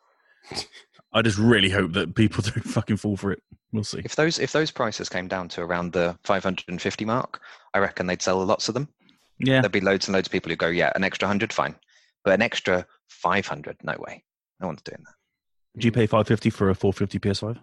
I 1.13 1.21
just 1.21 1.37
really 1.37 1.69
hope 1.69 1.93
that 1.93 2.15
people 2.15 2.41
don't 2.43 2.63
fucking 2.63 2.97
fall 2.97 3.15
for 3.17 3.31
it. 3.31 3.43
We'll 3.71 3.83
see. 3.83 4.01
If 4.03 4.15
those 4.15 4.39
if 4.39 4.51
those 4.51 4.71
prices 4.71 5.07
came 5.09 5.27
down 5.27 5.49
to 5.49 5.61
around 5.61 5.93
the 5.93 6.17
550 6.23 7.05
mark, 7.05 7.41
I 7.73 7.79
reckon 7.79 8.07
they'd 8.07 8.21
sell 8.21 8.43
lots 8.43 8.67
of 8.69 8.73
them. 8.73 8.87
Yeah, 9.39 9.61
There'd 9.61 9.71
be 9.71 9.81
loads 9.81 10.07
and 10.07 10.13
loads 10.13 10.27
of 10.27 10.31
people 10.31 10.51
who 10.51 10.55
go, 10.55 10.67
yeah, 10.67 10.91
an 10.95 11.03
extra 11.03 11.27
hundred, 11.27 11.51
fine, 11.51 11.75
but 12.23 12.33
an 12.33 12.41
extra 12.41 12.85
500, 13.09 13.77
no 13.83 13.95
way, 13.99 14.23
no 14.59 14.67
one's 14.67 14.81
doing 14.81 14.99
that. 15.05 15.79
do 15.79 15.85
you 15.85 15.91
pay 15.91 16.05
five 16.07 16.27
fifty 16.27 16.49
for 16.49 16.69
a 16.69 16.75
four 16.75 16.93
fifty 16.93 17.19
PS5? 17.19 17.59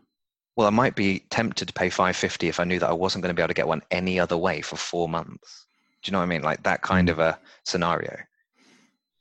Well, 0.56 0.66
I 0.66 0.70
might 0.70 0.94
be 0.96 1.20
tempted 1.30 1.66
to 1.68 1.72
pay 1.74 1.88
550 1.90 2.48
if 2.48 2.60
I 2.60 2.64
knew 2.64 2.78
that 2.80 2.88
I 2.90 2.92
wasn't 2.92 3.22
going 3.22 3.34
to 3.34 3.38
be 3.38 3.42
able 3.42 3.48
to 3.48 3.54
get 3.54 3.68
one 3.68 3.82
any 3.90 4.18
other 4.20 4.36
way 4.36 4.60
for 4.60 4.76
four 4.76 5.08
months. 5.08 5.66
Do 6.02 6.08
you 6.08 6.12
know 6.12 6.18
what 6.18 6.24
I 6.24 6.28
mean? 6.28 6.42
Like 6.42 6.62
that 6.64 6.82
kind 6.82 7.08
Mm. 7.08 7.12
of 7.12 7.18
a 7.20 7.38
scenario. 7.64 8.16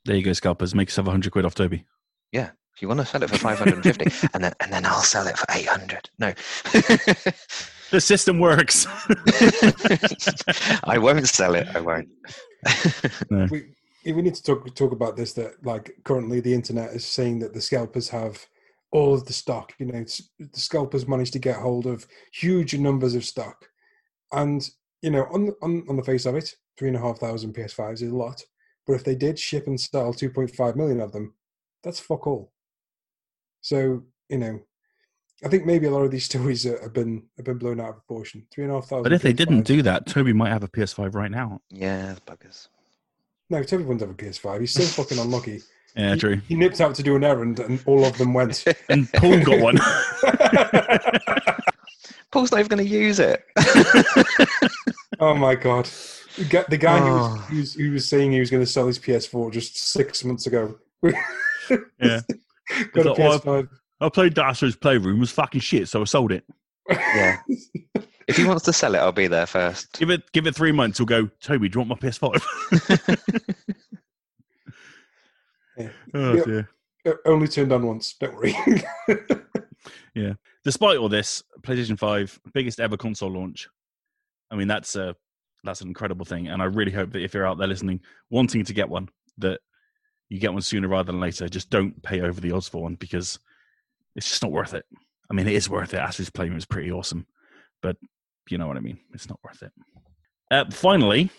There 0.04 0.16
you 0.16 0.22
go, 0.22 0.32
scalpers. 0.32 0.74
Make 0.74 0.88
yourself 0.88 1.06
hundred 1.06 1.30
quid 1.32 1.44
off 1.44 1.54
Toby. 1.54 1.84
Yeah. 2.32 2.50
If 2.74 2.82
you 2.82 2.88
want 2.88 3.00
to 3.00 3.06
sell 3.06 3.22
it 3.22 3.28
for 3.30 3.36
550, 3.38 4.28
and 4.34 4.42
then 4.42 4.52
and 4.60 4.72
then 4.72 4.86
I'll 4.86 5.02
sell 5.02 5.26
it 5.26 5.36
for 5.38 5.46
800. 5.50 6.08
No, 6.18 6.32
The 7.90 8.00
system 8.00 8.38
works. 8.38 8.86
I 10.84 10.96
won't 10.98 11.28
sell 11.28 11.54
it. 11.54 11.66
I 11.74 11.80
won't. 11.80 12.08
we 13.50 13.74
we 14.04 14.22
need 14.22 14.34
to 14.34 14.42
talk 14.42 14.74
talk 14.74 14.92
about 14.92 15.16
this 15.16 15.32
that 15.34 15.64
like 15.64 15.94
currently 16.04 16.40
the 16.40 16.54
internet 16.54 16.90
is 16.90 17.04
saying 17.04 17.38
that 17.40 17.52
the 17.52 17.60
scalpers 17.60 18.08
have 18.08 18.46
all 18.92 19.14
of 19.14 19.24
the 19.26 19.32
stock 19.32 19.72
you 19.78 19.86
know 19.86 19.98
it's, 19.98 20.30
the 20.38 20.60
scalpers 20.60 21.06
managed 21.06 21.32
to 21.32 21.38
get 21.38 21.56
hold 21.56 21.86
of 21.86 22.06
huge 22.32 22.74
numbers 22.76 23.14
of 23.14 23.24
stock 23.24 23.66
and 24.32 24.70
you 25.02 25.10
know 25.10 25.24
on 25.32 25.52
on, 25.62 25.84
on 25.88 25.96
the 25.96 26.02
face 26.02 26.26
of 26.26 26.34
it 26.34 26.54
three 26.78 26.88
and 26.88 26.96
a 26.96 27.00
half 27.00 27.18
thousand 27.18 27.54
ps5s 27.54 28.02
is 28.02 28.10
a 28.10 28.16
lot 28.16 28.42
but 28.86 28.94
if 28.94 29.04
they 29.04 29.14
did 29.14 29.38
ship 29.38 29.66
and 29.66 29.80
sell 29.80 30.12
2.5 30.12 30.76
million 30.76 31.00
of 31.00 31.12
them 31.12 31.34
that's 31.82 32.00
fuck 32.00 32.26
all 32.26 32.52
so 33.60 34.02
you 34.28 34.38
know 34.38 34.58
i 35.44 35.48
think 35.48 35.64
maybe 35.66 35.86
a 35.86 35.90
lot 35.90 36.02
of 36.04 36.10
these 36.10 36.24
stories 36.32 36.64
are- 36.66 36.80
have 36.80 36.92
been 36.92 37.22
have 37.36 37.44
been 37.46 37.58
blown 37.58 37.80
out 37.80 37.90
of 37.90 37.94
proportion 37.96 38.46
three 38.50 38.64
and 38.64 38.72
a 38.72 38.76
half 38.76 38.84
thousand 38.86 39.02
but 39.04 39.12
if 39.12 39.22
they 39.22 39.32
didn't 39.32 39.62
do 39.62 39.82
that, 39.82 40.06
Toby 40.06 40.32
might 40.32 40.50
have 40.50 40.64
a 40.64 40.68
PS5 40.68 41.14
right 41.14 41.30
now. 41.30 41.60
Yeah, 41.70 42.16
buggers. 42.26 42.68
No 43.50 43.62
toby 43.62 43.84
wouldn't 43.84 44.00
have 44.00 44.10
a 44.10 44.14
ps5 44.14 44.60
he's 44.60 44.72
so 44.72 44.82
fucking 44.82 45.18
unlucky 45.18 45.60
Yeah, 45.96 46.14
he, 46.14 46.20
true. 46.20 46.40
he 46.48 46.54
nipped 46.54 46.80
out 46.80 46.94
to 46.94 47.02
do 47.02 47.16
an 47.16 47.24
errand, 47.24 47.58
and 47.58 47.82
all 47.84 48.04
of 48.04 48.16
them 48.16 48.32
went. 48.32 48.64
And 48.88 49.12
Paul 49.12 49.42
got 49.42 49.60
one. 49.60 49.76
Paul's 52.30 52.52
not 52.52 52.60
even 52.60 52.68
going 52.76 52.86
to 52.86 52.88
use 52.88 53.18
it. 53.18 53.44
oh 55.18 55.34
my 55.34 55.56
god! 55.56 55.88
The 56.36 56.78
guy, 56.80 57.00
who, 57.00 57.08
Oh. 57.08 57.32
was, 57.32 57.44
who, 57.48 57.56
was, 57.56 57.74
who 57.74 57.90
was 57.90 58.08
saying 58.08 58.30
he 58.30 58.38
was 58.38 58.50
going 58.50 58.62
to 58.62 58.70
sell 58.70 58.86
his 58.86 59.00
PS4 59.00 59.50
just 59.52 59.78
six 59.92 60.24
months 60.24 60.46
ago. 60.46 60.76
Yeah. 61.02 62.20
got 62.92 63.06
a 63.06 63.12
like, 63.12 63.42
PS5. 63.42 63.68
I 64.00 64.08
played 64.10 64.38
Astro's 64.38 64.76
Playroom. 64.76 65.16
It 65.16 65.20
was 65.20 65.32
fucking 65.32 65.60
shit, 65.60 65.88
so 65.88 66.02
I 66.02 66.04
sold 66.04 66.30
it. 66.30 66.44
yeah. 66.88 67.38
If 68.30 68.36
he 68.36 68.44
wants 68.44 68.64
to 68.64 68.72
sell 68.72 68.94
it, 68.94 68.98
I'll 68.98 69.12
be 69.12 69.26
there 69.26 69.46
first. 69.46 69.92
Give 69.98 70.10
it, 70.10 70.30
give 70.32 70.46
it 70.46 70.54
three 70.54 70.72
months. 70.72 70.98
He'll 70.98 71.06
go, 71.06 71.28
Toby, 71.42 71.68
do 71.68 71.78
you 71.80 71.84
want 71.86 72.02
my 72.02 72.08
PS5? 72.08 73.16
Yeah. 75.78 75.88
oh 76.14 76.34
Yeah. 76.34 76.42
dear. 76.44 76.68
Only 77.24 77.48
turned 77.48 77.72
on 77.72 77.86
once. 77.86 78.14
Don't 78.20 78.34
worry. 78.34 78.54
Yeah. 80.14 80.34
Despite 80.64 80.98
all 80.98 81.08
this, 81.08 81.42
PlayStation 81.62 81.96
Five 81.98 82.38
biggest 82.52 82.80
ever 82.80 82.96
console 82.96 83.30
launch. 83.30 83.68
I 84.50 84.56
mean, 84.56 84.66
that's 84.68 84.96
a 84.96 85.14
that's 85.64 85.80
an 85.80 85.88
incredible 85.88 86.26
thing, 86.26 86.48
and 86.48 86.60
I 86.60 86.64
really 86.66 86.90
hope 86.90 87.12
that 87.12 87.22
if 87.22 87.32
you're 87.32 87.46
out 87.46 87.58
there 87.58 87.68
listening, 87.68 88.00
wanting 88.28 88.64
to 88.64 88.74
get 88.74 88.88
one, 88.88 89.08
that 89.38 89.60
you 90.28 90.38
get 90.40 90.52
one 90.52 90.62
sooner 90.62 90.88
rather 90.88 91.12
than 91.12 91.20
later. 91.20 91.48
Just 91.48 91.70
don't 91.70 92.02
pay 92.02 92.20
over 92.20 92.40
the 92.40 92.50
odds 92.52 92.68
for 92.68 92.82
one 92.82 92.96
because 92.96 93.38
it's 94.16 94.28
just 94.28 94.42
not 94.42 94.50
worth 94.52 94.74
it. 94.74 94.84
I 95.30 95.34
mean, 95.34 95.46
it 95.46 95.54
is 95.54 95.70
worth 95.70 95.94
it. 95.94 95.98
Astro's 96.00 96.28
Playroom 96.28 96.58
is 96.58 96.66
pretty 96.66 96.90
awesome, 96.90 97.26
but 97.80 97.96
you 98.50 98.58
know 98.58 98.66
what 98.66 98.76
I 98.76 98.80
mean. 98.80 98.98
It's 99.12 99.28
not 99.28 99.40
worth 99.44 99.62
it. 99.62 99.72
Uh, 100.50 100.64
finally, 100.70 101.30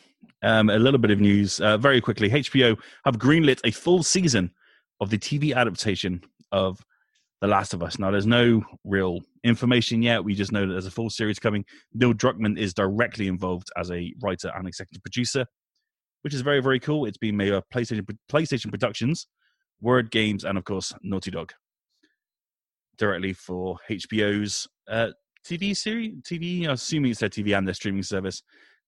um, 0.44 0.70
a 0.70 0.80
little 0.80 1.00
bit 1.00 1.12
of 1.12 1.20
news 1.20 1.60
uh, 1.60 1.78
very 1.78 2.02
quickly. 2.02 2.30
HBO 2.30 2.78
have 3.06 3.18
greenlit 3.18 3.60
a 3.64 3.72
full 3.72 4.04
season 4.04 4.52
of 5.00 5.10
the 5.10 5.18
TV 5.18 5.56
adaptation 5.56 6.22
of 6.52 6.84
The 7.42 7.48
Last 7.48 7.74
of 7.74 7.84
Us. 7.84 8.00
Now, 8.00 8.12
there's 8.12 8.26
no 8.26 8.64
real 8.84 9.20
information 9.44 10.02
yet. 10.02 10.24
We 10.24 10.36
just 10.36 10.52
know 10.52 10.66
that 10.66 10.72
there's 10.74 10.86
a 10.86 10.92
full 10.92 11.10
series 11.10 11.40
coming. 11.40 11.66
Neil 11.94 12.14
Druckmann 12.14 12.58
is 12.58 12.74
directly 12.74 13.28
involved 13.28 13.70
as 13.78 13.92
a 13.92 14.14
writer 14.22 14.52
and 14.56 14.68
executive 14.68 15.04
producer, 15.04 15.46
which 16.22 16.34
is 16.34 16.42
very, 16.42 16.62
very 16.62 16.80
cool. 16.80 17.06
It's 17.06 17.18
being 17.18 17.38
made 17.38 17.52
by 17.52 17.62
PlayStation, 17.74 18.08
PlayStation 18.32 18.72
Productions, 18.72 19.28
Word 19.82 20.12
Games, 20.12 20.44
and 20.44 20.58
of 20.58 20.64
course, 20.64 20.94
Naughty 21.02 21.32
Dog. 21.32 21.52
Directly 22.98 23.34
for 23.34 23.78
HBO's 23.90 24.68
uh, 24.88 25.10
TV 25.46 25.76
series, 25.76 26.14
TV, 26.22 26.70
assuming 26.70 27.12
it's 27.12 27.20
their 27.20 27.30
TV 27.30 27.58
and 27.58 27.68
their 27.68 27.74
streaming 27.74 28.04
service. 28.04 28.44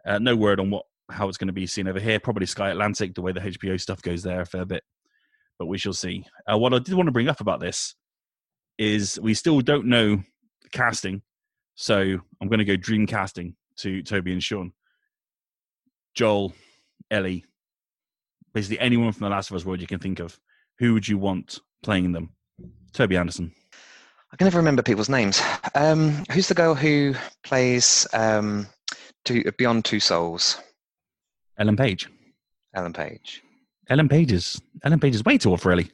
Uh, 0.05 0.19
no 0.19 0.35
word 0.35 0.59
on 0.59 0.69
what 0.69 0.85
how 1.11 1.27
it's 1.27 1.37
going 1.37 1.47
to 1.47 1.53
be 1.53 1.67
seen 1.67 1.87
over 1.87 1.99
here. 1.99 2.19
Probably 2.19 2.45
Sky 2.45 2.69
Atlantic, 2.69 3.13
the 3.13 3.21
way 3.21 3.31
the 3.31 3.39
HBO 3.39 3.79
stuff 3.79 4.01
goes 4.01 4.23
there 4.23 4.41
a 4.41 4.45
fair 4.45 4.65
bit, 4.65 4.83
but 5.59 5.67
we 5.67 5.77
shall 5.77 5.93
see. 5.93 6.25
Uh, 6.51 6.57
what 6.57 6.73
I 6.73 6.79
did 6.79 6.93
want 6.93 7.07
to 7.07 7.11
bring 7.11 7.29
up 7.29 7.41
about 7.41 7.59
this 7.59 7.95
is 8.77 9.19
we 9.19 9.33
still 9.33 9.61
don't 9.61 9.85
know 9.85 10.21
casting, 10.71 11.21
so 11.75 12.01
I'm 12.41 12.47
going 12.47 12.59
to 12.59 12.65
go 12.65 12.75
dream 12.75 13.05
casting 13.05 13.55
to 13.77 14.01
Toby 14.03 14.33
and 14.33 14.43
Sean, 14.43 14.71
Joel, 16.15 16.53
Ellie, 17.11 17.45
basically 18.53 18.79
anyone 18.79 19.11
from 19.11 19.25
the 19.25 19.29
Last 19.29 19.49
of 19.49 19.55
Us 19.55 19.65
world 19.65 19.81
you 19.81 19.87
can 19.87 19.99
think 19.99 20.19
of. 20.19 20.39
Who 20.79 20.93
would 20.93 21.07
you 21.07 21.17
want 21.17 21.59
playing 21.81 22.11
them? 22.11 22.31
Toby 22.93 23.17
Anderson. 23.17 23.53
I 24.33 24.35
can 24.35 24.45
never 24.45 24.57
remember 24.57 24.81
people's 24.81 25.09
names. 25.09 25.39
Um, 25.75 26.23
who's 26.31 26.47
the 26.47 26.55
girl 26.55 26.73
who 26.73 27.13
plays 27.43 28.07
um, 28.13 28.65
two, 29.25 29.43
Beyond 29.59 29.85
Two 29.85 29.99
Souls? 29.99 30.59
Ellen 31.59 31.77
Page. 31.77 32.09
Ellen 32.73 32.93
Page. 32.93 33.43
Ellen 33.89 34.09
Page 34.09 34.31
is 34.31 34.59
Ellen 34.83 34.99
Page 34.99 35.13
is 35.13 35.23
way 35.23 35.37
too 35.37 35.51
old 35.51 35.61
for 35.61 35.71
Ellie. 35.71 35.91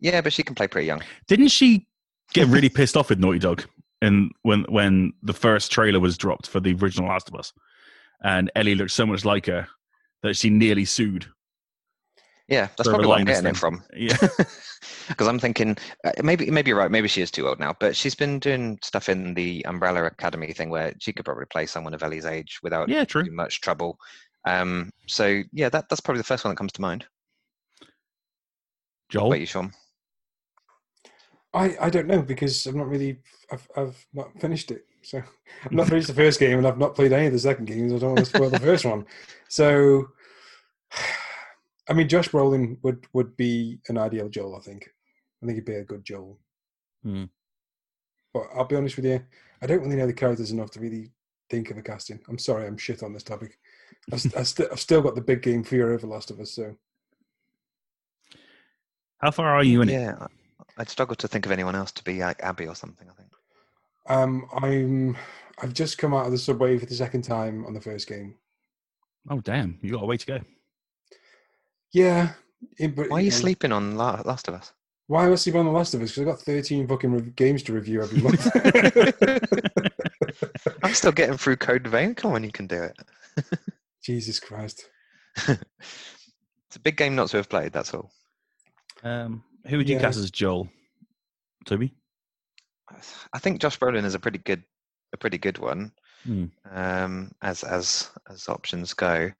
Yeah, 0.00 0.20
but 0.20 0.34
she 0.34 0.42
can 0.42 0.54
play 0.54 0.68
pretty 0.68 0.86
young. 0.86 1.02
Didn't 1.28 1.48
she 1.48 1.86
get 2.34 2.46
really 2.48 2.68
pissed 2.68 2.94
off 2.94 3.08
with 3.08 3.20
Naughty 3.20 3.38
Dog 3.38 3.64
and 4.02 4.32
when 4.42 4.64
when 4.68 5.14
the 5.22 5.32
first 5.32 5.72
trailer 5.72 5.98
was 5.98 6.18
dropped 6.18 6.46
for 6.46 6.60
the 6.60 6.74
original 6.74 7.08
Last 7.08 7.28
of 7.28 7.36
Us, 7.36 7.54
and 8.22 8.50
Ellie 8.54 8.74
looked 8.74 8.90
so 8.90 9.06
much 9.06 9.24
like 9.24 9.46
her 9.46 9.66
that 10.22 10.36
she 10.36 10.50
nearly 10.50 10.84
sued. 10.84 11.26
Yeah, 12.48 12.68
that's 12.76 12.88
probably 12.88 13.06
what 13.06 13.20
I'm 13.20 13.26
getting 13.26 13.46
on 13.46 13.50
it 13.50 13.56
from. 13.58 13.84
Yeah, 13.94 14.16
Because 15.08 15.28
I'm 15.28 15.38
thinking 15.38 15.76
uh, 16.04 16.12
maybe 16.22 16.50
maybe 16.50 16.70
you're 16.70 16.78
right. 16.78 16.90
Maybe 16.90 17.08
she 17.08 17.20
is 17.20 17.30
too 17.30 17.46
old 17.46 17.60
now, 17.60 17.74
but 17.78 17.94
she's 17.94 18.14
been 18.14 18.38
doing 18.38 18.78
stuff 18.82 19.10
in 19.10 19.34
the 19.34 19.64
Umbrella 19.66 20.04
Academy 20.04 20.52
thing 20.52 20.70
where 20.70 20.94
she 20.98 21.12
could 21.12 21.26
probably 21.26 21.44
play 21.46 21.66
someone 21.66 21.92
of 21.92 22.02
Ellie's 22.02 22.24
age 22.24 22.58
without 22.62 22.88
yeah, 22.88 23.04
true. 23.04 23.24
too 23.24 23.32
much 23.32 23.60
trouble. 23.60 23.98
Um, 24.46 24.90
so 25.06 25.42
yeah, 25.52 25.68
that 25.68 25.90
that's 25.90 26.00
probably 26.00 26.20
the 26.20 26.24
first 26.24 26.44
one 26.44 26.52
that 26.52 26.58
comes 26.58 26.72
to 26.72 26.80
mind. 26.80 27.04
Joel. 29.10 29.30
Wait, 29.30 29.40
you 29.40 29.46
Sean? 29.46 29.72
I, 31.52 31.76
I 31.80 31.90
don't 31.90 32.06
know 32.06 32.22
because 32.22 32.66
I'm 32.66 32.78
not 32.78 32.88
really 32.88 33.18
I've 33.52 33.68
I've 33.76 34.06
not 34.14 34.40
finished 34.40 34.70
it. 34.70 34.86
So 35.02 35.22
I've 35.64 35.72
not 35.72 35.88
finished 35.88 36.08
the 36.08 36.14
first 36.14 36.40
game 36.40 36.58
and 36.58 36.66
I've 36.66 36.78
not 36.78 36.94
played 36.94 37.12
any 37.12 37.26
of 37.26 37.32
the 37.32 37.38
second 37.38 37.66
games. 37.66 37.92
I 37.92 37.98
don't 37.98 38.14
want 38.14 38.24
to 38.24 38.30
spoil 38.30 38.50
the 38.50 38.58
first 38.58 38.84
one. 38.84 39.06
So 39.48 40.08
I 41.88 41.92
mean 41.94 42.08
Josh 42.08 42.28
Brolin 42.28 42.76
would 42.82 43.06
would 43.12 43.36
be 43.36 43.78
an 43.88 43.96
ideal 43.98 44.28
Joel, 44.28 44.56
I 44.56 44.60
think. 44.60 44.88
I 45.42 45.46
think 45.46 45.56
he'd 45.56 45.64
be 45.64 45.74
a 45.76 45.84
good 45.84 46.04
Joel. 46.04 46.38
Hmm. 47.02 47.24
But 48.34 48.44
I'll 48.54 48.64
be 48.66 48.76
honest 48.76 48.96
with 48.96 49.06
you, 49.06 49.22
I 49.62 49.66
don't 49.66 49.80
really 49.82 49.96
know 49.96 50.06
the 50.06 50.12
characters 50.12 50.50
enough 50.50 50.70
to 50.72 50.80
really 50.80 51.10
think 51.50 51.70
of 51.70 51.78
a 51.78 51.82
casting. 51.82 52.20
I'm 52.28 52.38
sorry, 52.38 52.66
I'm 52.66 52.76
shit 52.76 53.02
on 53.02 53.12
this 53.14 53.22
topic. 53.22 53.58
I've, 54.12 54.20
st- 54.20 54.36
I've, 54.36 54.48
st- 54.48 54.68
I've 54.70 54.80
still 54.80 55.00
got 55.00 55.14
the 55.14 55.20
big 55.22 55.40
game 55.42 55.64
fear 55.64 55.92
over 55.92 56.06
Last 56.06 56.30
of 56.30 56.38
Us, 56.40 56.50
so 56.52 56.76
How 59.18 59.30
far 59.30 59.54
are 59.54 59.64
you 59.64 59.80
in 59.82 59.88
it? 59.88 59.92
Yeah, 59.92 60.16
I- 60.20 60.26
I'd 60.76 60.88
struggle 60.88 61.16
to 61.16 61.28
think 61.28 61.46
of 61.46 61.52
anyone 61.52 61.74
else 61.74 61.90
to 61.92 62.04
be 62.04 62.20
like 62.20 62.40
Abby 62.42 62.66
or 62.68 62.74
something. 62.74 63.08
I 63.08 63.14
think. 63.14 63.30
um, 64.06 64.46
I'm 64.54 65.16
I've 65.60 65.72
just 65.74 65.98
come 65.98 66.14
out 66.14 66.26
of 66.26 66.32
the 66.32 66.38
subway 66.38 66.78
for 66.78 66.86
the 66.86 66.94
second 66.94 67.22
time 67.22 67.64
on 67.66 67.74
the 67.74 67.80
first 67.80 68.06
game. 68.08 68.34
Oh 69.30 69.40
damn, 69.40 69.78
you 69.82 69.92
got 69.92 70.02
a 70.04 70.06
way 70.06 70.16
to 70.18 70.26
go. 70.26 70.40
Yeah. 71.92 72.32
it- 72.78 72.96
but, 72.96 73.10
Why 73.10 73.18
are 73.18 73.20
you 73.20 73.30
know, 73.30 73.36
sleeping 73.36 73.72
on 73.72 73.96
La- 73.96 74.22
Last 74.24 74.48
of 74.48 74.54
Us? 74.54 74.72
Why 75.06 75.26
am 75.26 75.32
I 75.32 75.36
sleeping 75.36 75.60
on 75.60 75.66
The 75.66 75.72
Last 75.72 75.94
of 75.94 76.02
Us? 76.02 76.10
Because 76.10 76.20
I've 76.28 76.36
got 76.36 76.40
13 76.44 76.86
fucking 76.86 77.12
rev- 77.12 77.36
games 77.36 77.62
to 77.64 77.72
review 77.72 78.02
every 78.02 78.20
month. 78.20 78.46
I'm 80.82 80.94
still 80.94 81.12
getting 81.12 81.36
through 81.38 81.56
Code 81.56 81.86
Vein. 81.86 82.14
Come 82.14 82.32
on, 82.32 82.44
you 82.44 82.52
can 82.52 82.66
do 82.66 82.82
it. 82.82 82.96
Jesus 84.02 84.38
Christ. 84.40 84.88
It's 85.46 86.76
a 86.76 86.80
big 86.80 86.96
game 86.96 87.14
not 87.14 87.28
to 87.28 87.36
have 87.38 87.48
played. 87.48 87.72
That's 87.72 87.94
all. 87.94 88.10
Um, 89.02 89.42
who 89.66 89.78
would 89.78 89.88
you 89.88 89.96
Yeah. 89.96 90.02
cast 90.02 90.18
as 90.18 90.30
Joel? 90.30 90.68
Toby. 91.64 91.94
I 93.32 93.38
think 93.38 93.60
Josh 93.60 93.78
Brolin 93.78 94.04
is 94.04 94.14
a 94.14 94.18
pretty 94.18 94.38
good, 94.38 94.62
a 95.12 95.16
pretty 95.16 95.38
good 95.38 95.58
one, 95.58 95.92
Hmm. 96.24 96.46
um, 96.70 97.32
as 97.42 97.62
as 97.64 98.10
as 98.30 98.48
options 98.48 98.94
go. 98.94 99.30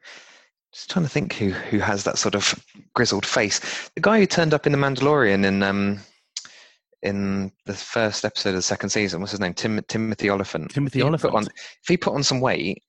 Just 0.79 0.91
trying 0.91 1.05
to 1.05 1.11
think 1.11 1.33
who 1.33 1.51
who 1.51 1.81
has 1.81 2.05
that 2.05 2.19
sort 2.19 2.37
of 2.37 2.55
grizzled 2.95 3.27
face. 3.27 3.91
The 3.97 4.01
guy 4.01 4.21
who 4.21 4.27
turned 4.27 4.55
up 4.55 4.65
in 4.65 4.71
The 4.71 4.79
Mandalorian 4.79 5.45
in 5.45 5.61
um 5.65 5.99
in 7.03 7.51
the 7.67 7.75
first 7.75 8.25
episode 8.25 8.51
of 8.51 8.55
the 8.57 8.63
second 8.63 8.91
season. 8.91 9.19
What's 9.21 9.33
his 9.33 9.41
name? 9.41 9.55
Tim, 9.55 9.81
Timothy 9.89 10.31
Olyphant. 10.31 10.71
Timothy 10.71 11.01
If 11.01 11.03
he 11.03 11.09
Olyphant. 11.09 11.33
Put 11.33 11.37
on, 11.37 11.47
if 11.47 11.89
he 11.89 11.97
put 11.97 12.15
on 12.15 12.23
some 12.23 12.41
weight, 12.41 12.81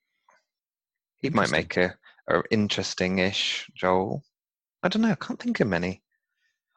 he 1.17 1.31
might 1.31 1.49
make 1.49 1.77
a, 1.77 1.95
a 2.27 2.43
interesting-ish 2.51 3.67
Joel. 3.75 4.23
I 4.83 4.87
don't 4.89 5.01
know. 5.01 5.09
I 5.09 5.15
can't 5.15 5.39
think 5.39 5.59
of 5.59 5.67
many. 5.67 6.03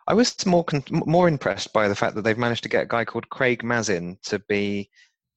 I 0.08 0.14
was 0.14 0.46
more 0.46 0.64
con- 0.64 0.82
more 0.90 1.28
impressed 1.28 1.74
by 1.74 1.88
the 1.88 1.94
fact 1.94 2.14
that 2.14 2.22
they've 2.22 2.38
managed 2.38 2.62
to 2.62 2.70
get 2.70 2.84
a 2.84 2.88
guy 2.88 3.04
called 3.04 3.28
Craig 3.28 3.62
Mazin 3.62 4.16
to 4.24 4.38
be 4.48 4.88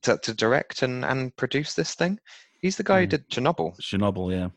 to, 0.03 0.17
to 0.23 0.33
direct 0.33 0.83
and, 0.83 1.03
and 1.03 1.35
produce 1.35 1.73
this 1.73 1.95
thing. 1.95 2.17
He's 2.61 2.77
the 2.77 2.83
guy 2.83 3.01
who 3.01 3.05
Hmm. 3.07 3.09
did 3.09 3.29
Chernobyl, 3.29 3.77
Chernobyl, 3.81 4.31
yeah. 4.31 4.49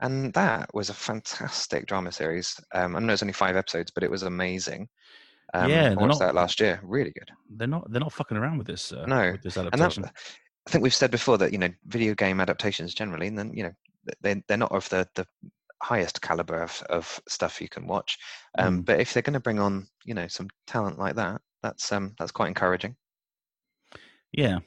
And 0.00 0.32
that 0.34 0.72
was 0.74 0.90
a 0.90 0.94
fantastic 0.94 1.86
drama 1.86 2.12
series. 2.12 2.58
Um, 2.74 2.96
I 2.96 3.00
know 3.00 3.12
it's 3.12 3.22
only 3.22 3.32
five 3.32 3.56
episodes, 3.56 3.90
but 3.90 4.02
it 4.02 4.10
was 4.10 4.22
amazing. 4.22 4.88
Um, 5.54 5.70
Yeah, 5.70 5.90
I 5.90 5.94
watched 5.94 6.20
not- 6.20 6.26
that 6.26 6.34
last 6.34 6.60
year. 6.60 6.80
Really 6.82 7.10
good. 7.12 7.30
They're 7.50 7.66
not 7.66 7.90
they're 7.90 8.00
not 8.00 8.12
fucking 8.12 8.36
around 8.36 8.58
with 8.58 8.66
this 8.66 8.92
uh, 8.92 9.06
No, 9.06 9.32
with 9.32 9.42
this 9.42 9.56
and 9.56 9.70
that. 9.72 10.12
I 10.66 10.70
think 10.70 10.82
we've 10.82 10.94
said 10.94 11.10
before 11.10 11.38
that 11.38 11.52
you 11.52 11.58
know 11.58 11.70
video 11.86 12.14
game 12.14 12.40
adaptations 12.40 12.94
generally, 12.94 13.28
and 13.28 13.38
then 13.38 13.52
you 13.54 13.62
know 13.64 13.72
they 14.20 14.42
they're 14.46 14.56
not 14.58 14.72
of 14.72 14.88
the 14.90 15.08
the 15.14 15.26
highest 15.82 16.20
caliber 16.20 16.60
of, 16.60 16.82
of 16.90 17.20
stuff 17.28 17.60
you 17.60 17.68
can 17.68 17.86
watch. 17.86 18.18
Um, 18.58 18.80
Mm. 18.82 18.84
But 18.84 19.00
if 19.00 19.14
they're 19.14 19.22
going 19.22 19.34
to 19.34 19.40
bring 19.40 19.58
on 19.60 19.86
you 20.04 20.12
know 20.14 20.28
some 20.28 20.48
talent 20.66 20.98
like 20.98 21.14
that, 21.16 21.40
that's 21.62 21.90
um 21.92 22.14
that's 22.18 22.32
quite 22.32 22.48
encouraging. 22.48 22.96
Yeah. 24.32 24.58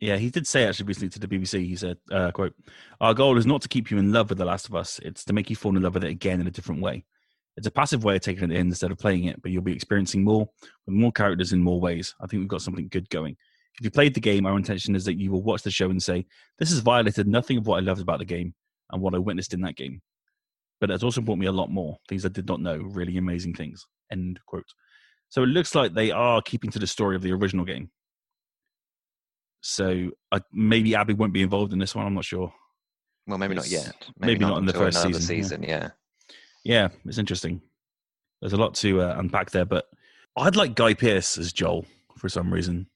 Yeah, 0.00 0.16
he 0.16 0.30
did 0.30 0.46
say 0.46 0.64
actually 0.64 0.86
recently 0.86 1.08
to 1.10 1.18
the 1.18 1.26
BBC, 1.26 1.66
he 1.66 1.74
said, 1.74 1.98
uh, 2.12 2.30
quote, 2.30 2.54
Our 3.00 3.14
goal 3.14 3.36
is 3.36 3.46
not 3.46 3.62
to 3.62 3.68
keep 3.68 3.90
you 3.90 3.98
in 3.98 4.12
love 4.12 4.28
with 4.28 4.38
The 4.38 4.44
Last 4.44 4.68
of 4.68 4.74
Us, 4.74 5.00
it's 5.02 5.24
to 5.24 5.32
make 5.32 5.50
you 5.50 5.56
fall 5.56 5.76
in 5.76 5.82
love 5.82 5.94
with 5.94 6.04
it 6.04 6.10
again 6.10 6.40
in 6.40 6.46
a 6.46 6.52
different 6.52 6.80
way. 6.80 7.04
It's 7.56 7.66
a 7.66 7.72
passive 7.72 8.04
way 8.04 8.14
of 8.14 8.22
taking 8.22 8.44
it 8.44 8.56
in 8.56 8.68
instead 8.68 8.92
of 8.92 8.98
playing 8.98 9.24
it, 9.24 9.42
but 9.42 9.50
you'll 9.50 9.62
be 9.62 9.74
experiencing 9.74 10.22
more 10.22 10.48
with 10.86 10.94
more 10.94 11.10
characters 11.10 11.52
in 11.52 11.60
more 11.60 11.80
ways. 11.80 12.14
I 12.20 12.26
think 12.26 12.40
we've 12.40 12.48
got 12.48 12.62
something 12.62 12.86
good 12.88 13.10
going. 13.10 13.36
If 13.78 13.84
you 13.84 13.90
played 13.90 14.14
the 14.14 14.20
game, 14.20 14.46
our 14.46 14.56
intention 14.56 14.94
is 14.94 15.04
that 15.04 15.18
you 15.18 15.32
will 15.32 15.42
watch 15.42 15.62
the 15.62 15.70
show 15.70 15.90
and 15.90 16.00
say, 16.00 16.26
This 16.58 16.70
has 16.70 16.78
violated 16.78 17.26
nothing 17.26 17.58
of 17.58 17.66
what 17.66 17.78
I 17.78 17.80
loved 17.80 18.00
about 18.00 18.20
the 18.20 18.24
game 18.24 18.54
and 18.92 19.02
what 19.02 19.14
I 19.14 19.18
witnessed 19.18 19.54
in 19.54 19.60
that 19.62 19.76
game. 19.76 20.00
But 20.80 20.90
it's 20.90 21.02
also 21.02 21.20
brought 21.20 21.38
me 21.38 21.46
a 21.46 21.52
lot 21.52 21.70
more 21.70 21.98
things 22.08 22.24
I 22.24 22.28
did 22.28 22.46
not 22.46 22.60
know, 22.60 22.76
really 22.76 23.16
amazing 23.16 23.54
things. 23.54 23.84
End 24.12 24.38
quote. 24.46 24.64
So 25.28 25.42
it 25.42 25.46
looks 25.46 25.74
like 25.74 25.92
they 25.92 26.12
are 26.12 26.40
keeping 26.40 26.70
to 26.70 26.78
the 26.78 26.86
story 26.86 27.16
of 27.16 27.22
the 27.22 27.32
original 27.32 27.64
game. 27.64 27.90
So 29.70 30.10
uh, 30.32 30.40
maybe 30.50 30.94
Abby 30.94 31.12
won't 31.12 31.34
be 31.34 31.42
involved 31.42 31.74
in 31.74 31.78
this 31.78 31.94
one. 31.94 32.06
I'm 32.06 32.14
not 32.14 32.24
sure. 32.24 32.50
Well, 33.26 33.36
maybe 33.36 33.54
not 33.54 33.68
yet. 33.68 33.94
maybe 34.18 34.38
not 34.38 34.56
in 34.56 34.64
the 34.64 34.72
first 34.72 35.04
another 35.04 35.20
season, 35.20 35.62
yeah. 35.62 35.68
Yeah. 35.68 35.90
Yeah, 36.64 36.88
it's 37.04 37.18
interesting. 37.18 37.60
There's 38.40 38.54
a 38.54 38.56
lot 38.56 38.74
to 38.76 39.02
uh, 39.02 39.16
unpack 39.18 39.50
there, 39.50 39.66
but 39.66 39.84
I'd 40.38 40.56
like 40.56 40.74
Guy 40.74 40.94
Pearce 40.94 41.36
as 41.36 41.52
Joel 41.52 41.84
for 42.16 42.30
some 42.30 42.50
reason. 42.50 42.86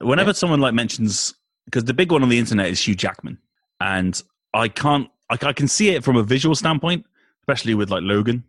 Whenever 0.00 0.30
Yeah. 0.30 0.34
someone 0.34 0.60
like 0.60 0.72
mentions, 0.72 1.34
because 1.66 1.84
the 1.84 1.92
big 1.92 2.10
one 2.10 2.22
on 2.22 2.30
the 2.30 2.38
internet 2.38 2.68
is 2.68 2.80
Hugh 2.80 2.94
Jackman, 2.94 3.36
and 3.80 4.22
I 4.54 4.68
can't, 4.68 5.10
I, 5.28 5.36
I 5.42 5.52
can 5.52 5.68
see 5.68 5.90
it 5.90 6.02
from 6.02 6.16
a 6.16 6.22
visual 6.22 6.54
standpoint, 6.54 7.04
especially 7.42 7.74
with 7.74 7.90
like 7.90 8.02
Logan. 8.02 8.42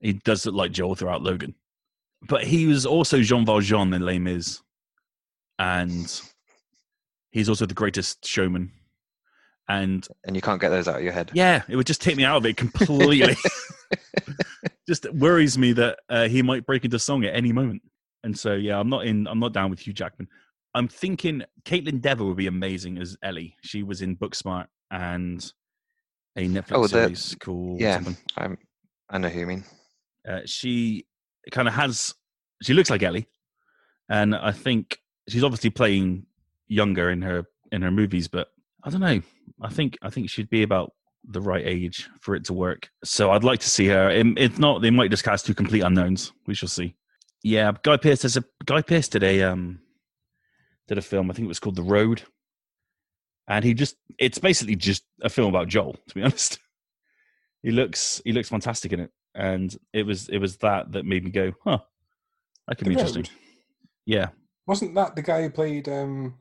He 0.00 0.12
does 0.12 0.46
look 0.46 0.54
like 0.54 0.70
Joel 0.70 0.94
throughout 0.94 1.22
Logan, 1.22 1.56
but 2.28 2.44
he 2.44 2.66
was 2.66 2.86
also 2.86 3.20
Jean 3.20 3.44
Valjean 3.44 3.92
in 3.92 4.02
Les 4.02 4.20
Mis, 4.20 4.62
and 5.58 6.22
he's 7.30 7.48
also 7.48 7.66
the 7.66 7.74
greatest 7.74 8.26
showman. 8.26 8.72
And 9.68 10.06
And 10.24 10.34
you 10.34 10.40
can't 10.42 10.60
get 10.60 10.70
those 10.70 10.88
out 10.88 10.96
of 10.96 11.02
your 11.02 11.12
head. 11.12 11.30
yeah, 11.34 11.62
it 11.68 11.76
would 11.76 11.86
just 11.86 12.00
take 12.00 12.16
me 12.16 12.24
out 12.24 12.38
of 12.38 12.46
it 12.46 12.56
completely. 12.56 13.36
just 14.88 15.10
worries 15.12 15.58
me 15.58 15.72
that 15.74 15.98
uh, 16.08 16.28
he 16.28 16.42
might 16.42 16.64
break 16.66 16.84
into 16.84 16.98
song 16.98 17.24
at 17.24 17.34
any 17.34 17.52
moment. 17.52 17.82
And 18.24 18.38
so, 18.38 18.54
yeah, 18.54 18.78
I'm 18.78 18.88
not 18.88 19.06
in. 19.06 19.26
I'm 19.28 19.38
not 19.38 19.52
down 19.52 19.70
with 19.70 19.80
Hugh 19.80 19.92
Jackman. 19.92 20.28
I'm 20.74 20.88
thinking 20.88 21.42
Kaitlyn 21.64 22.00
Dever 22.00 22.24
would 22.24 22.36
be 22.36 22.46
amazing 22.46 22.98
as 22.98 23.16
Ellie. 23.22 23.56
She 23.62 23.82
was 23.82 24.02
in 24.02 24.16
Booksmart 24.16 24.66
and 24.90 25.44
a 26.36 26.46
Netflix 26.48 26.72
Oh, 26.72 26.82
the- 26.82 26.88
series 26.88 27.36
called 27.40 27.80
yeah. 27.80 27.94
something. 27.96 28.16
I'm, 28.36 28.58
I 29.10 29.18
know 29.18 29.28
who 29.28 29.40
you 29.40 29.46
mean. 29.46 29.64
Uh, 30.28 30.40
she 30.46 31.06
kind 31.52 31.68
of 31.68 31.74
has. 31.74 32.14
She 32.62 32.74
looks 32.74 32.90
like 32.90 33.02
Ellie, 33.02 33.28
and 34.08 34.34
I 34.34 34.50
think 34.52 34.98
she's 35.28 35.44
obviously 35.44 35.70
playing 35.70 36.26
younger 36.68 37.10
in 37.10 37.22
her 37.22 37.44
in 37.72 37.82
her 37.82 37.90
movies. 37.90 38.28
But 38.28 38.48
I 38.84 38.90
don't 38.90 39.00
know. 39.00 39.20
I 39.60 39.68
think 39.68 39.98
I 40.02 40.10
think 40.10 40.30
she'd 40.30 40.50
be 40.50 40.62
about 40.62 40.92
the 41.24 41.40
right 41.40 41.66
age 41.66 42.08
for 42.20 42.34
it 42.34 42.44
to 42.44 42.52
work. 42.52 42.88
So 43.04 43.32
I'd 43.32 43.44
like 43.44 43.60
to 43.60 43.68
see 43.70 43.86
her. 43.88 44.10
It's 44.10 44.58
not. 44.58 44.82
They 44.82 44.90
might 44.90 45.10
just 45.10 45.24
cast 45.24 45.46
two 45.46 45.54
complete 45.54 45.80
unknowns. 45.82 46.32
We 46.46 46.54
shall 46.54 46.68
see. 46.68 46.94
Yeah, 47.42 47.72
Guy 47.82 47.96
Pearce. 47.96 48.22
There's 48.22 48.36
a 48.36 48.44
Guy 48.64 48.82
Pearce 48.82 49.08
did 49.08 49.22
a 49.22 49.42
um 49.42 49.80
did 50.86 50.98
a 50.98 51.02
film. 51.02 51.30
I 51.30 51.34
think 51.34 51.46
it 51.46 51.48
was 51.48 51.60
called 51.60 51.76
The 51.76 51.82
Road, 51.82 52.22
and 53.48 53.64
he 53.64 53.74
just. 53.74 53.96
It's 54.18 54.38
basically 54.38 54.74
just 54.76 55.04
a 55.22 55.28
film 55.28 55.48
about 55.48 55.68
Joel. 55.68 55.96
To 56.08 56.14
be 56.14 56.22
honest, 56.24 56.58
he 57.62 57.70
looks 57.70 58.20
he 58.24 58.32
looks 58.32 58.48
fantastic 58.48 58.92
in 58.92 59.00
it, 59.00 59.10
and 59.34 59.76
it 59.92 60.04
was 60.04 60.28
it 60.28 60.38
was 60.38 60.56
that 60.58 60.92
that 60.92 61.04
made 61.04 61.24
me 61.24 61.30
go, 61.30 61.52
huh, 61.64 61.78
that 62.66 62.76
could 62.78 62.86
The 62.86 62.90
be 62.90 62.94
interesting. 62.94 63.26
Yeah, 64.06 64.28
Wasn't 64.66 64.94
that 64.94 65.14
the 65.14 65.22
guy 65.22 65.42
who 65.42 65.50
played 65.50 65.88
um, 65.88 66.34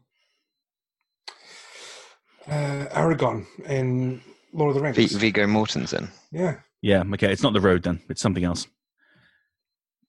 uh, 2.48 2.86
Aragorn 2.92 3.46
in 3.68 4.22
Lord 4.54 4.70
of 4.70 4.76
the 4.76 4.82
Rings? 4.82 4.96
V- 4.98 5.18
Viggo 5.18 5.46
Mortensen. 5.46 6.10
yeah, 6.32 6.56
yeah. 6.82 7.04
Okay, 7.14 7.32
it's 7.32 7.44
not 7.44 7.54
The 7.54 7.62
Road 7.62 7.84
then. 7.84 8.00
It's 8.10 8.22
something 8.22 8.44
else. 8.44 8.68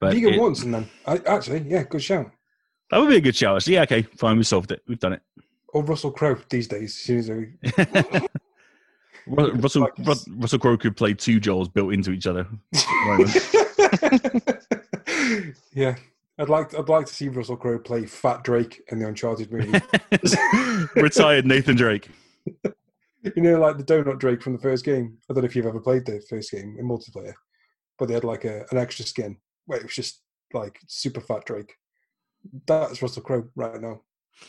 But 0.01 0.15
Viggo 0.15 0.29
it- 0.31 0.39
Mortensen. 0.39 0.73
Then 0.73 0.89
I, 1.07 1.17
actually, 1.27 1.61
yeah, 1.69 1.83
good 1.85 2.03
shout. 2.03 2.31
that 2.91 2.99
would 2.99 3.09
be 3.11 3.17
a 3.17 3.21
good 3.21 3.37
shout. 3.37 3.57
Actually, 3.57 3.75
yeah. 3.75 3.83
Okay, 3.83 4.03
fine. 4.03 4.37
We 4.39 4.45
solved 4.45 4.71
it. 4.73 4.83
We've 4.89 4.99
done 5.01 5.13
it. 5.15 5.23
Or 5.75 5.83
Russell 5.85 6.11
Crowe 6.13 6.39
these 6.49 6.67
days. 6.69 6.91
as 6.91 6.95
soon 6.95 7.19
as 7.19 7.27
they- 7.27 8.27
Russell 9.27 9.89
Ru- 9.99 10.15
Russell 10.37 10.59
Crowe 10.59 10.79
could 10.79 10.97
play 10.97 11.13
two 11.13 11.39
Joels 11.39 11.71
built 11.71 11.93
into 11.93 12.13
each 12.13 12.27
other. 12.27 12.47
yeah, 15.75 15.97
I'd 16.39 16.49
like 16.49 16.75
I'd 16.75 16.89
like 16.89 17.07
to 17.07 17.13
see 17.15 17.29
Russell 17.29 17.57
Crowe 17.59 17.79
play 17.79 18.07
Fat 18.07 18.43
Drake 18.45 18.81
in 18.89 18.99
the 19.01 19.07
Uncharted 19.09 19.53
movie. 19.53 19.79
Retired 21.01 21.45
Nathan 21.47 21.77
Drake. 21.77 22.09
you 23.37 23.43
know, 23.43 23.61
like 23.61 23.79
the 23.79 23.85
Donut 23.85 24.19
Drake 24.19 24.43
from 24.43 24.55
the 24.55 24.63
first 24.63 24.85
game. 24.85 25.19
I 25.29 25.35
don't 25.35 25.43
know 25.43 25.47
if 25.47 25.57
you've 25.57 25.67
ever 25.67 25.81
played 25.81 26.07
the 26.07 26.23
first 26.29 26.51
game 26.51 26.77
in 26.79 26.89
multiplayer, 26.89 27.35
but 27.99 28.09
they 28.09 28.15
had 28.15 28.25
like 28.25 28.45
a, 28.45 28.65
an 28.71 28.79
extra 28.79 29.05
skin 29.05 29.37
where 29.67 29.79
it 29.79 29.85
was 29.85 29.95
just 29.95 30.23
like 30.53 30.79
super 30.87 31.21
fat 31.21 31.45
Drake. 31.45 31.75
That's 32.67 33.03
Russell 33.03 33.23
Crowe 33.23 33.49
right 33.57 33.81
now. 33.81 34.01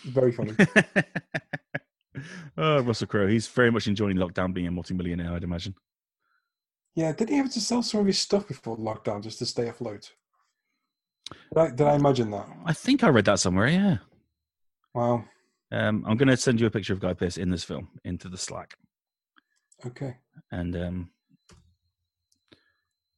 Very 0.05 0.31
funny. 0.31 0.53
oh, 2.57 2.81
Russell 2.81 3.07
Crowe. 3.07 3.27
He's 3.27 3.47
very 3.47 3.71
much 3.71 3.87
enjoying 3.87 4.17
lockdown 4.17 4.53
being 4.53 4.67
a 4.67 4.71
multimillionaire, 4.71 5.33
I'd 5.33 5.43
imagine. 5.43 5.75
yeah, 6.95 7.11
did 7.11 7.29
he 7.29 7.37
have 7.37 7.51
to 7.51 7.61
sell 7.61 7.81
some 7.81 8.01
of 8.01 8.07
his 8.07 8.19
stuff 8.19 8.47
before 8.47 8.77
lockdown 8.77 9.23
just 9.23 9.39
to 9.39 9.45
stay 9.45 9.67
afloat? 9.67 10.11
Did 11.53 11.57
I, 11.57 11.69
did 11.69 11.87
I 11.87 11.95
imagine 11.95 12.31
that? 12.31 12.47
I 12.65 12.73
think 12.73 13.03
I 13.03 13.09
read 13.09 13.25
that 13.25 13.39
somewhere, 13.39 13.67
yeah. 13.67 13.97
Wow. 14.93 15.25
Um, 15.71 16.03
I'm 16.07 16.17
going 16.17 16.29
to 16.29 16.37
send 16.37 16.59
you 16.59 16.67
a 16.67 16.71
picture 16.71 16.93
of 16.93 16.99
Guy 16.99 17.13
Pearce 17.13 17.37
in 17.37 17.49
this 17.49 17.63
film 17.63 17.89
into 18.03 18.27
the 18.27 18.37
Slack. 18.37 18.75
Okay. 19.85 20.15
And 20.51 20.75
um, 20.75 21.09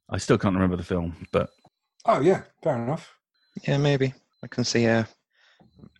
I 0.09 0.17
still 0.17 0.37
can't 0.37 0.55
remember 0.55 0.75
the 0.75 0.83
film, 0.83 1.15
but 1.31 1.49
Oh 2.05 2.19
yeah, 2.19 2.43
fair 2.63 2.81
enough. 2.81 3.15
Yeah, 3.67 3.77
maybe. 3.77 4.13
I 4.43 4.47
can 4.47 4.63
see 4.63 4.85
a, 4.85 5.07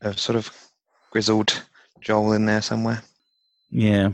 a 0.02 0.18
sort 0.18 0.36
of 0.36 0.52
grizzled 1.12 1.64
Joel 2.02 2.34
in 2.34 2.46
there 2.46 2.62
somewhere. 2.62 3.02
yeah. 3.70 4.10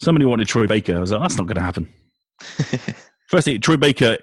Somebody 0.00 0.26
wanted 0.26 0.46
Troy 0.46 0.68
Baker. 0.68 0.96
I 0.96 1.00
was 1.00 1.10
like, 1.10 1.20
that's 1.22 1.36
not 1.36 1.48
going 1.48 1.56
to 1.56 1.60
happen. 1.60 1.88
Firstly, 3.28 3.58
Troy 3.58 3.76
Baker, 3.76 4.16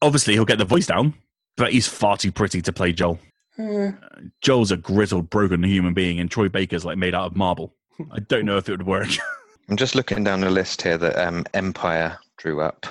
obviously, 0.00 0.32
he'll 0.32 0.46
get 0.46 0.56
the 0.56 0.64
voice 0.64 0.86
down, 0.86 1.12
but 1.58 1.72
he's 1.72 1.86
far 1.86 2.16
too 2.16 2.32
pretty 2.32 2.62
to 2.62 2.72
play 2.72 2.92
Joel. 2.92 3.18
Eh, 3.58 3.92
Joel's 4.40 4.72
a 4.72 4.76
grizzled, 4.76 5.30
broken 5.30 5.62
human 5.62 5.94
being, 5.94 6.18
and 6.18 6.30
Troy 6.30 6.48
Baker's 6.48 6.84
like 6.84 6.98
made 6.98 7.14
out 7.14 7.26
of 7.26 7.36
marble. 7.36 7.74
I 8.10 8.20
don't 8.20 8.46
know 8.46 8.56
if 8.56 8.68
it 8.68 8.72
would 8.72 8.86
work. 8.86 9.08
I'm 9.68 9.76
just 9.76 9.94
looking 9.94 10.24
down 10.24 10.40
the 10.40 10.50
list 10.50 10.82
here 10.82 10.98
that 10.98 11.16
um, 11.16 11.44
Empire 11.54 12.18
drew 12.36 12.60
up 12.60 12.86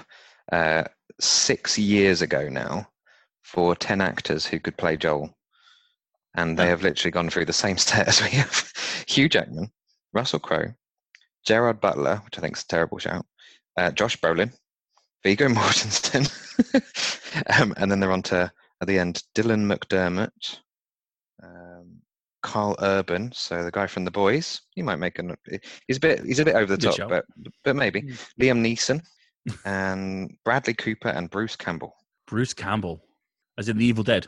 uh, 0.52 0.84
six 1.20 1.78
years 1.78 2.22
ago 2.22 2.48
now 2.50 2.88
for 3.42 3.76
10 3.76 4.02
actors 4.02 4.46
who 4.46 4.60
could 4.60 4.78
play 4.78 4.96
Joel. 4.96 5.36
And 6.36 6.58
they 6.58 6.68
have 6.68 6.84
literally 6.84 7.12
gone 7.12 7.30
through 7.30 7.46
the 7.46 7.54
same 7.54 7.78
set 7.80 8.08
as 8.08 8.22
we 8.22 8.30
have 8.30 8.72
Hugh 9.08 9.28
Jackman, 9.28 9.72
Russell 10.14 10.40
Crowe, 10.40 10.74
Gerard 11.46 11.82
Butler, 11.82 12.22
which 12.24 12.38
I 12.38 12.42
think 12.42 12.56
is 12.56 12.64
a 12.64 12.68
terrible 12.68 13.00
shout, 13.00 13.26
uh, 13.78 13.92
Josh 13.92 14.18
Brolin, 14.18 14.54
Viggo 15.24 15.48
Mortensen, 15.50 16.30
um, 17.60 17.74
and 17.78 17.92
then 17.92 18.00
they're 18.00 18.12
on 18.12 18.24
to, 18.24 18.52
at 18.82 18.88
the 18.88 18.98
end, 19.00 19.24
Dylan 19.36 19.66
McDermott, 19.72 20.60
um, 21.44 21.98
Karl 22.42 22.76
Urban, 22.82 23.32
so 23.34 23.64
the 23.64 23.72
guy 23.72 23.86
from 23.88 24.04
The 24.06 24.12
Boys. 24.12 24.62
He 24.76 24.82
might 24.82 24.96
make 24.98 25.20
an. 25.20 25.36
He's 25.88 25.98
a 25.98 26.00
bit. 26.00 26.24
He's 26.26 26.40
a 26.40 26.46
bit 26.46 26.56
over 26.56 26.76
the 26.76 26.78
Good 26.78 26.88
top, 26.88 26.96
shout. 26.98 27.10
but 27.10 27.26
but 27.64 27.76
maybe 27.76 28.02
Mm. 28.02 28.18
Liam 28.42 28.62
Neeson 28.66 29.02
and 29.66 30.36
Bradley 30.44 30.74
Cooper 30.74 31.10
and 31.10 31.30
Bruce 31.30 31.56
Campbell. 31.56 31.96
Bruce 32.28 32.54
Campbell, 32.54 33.04
as 33.58 33.70
in 33.70 33.78
The 33.78 33.86
Evil 33.86 34.04
Dead. 34.04 34.26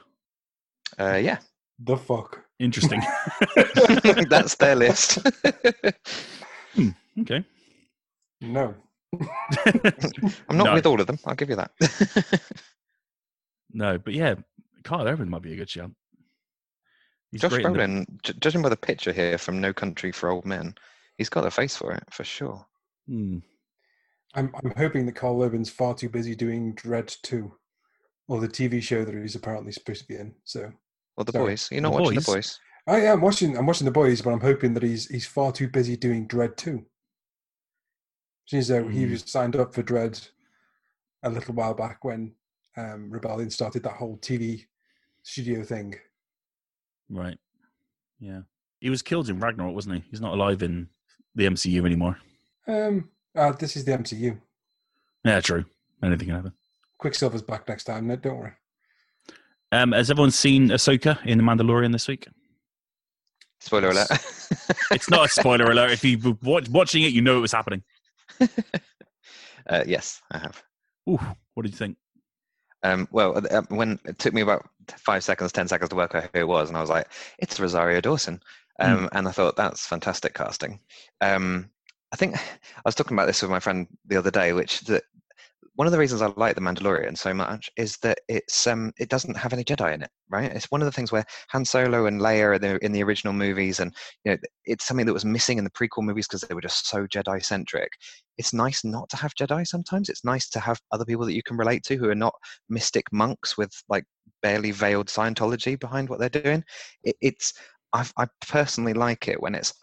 Uh, 0.99 1.15
yeah, 1.15 1.39
the 1.79 1.97
fuck. 1.97 2.39
Interesting. 2.59 3.01
that's 4.29 4.55
their 4.55 4.75
list. 4.75 5.17
okay. 7.19 7.43
No. 8.41 8.75
I'm 10.49 10.57
not 10.57 10.65
No. 10.65 10.73
with 10.73 10.85
all 10.85 10.99
of 11.01 11.07
them. 11.07 11.17
I'll 11.25 11.35
give 11.35 11.49
you 11.49 11.55
that. 11.55 11.71
No, 13.73 13.97
but 13.97 14.13
yeah, 14.13 14.35
Karl 14.83 15.07
Urban 15.07 15.29
might 15.29 15.41
be 15.41 15.53
a 15.53 15.57
good 15.57 15.69
shout. 15.69 15.91
He's 17.31 17.41
Josh 17.41 17.51
great 17.51 17.65
in 17.65 17.73
the- 17.73 17.79
Brolin, 17.79 18.39
judging 18.39 18.61
by 18.61 18.69
the 18.69 18.77
picture 18.77 19.11
here 19.11 19.37
from 19.37 19.59
No 19.59 19.73
Country 19.73 20.11
for 20.11 20.29
Old 20.29 20.45
Men, 20.45 20.75
he's 21.17 21.29
got 21.29 21.45
a 21.45 21.51
face 21.51 21.75
for 21.75 21.91
it 21.93 22.03
for 22.11 22.23
sure. 22.23 22.65
Hmm. 23.07 23.39
I'm 24.35 24.51
I'm 24.63 24.73
hoping 24.77 25.05
that 25.07 25.15
Karl 25.15 25.41
Urban's 25.43 25.69
far 25.69 25.93
too 25.95 26.09
busy 26.09 26.35
doing 26.35 26.73
Dredd 26.75 27.19
2, 27.21 27.51
or 28.27 28.39
the 28.39 28.47
TV 28.47 28.81
show 28.81 29.03
that 29.05 29.13
he's 29.15 29.35
apparently 29.35 29.71
supposed 29.71 30.01
to 30.01 30.07
be 30.07 30.15
in. 30.15 30.35
So 30.43 30.71
Well, 31.17 31.25
the 31.25 31.31
Sorry. 31.31 31.45
boys. 31.51 31.69
You're 31.71 31.81
not 31.81 31.93
The 31.93 32.01
watching 32.01 32.15
Boys? 32.15 32.25
the 32.25 32.31
boys. 32.31 32.59
I 32.87 33.01
am 33.01 33.21
watching 33.21 33.57
I'm 33.57 33.65
watching 33.67 33.85
the 33.85 33.91
boys, 33.91 34.21
but 34.21 34.31
I'm 34.33 34.41
hoping 34.41 34.73
that 34.75 34.83
he's 34.83 35.07
he's 35.07 35.25
far 35.27 35.51
too 35.51 35.67
busy 35.69 35.95
doing 35.97 36.27
Dredd 36.27 36.55
2. 36.57 36.85
Seems 38.45 38.67
though 38.67 38.87
he 38.87 39.05
Hmm. 39.05 39.11
was 39.11 39.23
signed 39.29 39.55
up 39.55 39.73
for 39.73 39.83
Dredd 39.83 40.29
a 41.23 41.29
little 41.29 41.53
while 41.55 41.73
back 41.75 42.03
when 42.03 42.35
um, 42.77 43.09
Rebellion 43.09 43.49
started 43.49 43.83
that 43.83 43.93
whole 43.93 44.17
TV 44.17 44.65
studio 45.23 45.63
thing. 45.63 45.95
Right. 47.09 47.37
Yeah. 48.19 48.41
He 48.79 48.89
was 48.89 49.01
killed 49.01 49.29
in 49.29 49.39
Ragnarok, 49.39 49.73
wasn't 49.73 49.95
he? 49.95 50.03
He's 50.09 50.21
not 50.21 50.33
alive 50.33 50.63
in 50.63 50.89
the 51.35 51.45
MCU 51.45 51.85
anymore. 51.85 52.17
Um, 52.67 53.09
uh, 53.35 53.51
this 53.53 53.75
is 53.75 53.85
the 53.85 53.91
MCU. 53.91 54.37
Yeah, 55.23 55.39
true. 55.41 55.65
Anything 56.03 56.27
can 56.27 56.35
happen. 56.35 56.53
Quicksilver's 56.97 57.41
back 57.41 57.67
next 57.67 57.85
time. 57.85 58.07
No, 58.07 58.15
don't 58.15 58.37
worry. 58.37 58.53
Um, 59.71 59.91
has 59.93 60.11
everyone 60.11 60.31
seen 60.31 60.69
Ahsoka 60.69 61.23
in 61.25 61.37
The 61.37 61.43
Mandalorian 61.43 61.91
this 61.91 62.07
week? 62.07 62.27
Spoiler 63.59 63.89
alert. 63.89 64.07
It's 64.91 65.09
not 65.09 65.25
a 65.25 65.29
spoiler 65.29 65.65
alert. 65.65 65.91
If 65.91 66.03
you 66.03 66.19
were 66.19 66.37
watch, 66.43 66.69
watching 66.69 67.03
it, 67.03 67.13
you 67.13 67.21
know 67.21 67.37
it 67.37 67.41
was 67.41 67.51
happening. 67.51 67.83
uh, 69.67 69.83
yes, 69.87 70.21
I 70.31 70.37
have. 70.37 70.63
Ooh, 71.09 71.19
what 71.53 71.63
did 71.63 71.71
you 71.71 71.77
think? 71.77 71.97
Um, 72.83 73.07
well, 73.11 73.41
uh, 73.49 73.63
when 73.69 73.99
it 74.05 74.19
took 74.19 74.33
me 74.33 74.41
about 74.41 74.69
five 74.97 75.23
seconds, 75.23 75.51
ten 75.51 75.67
seconds 75.67 75.89
to 75.89 75.95
work 75.95 76.15
out 76.15 76.29
who 76.33 76.39
it 76.39 76.47
was, 76.47 76.69
and 76.69 76.77
I 76.77 76.81
was 76.81 76.89
like, 76.89 77.07
"It's 77.39 77.59
Rosario 77.59 78.01
Dawson," 78.01 78.41
um, 78.79 79.09
and 79.13 79.27
I 79.27 79.31
thought 79.31 79.55
that's 79.55 79.87
fantastic 79.87 80.33
casting. 80.33 80.79
Um, 81.21 81.69
I 82.11 82.15
think 82.15 82.35
I 82.77 82.81
was 82.85 82.95
talking 82.95 83.15
about 83.15 83.27
this 83.27 83.41
with 83.41 83.51
my 83.51 83.59
friend 83.59 83.87
the 84.05 84.17
other 84.17 84.31
day, 84.31 84.53
which 84.53 84.81
that 84.81 85.03
one 85.75 85.87
of 85.87 85.91
the 85.91 85.97
reasons 85.97 86.21
I 86.21 86.31
like 86.35 86.55
The 86.55 86.61
Mandalorian 86.61 87.17
so 87.17 87.33
much 87.33 87.69
is 87.77 87.97
that 87.97 88.19
it's 88.27 88.67
um 88.67 88.91
it 88.99 89.09
doesn't 89.09 89.35
have 89.35 89.53
any 89.53 89.63
Jedi 89.63 89.93
in 89.93 90.03
it, 90.03 90.11
right? 90.29 90.51
It's 90.51 90.69
one 90.69 90.81
of 90.81 90.85
the 90.85 90.91
things 90.91 91.11
where 91.11 91.25
Han 91.49 91.65
Solo 91.65 92.05
and 92.05 92.21
Leia 92.21 92.55
are 92.55 92.59
the, 92.59 92.83
in 92.85 92.91
the 92.91 93.01
original 93.01 93.33
movies, 93.33 93.79
and 93.79 93.93
you 94.23 94.31
know 94.31 94.37
it's 94.65 94.85
something 94.85 95.05
that 95.07 95.13
was 95.13 95.25
missing 95.25 95.57
in 95.57 95.63
the 95.63 95.71
prequel 95.71 96.03
movies 96.03 96.27
because 96.27 96.41
they 96.41 96.53
were 96.53 96.61
just 96.61 96.87
so 96.87 97.07
Jedi 97.07 97.43
centric. 97.43 97.89
It's 98.37 98.53
nice 98.53 98.83
not 98.83 99.09
to 99.09 99.17
have 99.17 99.33
Jedi 99.33 99.65
sometimes. 99.65 100.09
It's 100.09 100.23
nice 100.23 100.49
to 100.49 100.59
have 100.59 100.79
other 100.91 101.05
people 101.05 101.25
that 101.25 101.33
you 101.33 101.43
can 101.43 101.57
relate 101.57 101.83
to 101.85 101.95
who 101.95 102.09
are 102.09 102.15
not 102.15 102.33
mystic 102.69 103.05
monks 103.11 103.57
with 103.57 103.71
like 103.89 104.05
barely 104.43 104.71
veiled 104.71 105.07
Scientology 105.07 105.79
behind 105.79 106.07
what 106.09 106.19
they're 106.19 106.29
doing. 106.29 106.63
It, 107.03 107.15
it's 107.21 107.53
I've, 107.93 108.13
I 108.17 108.27
personally 108.47 108.93
like 108.93 109.27
it 109.27 109.41
when 109.41 109.55
it's 109.55 109.73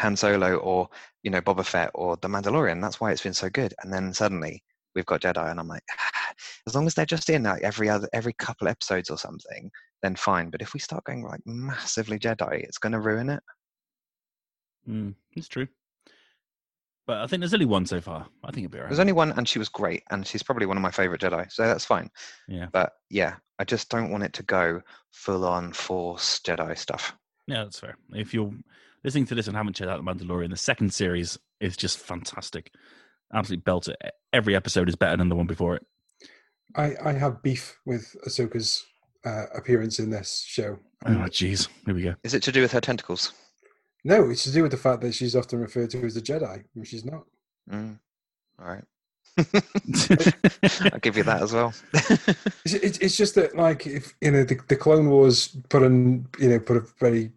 Han 0.00 0.16
Solo 0.16 0.56
or 0.56 0.88
you 1.22 1.30
know 1.30 1.40
Boba 1.40 1.64
Fett 1.64 1.90
or 1.94 2.16
The 2.20 2.28
Mandalorian. 2.28 2.82
That's 2.82 3.00
why 3.00 3.10
it's 3.10 3.22
been 3.22 3.32
so 3.32 3.48
good. 3.48 3.72
And 3.82 3.92
then 3.92 4.12
suddenly 4.12 4.62
we've 4.94 5.06
got 5.06 5.22
Jedi, 5.22 5.50
and 5.50 5.60
I'm 5.60 5.68
like, 5.68 5.82
ah, 5.90 6.32
as 6.66 6.74
long 6.74 6.86
as 6.86 6.94
they're 6.94 7.06
just 7.06 7.30
in 7.30 7.44
like 7.44 7.62
every 7.62 7.88
other 7.88 8.08
every 8.12 8.32
couple 8.34 8.68
episodes 8.68 9.10
or 9.10 9.18
something, 9.18 9.70
then 10.02 10.16
fine. 10.16 10.50
But 10.50 10.62
if 10.62 10.74
we 10.74 10.80
start 10.80 11.04
going 11.04 11.22
like 11.22 11.40
massively 11.46 12.18
Jedi, 12.18 12.62
it's 12.62 12.78
going 12.78 12.92
to 12.92 13.00
ruin 13.00 13.30
it. 13.30 13.42
Mm, 14.88 15.14
it's 15.32 15.48
true. 15.48 15.68
But 17.06 17.18
I 17.18 17.26
think 17.26 17.40
there's 17.40 17.52
only 17.52 17.66
one 17.66 17.84
so 17.84 18.00
far. 18.00 18.26
I 18.42 18.50
think 18.50 18.64
it'll 18.64 18.72
be 18.72 18.78
right. 18.78 18.88
There's 18.88 18.98
only 18.98 19.12
one, 19.12 19.32
and 19.32 19.46
she 19.46 19.58
was 19.58 19.68
great, 19.68 20.02
and 20.10 20.26
she's 20.26 20.42
probably 20.42 20.66
one 20.66 20.78
of 20.78 20.82
my 20.82 20.90
favorite 20.90 21.20
Jedi, 21.20 21.50
so 21.52 21.66
that's 21.66 21.84
fine. 21.84 22.08
Yeah. 22.48 22.68
But 22.72 22.92
yeah, 23.10 23.34
I 23.58 23.64
just 23.64 23.90
don't 23.90 24.10
want 24.10 24.24
it 24.24 24.32
to 24.34 24.42
go 24.42 24.80
full 25.10 25.44
on 25.44 25.72
Force 25.72 26.40
Jedi 26.40 26.76
stuff. 26.78 27.14
Yeah, 27.46 27.64
that's 27.64 27.78
fair. 27.78 27.98
If 28.14 28.32
you're 28.32 28.54
listening 29.04 29.26
to 29.26 29.34
this 29.34 29.48
and 29.48 29.56
haven't 29.56 29.76
checked 29.76 29.90
out 29.90 30.02
The 30.02 30.10
Mandalorian, 30.10 30.50
the 30.50 30.56
second 30.56 30.94
series 30.94 31.38
is 31.60 31.76
just 31.76 31.98
fantastic. 31.98 32.72
Absolutely 33.32 33.62
belt 33.62 33.88
it. 33.88 33.96
Every 34.32 34.54
episode 34.54 34.88
is 34.88 34.96
better 34.96 35.16
than 35.16 35.28
the 35.28 35.36
one 35.36 35.46
before 35.46 35.76
it. 35.76 35.86
I, 36.76 36.94
I 37.04 37.12
have 37.12 37.42
beef 37.42 37.78
with 37.86 38.14
Ahsoka's 38.26 38.84
uh, 39.24 39.46
appearance 39.54 39.98
in 39.98 40.10
this 40.10 40.44
show. 40.46 40.78
Oh, 41.06 41.26
jeez. 41.28 41.68
Here 41.86 41.94
we 41.94 42.02
go. 42.02 42.14
Is 42.24 42.34
it 42.34 42.42
to 42.44 42.52
do 42.52 42.62
with 42.62 42.72
her 42.72 42.80
tentacles? 42.80 43.32
No, 44.04 44.30
it's 44.30 44.44
to 44.44 44.52
do 44.52 44.62
with 44.62 44.72
the 44.72 44.78
fact 44.78 45.00
that 45.02 45.14
she's 45.14 45.36
often 45.36 45.60
referred 45.60 45.90
to 45.90 46.04
as 46.04 46.16
a 46.16 46.22
Jedi, 46.22 46.64
which 46.74 46.88
she's 46.88 47.04
not. 47.04 47.24
Mm. 47.70 47.98
All 48.60 48.66
right. 48.66 48.84
I'll 50.92 51.00
give 51.00 51.16
you 51.16 51.24
that 51.24 51.42
as 51.42 51.52
well. 51.52 51.72
It's, 52.64 52.74
it's, 52.74 52.98
it's 52.98 53.16
just 53.16 53.34
that, 53.34 53.54
like, 53.56 53.86
if 53.86 54.14
you 54.22 54.30
know, 54.30 54.42
the, 54.42 54.58
the 54.68 54.76
Clone 54.76 55.10
Wars 55.10 55.48
put 55.68 55.82
an 55.82 56.26
you 56.38 56.48
know 56.48 56.58
put 56.58 56.78
a 56.78 56.86
very 56.98 57.30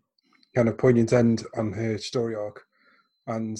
kind 0.56 0.70
of 0.70 0.78
poignant 0.78 1.12
end 1.12 1.46
on 1.58 1.74
her 1.74 1.98
story 1.98 2.34
arc, 2.34 2.64
and 3.28 3.58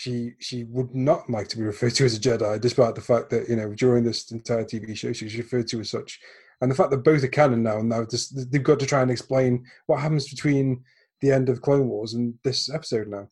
she 0.00 0.32
she 0.38 0.64
would 0.64 0.94
not 0.94 1.28
like 1.28 1.46
to 1.48 1.58
be 1.58 1.62
referred 1.62 1.94
to 1.96 2.06
as 2.06 2.16
a 2.16 2.20
Jedi, 2.20 2.58
despite 2.58 2.94
the 2.94 3.02
fact 3.02 3.28
that 3.30 3.50
you 3.50 3.56
know 3.56 3.74
during 3.74 4.02
this 4.02 4.30
entire 4.30 4.64
TV 4.64 4.96
show 4.96 5.12
she's 5.12 5.36
referred 5.36 5.68
to 5.68 5.80
as 5.80 5.90
such, 5.90 6.18
and 6.62 6.70
the 6.70 6.74
fact 6.74 6.90
that 6.90 7.04
both 7.04 7.22
are 7.22 7.28
canon 7.28 7.62
now, 7.62 7.80
and 7.80 7.90
now 7.90 8.06
just, 8.06 8.50
they've 8.50 8.62
got 8.62 8.80
to 8.80 8.86
try 8.86 9.02
and 9.02 9.10
explain 9.10 9.62
what 9.88 10.00
happens 10.00 10.26
between 10.30 10.82
the 11.20 11.30
end 11.30 11.50
of 11.50 11.60
Clone 11.60 11.86
Wars 11.86 12.14
and 12.14 12.32
this 12.44 12.72
episode 12.72 13.08
now. 13.08 13.28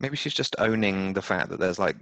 Maybe 0.00 0.16
she's 0.16 0.34
just 0.34 0.56
owning 0.58 1.12
the 1.12 1.22
fact 1.22 1.50
that 1.50 1.60
there's 1.60 1.78
like 1.78 1.96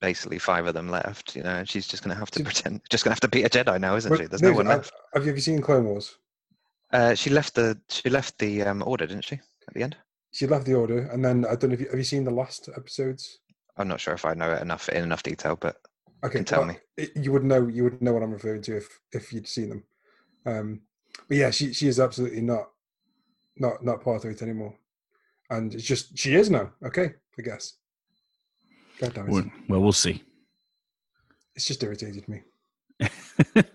basically 0.00 0.40
five 0.40 0.66
of 0.66 0.74
them 0.74 0.88
left, 0.88 1.36
you 1.36 1.44
know, 1.44 1.50
and 1.58 1.68
she's 1.68 1.86
just 1.86 2.02
going 2.02 2.12
to 2.14 2.18
have 2.18 2.32
to 2.32 2.40
See- 2.40 2.44
pretend, 2.44 2.80
just 2.90 3.04
going 3.04 3.10
to 3.12 3.14
have 3.14 3.20
to 3.20 3.28
be 3.28 3.44
a 3.44 3.48
Jedi 3.48 3.80
now, 3.80 3.94
isn't 3.94 4.10
Well, 4.10 4.18
she? 4.20 4.26
There's 4.26 4.42
no 4.42 4.52
one 4.54 4.66
have- 4.66 4.78
left. 4.78 4.92
Have 5.14 5.24
you 5.24 5.30
ever 5.30 5.40
seen 5.40 5.62
Clone 5.62 5.84
Wars? 5.84 6.16
Uh, 6.92 7.14
she 7.14 7.30
left 7.30 7.54
the 7.54 7.80
she 7.88 8.10
left 8.10 8.38
the 8.38 8.62
um, 8.64 8.82
order, 8.84 9.06
didn't 9.06 9.24
she? 9.24 9.36
At 9.68 9.74
the 9.74 9.84
end, 9.84 9.96
She 10.32 10.48
left 10.48 10.66
the 10.66 10.74
Order, 10.74 11.06
and 11.12 11.24
then 11.24 11.44
I 11.46 11.54
don't 11.54 11.70
know 11.70 11.74
if 11.74 11.80
you 11.80 11.88
have 11.88 11.98
you 11.98 12.04
seen 12.04 12.24
the 12.24 12.30
last 12.42 12.68
episodes. 12.76 13.38
I'm 13.76 13.88
not 13.88 14.00
sure 14.00 14.14
if 14.14 14.24
I 14.24 14.34
know 14.34 14.52
it 14.52 14.62
enough 14.62 14.88
in 14.88 15.02
enough 15.02 15.22
detail, 15.22 15.56
but 15.60 15.76
Okay, 16.24 16.38
can 16.38 16.44
tell 16.44 16.60
well, 16.60 16.76
me. 16.98 17.08
you 17.16 17.32
would 17.32 17.44
know. 17.44 17.66
You 17.66 17.84
would 17.84 18.00
know 18.00 18.12
what 18.12 18.22
I'm 18.22 18.30
referring 18.32 18.62
to 18.62 18.76
if 18.76 19.00
if 19.12 19.32
you'd 19.32 19.48
seen 19.48 19.68
them. 19.70 19.84
Um, 20.46 20.80
but 21.28 21.36
yeah, 21.36 21.50
she 21.50 21.72
she 21.72 21.88
is 21.88 21.98
absolutely 21.98 22.42
not 22.42 22.68
not 23.56 23.84
not 23.84 24.02
part 24.02 24.24
of 24.24 24.30
it 24.30 24.42
anymore, 24.42 24.74
and 25.50 25.74
it's 25.74 25.84
just 25.84 26.16
she 26.16 26.34
is 26.34 26.48
now. 26.50 26.70
Okay, 26.84 27.14
I 27.38 27.42
guess. 27.42 27.74
God 29.00 29.14
damn 29.14 29.26
it! 29.28 29.32
well, 29.32 29.44
well, 29.68 29.80
we'll 29.80 29.92
see. 29.92 30.22
It's 31.56 31.66
just 31.66 31.82
irritated 31.82 32.28
me. 32.28 32.42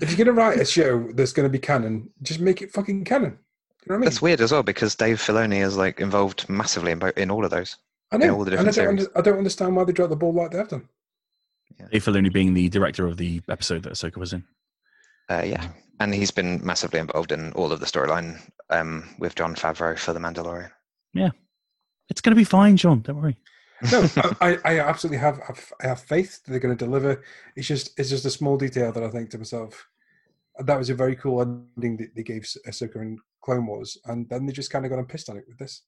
If 0.00 0.10
you're 0.16 0.24
gonna 0.26 0.36
write 0.40 0.60
a 0.60 0.64
show 0.64 1.10
that's 1.12 1.32
gonna 1.32 1.48
be 1.48 1.58
canon, 1.58 2.08
just 2.22 2.38
make 2.40 2.62
it 2.62 2.72
fucking 2.72 3.04
canon. 3.04 3.32
You 3.32 3.34
know 3.34 3.38
what 3.86 3.94
I 3.94 3.98
mean? 3.98 4.04
that's 4.04 4.22
weird 4.22 4.40
as 4.40 4.52
well 4.52 4.62
because 4.62 4.94
Dave 4.94 5.18
Filoni 5.18 5.60
is 5.64 5.76
like 5.76 6.00
involved 6.00 6.48
massively 6.48 6.92
in, 6.92 6.98
bo- 7.00 7.12
in 7.16 7.30
all 7.30 7.44
of 7.44 7.50
those. 7.50 7.76
I 8.10 8.16
know, 8.16 8.36
all 8.36 8.44
the 8.44 8.58
and 8.58 8.68
I 8.68 8.72
don't, 8.72 8.88
under, 8.88 9.18
I 9.18 9.20
don't 9.20 9.38
understand 9.38 9.76
why 9.76 9.84
they 9.84 9.92
dropped 9.92 10.10
the 10.10 10.16
ball 10.16 10.32
like 10.32 10.50
they 10.50 10.58
have 10.58 10.68
done. 10.68 10.88
Dave 11.90 12.04
Filoni 12.04 12.32
being 12.32 12.54
the 12.54 12.68
director 12.68 13.06
of 13.06 13.16
the 13.16 13.40
episode 13.48 13.82
that 13.82 13.92
Ahsoka 13.92 14.16
was 14.16 14.32
in. 14.32 14.44
Uh, 15.30 15.42
yeah, 15.44 15.68
and 16.00 16.14
he's 16.14 16.30
been 16.30 16.64
massively 16.64 17.00
involved 17.00 17.32
in 17.32 17.52
all 17.52 17.70
of 17.70 17.80
the 17.80 17.86
storyline 17.86 18.40
um, 18.70 19.14
with 19.18 19.34
Jon 19.34 19.54
Favreau 19.54 19.98
for 19.98 20.12
the 20.12 20.20
Mandalorian. 20.20 20.70
Yeah, 21.12 21.30
it's 22.08 22.20
going 22.20 22.34
to 22.34 22.40
be 22.40 22.44
fine, 22.44 22.76
John. 22.76 23.00
Don't 23.00 23.20
worry. 23.20 23.36
No, 23.92 24.08
I, 24.40 24.58
I 24.64 24.80
absolutely 24.80 25.18
have, 25.18 25.38
have 25.46 25.72
I 25.82 25.88
have 25.88 26.00
faith 26.00 26.42
that 26.44 26.50
they're 26.50 26.60
going 26.60 26.76
to 26.76 26.84
deliver. 26.84 27.22
It's 27.56 27.68
just 27.68 27.98
it's 27.98 28.08
just 28.08 28.24
a 28.24 28.30
small 28.30 28.56
detail 28.56 28.90
that 28.92 29.02
I 29.02 29.10
think 29.10 29.30
to 29.30 29.38
myself, 29.38 29.86
that 30.58 30.78
was 30.78 30.90
a 30.90 30.94
very 30.94 31.14
cool 31.14 31.42
ending 31.42 31.98
that 31.98 32.14
they 32.16 32.22
gave 32.22 32.42
Ahsoka 32.66 32.96
in 32.96 33.18
Clone 33.42 33.66
Wars, 33.66 33.98
and 34.06 34.28
then 34.28 34.46
they 34.46 34.52
just 34.52 34.70
kind 34.70 34.84
of 34.84 34.90
got 34.90 34.98
and 34.98 35.08
pissed 35.08 35.30
on 35.30 35.36
it 35.36 35.44
with 35.46 35.58
this. 35.58 35.82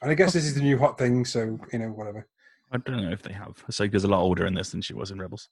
And 0.00 0.10
I 0.10 0.14
guess 0.14 0.32
this 0.32 0.44
is 0.44 0.54
the 0.54 0.62
new 0.62 0.78
hot 0.78 0.98
thing, 0.98 1.24
so 1.24 1.58
you 1.72 1.78
know 1.78 1.88
whatever. 1.88 2.26
I 2.70 2.78
don't 2.78 3.02
know 3.02 3.10
if 3.10 3.22
they 3.22 3.32
have. 3.32 3.64
Ahsoka's 3.66 4.04
a 4.04 4.08
lot 4.08 4.20
older 4.20 4.46
in 4.46 4.54
this 4.54 4.70
than 4.70 4.82
she 4.82 4.94
was 4.94 5.10
in 5.10 5.18
Rebels. 5.18 5.48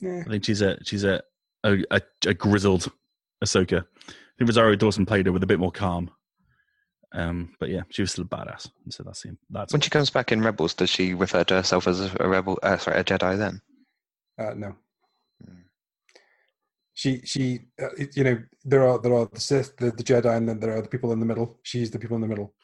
Yeah, 0.00 0.22
I 0.26 0.30
think 0.30 0.44
she's 0.44 0.62
a 0.62 0.78
she's 0.84 1.04
a 1.04 1.22
a, 1.64 1.78
a, 1.90 2.00
a 2.26 2.34
grizzled 2.34 2.90
Ahsoka. 3.42 3.84
I 4.08 4.12
think 4.38 4.48
Rosario 4.48 4.76
Dawson 4.76 5.06
played 5.06 5.26
her 5.26 5.32
with 5.32 5.42
a 5.42 5.46
bit 5.46 5.58
more 5.58 5.72
calm. 5.72 6.10
Um, 7.12 7.54
but 7.58 7.70
yeah, 7.70 7.82
she 7.88 8.02
was 8.02 8.12
still 8.12 8.24
a 8.24 8.28
badass. 8.28 8.70
And 8.84 8.92
so 8.92 9.02
that's 9.02 9.24
that's 9.50 9.72
When 9.72 9.80
she 9.80 9.90
comes 9.90 10.10
back 10.10 10.30
in 10.30 10.42
Rebels, 10.42 10.74
does 10.74 10.90
she 10.90 11.14
refer 11.14 11.42
to 11.44 11.54
herself 11.54 11.88
as 11.88 12.00
a 12.00 12.28
rebel? 12.28 12.58
Uh, 12.62 12.76
sorry, 12.76 12.98
a 13.00 13.04
Jedi 13.04 13.38
then? 13.38 13.60
uh, 14.38 14.54
no. 14.54 14.76
Hmm. 17.02 17.10
She 17.14 17.20
she 17.24 17.60
uh, 17.80 17.90
it- 17.96 18.16
you 18.16 18.24
know 18.24 18.42
there 18.64 18.86
are 18.86 18.98
there 19.00 19.14
are 19.14 19.26
the 19.32 19.40
Sith, 19.40 19.76
the, 19.76 19.90
the 19.90 20.02
Jedi, 20.02 20.36
and 20.36 20.48
then 20.48 20.60
there 20.60 20.76
are 20.76 20.82
the 20.82 20.88
people 20.88 21.12
in 21.12 21.20
the 21.20 21.26
middle. 21.26 21.58
She's 21.62 21.90
the 21.90 21.98
people 21.98 22.16
in 22.16 22.22
the 22.22 22.28
middle. 22.28 22.54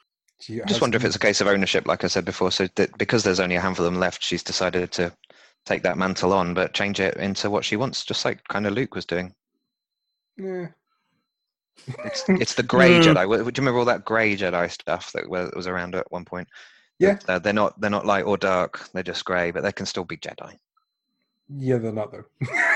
She 0.41 0.55
I 0.61 0.65
just 0.65 0.73
has- 0.77 0.81
wonder 0.81 0.97
if 0.97 1.05
it's 1.05 1.17
a 1.17 1.21
case 1.21 1.41
of 1.41 1.47
ownership, 1.47 1.87
like 1.87 2.05
I 2.05 2.09
said 2.09 2.25
before. 2.25 2.51
So 2.51 2.67
that 2.77 2.97
because 2.99 3.23
there's 3.23 3.41
only 3.41 3.57
a 3.57 3.61
handful 3.61 3.87
of 3.87 3.93
them 3.93 4.01
left, 4.01 4.23
she's 4.25 4.43
decided 4.43 4.91
to 4.93 5.13
take 5.67 5.83
that 5.85 5.97
mantle 5.99 6.33
on, 6.33 6.53
but 6.55 6.75
change 6.75 7.01
it 7.01 7.17
into 7.17 7.49
what 7.51 7.65
she 7.65 7.77
wants, 7.77 8.05
just 8.05 8.25
like 8.25 8.41
kind 8.49 8.67
of 8.67 8.73
Luke 8.75 8.95
was 8.95 9.07
doing. 9.07 9.33
Yeah. 10.37 10.67
It's 12.05 12.25
it's 12.29 12.55
the 12.55 12.63
grey 12.63 12.91
Mm. 13.01 13.03
Jedi. 13.05 13.29
Wo- 13.29 13.37
Do 13.39 13.45
you 13.45 13.53
remember 13.59 13.79
all 13.79 13.85
that 13.87 14.05
grey 14.05 14.37
Jedi 14.37 14.71
stuff 14.71 15.13
that 15.13 15.29
was 15.29 15.67
around 15.67 15.95
at 15.95 16.11
one 16.11 16.25
point? 16.25 16.49
Yeah. 16.99 17.19
Uh, 17.29 17.39
they're 17.39 17.53
not 17.53 17.81
they're 17.81 17.91
not 17.91 18.07
light 18.07 18.25
or 18.25 18.37
dark. 18.37 18.89
They're 18.93 19.03
just 19.03 19.25
grey, 19.25 19.51
but 19.53 19.63
they 19.63 19.73
can 19.73 19.87
still 19.87 20.05
be 20.05 20.17
Jedi. 20.17 20.57
Yeah, 21.49 21.77
they're 21.79 21.93
not 21.93 22.11
though. 22.13 22.25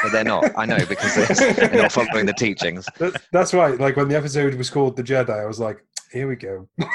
But 0.02 0.12
they're 0.12 0.24
not. 0.24 0.50
I 0.56 0.66
know 0.66 0.78
because 0.86 1.14
they're, 1.38 1.52
they're 1.68 1.82
not 1.82 1.92
following 1.92 2.26
the 2.26 2.34
teachings. 2.34 2.86
That, 2.98 3.22
that's 3.32 3.54
right. 3.54 3.78
Like 3.78 3.96
when 3.96 4.08
the 4.08 4.16
episode 4.16 4.54
was 4.54 4.68
called 4.70 4.96
The 4.96 5.02
Jedi, 5.02 5.30
I 5.42 5.46
was 5.46 5.58
like, 5.58 5.78
here 6.12 6.28
we 6.28 6.36
go. 6.36 6.68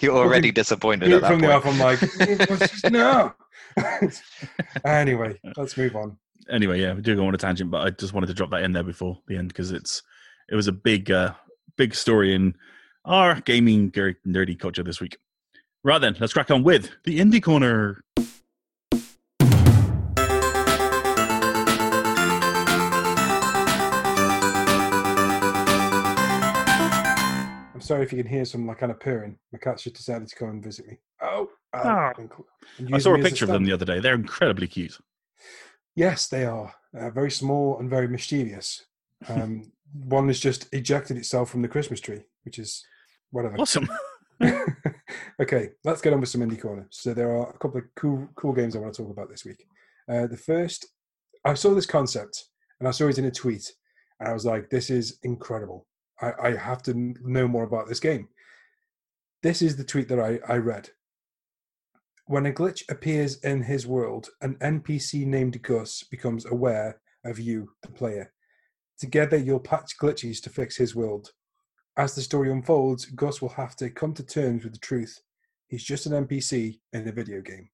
You're 0.00 0.16
already 0.16 0.50
disappointed 0.50 1.12
at 1.12 1.20
that 1.22 1.30
From 1.30 1.40
the 1.40 1.52
off, 1.52 1.66
I'm 1.66 1.78
like, 1.78 1.98
"It 2.02 2.50
was 2.50 2.60
just- 2.60 2.90
no. 2.90 3.32
anyway, 4.84 5.38
let's 5.56 5.76
move 5.76 5.94
on. 5.96 6.16
anyway, 6.50 6.80
yeah, 6.80 6.94
we 6.94 7.02
do 7.02 7.14
go 7.14 7.26
on 7.26 7.34
a 7.34 7.38
tangent, 7.38 7.70
but 7.70 7.86
I 7.86 7.90
just 7.90 8.12
wanted 8.12 8.26
to 8.28 8.34
drop 8.34 8.50
that 8.50 8.62
in 8.62 8.72
there 8.72 8.82
before 8.82 9.18
the 9.28 9.36
end 9.36 9.48
because 9.48 9.70
it's 9.70 10.02
it 10.50 10.54
was 10.56 10.66
a 10.66 10.72
big 10.72 11.10
uh 11.10 11.32
big 11.76 11.94
story 11.94 12.34
in 12.34 12.54
our 13.04 13.40
gaming 13.40 13.92
ger- 13.92 14.18
nerdy 14.26 14.58
culture 14.58 14.82
this 14.82 15.00
week. 15.00 15.18
Right 15.84 16.00
then, 16.00 16.16
let's 16.18 16.32
crack 16.32 16.50
on 16.50 16.64
with 16.64 16.90
the 17.04 17.20
indie 17.20 17.42
corner. 17.42 18.02
Sorry 27.88 28.02
if 28.04 28.12
you 28.12 28.22
can 28.22 28.30
hear 28.30 28.44
some 28.44 28.66
like 28.66 28.78
kind 28.78 28.92
of 28.92 29.00
purring. 29.00 29.38
My 29.52 29.58
cat's 29.58 29.82
just 29.82 29.96
decided 29.96 30.28
to 30.28 30.36
come 30.36 30.50
and 30.50 30.62
visit 30.64 30.86
me. 30.86 30.98
Oh, 31.22 31.48
Ah. 31.74 32.12
and 32.18 32.30
and 32.78 32.94
I 32.94 32.98
saw 32.98 33.14
a 33.14 33.22
picture 33.22 33.44
of 33.44 33.50
them 33.50 33.64
the 33.64 33.72
other 33.72 33.84
day. 33.84 34.00
They're 34.00 34.14
incredibly 34.14 34.66
cute. 34.66 34.96
Yes, 35.96 36.28
they 36.28 36.44
are 36.44 36.72
uh, 36.98 37.10
very 37.10 37.30
small 37.30 37.78
and 37.78 37.90
very 37.90 38.08
mischievous. 38.08 38.86
Um, 39.28 39.72
one 39.92 40.28
has 40.28 40.38
just 40.38 40.68
ejected 40.72 41.16
itself 41.16 41.50
from 41.50 41.62
the 41.62 41.68
Christmas 41.68 42.00
tree, 42.00 42.22
which 42.44 42.58
is 42.58 42.84
whatever. 43.30 43.56
Awesome. 43.58 43.88
okay, 45.42 45.70
let's 45.84 46.00
get 46.00 46.12
on 46.12 46.20
with 46.20 46.28
some 46.28 46.42
indie 46.42 46.60
corner. 46.60 46.86
So 46.90 47.12
there 47.14 47.30
are 47.36 47.50
a 47.50 47.58
couple 47.58 47.78
of 47.78 47.84
cool 47.96 48.28
cool 48.36 48.52
games 48.52 48.76
I 48.76 48.78
want 48.78 48.94
to 48.94 49.02
talk 49.02 49.10
about 49.10 49.28
this 49.28 49.44
week. 49.44 49.64
Uh, 50.08 50.26
the 50.26 50.36
first 50.36 50.86
I 51.44 51.54
saw 51.54 51.74
this 51.74 51.86
concept 51.86 52.44
and 52.78 52.88
I 52.88 52.92
saw 52.92 53.08
it 53.08 53.18
in 53.18 53.24
a 53.24 53.30
tweet, 53.30 53.72
and 54.20 54.28
I 54.28 54.32
was 54.32 54.46
like, 54.46 54.70
"This 54.70 54.90
is 54.90 55.18
incredible. 55.22 55.86
I, 56.20 56.32
I 56.42 56.56
have 56.56 56.82
to 56.84 57.14
know 57.22 57.48
more 57.48 57.64
about 57.64 57.88
this 57.88 58.00
game." 58.00 58.28
This 59.42 59.62
is 59.62 59.76
the 59.76 59.84
tweet 59.84 60.08
that 60.08 60.18
I, 60.18 60.40
I 60.52 60.56
read. 60.56 60.90
When 62.26 62.44
a 62.44 62.52
glitch 62.52 62.82
appears 62.90 63.38
in 63.38 63.62
his 63.62 63.86
world, 63.86 64.28
an 64.42 64.56
NPC 64.56 65.24
named 65.24 65.62
Gus 65.62 66.02
becomes 66.02 66.44
aware 66.44 67.00
of 67.24 67.38
you, 67.38 67.70
the 67.82 67.88
player. 67.88 68.32
Together, 68.98 69.36
you'll 69.36 69.60
patch 69.60 69.96
glitches 69.98 70.42
to 70.42 70.50
fix 70.50 70.76
his 70.76 70.94
world. 70.94 71.30
As 71.96 72.14
the 72.14 72.20
story 72.20 72.50
unfolds, 72.50 73.06
Gus 73.06 73.40
will 73.40 73.48
have 73.50 73.76
to 73.76 73.90
come 73.90 74.12
to 74.14 74.22
terms 74.22 74.64
with 74.64 74.72
the 74.72 74.78
truth. 74.80 75.20
He's 75.68 75.84
just 75.84 76.06
an 76.06 76.26
NPC 76.26 76.80
in 76.92 77.06
a 77.06 77.12
video 77.12 77.40
game. 77.40 77.70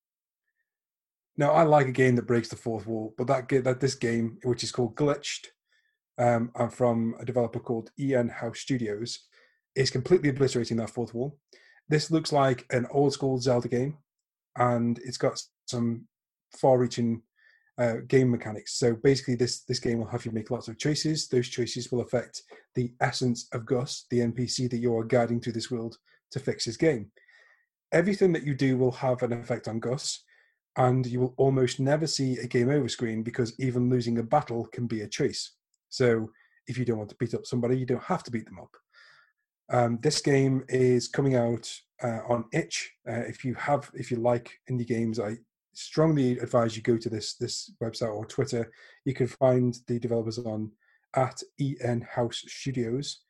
Now, 1.36 1.50
I 1.50 1.64
like 1.64 1.88
a 1.88 1.92
game 1.92 2.14
that 2.16 2.26
breaks 2.26 2.48
the 2.48 2.56
fourth 2.56 2.86
wall, 2.86 3.14
but 3.18 3.26
that 3.26 3.48
that 3.64 3.80
this 3.80 3.94
game, 3.94 4.38
which 4.44 4.62
is 4.62 4.70
called 4.70 4.94
Glitched, 4.94 5.46
um, 6.18 6.50
and 6.54 6.72
from 6.72 7.14
a 7.20 7.24
developer 7.24 7.60
called 7.60 7.90
En 7.98 8.28
House 8.28 8.60
Studios, 8.60 9.20
is 9.74 9.90
completely 9.90 10.28
obliterating 10.28 10.76
that 10.76 10.90
fourth 10.90 11.14
wall. 11.14 11.38
This 11.88 12.10
looks 12.10 12.32
like 12.32 12.64
an 12.70 12.86
old 12.90 13.12
school 13.12 13.38
Zelda 13.38 13.68
game, 13.68 13.98
and 14.56 14.98
it's 15.04 15.18
got 15.18 15.42
some 15.66 16.06
far-reaching 16.56 17.22
uh, 17.78 17.96
game 18.06 18.30
mechanics. 18.30 18.74
So 18.78 18.94
basically, 18.94 19.34
this 19.34 19.64
this 19.64 19.80
game 19.80 19.98
will 19.98 20.06
have 20.06 20.24
you 20.24 20.32
make 20.32 20.50
lots 20.50 20.68
of 20.68 20.78
choices. 20.78 21.28
Those 21.28 21.48
choices 21.48 21.90
will 21.90 22.00
affect 22.00 22.42
the 22.74 22.92
essence 23.00 23.48
of 23.52 23.66
Gus, 23.66 24.06
the 24.10 24.20
NPC 24.20 24.70
that 24.70 24.78
you 24.78 24.96
are 24.96 25.04
guiding 25.04 25.40
through 25.40 25.54
this 25.54 25.70
world 25.70 25.98
to 26.30 26.38
fix 26.38 26.64
his 26.64 26.76
game. 26.76 27.10
Everything 27.92 28.32
that 28.32 28.44
you 28.44 28.54
do 28.54 28.78
will 28.78 28.92
have 28.92 29.22
an 29.22 29.32
effect 29.32 29.68
on 29.68 29.80
Gus, 29.80 30.22
and 30.76 31.06
you 31.06 31.20
will 31.20 31.34
almost 31.36 31.80
never 31.80 32.06
see 32.06 32.38
a 32.38 32.46
game 32.46 32.70
over 32.70 32.88
screen 32.88 33.22
because 33.22 33.58
even 33.58 33.90
losing 33.90 34.18
a 34.18 34.22
battle 34.22 34.66
can 34.66 34.86
be 34.86 35.00
a 35.02 35.08
choice. 35.08 35.52
So 35.94 36.30
if 36.66 36.76
you 36.76 36.84
don't 36.84 36.98
want 36.98 37.08
to 37.10 37.16
beat 37.16 37.34
up 37.34 37.46
somebody, 37.46 37.78
you 37.78 37.86
don't 37.86 38.02
have 38.02 38.24
to 38.24 38.30
beat 38.30 38.44
them 38.46 38.58
up. 38.58 38.76
Um, 39.72 39.98
this 40.02 40.20
game 40.20 40.64
is 40.68 41.08
coming 41.08 41.36
out 41.36 41.72
uh, 42.02 42.20
on 42.28 42.44
itch. 42.52 42.92
Uh, 43.08 43.22
if 43.28 43.44
you 43.44 43.54
have, 43.54 43.90
if 43.94 44.10
you 44.10 44.18
like 44.18 44.58
indie 44.70 44.86
games, 44.86 45.18
I 45.20 45.38
strongly 45.72 46.38
advise 46.38 46.76
you 46.76 46.82
go 46.82 46.98
to 46.98 47.08
this 47.08 47.36
this 47.36 47.72
website 47.82 48.12
or 48.12 48.26
Twitter. 48.26 48.70
You 49.04 49.14
can 49.14 49.28
find 49.28 49.74
the 49.86 50.00
developers 50.00 50.38
on 50.38 50.72
at 51.14 51.40
En 51.60 52.06
House 52.10 52.42
Studios, 52.46 53.20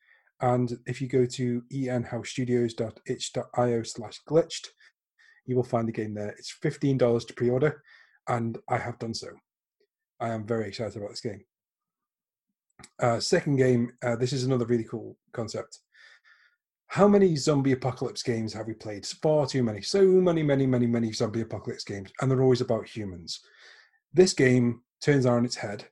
and 0.41 0.77
if 0.87 1.01
you 1.01 1.09
go 1.09 1.25
to 1.27 1.63
enhousestudios.itch.io 1.71 3.83
slash 3.83 4.21
glitched, 4.29 4.69
you 5.47 5.55
will 5.55 5.63
find 5.63 5.87
the 5.87 5.93
game 5.93 6.15
there. 6.15 6.35
It's 6.39 6.51
fifteen 6.51 6.99
dollars 6.99 7.25
to 7.27 7.35
pre-order, 7.35 7.81
and 8.27 8.59
I 8.69 8.79
have 8.79 8.99
done 8.99 9.15
so. 9.15 9.29
I 10.19 10.31
am 10.31 10.45
very 10.47 10.67
excited 10.69 10.97
about 10.97 11.11
this 11.11 11.21
game. 11.21 11.45
Uh, 13.01 13.21
second 13.21 13.57
game, 13.57 13.93
uh, 14.03 14.17
this 14.17 14.33
is 14.33 14.45
another 14.45 14.67
really 14.67 14.85
cool 14.85 15.17
concept 15.33 15.81
how 16.95 17.09
many 17.09 17.35
zombie 17.35 17.73
apocalypse 17.73 18.23
games 18.23 18.53
have 18.53 18.69
we 18.69 18.75
played? 18.75 19.05
Far 19.05 19.49
too 19.49 19.65
many. 19.65 19.83
So 19.83 20.05
many, 20.05 20.45
many, 20.45 20.65
many, 20.65 20.87
many 20.87 21.13
zombie 21.13 21.41
apocalypse 21.41 21.83
games, 21.83 22.13
and 22.21 22.31
they're 22.31 22.41
always 22.41 22.61
about 22.61 22.87
humans. 22.87 23.41
This 24.13 24.33
game 24.33 24.83
turns 25.03 25.27
on 25.27 25.45
its 25.45 25.57
head. 25.57 25.87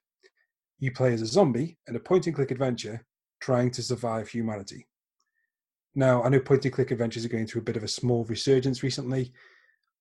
You 0.79 0.93
play 0.93 1.13
as 1.13 1.21
a 1.21 1.27
zombie 1.27 1.77
in 1.89 1.97
a 1.97 1.99
point 1.99 2.29
and 2.29 2.37
click 2.37 2.53
adventure 2.53 3.05
trying 3.41 3.73
to 3.73 3.83
survive 3.83 4.29
humanity. 4.29 4.87
Now, 5.97 6.23
I 6.23 6.29
know 6.29 6.39
point 6.39 6.65
and 6.65 6.73
click 6.73 6.93
adventures 6.93 7.25
are 7.25 7.31
going 7.31 7.49
through 7.49 7.63
a 7.63 7.65
bit 7.65 7.77
of 7.77 7.83
a 7.83 7.89
small 7.89 8.25
resurgence 8.27 8.85
recently. 8.85 9.33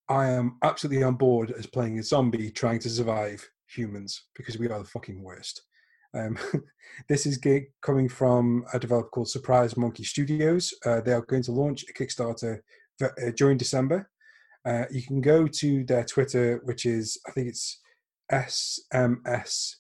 I 0.08 0.30
am 0.30 0.58
absolutely 0.62 1.02
on 1.02 1.16
board 1.16 1.50
as 1.58 1.66
playing 1.66 1.98
a 1.98 2.04
zombie 2.04 2.52
trying 2.52 2.80
to 2.80 2.90
survive 2.92 3.50
humans 3.66 4.26
because 4.36 4.60
we 4.60 4.70
are 4.70 4.78
the 4.78 4.86
fucking 4.86 5.24
worst. 5.24 5.64
Um, 6.14 6.38
this 7.10 7.26
is 7.26 7.40
coming 7.82 8.10
from 8.10 8.66
a 8.74 8.80
developer 8.80 9.10
called 9.10 9.30
Surprise 9.30 9.78
Monkey 9.78 10.04
Studios. 10.04 10.74
Uh, 10.86 11.02
they 11.02 11.14
are 11.14 11.22
going 11.22 11.44
to 11.44 11.52
launch 11.52 11.86
a 11.90 11.94
Kickstarter 11.94 12.60
for, 12.98 13.12
uh, 13.22 13.32
during 13.36 13.58
December. 13.58 14.10
Uh, 14.66 14.86
you 14.92 15.02
can 15.02 15.22
go 15.22 15.48
to 15.48 15.84
their 15.86 16.04
Twitter, 16.04 16.62
which 16.66 16.86
is 16.86 17.20
I 17.28 17.32
think 17.32 17.48
it's 17.48 17.80
SMS 18.32 19.76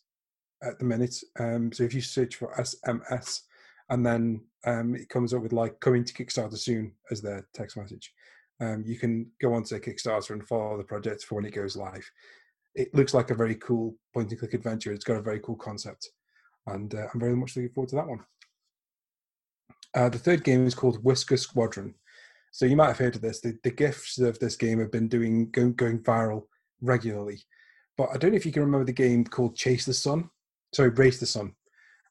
at 0.63 0.79
the 0.79 0.85
minute. 0.85 1.15
Um, 1.39 1.71
so 1.71 1.83
if 1.83 1.93
you 1.93 2.01
search 2.01 2.35
for 2.35 2.53
SMS, 2.55 3.41
and 3.89 4.05
then 4.05 4.41
um, 4.65 4.95
it 4.95 5.09
comes 5.09 5.33
up 5.33 5.43
with 5.43 5.53
like 5.53 5.79
coming 5.81 6.03
to 6.03 6.13
Kickstarter 6.13 6.57
soon 6.57 6.93
as 7.11 7.21
their 7.21 7.47
text 7.53 7.77
message. 7.77 8.13
Um, 8.59 8.83
you 8.85 8.97
can 8.97 9.29
go 9.41 9.53
onto 9.53 9.79
Kickstarter 9.79 10.31
and 10.31 10.47
follow 10.47 10.77
the 10.77 10.83
project 10.83 11.23
for 11.23 11.35
when 11.35 11.45
it 11.45 11.53
goes 11.53 11.75
live. 11.75 12.09
It 12.73 12.93
looks 12.93 13.13
like 13.13 13.31
a 13.31 13.35
very 13.35 13.55
cool 13.55 13.95
point 14.13 14.29
and 14.29 14.39
click 14.39 14.53
adventure. 14.53 14.93
It's 14.93 15.03
got 15.03 15.17
a 15.17 15.21
very 15.21 15.39
cool 15.39 15.57
concept 15.57 16.07
and 16.67 16.93
uh, 16.93 17.07
I'm 17.13 17.19
very 17.19 17.35
much 17.35 17.55
looking 17.55 17.71
forward 17.71 17.89
to 17.89 17.95
that 17.95 18.07
one. 18.07 18.23
Uh, 19.93 20.09
the 20.09 20.19
third 20.19 20.43
game 20.43 20.65
is 20.65 20.75
called 20.75 21.03
Whisker 21.03 21.37
Squadron. 21.37 21.95
So 22.51 22.65
you 22.65 22.75
might 22.75 22.87
have 22.87 22.97
heard 22.97 23.15
of 23.15 23.21
this. 23.21 23.39
The, 23.41 23.57
the 23.63 23.71
gifs 23.71 24.19
of 24.19 24.39
this 24.39 24.55
game 24.55 24.79
have 24.79 24.91
been 24.91 25.07
doing 25.07 25.49
going, 25.51 25.73
going 25.73 25.99
viral 25.99 26.43
regularly, 26.81 27.41
but 27.97 28.09
I 28.13 28.17
don't 28.17 28.31
know 28.31 28.37
if 28.37 28.45
you 28.45 28.51
can 28.51 28.63
remember 28.63 28.85
the 28.85 28.93
game 28.93 29.23
called 29.25 29.55
Chase 29.55 29.85
the 29.85 29.93
Sun. 29.93 30.29
Sorry, 30.73 30.89
Race 30.89 31.19
the 31.19 31.25
Sun, 31.25 31.53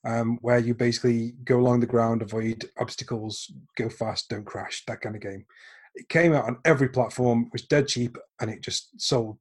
um, 0.04 0.38
where 0.42 0.58
you 0.58 0.74
basically 0.74 1.32
go 1.44 1.58
along 1.58 1.80
the 1.80 1.86
ground, 1.86 2.22
avoid 2.22 2.68
obstacles, 2.78 3.50
go 3.76 3.88
fast, 3.88 4.28
don't 4.28 4.44
crash, 4.44 4.84
that 4.86 5.00
kind 5.00 5.16
of 5.16 5.22
game. 5.22 5.44
It 5.94 6.08
came 6.08 6.32
out 6.32 6.44
on 6.44 6.58
every 6.64 6.88
platform, 6.88 7.48
was 7.52 7.62
dead 7.62 7.88
cheap, 7.88 8.16
and 8.40 8.50
it 8.50 8.62
just 8.62 9.00
sold 9.00 9.38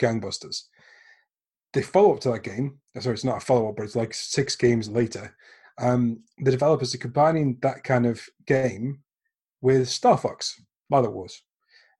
gangbusters 0.00 0.64
the 1.72 1.82
follow 1.82 2.14
up 2.14 2.20
to 2.20 2.32
that 2.32 2.42
game, 2.42 2.78
uh, 2.96 3.00
sorry, 3.00 3.14
it's 3.14 3.24
not 3.24 3.38
a 3.38 3.44
follow 3.44 3.68
up, 3.68 3.76
but 3.76 3.84
it's 3.84 3.96
like 3.96 4.14
six 4.14 4.56
games 4.56 4.88
later. 4.88 5.34
Um, 5.78 6.22
the 6.38 6.50
developers 6.50 6.94
are 6.94 6.98
combining 6.98 7.58
that 7.62 7.84
kind 7.84 8.06
of 8.06 8.22
game 8.46 9.00
with 9.60 9.88
Star 9.88 10.18
Fox 10.18 10.60
Mother 10.90 11.10
Wars. 11.10 11.42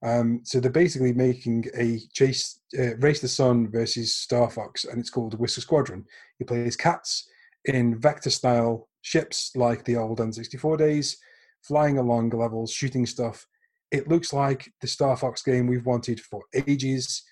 Um, 0.02 0.40
so 0.44 0.60
they're 0.60 0.70
basically 0.70 1.12
making 1.12 1.66
a 1.76 2.00
chase, 2.12 2.60
uh, 2.78 2.96
race 2.96 3.20
the 3.20 3.28
sun 3.28 3.70
versus 3.70 4.16
Star 4.16 4.48
Fox, 4.50 4.84
and 4.84 4.98
it's 4.98 5.10
called 5.10 5.38
Whisker 5.38 5.60
Squadron. 5.60 6.04
You 6.38 6.46
play 6.46 6.64
as 6.64 6.76
cats 6.76 7.28
in 7.66 7.98
vector 7.98 8.30
style 8.30 8.88
ships 9.02 9.52
like 9.54 9.84
the 9.84 9.96
old 9.96 10.18
N64 10.18 10.78
days, 10.78 11.18
flying 11.62 11.98
along 11.98 12.30
levels, 12.30 12.72
shooting 12.72 13.06
stuff. 13.06 13.46
It 13.90 14.08
looks 14.08 14.32
like 14.32 14.72
the 14.80 14.86
Star 14.86 15.16
Fox 15.16 15.42
game 15.42 15.66
we've 15.66 15.86
wanted 15.86 16.20
for 16.20 16.42
ages. 16.54 17.22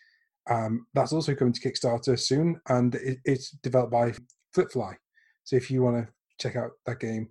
Um, 0.49 0.87
that's 0.95 1.13
also 1.13 1.35
coming 1.35 1.53
to 1.53 1.61
Kickstarter 1.61 2.19
soon, 2.19 2.61
and 2.69 2.95
it, 2.97 3.19
it's 3.25 3.51
developed 3.51 3.93
by 3.93 4.15
Flippfly. 4.57 4.95
So 5.45 5.57
if 5.57 5.71
you 5.71 5.83
want 5.83 5.97
to 5.97 6.13
check 6.39 6.57
out 6.57 6.71
that 6.87 7.01
game, 7.01 7.29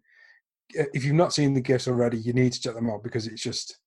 if 0.70 1.04
you've 1.04 1.16
not 1.16 1.34
seen 1.34 1.54
the 1.54 1.62
gifs 1.62 1.88
already, 1.88 2.18
you 2.18 2.34
need 2.34 2.54
to 2.54 2.62
check 2.62 2.76
them 2.76 2.90
out 2.90 3.04
because 3.04 3.28
it's 3.28 3.42
just 3.42 3.78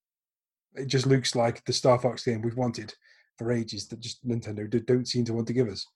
it 0.74 0.86
just 0.86 1.07
looks 1.07 1.35
like 1.35 1.65
the 1.65 1.73
Star 1.73 1.98
Fox 1.98 2.24
game 2.24 2.43
we've 2.43 2.57
wanted 2.57 2.94
for 3.39 3.52
ages 3.52 3.89
that 3.89 4.01
just 4.01 4.27
Nintendo 4.27 4.86
don't 4.86 5.09
seem 5.09 5.24
to 5.24 5.32
want 5.32 5.47
to 5.48 5.52
give 5.52 5.69
us. 5.69 5.86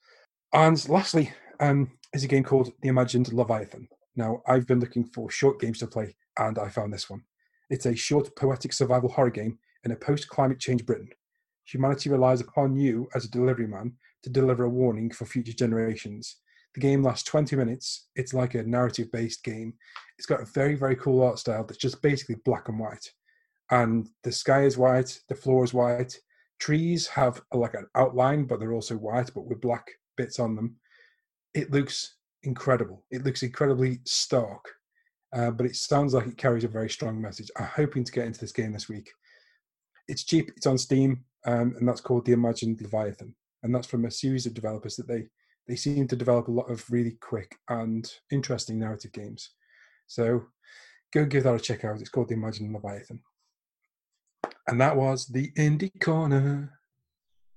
And 0.52 0.88
lastly, 0.88 1.32
um, 1.60 1.90
is 2.12 2.24
a 2.24 2.28
game 2.28 2.44
called 2.44 2.72
The 2.82 2.88
Imagined 2.88 3.32
Leviathan. 3.32 3.88
Now, 4.16 4.42
I've 4.46 4.66
been 4.66 4.80
looking 4.80 5.04
for 5.04 5.30
short 5.30 5.60
games 5.60 5.78
to 5.80 5.86
play, 5.86 6.16
and 6.38 6.58
I 6.58 6.68
found 6.68 6.92
this 6.92 7.10
one. 7.10 7.22
It's 7.70 7.86
a 7.86 7.94
short 7.94 8.34
poetic 8.36 8.72
survival 8.72 9.08
horror 9.08 9.30
game 9.30 9.58
in 9.84 9.90
a 9.90 9.96
post 9.96 10.28
climate 10.28 10.60
change 10.60 10.86
Britain 10.86 11.08
humanity 11.64 12.10
relies 12.10 12.40
upon 12.40 12.76
you 12.76 13.08
as 13.14 13.24
a 13.24 13.30
delivery 13.30 13.66
man 13.66 13.92
to 14.22 14.30
deliver 14.30 14.64
a 14.64 14.68
warning 14.68 15.10
for 15.10 15.26
future 15.26 15.52
generations. 15.52 16.36
The 16.74 16.80
game 16.80 17.02
lasts 17.02 17.28
20 17.28 17.56
minutes. 17.56 18.08
It's 18.16 18.34
like 18.34 18.54
a 18.54 18.62
narrative 18.62 19.10
based 19.12 19.44
game. 19.44 19.74
It's 20.18 20.26
got 20.26 20.40
a 20.40 20.46
very, 20.46 20.74
very 20.74 20.96
cool 20.96 21.22
art 21.22 21.38
style 21.38 21.64
that's 21.64 21.78
just 21.78 22.02
basically 22.02 22.36
black 22.44 22.68
and 22.68 22.78
white. 22.78 23.10
And 23.70 24.08
the 24.22 24.32
sky 24.32 24.64
is 24.64 24.76
white, 24.76 25.20
the 25.28 25.34
floor 25.34 25.64
is 25.64 25.72
white. 25.72 26.18
Trees 26.58 27.06
have 27.08 27.40
a, 27.52 27.56
like 27.56 27.74
an 27.74 27.86
outline, 27.94 28.44
but 28.44 28.60
they're 28.60 28.72
also 28.72 28.96
white, 28.96 29.30
but 29.34 29.46
with 29.46 29.60
black 29.60 29.86
bits 30.16 30.38
on 30.38 30.56
them. 30.56 30.76
It 31.54 31.70
looks 31.70 32.16
incredible. 32.42 33.04
It 33.10 33.24
looks 33.24 33.42
incredibly 33.42 34.00
stark, 34.04 34.64
uh, 35.34 35.50
but 35.50 35.66
it 35.66 35.76
sounds 35.76 36.14
like 36.14 36.26
it 36.26 36.36
carries 36.36 36.64
a 36.64 36.68
very 36.68 36.90
strong 36.90 37.20
message. 37.20 37.50
I'm 37.56 37.66
hoping 37.66 38.04
to 38.04 38.12
get 38.12 38.26
into 38.26 38.40
this 38.40 38.52
game 38.52 38.72
this 38.72 38.88
week. 38.88 39.10
It's 40.08 40.24
cheap, 40.24 40.50
it's 40.56 40.66
on 40.66 40.76
Steam 40.78 41.24
um, 41.46 41.74
and 41.78 41.88
that's 41.88 42.00
called 42.00 42.24
the 42.24 42.32
Imagined 42.32 42.80
Leviathan, 42.80 43.34
and 43.62 43.74
that's 43.74 43.86
from 43.86 44.04
a 44.04 44.10
series 44.10 44.46
of 44.46 44.54
developers 44.54 44.96
that 44.96 45.08
they 45.08 45.26
they 45.66 45.76
seem 45.76 46.06
to 46.08 46.16
develop 46.16 46.48
a 46.48 46.52
lot 46.52 46.70
of 46.70 46.84
really 46.90 47.16
quick 47.20 47.56
and 47.68 48.10
interesting 48.30 48.78
narrative 48.78 49.12
games. 49.12 49.50
So 50.06 50.44
go 51.12 51.24
give 51.24 51.44
that 51.44 51.54
a 51.54 51.60
check 51.60 51.84
out. 51.84 52.00
It's 52.00 52.10
called 52.10 52.28
the 52.28 52.34
Imagined 52.34 52.72
Leviathan, 52.72 53.20
and 54.66 54.80
that 54.80 54.96
was 54.96 55.26
the 55.26 55.50
indie 55.52 56.00
corner. 56.00 56.78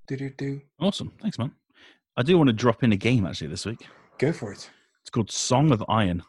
Do 0.07 0.15
do 0.15 0.29
do. 0.29 0.61
Awesome, 0.79 1.11
thanks, 1.21 1.37
man. 1.37 1.51
I 2.15 2.23
do 2.23 2.37
want 2.37 2.47
to 2.47 2.53
drop 2.53 2.83
in 2.83 2.93
a 2.93 2.97
game 2.97 3.25
actually 3.25 3.47
this 3.47 3.65
week. 3.65 3.85
Go 4.17 4.33
for 4.33 4.51
it. 4.51 4.69
It's 5.01 5.09
called 5.11 5.31
Song 5.31 5.71
of 5.71 5.83
Iron. 5.87 6.23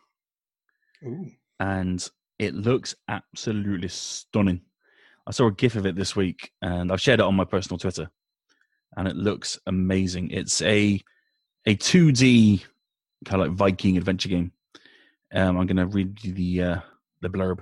Ooh. 1.04 1.26
And 1.58 2.06
it 2.38 2.54
looks 2.54 2.94
absolutely 3.08 3.88
stunning. 3.88 4.60
I 5.28 5.30
saw 5.30 5.48
a 5.48 5.52
GIF 5.52 5.76
of 5.76 5.84
it 5.84 5.94
this 5.94 6.16
week, 6.16 6.50
and 6.62 6.90
I've 6.90 7.02
shared 7.02 7.20
it 7.20 7.26
on 7.26 7.34
my 7.34 7.44
personal 7.44 7.76
Twitter, 7.76 8.08
and 8.96 9.06
it 9.06 9.14
looks 9.14 9.58
amazing. 9.66 10.30
It's 10.30 10.62
a 10.62 10.98
a 11.66 11.76
2D 11.76 12.64
kind 13.26 13.42
of 13.42 13.48
like 13.48 13.56
Viking 13.56 13.98
adventure 13.98 14.30
game. 14.30 14.52
Um, 15.34 15.58
I'm 15.58 15.66
going 15.66 15.76
to 15.76 15.86
read 15.86 16.24
you 16.24 16.32
the 16.32 16.62
uh, 16.62 16.80
the 17.20 17.28
blurb. 17.28 17.58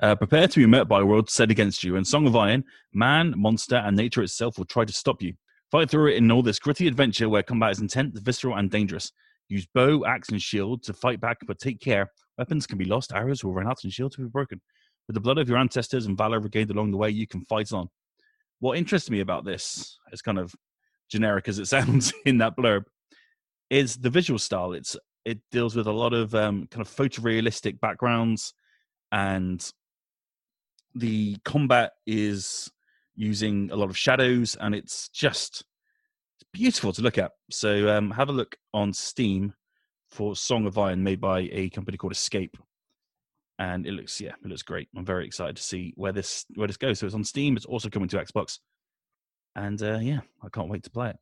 Uh, 0.00 0.14
prepare 0.14 0.48
to 0.48 0.60
be 0.60 0.64
met 0.64 0.88
by 0.88 1.00
a 1.00 1.04
world 1.04 1.28
set 1.28 1.50
against 1.50 1.84
you. 1.84 1.96
In 1.96 2.06
Song 2.06 2.26
of 2.26 2.34
Iron, 2.34 2.64
man, 2.94 3.34
monster, 3.36 3.76
and 3.76 3.94
nature 3.94 4.22
itself 4.22 4.56
will 4.56 4.64
try 4.64 4.86
to 4.86 4.92
stop 4.92 5.20
you. 5.20 5.34
Fight 5.70 5.90
through 5.90 6.12
it 6.12 6.16
in 6.16 6.30
all 6.30 6.42
this 6.42 6.58
gritty 6.58 6.88
adventure 6.88 7.28
where 7.28 7.42
combat 7.42 7.72
is 7.72 7.80
intense, 7.80 8.18
visceral, 8.20 8.56
and 8.56 8.70
dangerous. 8.70 9.12
Use 9.50 9.66
bow, 9.74 10.06
axe, 10.06 10.30
and 10.30 10.40
shield 10.40 10.82
to 10.84 10.94
fight 10.94 11.20
back, 11.20 11.36
but 11.46 11.58
take 11.58 11.80
care. 11.80 12.10
Weapons 12.38 12.66
can 12.66 12.78
be 12.78 12.86
lost, 12.86 13.12
arrows 13.12 13.44
will 13.44 13.52
run 13.52 13.68
out, 13.68 13.84
and 13.84 13.92
shields 13.92 14.16
will 14.16 14.24
be 14.24 14.30
broken. 14.30 14.62
With 15.08 15.14
the 15.14 15.20
blood 15.20 15.38
of 15.38 15.48
your 15.48 15.58
ancestors 15.58 16.04
and 16.06 16.16
valor 16.16 16.38
regained 16.38 16.70
along 16.70 16.90
the 16.90 16.98
way, 16.98 17.08
you 17.08 17.26
can 17.26 17.42
fight 17.46 17.72
on. 17.72 17.88
What 18.60 18.76
interests 18.76 19.10
me 19.10 19.20
about 19.20 19.44
this, 19.44 19.98
as 20.12 20.20
kind 20.20 20.38
of 20.38 20.54
generic 21.10 21.48
as 21.48 21.58
it 21.58 21.66
sounds 21.66 22.12
in 22.26 22.38
that 22.38 22.56
blurb, 22.56 22.84
is 23.70 23.96
the 23.96 24.10
visual 24.10 24.38
style. 24.38 24.72
It's 24.74 24.96
it 25.24 25.40
deals 25.50 25.74
with 25.74 25.86
a 25.86 25.92
lot 25.92 26.12
of 26.12 26.34
um, 26.34 26.68
kind 26.70 26.86
of 26.86 26.94
photorealistic 26.94 27.80
backgrounds, 27.80 28.52
and 29.10 29.72
the 30.94 31.36
combat 31.44 31.92
is 32.06 32.70
using 33.14 33.70
a 33.72 33.76
lot 33.76 33.90
of 33.90 33.96
shadows, 33.96 34.56
and 34.60 34.74
it's 34.74 35.08
just 35.08 35.64
it's 36.36 36.48
beautiful 36.52 36.92
to 36.92 37.02
look 37.02 37.16
at. 37.16 37.32
So 37.50 37.88
um, 37.88 38.10
have 38.10 38.28
a 38.28 38.32
look 38.32 38.56
on 38.74 38.92
Steam 38.92 39.54
for 40.10 40.36
Song 40.36 40.66
of 40.66 40.76
Iron, 40.76 41.02
made 41.02 41.20
by 41.20 41.48
a 41.52 41.70
company 41.70 41.96
called 41.96 42.12
Escape, 42.12 42.56
and 43.58 43.86
it 43.86 43.92
looks 43.92 44.20
yeah, 44.20 44.32
it 44.42 44.48
looks 44.48 44.62
great. 44.62 44.88
I'm 44.96 45.04
very 45.04 45.26
excited 45.26 45.56
to 45.56 45.62
see 45.62 45.92
where 45.96 46.12
this 46.12 46.44
where 46.54 46.66
this 46.66 46.76
goes. 46.76 46.98
So 46.98 47.06
it's 47.06 47.14
on 47.14 47.24
Steam. 47.24 47.56
It's 47.56 47.66
also 47.66 47.88
coming 47.88 48.08
to 48.10 48.18
Xbox, 48.18 48.58
and 49.56 49.80
uh, 49.82 49.98
yeah, 49.98 50.20
I 50.42 50.48
can't 50.48 50.68
wait 50.68 50.84
to 50.84 50.90
play 50.90 51.10
it. 51.10 51.16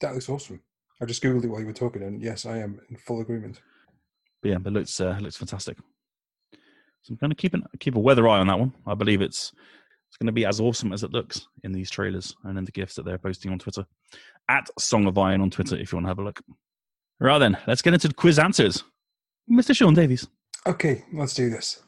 That 0.00 0.14
looks 0.14 0.28
awesome. 0.28 0.60
I 1.00 1.04
just 1.06 1.22
googled 1.22 1.44
it 1.44 1.48
while 1.48 1.60
you 1.60 1.66
were 1.66 1.72
talking, 1.72 2.02
and 2.02 2.22
yes, 2.22 2.46
I 2.46 2.58
am 2.58 2.80
in 2.88 2.96
full 2.96 3.20
agreement. 3.20 3.60
But 4.42 4.50
yeah, 4.50 4.56
it 4.56 4.72
looks 4.72 5.00
uh, 5.00 5.14
it 5.18 5.22
looks 5.22 5.36
fantastic. 5.36 5.78
So 7.02 7.12
I'm 7.12 7.16
going 7.16 7.30
to 7.30 7.36
keep 7.36 7.52
an, 7.52 7.64
keep 7.80 7.96
a 7.96 8.00
weather 8.00 8.26
eye 8.28 8.38
on 8.38 8.46
that 8.46 8.58
one. 8.58 8.72
I 8.86 8.94
believe 8.94 9.20
it's 9.20 9.52
it's 10.08 10.16
going 10.16 10.26
to 10.26 10.32
be 10.32 10.46
as 10.46 10.60
awesome 10.60 10.92
as 10.92 11.02
it 11.02 11.12
looks 11.12 11.48
in 11.64 11.72
these 11.72 11.90
trailers 11.90 12.34
and 12.44 12.56
in 12.56 12.64
the 12.64 12.72
gifs 12.72 12.94
that 12.94 13.04
they're 13.04 13.18
posting 13.18 13.50
on 13.52 13.58
Twitter. 13.58 13.84
At 14.48 14.68
Song 14.78 15.06
of 15.06 15.18
Iron 15.18 15.40
on 15.40 15.50
Twitter 15.50 15.76
if 15.76 15.92
you 15.92 15.96
want 15.96 16.06
to 16.06 16.08
have 16.08 16.18
a 16.18 16.24
look. 16.24 16.40
Right 17.20 17.38
then, 17.38 17.58
let's 17.66 17.82
get 17.82 17.94
into 17.94 18.08
the 18.08 18.14
quiz 18.14 18.38
answers. 18.38 18.84
Mr. 19.50 19.74
Sean 19.74 19.92
Davies. 19.92 20.26
Okay, 20.66 21.04
let's 21.12 21.34
do 21.34 21.50
this. 21.50 21.82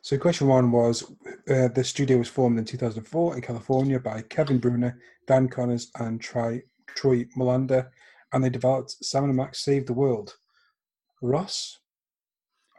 So, 0.00 0.18
question 0.18 0.48
one 0.48 0.72
was 0.72 1.02
uh, 1.48 1.68
the 1.68 1.84
studio 1.84 2.18
was 2.18 2.28
formed 2.28 2.58
in 2.58 2.64
2004 2.64 3.36
in 3.36 3.42
California 3.42 4.00
by 4.00 4.22
Kevin 4.22 4.58
Bruner, 4.58 4.98
Dan 5.26 5.48
Connors, 5.48 5.90
and 5.98 6.20
Troy, 6.20 6.60
Troy 6.88 7.24
Molander, 7.36 7.88
and 8.32 8.42
they 8.42 8.50
developed 8.50 8.90
Sam 9.04 9.24
and 9.24 9.36
Max 9.36 9.64
Save 9.64 9.86
the 9.86 9.92
World. 9.92 10.36
Ross, 11.20 11.78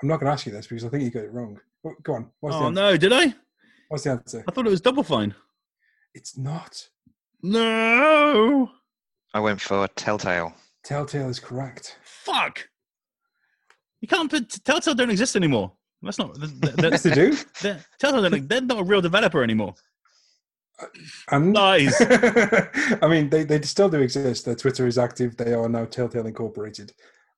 I'm 0.02 0.10
not 0.10 0.20
going 0.20 0.28
to 0.28 0.34
ask 0.34 0.45
you 0.45 0.52
this 0.52 0.68
because 0.68 0.84
I 0.84 0.90
think 0.90 1.03
you 1.03 1.11
got 1.11 1.24
it 1.24 1.32
wrong. 1.32 1.60
But 1.84 2.02
go 2.03 2.15
on. 2.15 2.30
What's 2.41 2.56
the 2.57 2.61
Oh 2.64 2.68
answer? 2.68 2.82
no, 2.82 2.98
did 2.98 3.14
I? 3.14 3.34
What's 3.88 4.03
the 4.03 4.11
answer? 4.11 4.44
I 4.48 4.52
thought 4.52 4.68
it 4.68 4.72
was 4.72 4.82
Double 4.82 5.03
Fine. 5.03 5.34
It's 6.14 6.38
not. 6.38 6.88
No. 7.41 8.70
I 9.34 9.40
went 9.40 9.61
for 9.61 9.88
Telltale. 9.95 10.53
Telltale 10.84 11.30
is 11.30 11.40
correct. 11.40 11.98
Fuck. 12.03 12.68
You 14.04 14.08
can't 14.10 14.30
put 14.30 14.50
Telltale 14.66 14.96
don't 14.96 15.10
exist 15.10 15.38
anymore. 15.38 15.72
That's 16.02 16.20
not. 16.20 16.38
They're, 16.38 16.92
Yes, 16.92 17.04
they 17.04 17.12
do. 17.12 17.38
they're, 17.62 17.80
Telltale 17.98 18.30
don't, 18.30 18.50
they're 18.50 18.60
not 18.60 18.82
a 18.82 18.84
real 18.84 19.00
developer 19.00 19.42
anymore. 19.42 19.76
And 21.32 21.54
Lies. 21.54 21.96
I 23.02 23.08
mean, 23.08 23.30
they, 23.30 23.46
they 23.46 23.62
still 23.62 23.88
do 23.88 24.02
exist. 24.02 24.44
Their 24.44 24.56
Twitter 24.56 24.88
is 24.88 24.98
active. 24.98 25.38
They 25.38 25.54
are 25.54 25.70
now 25.70 25.86
Telltale 25.86 26.28
Incorporated, 26.28 26.92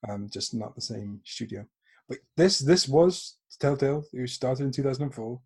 um, 0.09 0.27
just 0.33 0.55
not 0.55 0.73
the 0.73 0.81
same 0.81 1.21
studio. 1.23 1.67
But 2.09 2.17
this 2.35 2.57
this 2.57 2.87
was 2.87 3.37
Telltale. 3.59 4.03
It 4.11 4.21
was 4.21 4.33
started 4.33 4.63
in 4.63 4.71
2004 4.71 5.39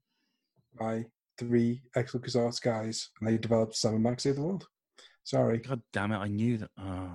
by 0.80 1.04
three 1.38 1.82
ex 1.98 2.14
LucasArts 2.14 2.62
guys, 2.62 3.10
and 3.20 3.30
they 3.30 3.38
developed 3.38 3.76
Sam 3.76 3.96
and 3.96 4.04
Max 4.04 4.24
Save 4.24 4.36
the 4.38 4.44
World. 4.44 4.68
Sorry. 5.26 5.58
God 5.58 5.82
damn 5.92 6.14
it! 6.14 6.18
I 6.18 6.30
knew 6.30 6.60
that. 6.60 6.70
Oh, 6.80 7.12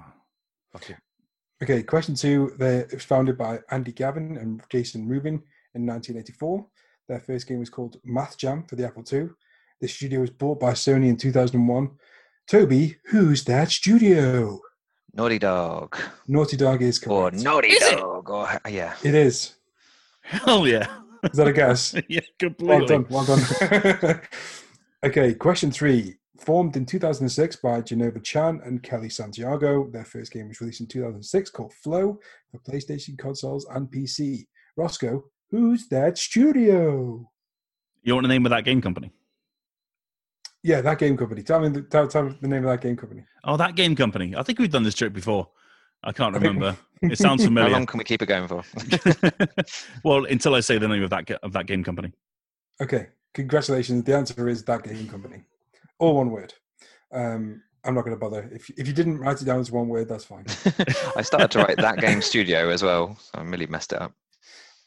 fuck 0.75 0.91
it. 0.91 0.97
Okay, 1.63 1.83
question 1.83 2.15
two. 2.15 2.53
They, 2.59 2.79
it 2.79 2.93
was 2.95 3.05
founded 3.05 3.39
by 3.39 3.61
Andy 3.71 3.93
Gavin 3.93 4.37
and 4.37 4.63
Jason 4.71 5.09
Rubin 5.09 5.43
in 5.75 5.87
1984. 5.87 6.67
Their 7.09 7.21
first 7.21 7.47
game 7.47 7.61
was 7.61 7.71
called 7.71 7.97
Math 8.05 8.37
Jam 8.37 8.65
for 8.69 8.77
the 8.77 8.87
Apple 8.87 9.05
II. 9.11 9.29
The 9.81 9.89
studio 9.89 10.21
was 10.21 10.31
bought 10.31 10.61
by 10.61 10.73
Sony 10.73 11.09
in 11.09 11.17
2001. 11.17 11.91
Toby, 12.49 12.97
who's 13.07 13.45
that 13.45 13.71
studio? 13.71 14.61
Naughty 15.15 15.39
Dog. 15.39 15.97
Naughty 16.27 16.57
Dog 16.57 16.83
is 16.83 17.03
Or. 17.05 17.31
Naughty 17.31 17.69
Is 17.69 17.83
it? 17.93 17.99
Dog. 17.99 18.31
Or, 18.31 18.49
yeah. 18.69 18.95
It 19.05 19.15
is. 19.15 19.55
Hell 20.23 20.67
yeah! 20.67 20.89
Is 21.23 21.37
that 21.37 21.47
a 21.47 21.53
guess? 21.53 21.95
yeah, 22.09 22.21
completely. 22.39 22.79
well 22.79 22.87
done. 22.87 23.07
Well 23.11 23.25
done. 24.01 24.21
okay, 25.05 25.35
question 25.35 25.71
three. 25.71 26.17
Formed 26.41 26.77
in 26.77 26.85
2006 26.85 27.57
by 27.57 27.81
Jenova 27.81 28.23
Chen 28.23 28.61
and 28.65 28.83
Kellee 28.83 29.09
Santiago, 29.09 29.89
their 29.91 30.05
first 30.05 30.33
game 30.33 30.49
was 30.49 30.61
released 30.61 30.81
in 30.81 30.89
2006 30.89 31.51
called 31.51 31.73
Flow 31.75 32.19
for 32.51 32.59
PlayStation 32.59 33.17
consoles 33.17 33.67
and 33.71 33.89
PC. 33.89 34.47
Rossko, 34.79 35.23
who's 35.51 35.87
that 35.89 36.19
studio? 36.19 37.31
You 38.03 38.15
want 38.15 38.25
the 38.25 38.29
name 38.29 38.45
of 38.47 38.51
that 38.51 38.65
game 38.65 38.83
company? 38.83 39.13
Yeah, 40.65 40.81
that 40.81 40.99
game 40.99 41.17
company. 41.17 41.43
Tell 41.43 41.61
me 41.61 41.69
the, 41.69 41.83
tell, 41.83 42.09
tell 42.09 42.25
me 42.25 42.37
the 42.41 42.49
name 42.49 42.65
of 42.65 42.71
that 42.71 42.81
game 42.81 42.97
company. 42.97 43.25
Oh, 43.45 43.57
that 43.57 43.77
game 43.77 43.95
company. 43.95 44.35
I 44.37 44.43
think 44.43 44.59
we've 44.59 44.71
done 44.71 44.83
this 44.83 44.95
joke 44.95 45.13
before. 45.13 45.49
I 46.03 46.13
can't 46.13 46.35
remember. 46.35 46.77
It 47.01 47.19
sounds 47.19 47.45
familiar. 47.45 47.71
How 47.71 47.77
long 47.77 47.87
can 47.87 47.99
we 47.99 48.05
keep 48.05 48.23
it 48.23 48.27
going 48.27 48.49
for? 48.49 48.65
well, 50.05 50.25
until 50.25 50.55
I 50.55 50.61
say 50.61 50.79
the 50.79 50.89
name 50.89 51.03
of 51.03 51.11
that 51.11 51.31
of 51.43 51.53
that 51.53 51.67
game 51.67 51.85
company. 51.85 52.13
Okay, 52.83 53.09
congratulations. 53.35 54.05
The 54.05 54.17
answer 54.17 54.49
is 54.49 54.65
that 54.65 54.83
game 54.83 55.09
company. 55.09 55.45
All 55.99 56.17
one 56.17 56.31
word. 56.31 56.55
Um, 57.13 57.63
I'm 57.85 57.95
not 57.95 58.05
going 58.05 58.17
to 58.17 58.21
bother. 58.21 58.49
If, 58.53 58.71
if 58.71 58.87
you 58.87 58.95
didn't 58.95 59.19
write 59.19 59.43
it 59.43 59.45
down 59.45 59.61
as 59.61 59.71
one 59.71 59.89
word, 59.89 60.09
that's 60.09 60.25
fine. 60.25 60.47
I 61.17 61.23
started 61.23 61.51
to 61.53 61.59
write 61.59 61.77
that 61.77 61.99
game 61.99 62.23
studio 62.23 62.71
as 62.71 62.83
well. 62.83 63.17
So 63.17 63.31
I 63.35 63.43
really 63.43 63.67
messed 63.67 63.93
it 63.93 64.01
up. 64.01 64.13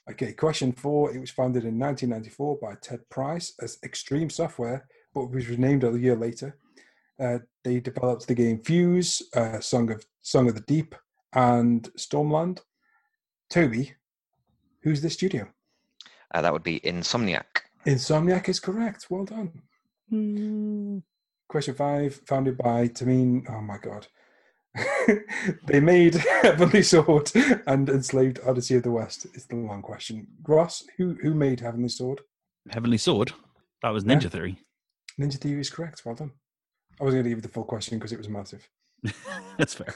Okay, 0.09 0.31
question 0.34 0.71
four. 0.71 1.13
It 1.13 1.19
was 1.19 1.29
founded 1.29 1.65
in 1.65 1.77
1994 1.77 2.57
by 2.61 2.75
Ted 2.81 3.01
Price 3.09 3.53
as 3.61 3.77
Xtreme 3.85 4.31
Software, 4.31 4.88
but 5.13 5.31
was 5.31 5.49
renamed 5.49 5.84
a 5.84 5.97
year 5.99 6.15
later. 6.15 6.57
Uh, 7.19 7.39
they 7.63 7.79
developed 7.79 8.27
the 8.27 8.34
game 8.34 8.59
Fuse, 8.59 9.21
uh, 9.35 9.59
Song 9.59 9.91
of 9.91 10.05
Song 10.21 10.47
of 10.47 10.55
the 10.55 10.61
Deep, 10.61 10.95
and 11.34 11.89
Stormland. 11.97 12.61
Toby, 13.49 13.93
who's 14.81 15.01
the 15.01 15.09
studio? 15.09 15.47
Uh, 16.34 16.41
that 16.41 16.53
would 16.53 16.63
be 16.63 16.79
Insomniac. 16.81 17.63
Insomniac 17.85 18.49
is 18.49 18.59
correct. 18.59 19.07
Well 19.09 19.25
done. 19.25 19.61
Mm. 20.11 21.03
Question 21.49 21.75
five, 21.75 22.15
founded 22.25 22.57
by 22.57 22.88
Tameem. 22.88 23.43
Oh 23.49 23.61
my 23.61 23.77
god. 23.77 24.07
they 25.65 25.79
made 25.79 26.15
Heavenly 26.41 26.84
Sword 26.84 27.31
and 27.65 27.89
Enslaved 27.89 28.39
Odyssey 28.45 28.75
of 28.75 28.84
the 28.84 28.91
West. 28.91 29.25
It's 29.34 29.45
the 29.45 29.55
long 29.55 29.81
question. 29.81 30.27
Ross, 30.47 30.84
who 30.97 31.15
who 31.21 31.34
made 31.34 31.59
Heavenly 31.61 31.89
Sword? 31.89 32.21
Heavenly 32.69 32.97
Sword. 32.97 33.31
That 33.81 33.89
was 33.89 34.03
Yeah. 34.03 34.15
Ninja 34.15 34.29
Theory. 34.31 34.59
Ninja 35.19 35.38
Theory 35.39 35.61
is 35.61 35.69
correct. 35.69 36.03
Well 36.05 36.15
done. 36.15 36.31
I 36.99 37.03
was 37.03 37.13
going 37.13 37.23
to 37.23 37.29
give 37.29 37.38
you 37.38 37.41
the 37.41 37.47
full 37.47 37.63
question 37.63 37.97
because 37.97 38.11
it 38.11 38.17
was 38.17 38.29
massive. 38.29 38.67
That's 39.57 39.73
fair. 39.75 39.93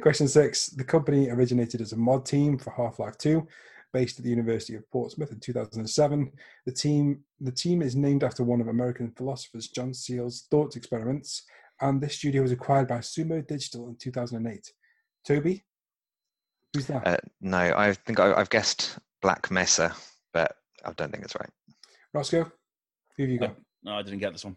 question 0.00 0.28
six. 0.28 0.68
The 0.68 0.84
company 0.84 1.30
originated 1.30 1.80
as 1.80 1.92
a 1.92 1.96
mod 1.96 2.26
team 2.26 2.58
for 2.58 2.70
Half-Life 2.70 3.16
2, 3.18 3.46
based 3.94 4.18
at 4.18 4.24
the 4.24 4.30
University 4.30 4.74
of 4.74 4.90
Portsmouth 4.90 5.30
in 5.32 5.40
2007. 5.40 6.30
The 6.66 6.72
team 6.72 7.20
the 7.40 7.52
team 7.52 7.80
is 7.80 7.96
named 7.96 8.24
after 8.24 8.42
one 8.44 8.60
of 8.60 8.68
American 8.68 9.10
philosophers 9.16 9.68
John 9.68 9.94
Searle's 9.94 10.46
thought 10.50 10.76
experiments, 10.76 11.44
and 11.80 12.00
this 12.02 12.16
studio 12.16 12.42
was 12.42 12.52
acquired 12.52 12.88
by 12.88 12.98
Sumo 12.98 13.46
Digital 13.46 13.88
in 13.88 13.96
2008. 13.96 14.72
Toby, 15.26 15.64
who's 16.74 16.86
that? 16.88 17.06
Uh, 17.06 17.16
no, 17.40 17.72
I 17.76 17.94
think 17.94 18.20
I, 18.20 18.34
I've 18.34 18.50
guessed 18.50 18.98
Black 19.22 19.50
Mesa, 19.50 19.94
but 20.34 20.56
I 20.84 20.92
don't 20.92 21.10
think 21.10 21.24
it's 21.24 21.36
right. 21.36 21.48
Rossko, 22.14 22.50
who 23.16 23.22
have 23.22 23.30
you 23.30 23.38
got? 23.38 23.56
No, 23.84 23.92
I 23.94 24.02
didn't 24.02 24.18
get 24.18 24.32
this 24.32 24.44
one. 24.44 24.56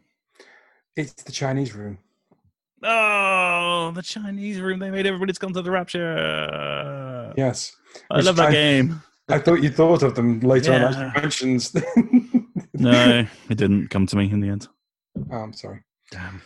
It's 0.95 1.13
the 1.23 1.31
Chinese 1.31 1.73
Room. 1.75 1.99
Oh, 2.83 3.91
the 3.95 4.03
Chinese 4.03 4.59
room. 4.61 4.77
They 4.77 4.91
made 4.91 5.07
Everybody's 5.07 5.39
Gone 5.39 5.51
to 5.53 5.63
the 5.63 5.71
Rapture. 5.71 7.33
Yes, 7.35 7.75
I 8.11 8.17
Which 8.17 8.25
love 8.25 8.35
that 8.35 8.51
Chin- 8.51 8.87
game. 8.87 9.01
I 9.29 9.39
thought 9.39 9.61
you 9.61 9.69
thought 9.69 10.03
of 10.03 10.15
them 10.15 10.39
later 10.39 10.73
on 10.73 10.93
as 11.15 11.41
you. 11.41 11.59
No, 12.73 13.27
it 13.49 13.57
didn't 13.57 13.89
come 13.89 14.05
to 14.07 14.15
me 14.15 14.31
in 14.31 14.39
the 14.39 14.49
end. 14.49 14.67
Oh, 15.31 15.37
I'm 15.37 15.53
sorry. 15.53 15.81
Damn. 16.11 16.41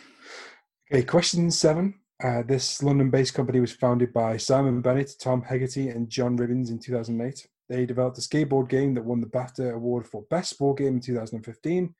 Okay, 0.92 1.04
question 1.04 1.50
seven. 1.50 1.94
Uh, 2.22 2.42
this 2.42 2.82
London-based 2.82 3.34
company 3.34 3.60
was 3.60 3.72
founded 3.72 4.12
by 4.12 4.36
Simon 4.36 4.80
Bennett, 4.80 5.12
Tom 5.20 5.42
Hegarty, 5.42 5.88
and 5.88 6.08
John 6.08 6.36
Ribbins 6.38 6.70
in 6.70 6.78
2008. 6.78 7.46
They 7.68 7.86
developed 7.86 8.18
a 8.18 8.20
skateboard 8.20 8.68
game 8.68 8.94
that 8.94 9.04
won 9.04 9.20
the 9.20 9.26
BAFTA 9.26 9.74
award 9.74 10.06
for 10.06 10.22
best 10.30 10.50
sport 10.50 10.78
game 10.78 10.94
in 10.94 11.00
2015. 11.00 11.94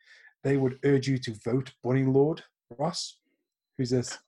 They 0.45 0.57
would 0.57 0.79
urge 0.85 1.09
you 1.09 1.19
to 1.19 1.35
vote 1.45 1.73
Bunny 1.83 2.05
Lord. 2.05 2.43
Ross, 2.79 3.17
who's 3.79 3.91
this? 3.91 4.19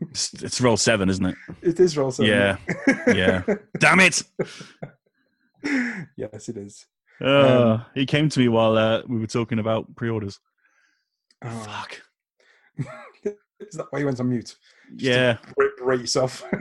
It's, 0.00 0.32
it's 0.34 0.60
Roll7, 0.60 1.08
isn't 1.10 1.26
it? 1.26 1.36
It 1.62 1.80
is 1.80 1.94
Roll7. 1.94 2.26
Yeah. 2.26 2.56
Yeah. 3.14 3.42
Damn 3.78 4.00
it! 4.00 4.22
yes, 6.16 6.48
it 6.48 6.56
is. 6.56 6.86
Uh, 7.20 7.78
he 7.94 8.04
came 8.06 8.28
to 8.28 8.40
me 8.40 8.48
while 8.48 8.76
uh, 8.76 9.02
we 9.08 9.18
were 9.18 9.26
talking 9.26 9.58
about 9.58 9.94
pre-orders. 9.96 10.38
Oh, 11.42 11.48
Fuck. 11.50 12.02
is 13.60 13.74
that 13.74 13.86
why 13.90 14.00
you 14.00 14.04
went 14.06 14.20
on 14.20 14.28
mute? 14.28 14.54
Yeah. 14.96 15.38
Break, 15.56 15.76
break 15.78 16.00
yourself. 16.02 16.44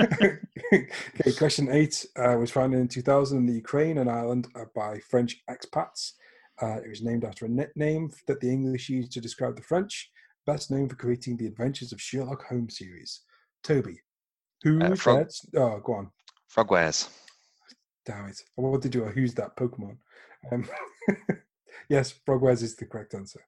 okay, 0.00 1.32
question 1.38 1.68
eight 1.70 2.04
uh, 2.16 2.36
was 2.38 2.50
founded 2.50 2.80
in 2.80 2.88
2000 2.88 3.38
in 3.38 3.46
the 3.46 3.52
Ukraine, 3.54 3.98
and 3.98 4.10
Ireland 4.10 4.48
uh, 4.56 4.64
by 4.74 4.98
French 5.10 5.40
expats. 5.48 6.12
Uh, 6.60 6.76
it 6.84 6.88
was 6.88 7.02
named 7.02 7.24
after 7.24 7.46
a 7.46 7.48
nickname 7.48 8.10
that 8.26 8.40
the 8.40 8.50
English 8.50 8.88
used 8.88 9.12
to 9.12 9.20
describe 9.20 9.56
the 9.56 9.62
French, 9.62 10.10
best 10.46 10.70
known 10.70 10.88
for 10.88 10.96
creating 10.96 11.36
the 11.36 11.46
Adventures 11.46 11.92
of 11.92 12.00
Sherlock 12.00 12.44
Holmes 12.46 12.78
series. 12.78 13.22
Toby, 13.62 14.00
who 14.62 14.80
Uh, 14.82 14.94
Frog- 14.96 15.28
that? 15.28 15.60
Oh, 15.60 15.80
go 15.80 15.94
on. 15.94 16.10
Frogwares. 16.54 17.08
Damn 18.04 18.26
it. 18.26 18.40
I 18.58 18.60
wanted 18.60 18.82
to 18.82 18.88
do 18.88 19.04
a 19.04 19.10
who's 19.10 19.34
that 19.34 19.56
Pokemon. 19.56 19.96
Um, 20.50 20.68
yes, 21.88 22.14
Frogwares 22.26 22.62
is 22.62 22.74
the 22.74 22.86
correct 22.86 23.14
answer. 23.14 23.40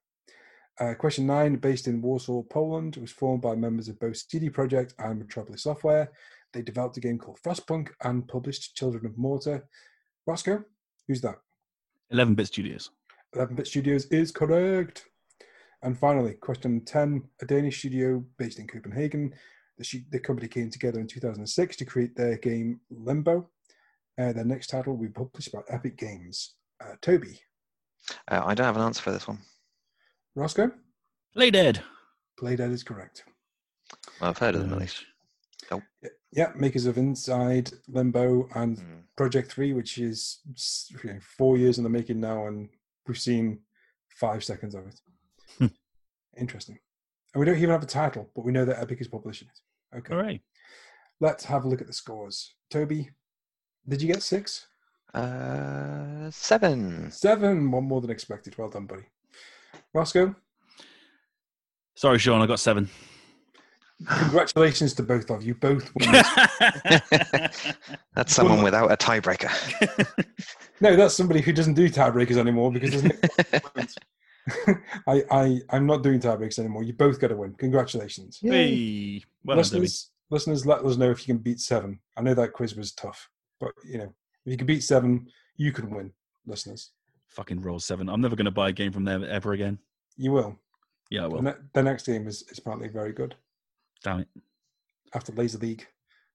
Uh, 0.79 0.93
question 0.93 1.25
nine, 1.25 1.55
based 1.55 1.87
in 1.87 2.01
Warsaw, 2.01 2.43
Poland, 2.43 2.97
was 2.97 3.11
formed 3.11 3.41
by 3.41 3.55
members 3.55 3.87
of 3.87 3.99
both 3.99 4.17
CD 4.17 4.49
Projekt 4.49 4.93
and 4.99 5.19
Metropolis 5.19 5.63
Software. 5.63 6.11
They 6.53 6.61
developed 6.61 6.97
a 6.97 7.01
game 7.01 7.17
called 7.17 7.39
Frostpunk 7.41 7.89
and 8.03 8.27
published 8.27 8.75
Children 8.75 9.05
of 9.05 9.17
Morta. 9.17 9.63
Rossko, 10.27 10.63
who's 11.07 11.21
that? 11.21 11.35
11-bit 12.13 12.47
studios. 12.47 12.91
11 13.35 13.55
Bit 13.55 13.67
Studios 13.67 14.05
is 14.05 14.31
correct. 14.31 15.05
And 15.81 15.97
finally, 15.97 16.33
question 16.35 16.83
10, 16.83 17.23
a 17.41 17.45
Danish 17.45 17.79
studio 17.79 18.23
based 18.37 18.59
in 18.59 18.67
Copenhagen. 18.67 19.33
The, 19.77 20.05
the 20.09 20.19
company 20.19 20.47
came 20.47 20.69
together 20.69 20.99
in 20.99 21.07
2006 21.07 21.75
to 21.75 21.85
create 21.85 22.15
their 22.15 22.37
game 22.37 22.79
Limbo. 22.89 23.49
Uh, 24.17 24.31
their 24.33 24.45
next 24.45 24.67
title 24.67 24.93
will 24.95 25.03
be 25.07 25.11
published 25.11 25.51
by 25.51 25.59
Epic 25.69 25.97
Games. 25.97 26.55
Uh, 26.81 26.95
Toby, 27.01 27.39
Uh, 28.29 28.41
I 28.45 28.53
don't 28.53 28.65
have 28.65 28.75
an 28.75 28.81
answer 28.83 29.01
for 29.01 29.11
this 29.11 29.27
one. 29.27 29.39
Rossko, 30.37 30.71
Play 31.33 31.51
Dead. 31.51 31.83
Playdead 32.39 32.71
is 32.71 32.83
correct. 32.83 33.23
Well, 34.19 34.29
I've 34.29 34.37
heard 34.37 34.55
of 34.55 34.61
them 34.61 34.73
at 34.73 34.79
least. 34.79 35.05
Yeah, 36.31 36.51
makers 36.53 36.85
of 36.85 36.97
Inside, 36.97 37.71
Limbo, 37.87 38.49
and 38.55 38.77
Mm. 38.77 39.03
Project 39.15 39.49
3, 39.53 39.71
which 39.71 39.97
is 39.97 40.41
you 41.01 41.13
know, 41.13 41.19
four 41.21 41.57
years 41.57 41.77
in 41.77 41.83
the 41.85 41.89
making 41.89 42.19
now, 42.19 42.47
and 42.47 42.69
we've 43.07 43.17
seen 43.17 43.61
five 44.09 44.43
seconds 44.43 44.75
of 44.75 44.85
it. 44.85 44.99
Hmm. 45.57 45.67
Interesting. 46.37 46.77
And 47.33 47.39
we 47.39 47.45
don't 47.45 47.55
even 47.55 47.69
have 47.69 47.83
a 47.83 47.85
title, 47.85 48.29
but 48.35 48.43
we 48.43 48.51
know 48.51 48.65
that 48.65 48.79
Epic 48.81 48.99
is 48.99 49.07
publishing 49.07 49.47
it. 49.47 49.97
Okay. 49.97 50.13
All 50.13 50.21
right. 50.21 50.41
Let's 51.21 51.45
have 51.45 51.63
a 51.63 51.69
look 51.69 51.79
at 51.79 51.87
the 51.87 51.93
scores. 51.93 52.55
Toby, 52.69 53.11
did 53.87 54.01
you 54.01 54.11
get 54.11 54.23
six? 54.23 54.67
Uh, 55.13 56.29
seven. 56.31 57.09
Seven, 57.11 57.71
one 57.71 57.85
more 57.85 58.01
than 58.01 58.09
expected. 58.09 58.57
Well 58.57 58.69
done, 58.69 58.85
buddy. 58.85 59.03
Rossko, 59.95 60.35
Sorry, 61.95 62.19
Sean. 62.19 62.41
I 62.41 62.45
got 62.45 62.59
seven. 62.59 62.89
congratulations 64.05 64.93
to 64.95 65.03
both 65.03 65.29
of 65.31 65.43
you. 65.43 65.55
Both 65.55 65.89
won. 65.99 66.11
That's 68.13 68.33
someone 68.33 68.61
without 68.61 68.91
a 68.91 68.97
tiebreaker. 68.97 69.49
no, 70.81 70.95
that's 70.97 71.15
somebody 71.15 71.39
who 71.39 71.53
doesn't 71.53 71.75
do 71.75 71.87
tiebreakers 71.89 72.35
anymore 72.37 72.71
because 72.73 72.91
there's 72.91 73.03
no 73.03 73.59
point. 73.61 73.93
I, 75.07 75.23
I, 75.31 75.59
I'm 75.69 75.85
not 75.85 76.03
doing 76.03 76.19
tiebreakers 76.19 76.59
anymore. 76.59 76.83
You 76.83 76.91
both 76.93 77.19
got 77.21 77.29
to 77.29 77.35
win. 77.37 77.53
Congratulations. 77.53 78.39
hey. 78.41 79.23
Well 79.45 79.55
done, 79.55 79.63
Debbie. 79.63 79.79
listeners, 79.81 80.11
listeners, 80.29 80.65
let 80.65 80.83
us 80.83 80.97
know 80.97 81.11
if 81.11 81.25
you 81.25 81.33
can 81.33 81.41
beat 81.41 81.61
seven. 81.61 81.99
I 82.17 82.21
know 82.21 82.33
that 82.33 82.51
quiz 82.51 82.75
was 82.75 82.91
tough, 82.91 83.29
but 83.59 83.71
you 83.85 83.97
know, 83.97 84.13
if 84.45 84.51
you 84.51 84.57
can 84.57 84.67
beat 84.67 84.83
seven, 84.83 85.27
you 85.57 85.71
can 85.71 85.89
win. 85.89 86.11
Listeners, 86.45 86.91
Fucking 87.29 87.61
Roll7. 87.61 88.11
I'm 88.11 88.21
never 88.21 88.35
going 88.35 88.45
to 88.45 88.51
buy 88.51 88.69
a 88.69 88.73
game 88.73 88.91
from 88.91 89.03
them 89.03 89.23
ever 89.27 89.53
again. 89.53 89.79
you 90.17 90.31
will. 90.31 90.59
Yeah, 91.09 91.21
I 91.25 91.27
The, 91.27 91.29
will. 91.35 91.41
ne- 91.43 91.53
the 91.73 91.83
next 91.83 92.05
game 92.05 92.27
is, 92.27 92.43
is 92.51 92.57
apparently 92.59 92.87
very 92.89 93.13
good 93.13 93.35
Damn 94.03 94.19
it. 94.21 94.27
after 95.13 95.31
Laser 95.33 95.57
League, 95.59 95.85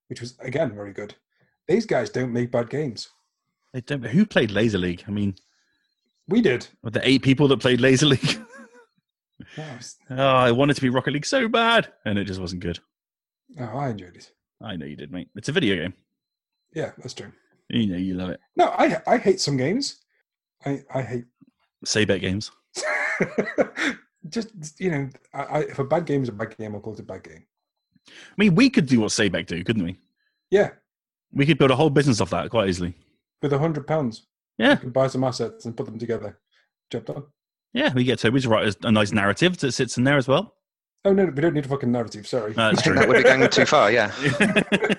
which 0.09 0.21
was 0.21 0.37
again 0.41 0.75
very 0.75 0.93
good. 0.93 1.15
These 1.69 1.87
guys 1.87 2.11
don't 2.11 2.33
make 2.33 2.51
bad 2.51 2.71
games. 2.71 3.09
They 3.73 3.81
don't, 3.83 4.05
who 4.05 4.27
played 4.27 4.51
Laser 4.51 4.79
League? 4.79 5.05
I 5.07 5.11
mean, 5.13 5.37
We 6.29 6.41
did. 6.41 6.67
the 6.83 7.01
eight 7.09 7.23
people 7.23 7.47
that 7.49 7.61
played 7.61 7.81
Laser 7.81 8.07
League? 8.07 8.39
Oh, 10.11 10.17
I 10.17 10.53
wanted 10.53 10.75
to 10.77 10.83
be 10.83 10.91
Rocket 10.91 11.13
League 11.13 11.25
so 11.27 11.49
bad, 11.49 11.93
and 12.05 12.19
it 12.19 12.25
just 12.25 12.41
wasn't 12.41 12.61
good. 12.63 12.79
oh, 13.59 13.65
I 13.79 13.89
enjoyed 13.89 14.15
it. 14.17 14.31
I 14.63 14.77
know 14.77 14.85
you 14.87 14.97
did, 14.97 15.11
mate. 15.11 15.29
It's 15.35 15.49
a 15.49 15.53
video 15.53 15.77
game. 15.77 15.95
Yeah, 16.75 16.93
that's 16.99 17.15
true. 17.15 17.33
You 17.69 17.87
know 17.87 17.97
you 17.97 18.15
love 18.15 18.31
it. 18.31 18.41
No, 18.57 18.67
I 18.69 19.01
I 19.07 19.17
hate 19.19 19.41
some 19.41 19.57
games. 19.57 20.01
I 20.65 20.83
I 20.95 21.03
hate 21.03 21.25
Say 21.85 22.05
bet 22.05 22.21
games. 22.21 22.51
just 24.29 24.51
you 24.81 24.91
know, 24.91 25.09
I, 25.33 25.43
I, 25.43 25.59
if 25.61 25.79
a 25.79 25.85
bad 25.85 26.05
game 26.07 26.23
is 26.23 26.29
a 26.29 26.33
bad 26.33 26.57
game, 26.57 26.75
I'll 26.75 26.81
call 26.81 26.93
it 26.95 27.01
a 27.01 27.05
bad 27.05 27.25
game. 27.25 27.45
I 28.09 28.13
mean, 28.37 28.55
we 28.55 28.69
could 28.71 28.87
do 28.87 29.01
what 29.01 29.11
Sabec 29.11 29.47
do, 29.47 29.63
couldn't 29.65 29.85
we? 29.85 29.99
Yeah, 30.51 30.71
We 31.33 31.47
could 31.47 31.59
build 31.59 31.71
a 31.71 31.77
whole 31.77 31.91
business 31.91 32.21
off 32.21 32.31
that 32.31 32.51
quite 32.51 32.69
easily. 32.69 32.95
with 33.41 33.53
a 33.53 33.59
hundred 33.59 33.87
pounds, 33.87 34.27
Yeah. 34.59 34.73
you 34.73 34.77
can 34.79 34.91
buy 34.91 35.07
some 35.07 35.23
assets 35.25 35.65
and 35.65 35.77
put 35.77 35.87
them 35.87 35.99
together. 35.99 36.39
Job 36.91 37.05
done. 37.05 37.23
Yeah, 37.73 37.93
we 37.95 38.03
get 38.05 38.19
Toby 38.19 38.41
to 38.41 38.49
write 38.49 38.75
a, 38.85 38.89
a 38.89 38.93
nice 38.93 39.13
narrative 39.13 39.57
that 39.59 39.73
sits 39.73 39.97
in 39.97 40.03
there 40.05 40.17
as 40.17 40.27
well. 40.27 40.55
Oh 41.05 41.13
no, 41.13 41.25
we 41.27 41.41
don't 41.41 41.55
need 41.55 41.67
a 41.67 41.69
fucking 41.69 41.93
narrative. 41.93 42.27
Sorry. 42.27 42.53
No, 42.55 42.71
that's 42.71 42.83
true. 42.87 42.95
that 42.97 43.07
would 43.09 43.17
be 43.17 43.23
going 43.23 43.49
too 43.49 43.65
far, 43.65 43.91
yeah. 43.93 44.13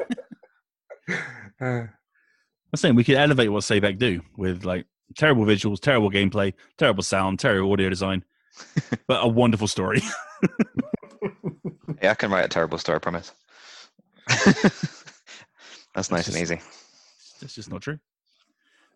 Uh, 1.61 1.65
I'm 1.85 2.77
saying 2.77 2.95
we 2.95 3.03
could 3.03 3.15
elevate 3.15 3.51
what 3.51 3.63
Sabec 3.63 3.97
do 3.99 4.21
with 4.37 4.65
like 4.65 4.85
terrible 5.15 5.45
visuals, 5.45 5.79
terrible 5.79 6.09
gameplay, 6.09 6.53
terrible 6.77 7.03
sound, 7.03 7.39
terrible 7.39 7.71
audio 7.71 7.89
design, 7.89 8.23
but 9.07 9.23
a 9.23 9.27
wonderful 9.27 9.67
story. 9.67 10.01
Yeah, 12.01 12.11
I 12.11 12.13
can 12.15 12.31
write 12.31 12.45
a 12.45 12.49
terrible 12.49 12.77
story, 12.79 12.95
I 12.95 12.99
promise. 12.99 13.31
That's 15.93 16.09
nice 16.09 16.27
and 16.27 16.37
easy. 16.37 16.59
That's 17.39 17.53
just 17.53 17.69
not 17.69 17.81
true. 17.81 17.99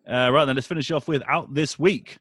Uh, 0.08 0.30
right 0.32 0.44
then, 0.44 0.56
let's 0.56 0.66
finish 0.66 0.90
off 0.90 1.06
with 1.06 1.22
out 1.28 1.54
this 1.54 1.78
week. 1.78 2.18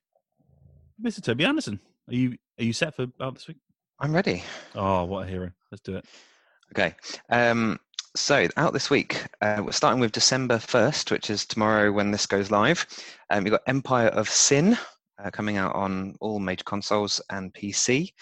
Mr. 1.03 1.23
Toby 1.23 1.45
Anderson, 1.45 1.79
are 2.07 2.13
you 2.13 2.37
are 2.59 2.63
you 2.63 2.73
set 2.73 2.95
for 2.95 3.07
out 3.19 3.33
this 3.35 3.47
week? 3.47 3.57
I'm 3.99 4.13
ready. 4.13 4.43
Oh, 4.75 5.05
what 5.05 5.27
a 5.27 5.29
hero! 5.29 5.51
Let's 5.71 5.81
do 5.81 5.97
it. 5.97 6.05
Okay. 6.73 6.95
Um, 7.29 7.79
so 8.15 8.47
out 8.55 8.71
this 8.71 8.89
week, 8.89 9.25
uh, 9.41 9.61
we're 9.63 9.71
starting 9.71 9.99
with 9.99 10.13
December 10.13 10.57
1st, 10.57 11.11
which 11.11 11.29
is 11.29 11.45
tomorrow 11.45 11.91
when 11.91 12.11
this 12.11 12.25
goes 12.25 12.49
live. 12.49 12.85
Um, 13.29 13.43
we've 13.43 13.51
got 13.51 13.61
Empire 13.67 14.07
of 14.07 14.29
Sin 14.29 14.77
uh, 15.23 15.29
coming 15.31 15.57
out 15.57 15.75
on 15.75 16.15
all 16.21 16.39
major 16.39 16.63
consoles 16.63 17.21
and 17.29 17.53
PC. 17.53 18.13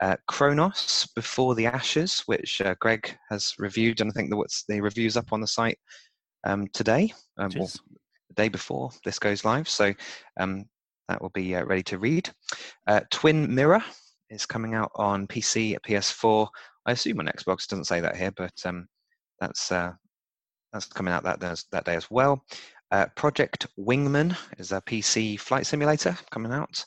Uh, 0.00 0.16
Chronos 0.26 1.06
Before 1.14 1.54
the 1.54 1.66
Ashes, 1.66 2.22
which 2.26 2.62
uh, 2.62 2.74
Greg 2.80 3.16
has 3.30 3.54
reviewed, 3.58 4.00
and 4.00 4.10
I 4.10 4.14
think 4.14 4.30
the, 4.30 4.36
what's 4.36 4.64
the 4.66 4.80
reviews 4.80 5.16
up 5.16 5.32
on 5.32 5.40
the 5.40 5.46
site 5.46 5.78
um, 6.44 6.66
today, 6.72 7.12
um, 7.36 7.50
well, 7.54 7.70
the 8.28 8.34
day 8.34 8.48
before 8.48 8.90
this 9.04 9.18
goes 9.18 9.44
live. 9.44 9.68
So 9.68 9.92
um, 10.40 10.64
that 11.08 11.20
will 11.20 11.30
be 11.30 11.54
uh, 11.54 11.64
ready 11.64 11.82
to 11.84 11.98
read. 11.98 12.30
Uh, 12.86 13.02
Twin 13.10 13.54
Mirror 13.54 13.84
is 14.30 14.46
coming 14.46 14.74
out 14.74 14.90
on 14.94 15.26
PC, 15.26 15.76
PS4, 15.86 16.48
I 16.86 16.92
assume 16.92 17.20
on 17.20 17.26
Xbox. 17.26 17.66
Doesn't 17.66 17.84
say 17.84 18.00
that 18.00 18.16
here, 18.16 18.32
but 18.32 18.54
um, 18.64 18.88
that's 19.40 19.72
uh, 19.72 19.92
that's 20.72 20.86
coming 20.86 21.12
out 21.12 21.24
that 21.24 21.40
that 21.40 21.84
day 21.84 21.94
as 21.94 22.10
well. 22.10 22.44
Uh, 22.90 23.06
Project 23.16 23.66
Wingman 23.78 24.36
is 24.58 24.72
a 24.72 24.80
PC 24.82 25.38
flight 25.40 25.66
simulator 25.66 26.16
coming 26.30 26.52
out. 26.52 26.84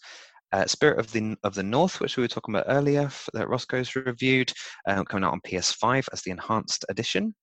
Uh, 0.54 0.66
Spirit 0.66 1.00
of 1.00 1.12
the 1.12 1.36
of 1.44 1.54
the 1.56 1.64
North, 1.64 2.00
which 2.00 2.16
we 2.16 2.24
were 2.24 2.28
talking 2.30 2.56
about 2.56 2.66
earlier, 2.70 3.10
that 3.34 3.48
Rossko's 3.48 3.96
reviewed, 3.96 4.52
uh, 4.88 5.04
coming 5.04 5.26
out 5.26 5.34
on 5.34 5.42
PS5 5.42 6.08
as 6.14 6.22
the 6.22 6.32
enhanced 6.32 6.86
edition, 6.88 7.36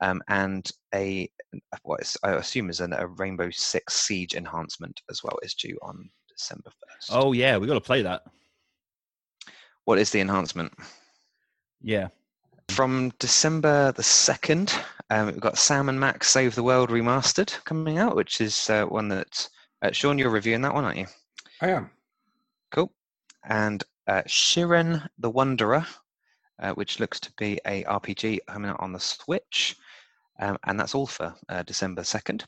um, 0.00 0.22
and 0.28 0.70
a 0.94 1.28
what 1.82 2.00
is, 2.00 2.16
I 2.22 2.32
assume 2.32 2.70
is 2.70 2.80
an, 2.80 2.94
a 2.94 3.06
Rainbow 3.06 3.50
Six 3.50 3.94
Siege 3.94 4.34
enhancement 4.34 4.98
as 5.10 5.22
well 5.22 5.38
is 5.42 5.54
due 5.54 5.76
on 5.82 6.08
December 6.34 6.70
first. 6.70 7.10
Oh 7.12 7.32
yeah, 7.32 7.58
we 7.58 7.66
got 7.66 7.74
to 7.74 7.80
play 7.80 8.00
that. 8.02 8.22
what 9.84 9.98
is 9.98 10.10
the 10.10 10.20
enhancement? 10.20 10.72
Yeah. 11.82 12.08
From 12.68 13.10
December 13.18 13.92
the 13.92 14.02
2nd, 14.02 14.72
um, 15.10 15.26
we've 15.26 15.40
got 15.40 15.58
Sam 15.58 15.88
and 15.88 15.98
Max 15.98 16.28
Save 16.28 16.54
the 16.54 16.62
World 16.62 16.90
Remastered 16.90 17.64
coming 17.64 17.98
out, 17.98 18.14
which 18.14 18.40
is 18.40 18.70
uh, 18.70 18.84
one 18.84 19.08
that, 19.08 19.48
uh, 19.82 19.90
Sean, 19.90 20.18
you're 20.18 20.30
reviewing 20.30 20.62
that 20.62 20.74
one, 20.74 20.84
aren't 20.84 20.98
you? 20.98 21.06
I 21.60 21.70
am. 21.70 21.90
Cool. 22.70 22.92
And 23.44 23.82
uh, 24.06 24.22
Shiren 24.26 25.08
the 25.18 25.30
Wanderer, 25.30 25.86
uh, 26.60 26.72
which 26.72 27.00
looks 27.00 27.18
to 27.20 27.32
be 27.36 27.58
a 27.66 27.84
RPG 27.84 28.40
coming 28.46 28.70
out 28.70 28.80
on 28.80 28.92
the 28.92 29.00
Switch. 29.00 29.76
Um, 30.40 30.56
and 30.64 30.78
that's 30.78 30.94
all 30.94 31.06
for 31.06 31.34
uh, 31.48 31.62
December 31.64 32.02
2nd. 32.02 32.44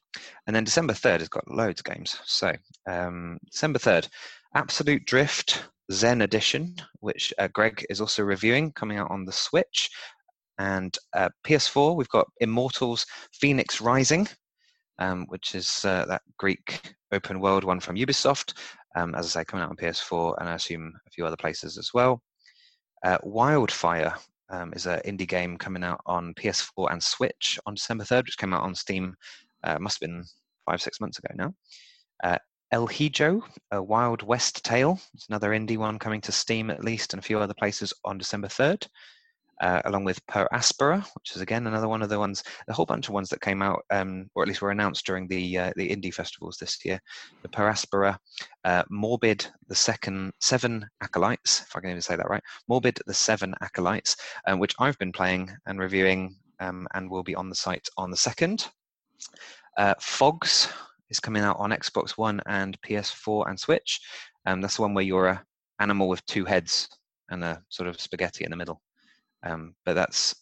And 0.47 0.55
then 0.55 0.65
December 0.65 0.93
3rd 0.93 1.21
has 1.21 1.29
got 1.29 1.51
loads 1.51 1.81
of 1.81 1.93
games. 1.93 2.21
So, 2.25 2.55
um, 2.87 3.39
December 3.51 3.81
3rd, 3.81 4.09
Absolute 4.55 5.05
Drift 5.07 5.65
Zen 5.91 6.23
Edition, 6.23 6.75
which 7.01 7.33
uh, 7.39 7.49
Greg 7.53 7.85
is 7.91 8.01
also 8.01 8.23
reviewing, 8.23 8.73
coming 8.73 8.99
out 8.99 9.11
on 9.11 9.25
the 9.25 9.33
Switch. 9.33 9.91
And 10.59 10.97
uh, 11.17 11.31
PS4, 11.47 11.97
we've 11.97 12.09
got 12.09 12.29
Immortals 12.41 13.07
Phoenix 13.33 13.81
Rising, 13.81 14.29
um, 14.99 15.27
which 15.29 15.55
is 15.55 15.85
uh, 15.85 16.05
that 16.07 16.23
Greek 16.39 16.95
open 17.13 17.41
world 17.41 17.65
one 17.65 17.81
from 17.81 17.97
Ubisoft. 17.97 18.55
Um, 18.97 19.15
as 19.15 19.25
I 19.27 19.41
say, 19.41 19.45
coming 19.45 19.65
out 19.65 19.71
on 19.71 19.77
PS4 19.77 20.35
and 20.39 20.49
I 20.49 20.55
assume 20.55 20.93
a 21.07 21.11
few 21.11 21.25
other 21.25 21.37
places 21.37 21.79
as 21.79 21.91
well. 21.95 22.21
Uh, 23.05 23.19
Wildfire 23.23 24.15
um, 24.51 24.73
is 24.75 24.87
an 24.87 25.01
indie 25.07 25.29
game 25.29 25.57
coming 25.57 25.85
out 25.85 26.01
on 26.07 26.35
PS4 26.35 26.93
and 26.93 27.03
Switch 27.03 27.59
on 27.67 27.75
December 27.75 28.05
3rd, 28.05 28.25
which 28.25 28.37
came 28.37 28.53
out 28.53 28.63
on 28.63 28.75
Steam, 28.75 29.15
uh, 29.65 29.79
must 29.79 30.01
have 30.01 30.09
been 30.09 30.25
five, 30.69 30.83
six 30.83 31.01
months 31.01 31.19
ago 31.19 31.33
now. 31.37 32.39
El 32.73 32.87
Hijo, 32.87 33.43
a 33.73 33.83
Wild 33.83 34.23
West 34.23 34.65
Tale. 34.65 35.01
It's 35.15 35.27
another 35.29 35.51
indie 35.51 35.77
one 35.77 35.99
coming 35.99 36.21
to 36.21 36.31
Steam 36.31 36.71
at 36.71 36.85
least 36.85 37.13
and 37.13 37.19
a 37.21 37.27
few 37.27 37.41
other 37.41 37.55
places 37.55 37.93
on 38.05 38.17
December 38.17 38.47
3rd. 38.47 38.87
Uh, 39.61 39.83
along 39.85 40.05
with 40.05 40.25
Per 40.27 40.49
Aspera, 40.53 41.05
which 41.17 41.37
is 41.37 41.43
again 41.43 41.67
another 41.67 41.89
one 41.89 42.01
of 42.01 42.09
the 42.09 42.19
ones, 42.19 42.43
a 42.69 42.73
whole 42.73 42.87
bunch 42.87 43.09
of 43.09 43.15
ones 43.15 43.29
that 43.29 43.43
came 43.43 43.61
out, 43.61 43.83
um, 43.91 44.31
or 44.35 44.43
at 44.43 44.49
least 44.49 44.63
were 44.63 44.71
announced 44.71 45.05
during 45.05 45.29
the 45.29 45.59
uh, 45.59 45.73
the 45.77 45.91
indie 45.91 46.15
festivals 46.15 46.57
this 46.57 46.83
year. 46.83 46.99
The 47.43 47.51
Per 47.51 47.69
Aspera, 47.69 48.17
uh, 48.65 48.85
Morbid, 48.89 49.47
the 49.69 49.75
second 49.75 50.33
seven 50.41 50.89
acolytes, 51.03 51.61
if 51.61 51.77
I 51.77 51.81
can 51.81 51.91
even 51.91 52.01
say 52.01 52.17
that 52.17 52.31
right. 52.31 52.43
Morbid, 52.69 53.01
the 53.07 53.13
seven 53.13 53.55
acolytes, 53.61 54.17
um, 54.47 54.61
which 54.61 54.75
I've 54.79 54.97
been 54.97 55.13
playing 55.13 55.51
and 55.67 55.79
reviewing, 55.79 56.37
um, 56.61 56.89
and 56.95 57.11
will 57.11 57.23
be 57.23 57.35
on 57.35 57.51
the 57.51 57.55
site 57.55 57.87
on 57.99 58.11
the 58.11 58.17
second. 58.17 58.67
Uh, 59.77 59.95
Fogs, 60.01 60.73
is 61.11 61.21
coming 61.21 61.43
out 61.43 61.57
on 61.59 61.71
Xbox 61.71 62.11
One 62.13 62.41
and 62.47 62.81
PS4 62.83 63.49
and 63.49 63.59
Switch. 63.59 64.01
Um, 64.47 64.61
that's 64.61 64.77
the 64.77 64.83
one 64.83 64.95
where 64.95 65.05
you're 65.05 65.27
a 65.27 65.45
animal 65.81 66.09
with 66.09 66.25
two 66.27 66.45
heads 66.45 66.89
and 67.31 67.43
a 67.45 67.63
sort 67.69 67.89
of 67.89 68.01
spaghetti 68.01 68.45
in 68.45 68.51
the 68.51 68.57
middle. 68.57 68.81
Um, 69.43 69.75
but 69.85 69.95
that's, 69.95 70.35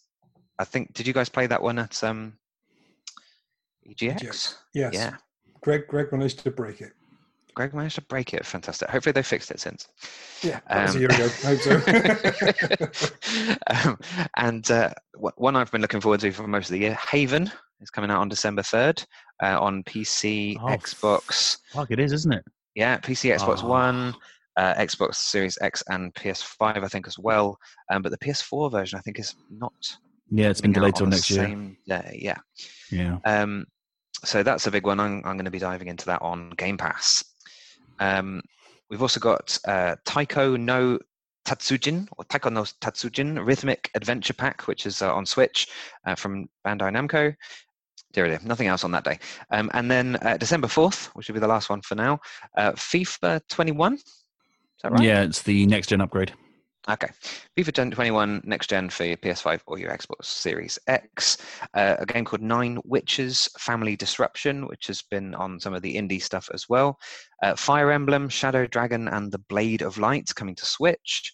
I 0.59 0.65
think, 0.65 0.93
did 0.93 1.07
you 1.07 1.13
guys 1.13 1.29
play 1.29 1.47
that 1.47 1.61
one 1.61 1.79
at 1.79 2.03
um, 2.03 2.33
EGX? 3.87 4.21
EGX. 4.21 4.55
Yes. 4.73 4.93
Yeah. 4.93 5.15
Greg, 5.61 5.87
Greg 5.87 6.11
managed 6.11 6.39
to 6.39 6.51
break 6.51 6.81
it. 6.81 6.93
Greg 7.55 7.73
managed 7.73 7.95
to 7.95 8.01
break 8.03 8.33
it. 8.33 8.45
Fantastic. 8.45 8.89
Hopefully 8.89 9.11
they 9.11 9.23
fixed 9.23 9.51
it 9.51 9.59
since. 9.59 9.87
Yeah, 10.43 10.59
that 10.69 10.83
was 10.83 10.95
a 10.95 10.97
Um, 10.97 11.01
year 11.01 11.09
ago. 11.11 11.29
I 11.43 12.75
hope 12.75 12.95
so. 12.95 13.09
um, 13.89 13.97
and 14.37 14.71
uh, 14.71 14.91
one 15.35 15.55
I've 15.55 15.71
been 15.71 15.81
looking 15.81 15.99
forward 15.99 16.21
to 16.21 16.31
for 16.31 16.47
most 16.47 16.67
of 16.69 16.73
the 16.73 16.79
year, 16.79 16.97
Haven, 17.11 17.51
is 17.81 17.89
coming 17.89 18.11
out 18.11 18.19
on 18.21 18.29
December 18.29 18.61
3rd 18.61 19.05
uh, 19.43 19.59
on 19.61 19.83
PC, 19.83 20.57
Oh, 20.61 20.65
Xbox. 20.67 21.57
Fuck, 21.71 21.91
it 21.91 21.99
is, 21.99 22.11
isn't 22.13 22.33
it? 22.33 22.45
Yeah, 22.75 22.97
PC, 22.97 23.35
Xbox 23.35 23.63
Oh. 23.63 23.67
One, 23.67 24.15
uh, 24.57 24.73
Xbox 24.75 25.15
Series 25.15 25.57
X, 25.61 25.83
and 25.89 26.13
PS5, 26.15 26.83
I 26.83 26.87
think 26.87 27.07
as 27.07 27.17
well. 27.17 27.57
Um, 27.91 28.01
but 28.01 28.11
the 28.11 28.17
PS4 28.17 28.71
version, 28.71 28.97
I 28.97 29.01
think, 29.01 29.19
is 29.19 29.35
not. 29.49 29.73
Yeah, 30.29 30.49
it's 30.49 30.61
been 30.61 30.73
delayed 30.73 30.95
till 30.95 31.07
next 31.07 31.29
year. 31.31 31.45
Same 31.45 31.77
day, 31.87 32.19
yeah. 32.21 32.37
Yeah. 32.91 33.17
Um, 33.25 33.65
so 34.23 34.43
that's 34.43 34.67
a 34.67 34.71
big 34.71 34.85
one. 34.85 34.99
I'm, 34.99 35.17
I'm 35.25 35.37
going 35.37 35.45
to 35.45 35.51
be 35.51 35.59
diving 35.59 35.87
into 35.87 36.05
that 36.07 36.21
on 36.21 36.51
Game 36.51 36.77
Pass. 36.77 37.23
Um, 37.99 38.41
we've 38.89 39.01
also 39.01 39.19
got 39.19 39.57
uh, 39.67 39.95
Taiko 40.05 40.55
no 40.55 40.99
Tatsujin, 41.45 42.07
or 42.17 42.25
Taiko 42.25 42.49
no 42.49 42.63
Tatsujin 42.63 43.43
Rhythmic 43.43 43.89
Adventure 43.95 44.33
Pack, 44.33 44.67
which 44.67 44.85
is 44.85 45.01
uh, 45.01 45.13
on 45.13 45.25
Switch 45.25 45.67
uh, 46.05 46.15
from 46.15 46.47
Bandai 46.65 46.91
Namco. 46.91 47.33
Dear, 48.11 48.27
dear, 48.27 48.39
nothing 48.43 48.67
else 48.67 48.83
on 48.83 48.91
that 48.91 49.03
day. 49.03 49.19
Um, 49.51 49.69
and 49.73 49.89
then 49.89 50.15
uh, 50.17 50.37
December 50.37 50.67
4th, 50.67 51.07
which 51.07 51.27
will 51.27 51.35
be 51.35 51.39
the 51.39 51.47
last 51.47 51.69
one 51.69 51.81
for 51.81 51.95
now, 51.95 52.19
uh, 52.57 52.71
FIFA 52.71 53.41
21. 53.49 53.93
Is 53.93 54.03
that 54.83 54.91
right? 54.91 55.03
Yeah, 55.03 55.21
it's 55.21 55.43
the 55.43 55.65
next 55.67 55.87
gen 55.87 56.01
upgrade. 56.01 56.33
Okay. 56.89 57.09
FIFA 57.55 57.91
21 57.91 58.41
next 58.45 58.69
gen 58.69 58.89
for 58.89 59.03
your 59.03 59.17
PS5 59.17 59.61
or 59.67 59.77
your 59.77 59.91
Xbox 59.91 60.25
Series 60.25 60.79
X. 60.87 61.37
Uh, 61.75 61.97
a 61.99 62.05
game 62.05 62.25
called 62.25 62.41
Nine 62.41 62.79
Witches 62.83 63.47
Family 63.59 63.95
Disruption, 63.95 64.65
which 64.65 64.87
has 64.87 65.03
been 65.03 65.35
on 65.35 65.59
some 65.59 65.75
of 65.75 65.83
the 65.83 65.95
indie 65.95 66.21
stuff 66.21 66.49
as 66.51 66.67
well. 66.67 66.97
Uh, 67.43 67.55
Fire 67.55 67.91
Emblem, 67.91 68.27
Shadow 68.27 68.65
Dragon, 68.65 69.07
and 69.09 69.31
The 69.31 69.37
Blade 69.49 69.83
of 69.83 69.99
Light 69.99 70.33
coming 70.35 70.55
to 70.55 70.65
Switch. 70.65 71.31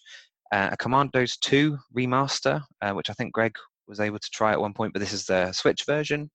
Uh, 0.52 0.70
a 0.72 0.76
Commandos 0.76 1.38
2 1.38 1.78
remaster, 1.96 2.62
uh, 2.82 2.92
which 2.92 3.08
I 3.08 3.14
think 3.14 3.32
Greg 3.32 3.54
was 3.88 4.00
able 4.00 4.18
to 4.18 4.30
try 4.30 4.52
at 4.52 4.60
one 4.60 4.74
point, 4.74 4.92
but 4.92 5.00
this 5.00 5.12
is 5.12 5.24
the 5.24 5.52
Switch 5.52 5.84
version. 5.86 6.30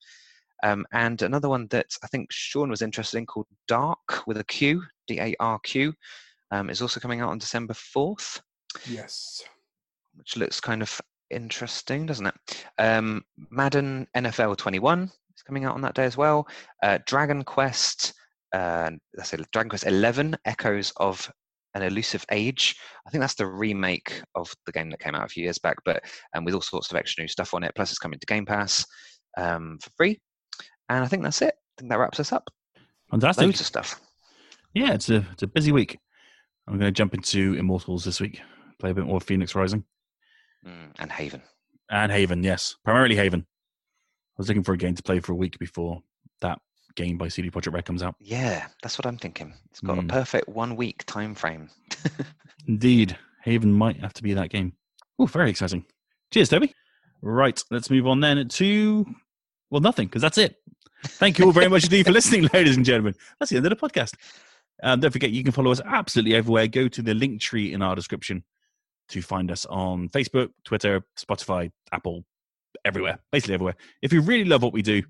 Um, 0.64 0.86
and 0.92 1.22
another 1.22 1.50
one 1.50 1.68
that 1.72 1.88
I 2.04 2.08
think 2.08 2.32
Sean 2.32 2.70
was 2.70 2.82
interested 2.82 3.18
in 3.18 3.26
called 3.26 3.48
Dark 3.68 4.26
with 4.28 4.38
a 4.38 4.44
Q, 4.44 4.84
D 5.08 5.20
A 5.20 5.36
R 5.40 5.60
Q, 5.60 5.94
um, 6.52 6.70
is 6.70 6.82
also 6.82 7.00
coming 7.00 7.22
out 7.22 7.30
on 7.30 7.38
December 7.38 7.74
4th 7.74 8.42
yes. 8.90 9.44
which 10.16 10.38
looks 10.38 10.60
kind 10.60 10.82
of 10.82 11.00
interesting, 11.30 12.06
doesn't 12.06 12.28
it? 12.28 12.66
Um, 12.78 13.24
Madden 13.50 14.08
NFL 14.16 14.58
21 14.58 15.04
is 15.04 15.44
coming 15.44 15.66
out 15.66 15.76
on 15.76 15.82
that 15.82 15.96
day 15.96 16.04
as 16.04 16.18
well. 16.18 16.48
Uh, 16.84 17.00
Dragon 17.06 17.44
Quest, 17.44 18.14
uh, 18.54 18.92
say 19.24 19.38
Dragon 19.52 19.70
Quest 19.70 19.88
11, 19.88 20.36
Echoes 20.46 20.92
of 20.98 21.32
an 21.74 21.84
Elusive 21.84 22.26
Age. 22.32 22.76
I 23.08 23.10
think 23.10 23.22
that's 23.22 23.36
the 23.36 23.48
remake 23.48 24.22
of 24.36 24.54
the 24.66 24.74
game 24.74 24.90
that 24.90 25.00
came 25.00 25.16
out 25.16 25.26
a 25.26 25.30
few 25.30 25.44
years 25.44 25.58
back, 25.58 25.78
but 25.86 26.04
um, 26.36 26.44
with 26.44 26.54
all 26.54 26.62
sorts 26.62 26.92
of 26.92 26.98
extra 26.98 27.24
new 27.24 27.28
stuff 27.30 27.54
on 27.54 27.64
it. 27.64 27.74
Plus, 27.76 27.92
it's 27.92 28.00
coming 28.00 28.20
to 28.20 28.26
Game 28.26 28.46
Pass 28.46 28.86
um, 29.38 29.78
for 29.82 29.90
free. 29.96 30.20
And 30.91 31.03
I 31.05 31.07
think 31.07 31.23
that's 31.23 31.41
it. 31.41 31.53
I 31.55 31.72
think 31.81 31.89
that 31.89 31.99
wraps 31.99 32.19
us 32.19 32.34
up. 32.34 32.49
Fantastic. 33.09 33.45
Loads 33.45 33.59
of 33.61 33.65
stuff. 33.65 33.99
Yeah, 34.73 34.93
it's 34.93 35.09
a 35.09 35.26
it's 35.31 35.43
a 35.43 35.47
busy 35.47 35.72
week. 35.72 35.97
I'm 36.68 36.73
going 36.77 36.88
to 36.88 36.91
jump 36.97 37.13
into 37.13 37.53
Immortals 37.55 38.03
this 38.03 38.19
week. 38.19 38.41
Play 38.80 38.91
a 38.91 38.93
bit 38.93 39.05
more 39.05 39.22
Phoenix 39.22 39.55
Rising 39.55 39.84
Mm, 40.68 40.91
and 40.99 41.11
Haven. 41.11 41.41
and 41.89 42.11
Haven. 42.11 42.43
Yes, 42.43 42.76
primarily 42.84 43.15
Haven. 43.15 43.41
I 43.41 44.35
was 44.38 44.47
looking 44.47 44.63
for 44.63 44.73
a 44.73 44.77
game 44.77 44.95
to 44.95 45.03
play 45.03 45.19
for 45.19 45.31
a 45.31 45.35
week 45.35 45.57
before 45.59 46.01
that 46.41 46.59
game 46.95 47.18
by 47.18 47.30
CD 47.30 47.49
Projekt 47.49 47.73
Red 47.73 47.85
comes 47.85 48.03
out. 48.03 48.15
Yeah, 48.19 48.68
that's 48.84 48.97
what 48.99 49.05
I'm 49.05 49.18
thinking. 49.18 49.53
It's 49.72 49.80
got 49.80 49.97
Mm. 49.97 50.05
a 50.05 50.07
perfect 50.07 50.49
one 50.49 50.76
week 50.76 51.03
time 51.05 51.35
frame. 51.35 51.69
Indeed, 52.68 53.18
Haven 53.43 53.73
might 53.73 53.99
have 54.01 54.13
to 54.13 54.23
be 54.23 54.34
that 54.34 54.49
game. 54.49 54.73
Oh, 55.18 55.26
very 55.26 55.49
exciting. 55.49 55.85
Cheers, 56.31 56.49
Toby. 56.49 56.73
Right, 57.22 57.61
let's 57.72 57.89
move 57.89 58.07
on 58.07 58.19
then 58.19 58.47
to 58.47 59.05
well, 59.69 59.81
nothing 59.81 60.07
because 60.07 60.22
that's 60.22 60.38
it. 60.38 60.55
Thank 61.03 61.40
you 61.40 61.45
all 61.45 61.52
very 61.52 61.68
much 61.68 61.86
indeed 61.86 62.06
for 62.06 62.11
listening, 62.11 62.48
ladies 62.53 62.76
and 62.76 62.86
gentlemen. 62.86 63.15
That's 63.40 63.52
the 63.52 63.57
end 63.57 63.65
of 63.65 63.69
the 63.72 63.76
podcast. 63.76 64.15
Um, 64.84 64.99
don't 64.99 65.11
forget, 65.11 65.32
you 65.32 65.44
can 65.44 65.52
follow 65.52 65.72
us 65.72 65.82
absolutely 65.86 66.36
everywhere. 66.36 66.68
Go 66.68 66.88
to 66.88 67.02
the 67.02 67.14
link 67.14 67.41
tree 67.41 67.73
in 67.73 67.82
our 67.82 67.95
description 67.95 68.44
to 69.10 69.22
find 69.22 69.52
us 69.52 69.65
on 69.65 70.10
Facebook, 70.10 70.49
Twitter, 70.64 71.03
Spotify, 71.19 71.72
Apple, 71.91 72.23
everywhere, 72.86 73.19
basically 73.32 73.56
everywhere. 73.56 73.76
If 74.02 74.14
you 74.14 74.22
really 74.22 74.45
love 74.45 74.64
what 74.64 74.73
we 74.73 74.82
do, 74.82 75.03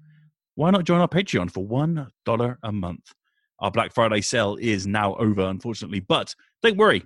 why 0.55 0.71
not 0.71 0.83
join 0.83 0.99
our 1.01 1.07
Patreon 1.07 1.51
for 1.51 1.63
$1 1.65 2.57
a 2.63 2.71
month? 2.71 3.13
Our 3.59 3.71
Black 3.71 3.93
Friday 3.93 4.21
sale 4.21 4.57
is 4.59 4.87
now 4.87 5.15
over, 5.15 5.43
unfortunately, 5.43 5.99
but 5.99 6.33
don't 6.63 6.77
worry. 6.77 7.03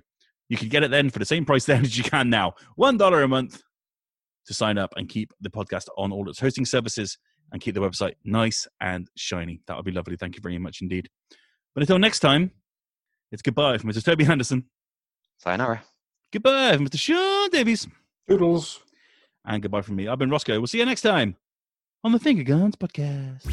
You 0.48 0.56
can 0.56 0.68
get 0.68 0.82
it 0.82 0.90
then 0.90 1.10
for 1.10 1.18
the 1.18 1.24
same 1.24 1.44
price 1.44 1.64
then 1.66 1.84
as 1.84 1.96
you 1.96 2.04
can 2.04 2.30
now. 2.30 2.54
$1 2.78 3.24
a 3.24 3.28
month 3.28 3.62
to 4.46 4.54
sign 4.54 4.78
up 4.78 4.94
and 4.96 5.08
keep 5.08 5.32
the 5.40 5.50
podcast 5.50 5.86
on 5.98 6.12
all 6.12 6.28
its 6.28 6.40
hosting 6.40 6.64
services 6.64 7.18
and 7.52 7.60
keep 7.60 7.74
the 7.74 7.80
website 7.80 8.14
nice 8.24 8.66
and 8.80 9.08
shiny. 9.16 9.60
That 9.66 9.76
would 9.76 9.84
be 9.84 9.92
lovely. 9.92 10.16
Thank 10.16 10.36
you 10.36 10.42
very 10.42 10.58
much 10.58 10.82
indeed. 10.82 11.08
But 11.74 11.82
until 11.82 11.98
next 11.98 12.20
time, 12.20 12.50
it's 13.32 13.42
goodbye 13.42 13.78
from 13.78 13.90
Mr. 13.90 14.04
Toby 14.04 14.24
Henderson. 14.24 14.64
Sayonara. 15.38 15.82
Goodbye 16.32 16.76
from 16.76 16.86
Mr. 16.86 16.98
Sean 16.98 17.50
Davies. 17.50 17.86
Toodles. 18.28 18.80
And 19.44 19.62
goodbye 19.62 19.82
from 19.82 19.96
me. 19.96 20.08
I've 20.08 20.18
been 20.18 20.30
Rossko. 20.30 20.58
We'll 20.58 20.66
see 20.66 20.78
you 20.78 20.86
next 20.86 21.02
time 21.02 21.36
on 22.02 22.12
the 22.12 22.18
Finger 22.18 22.42
Guns 22.42 22.76
Podcast. 22.76 23.44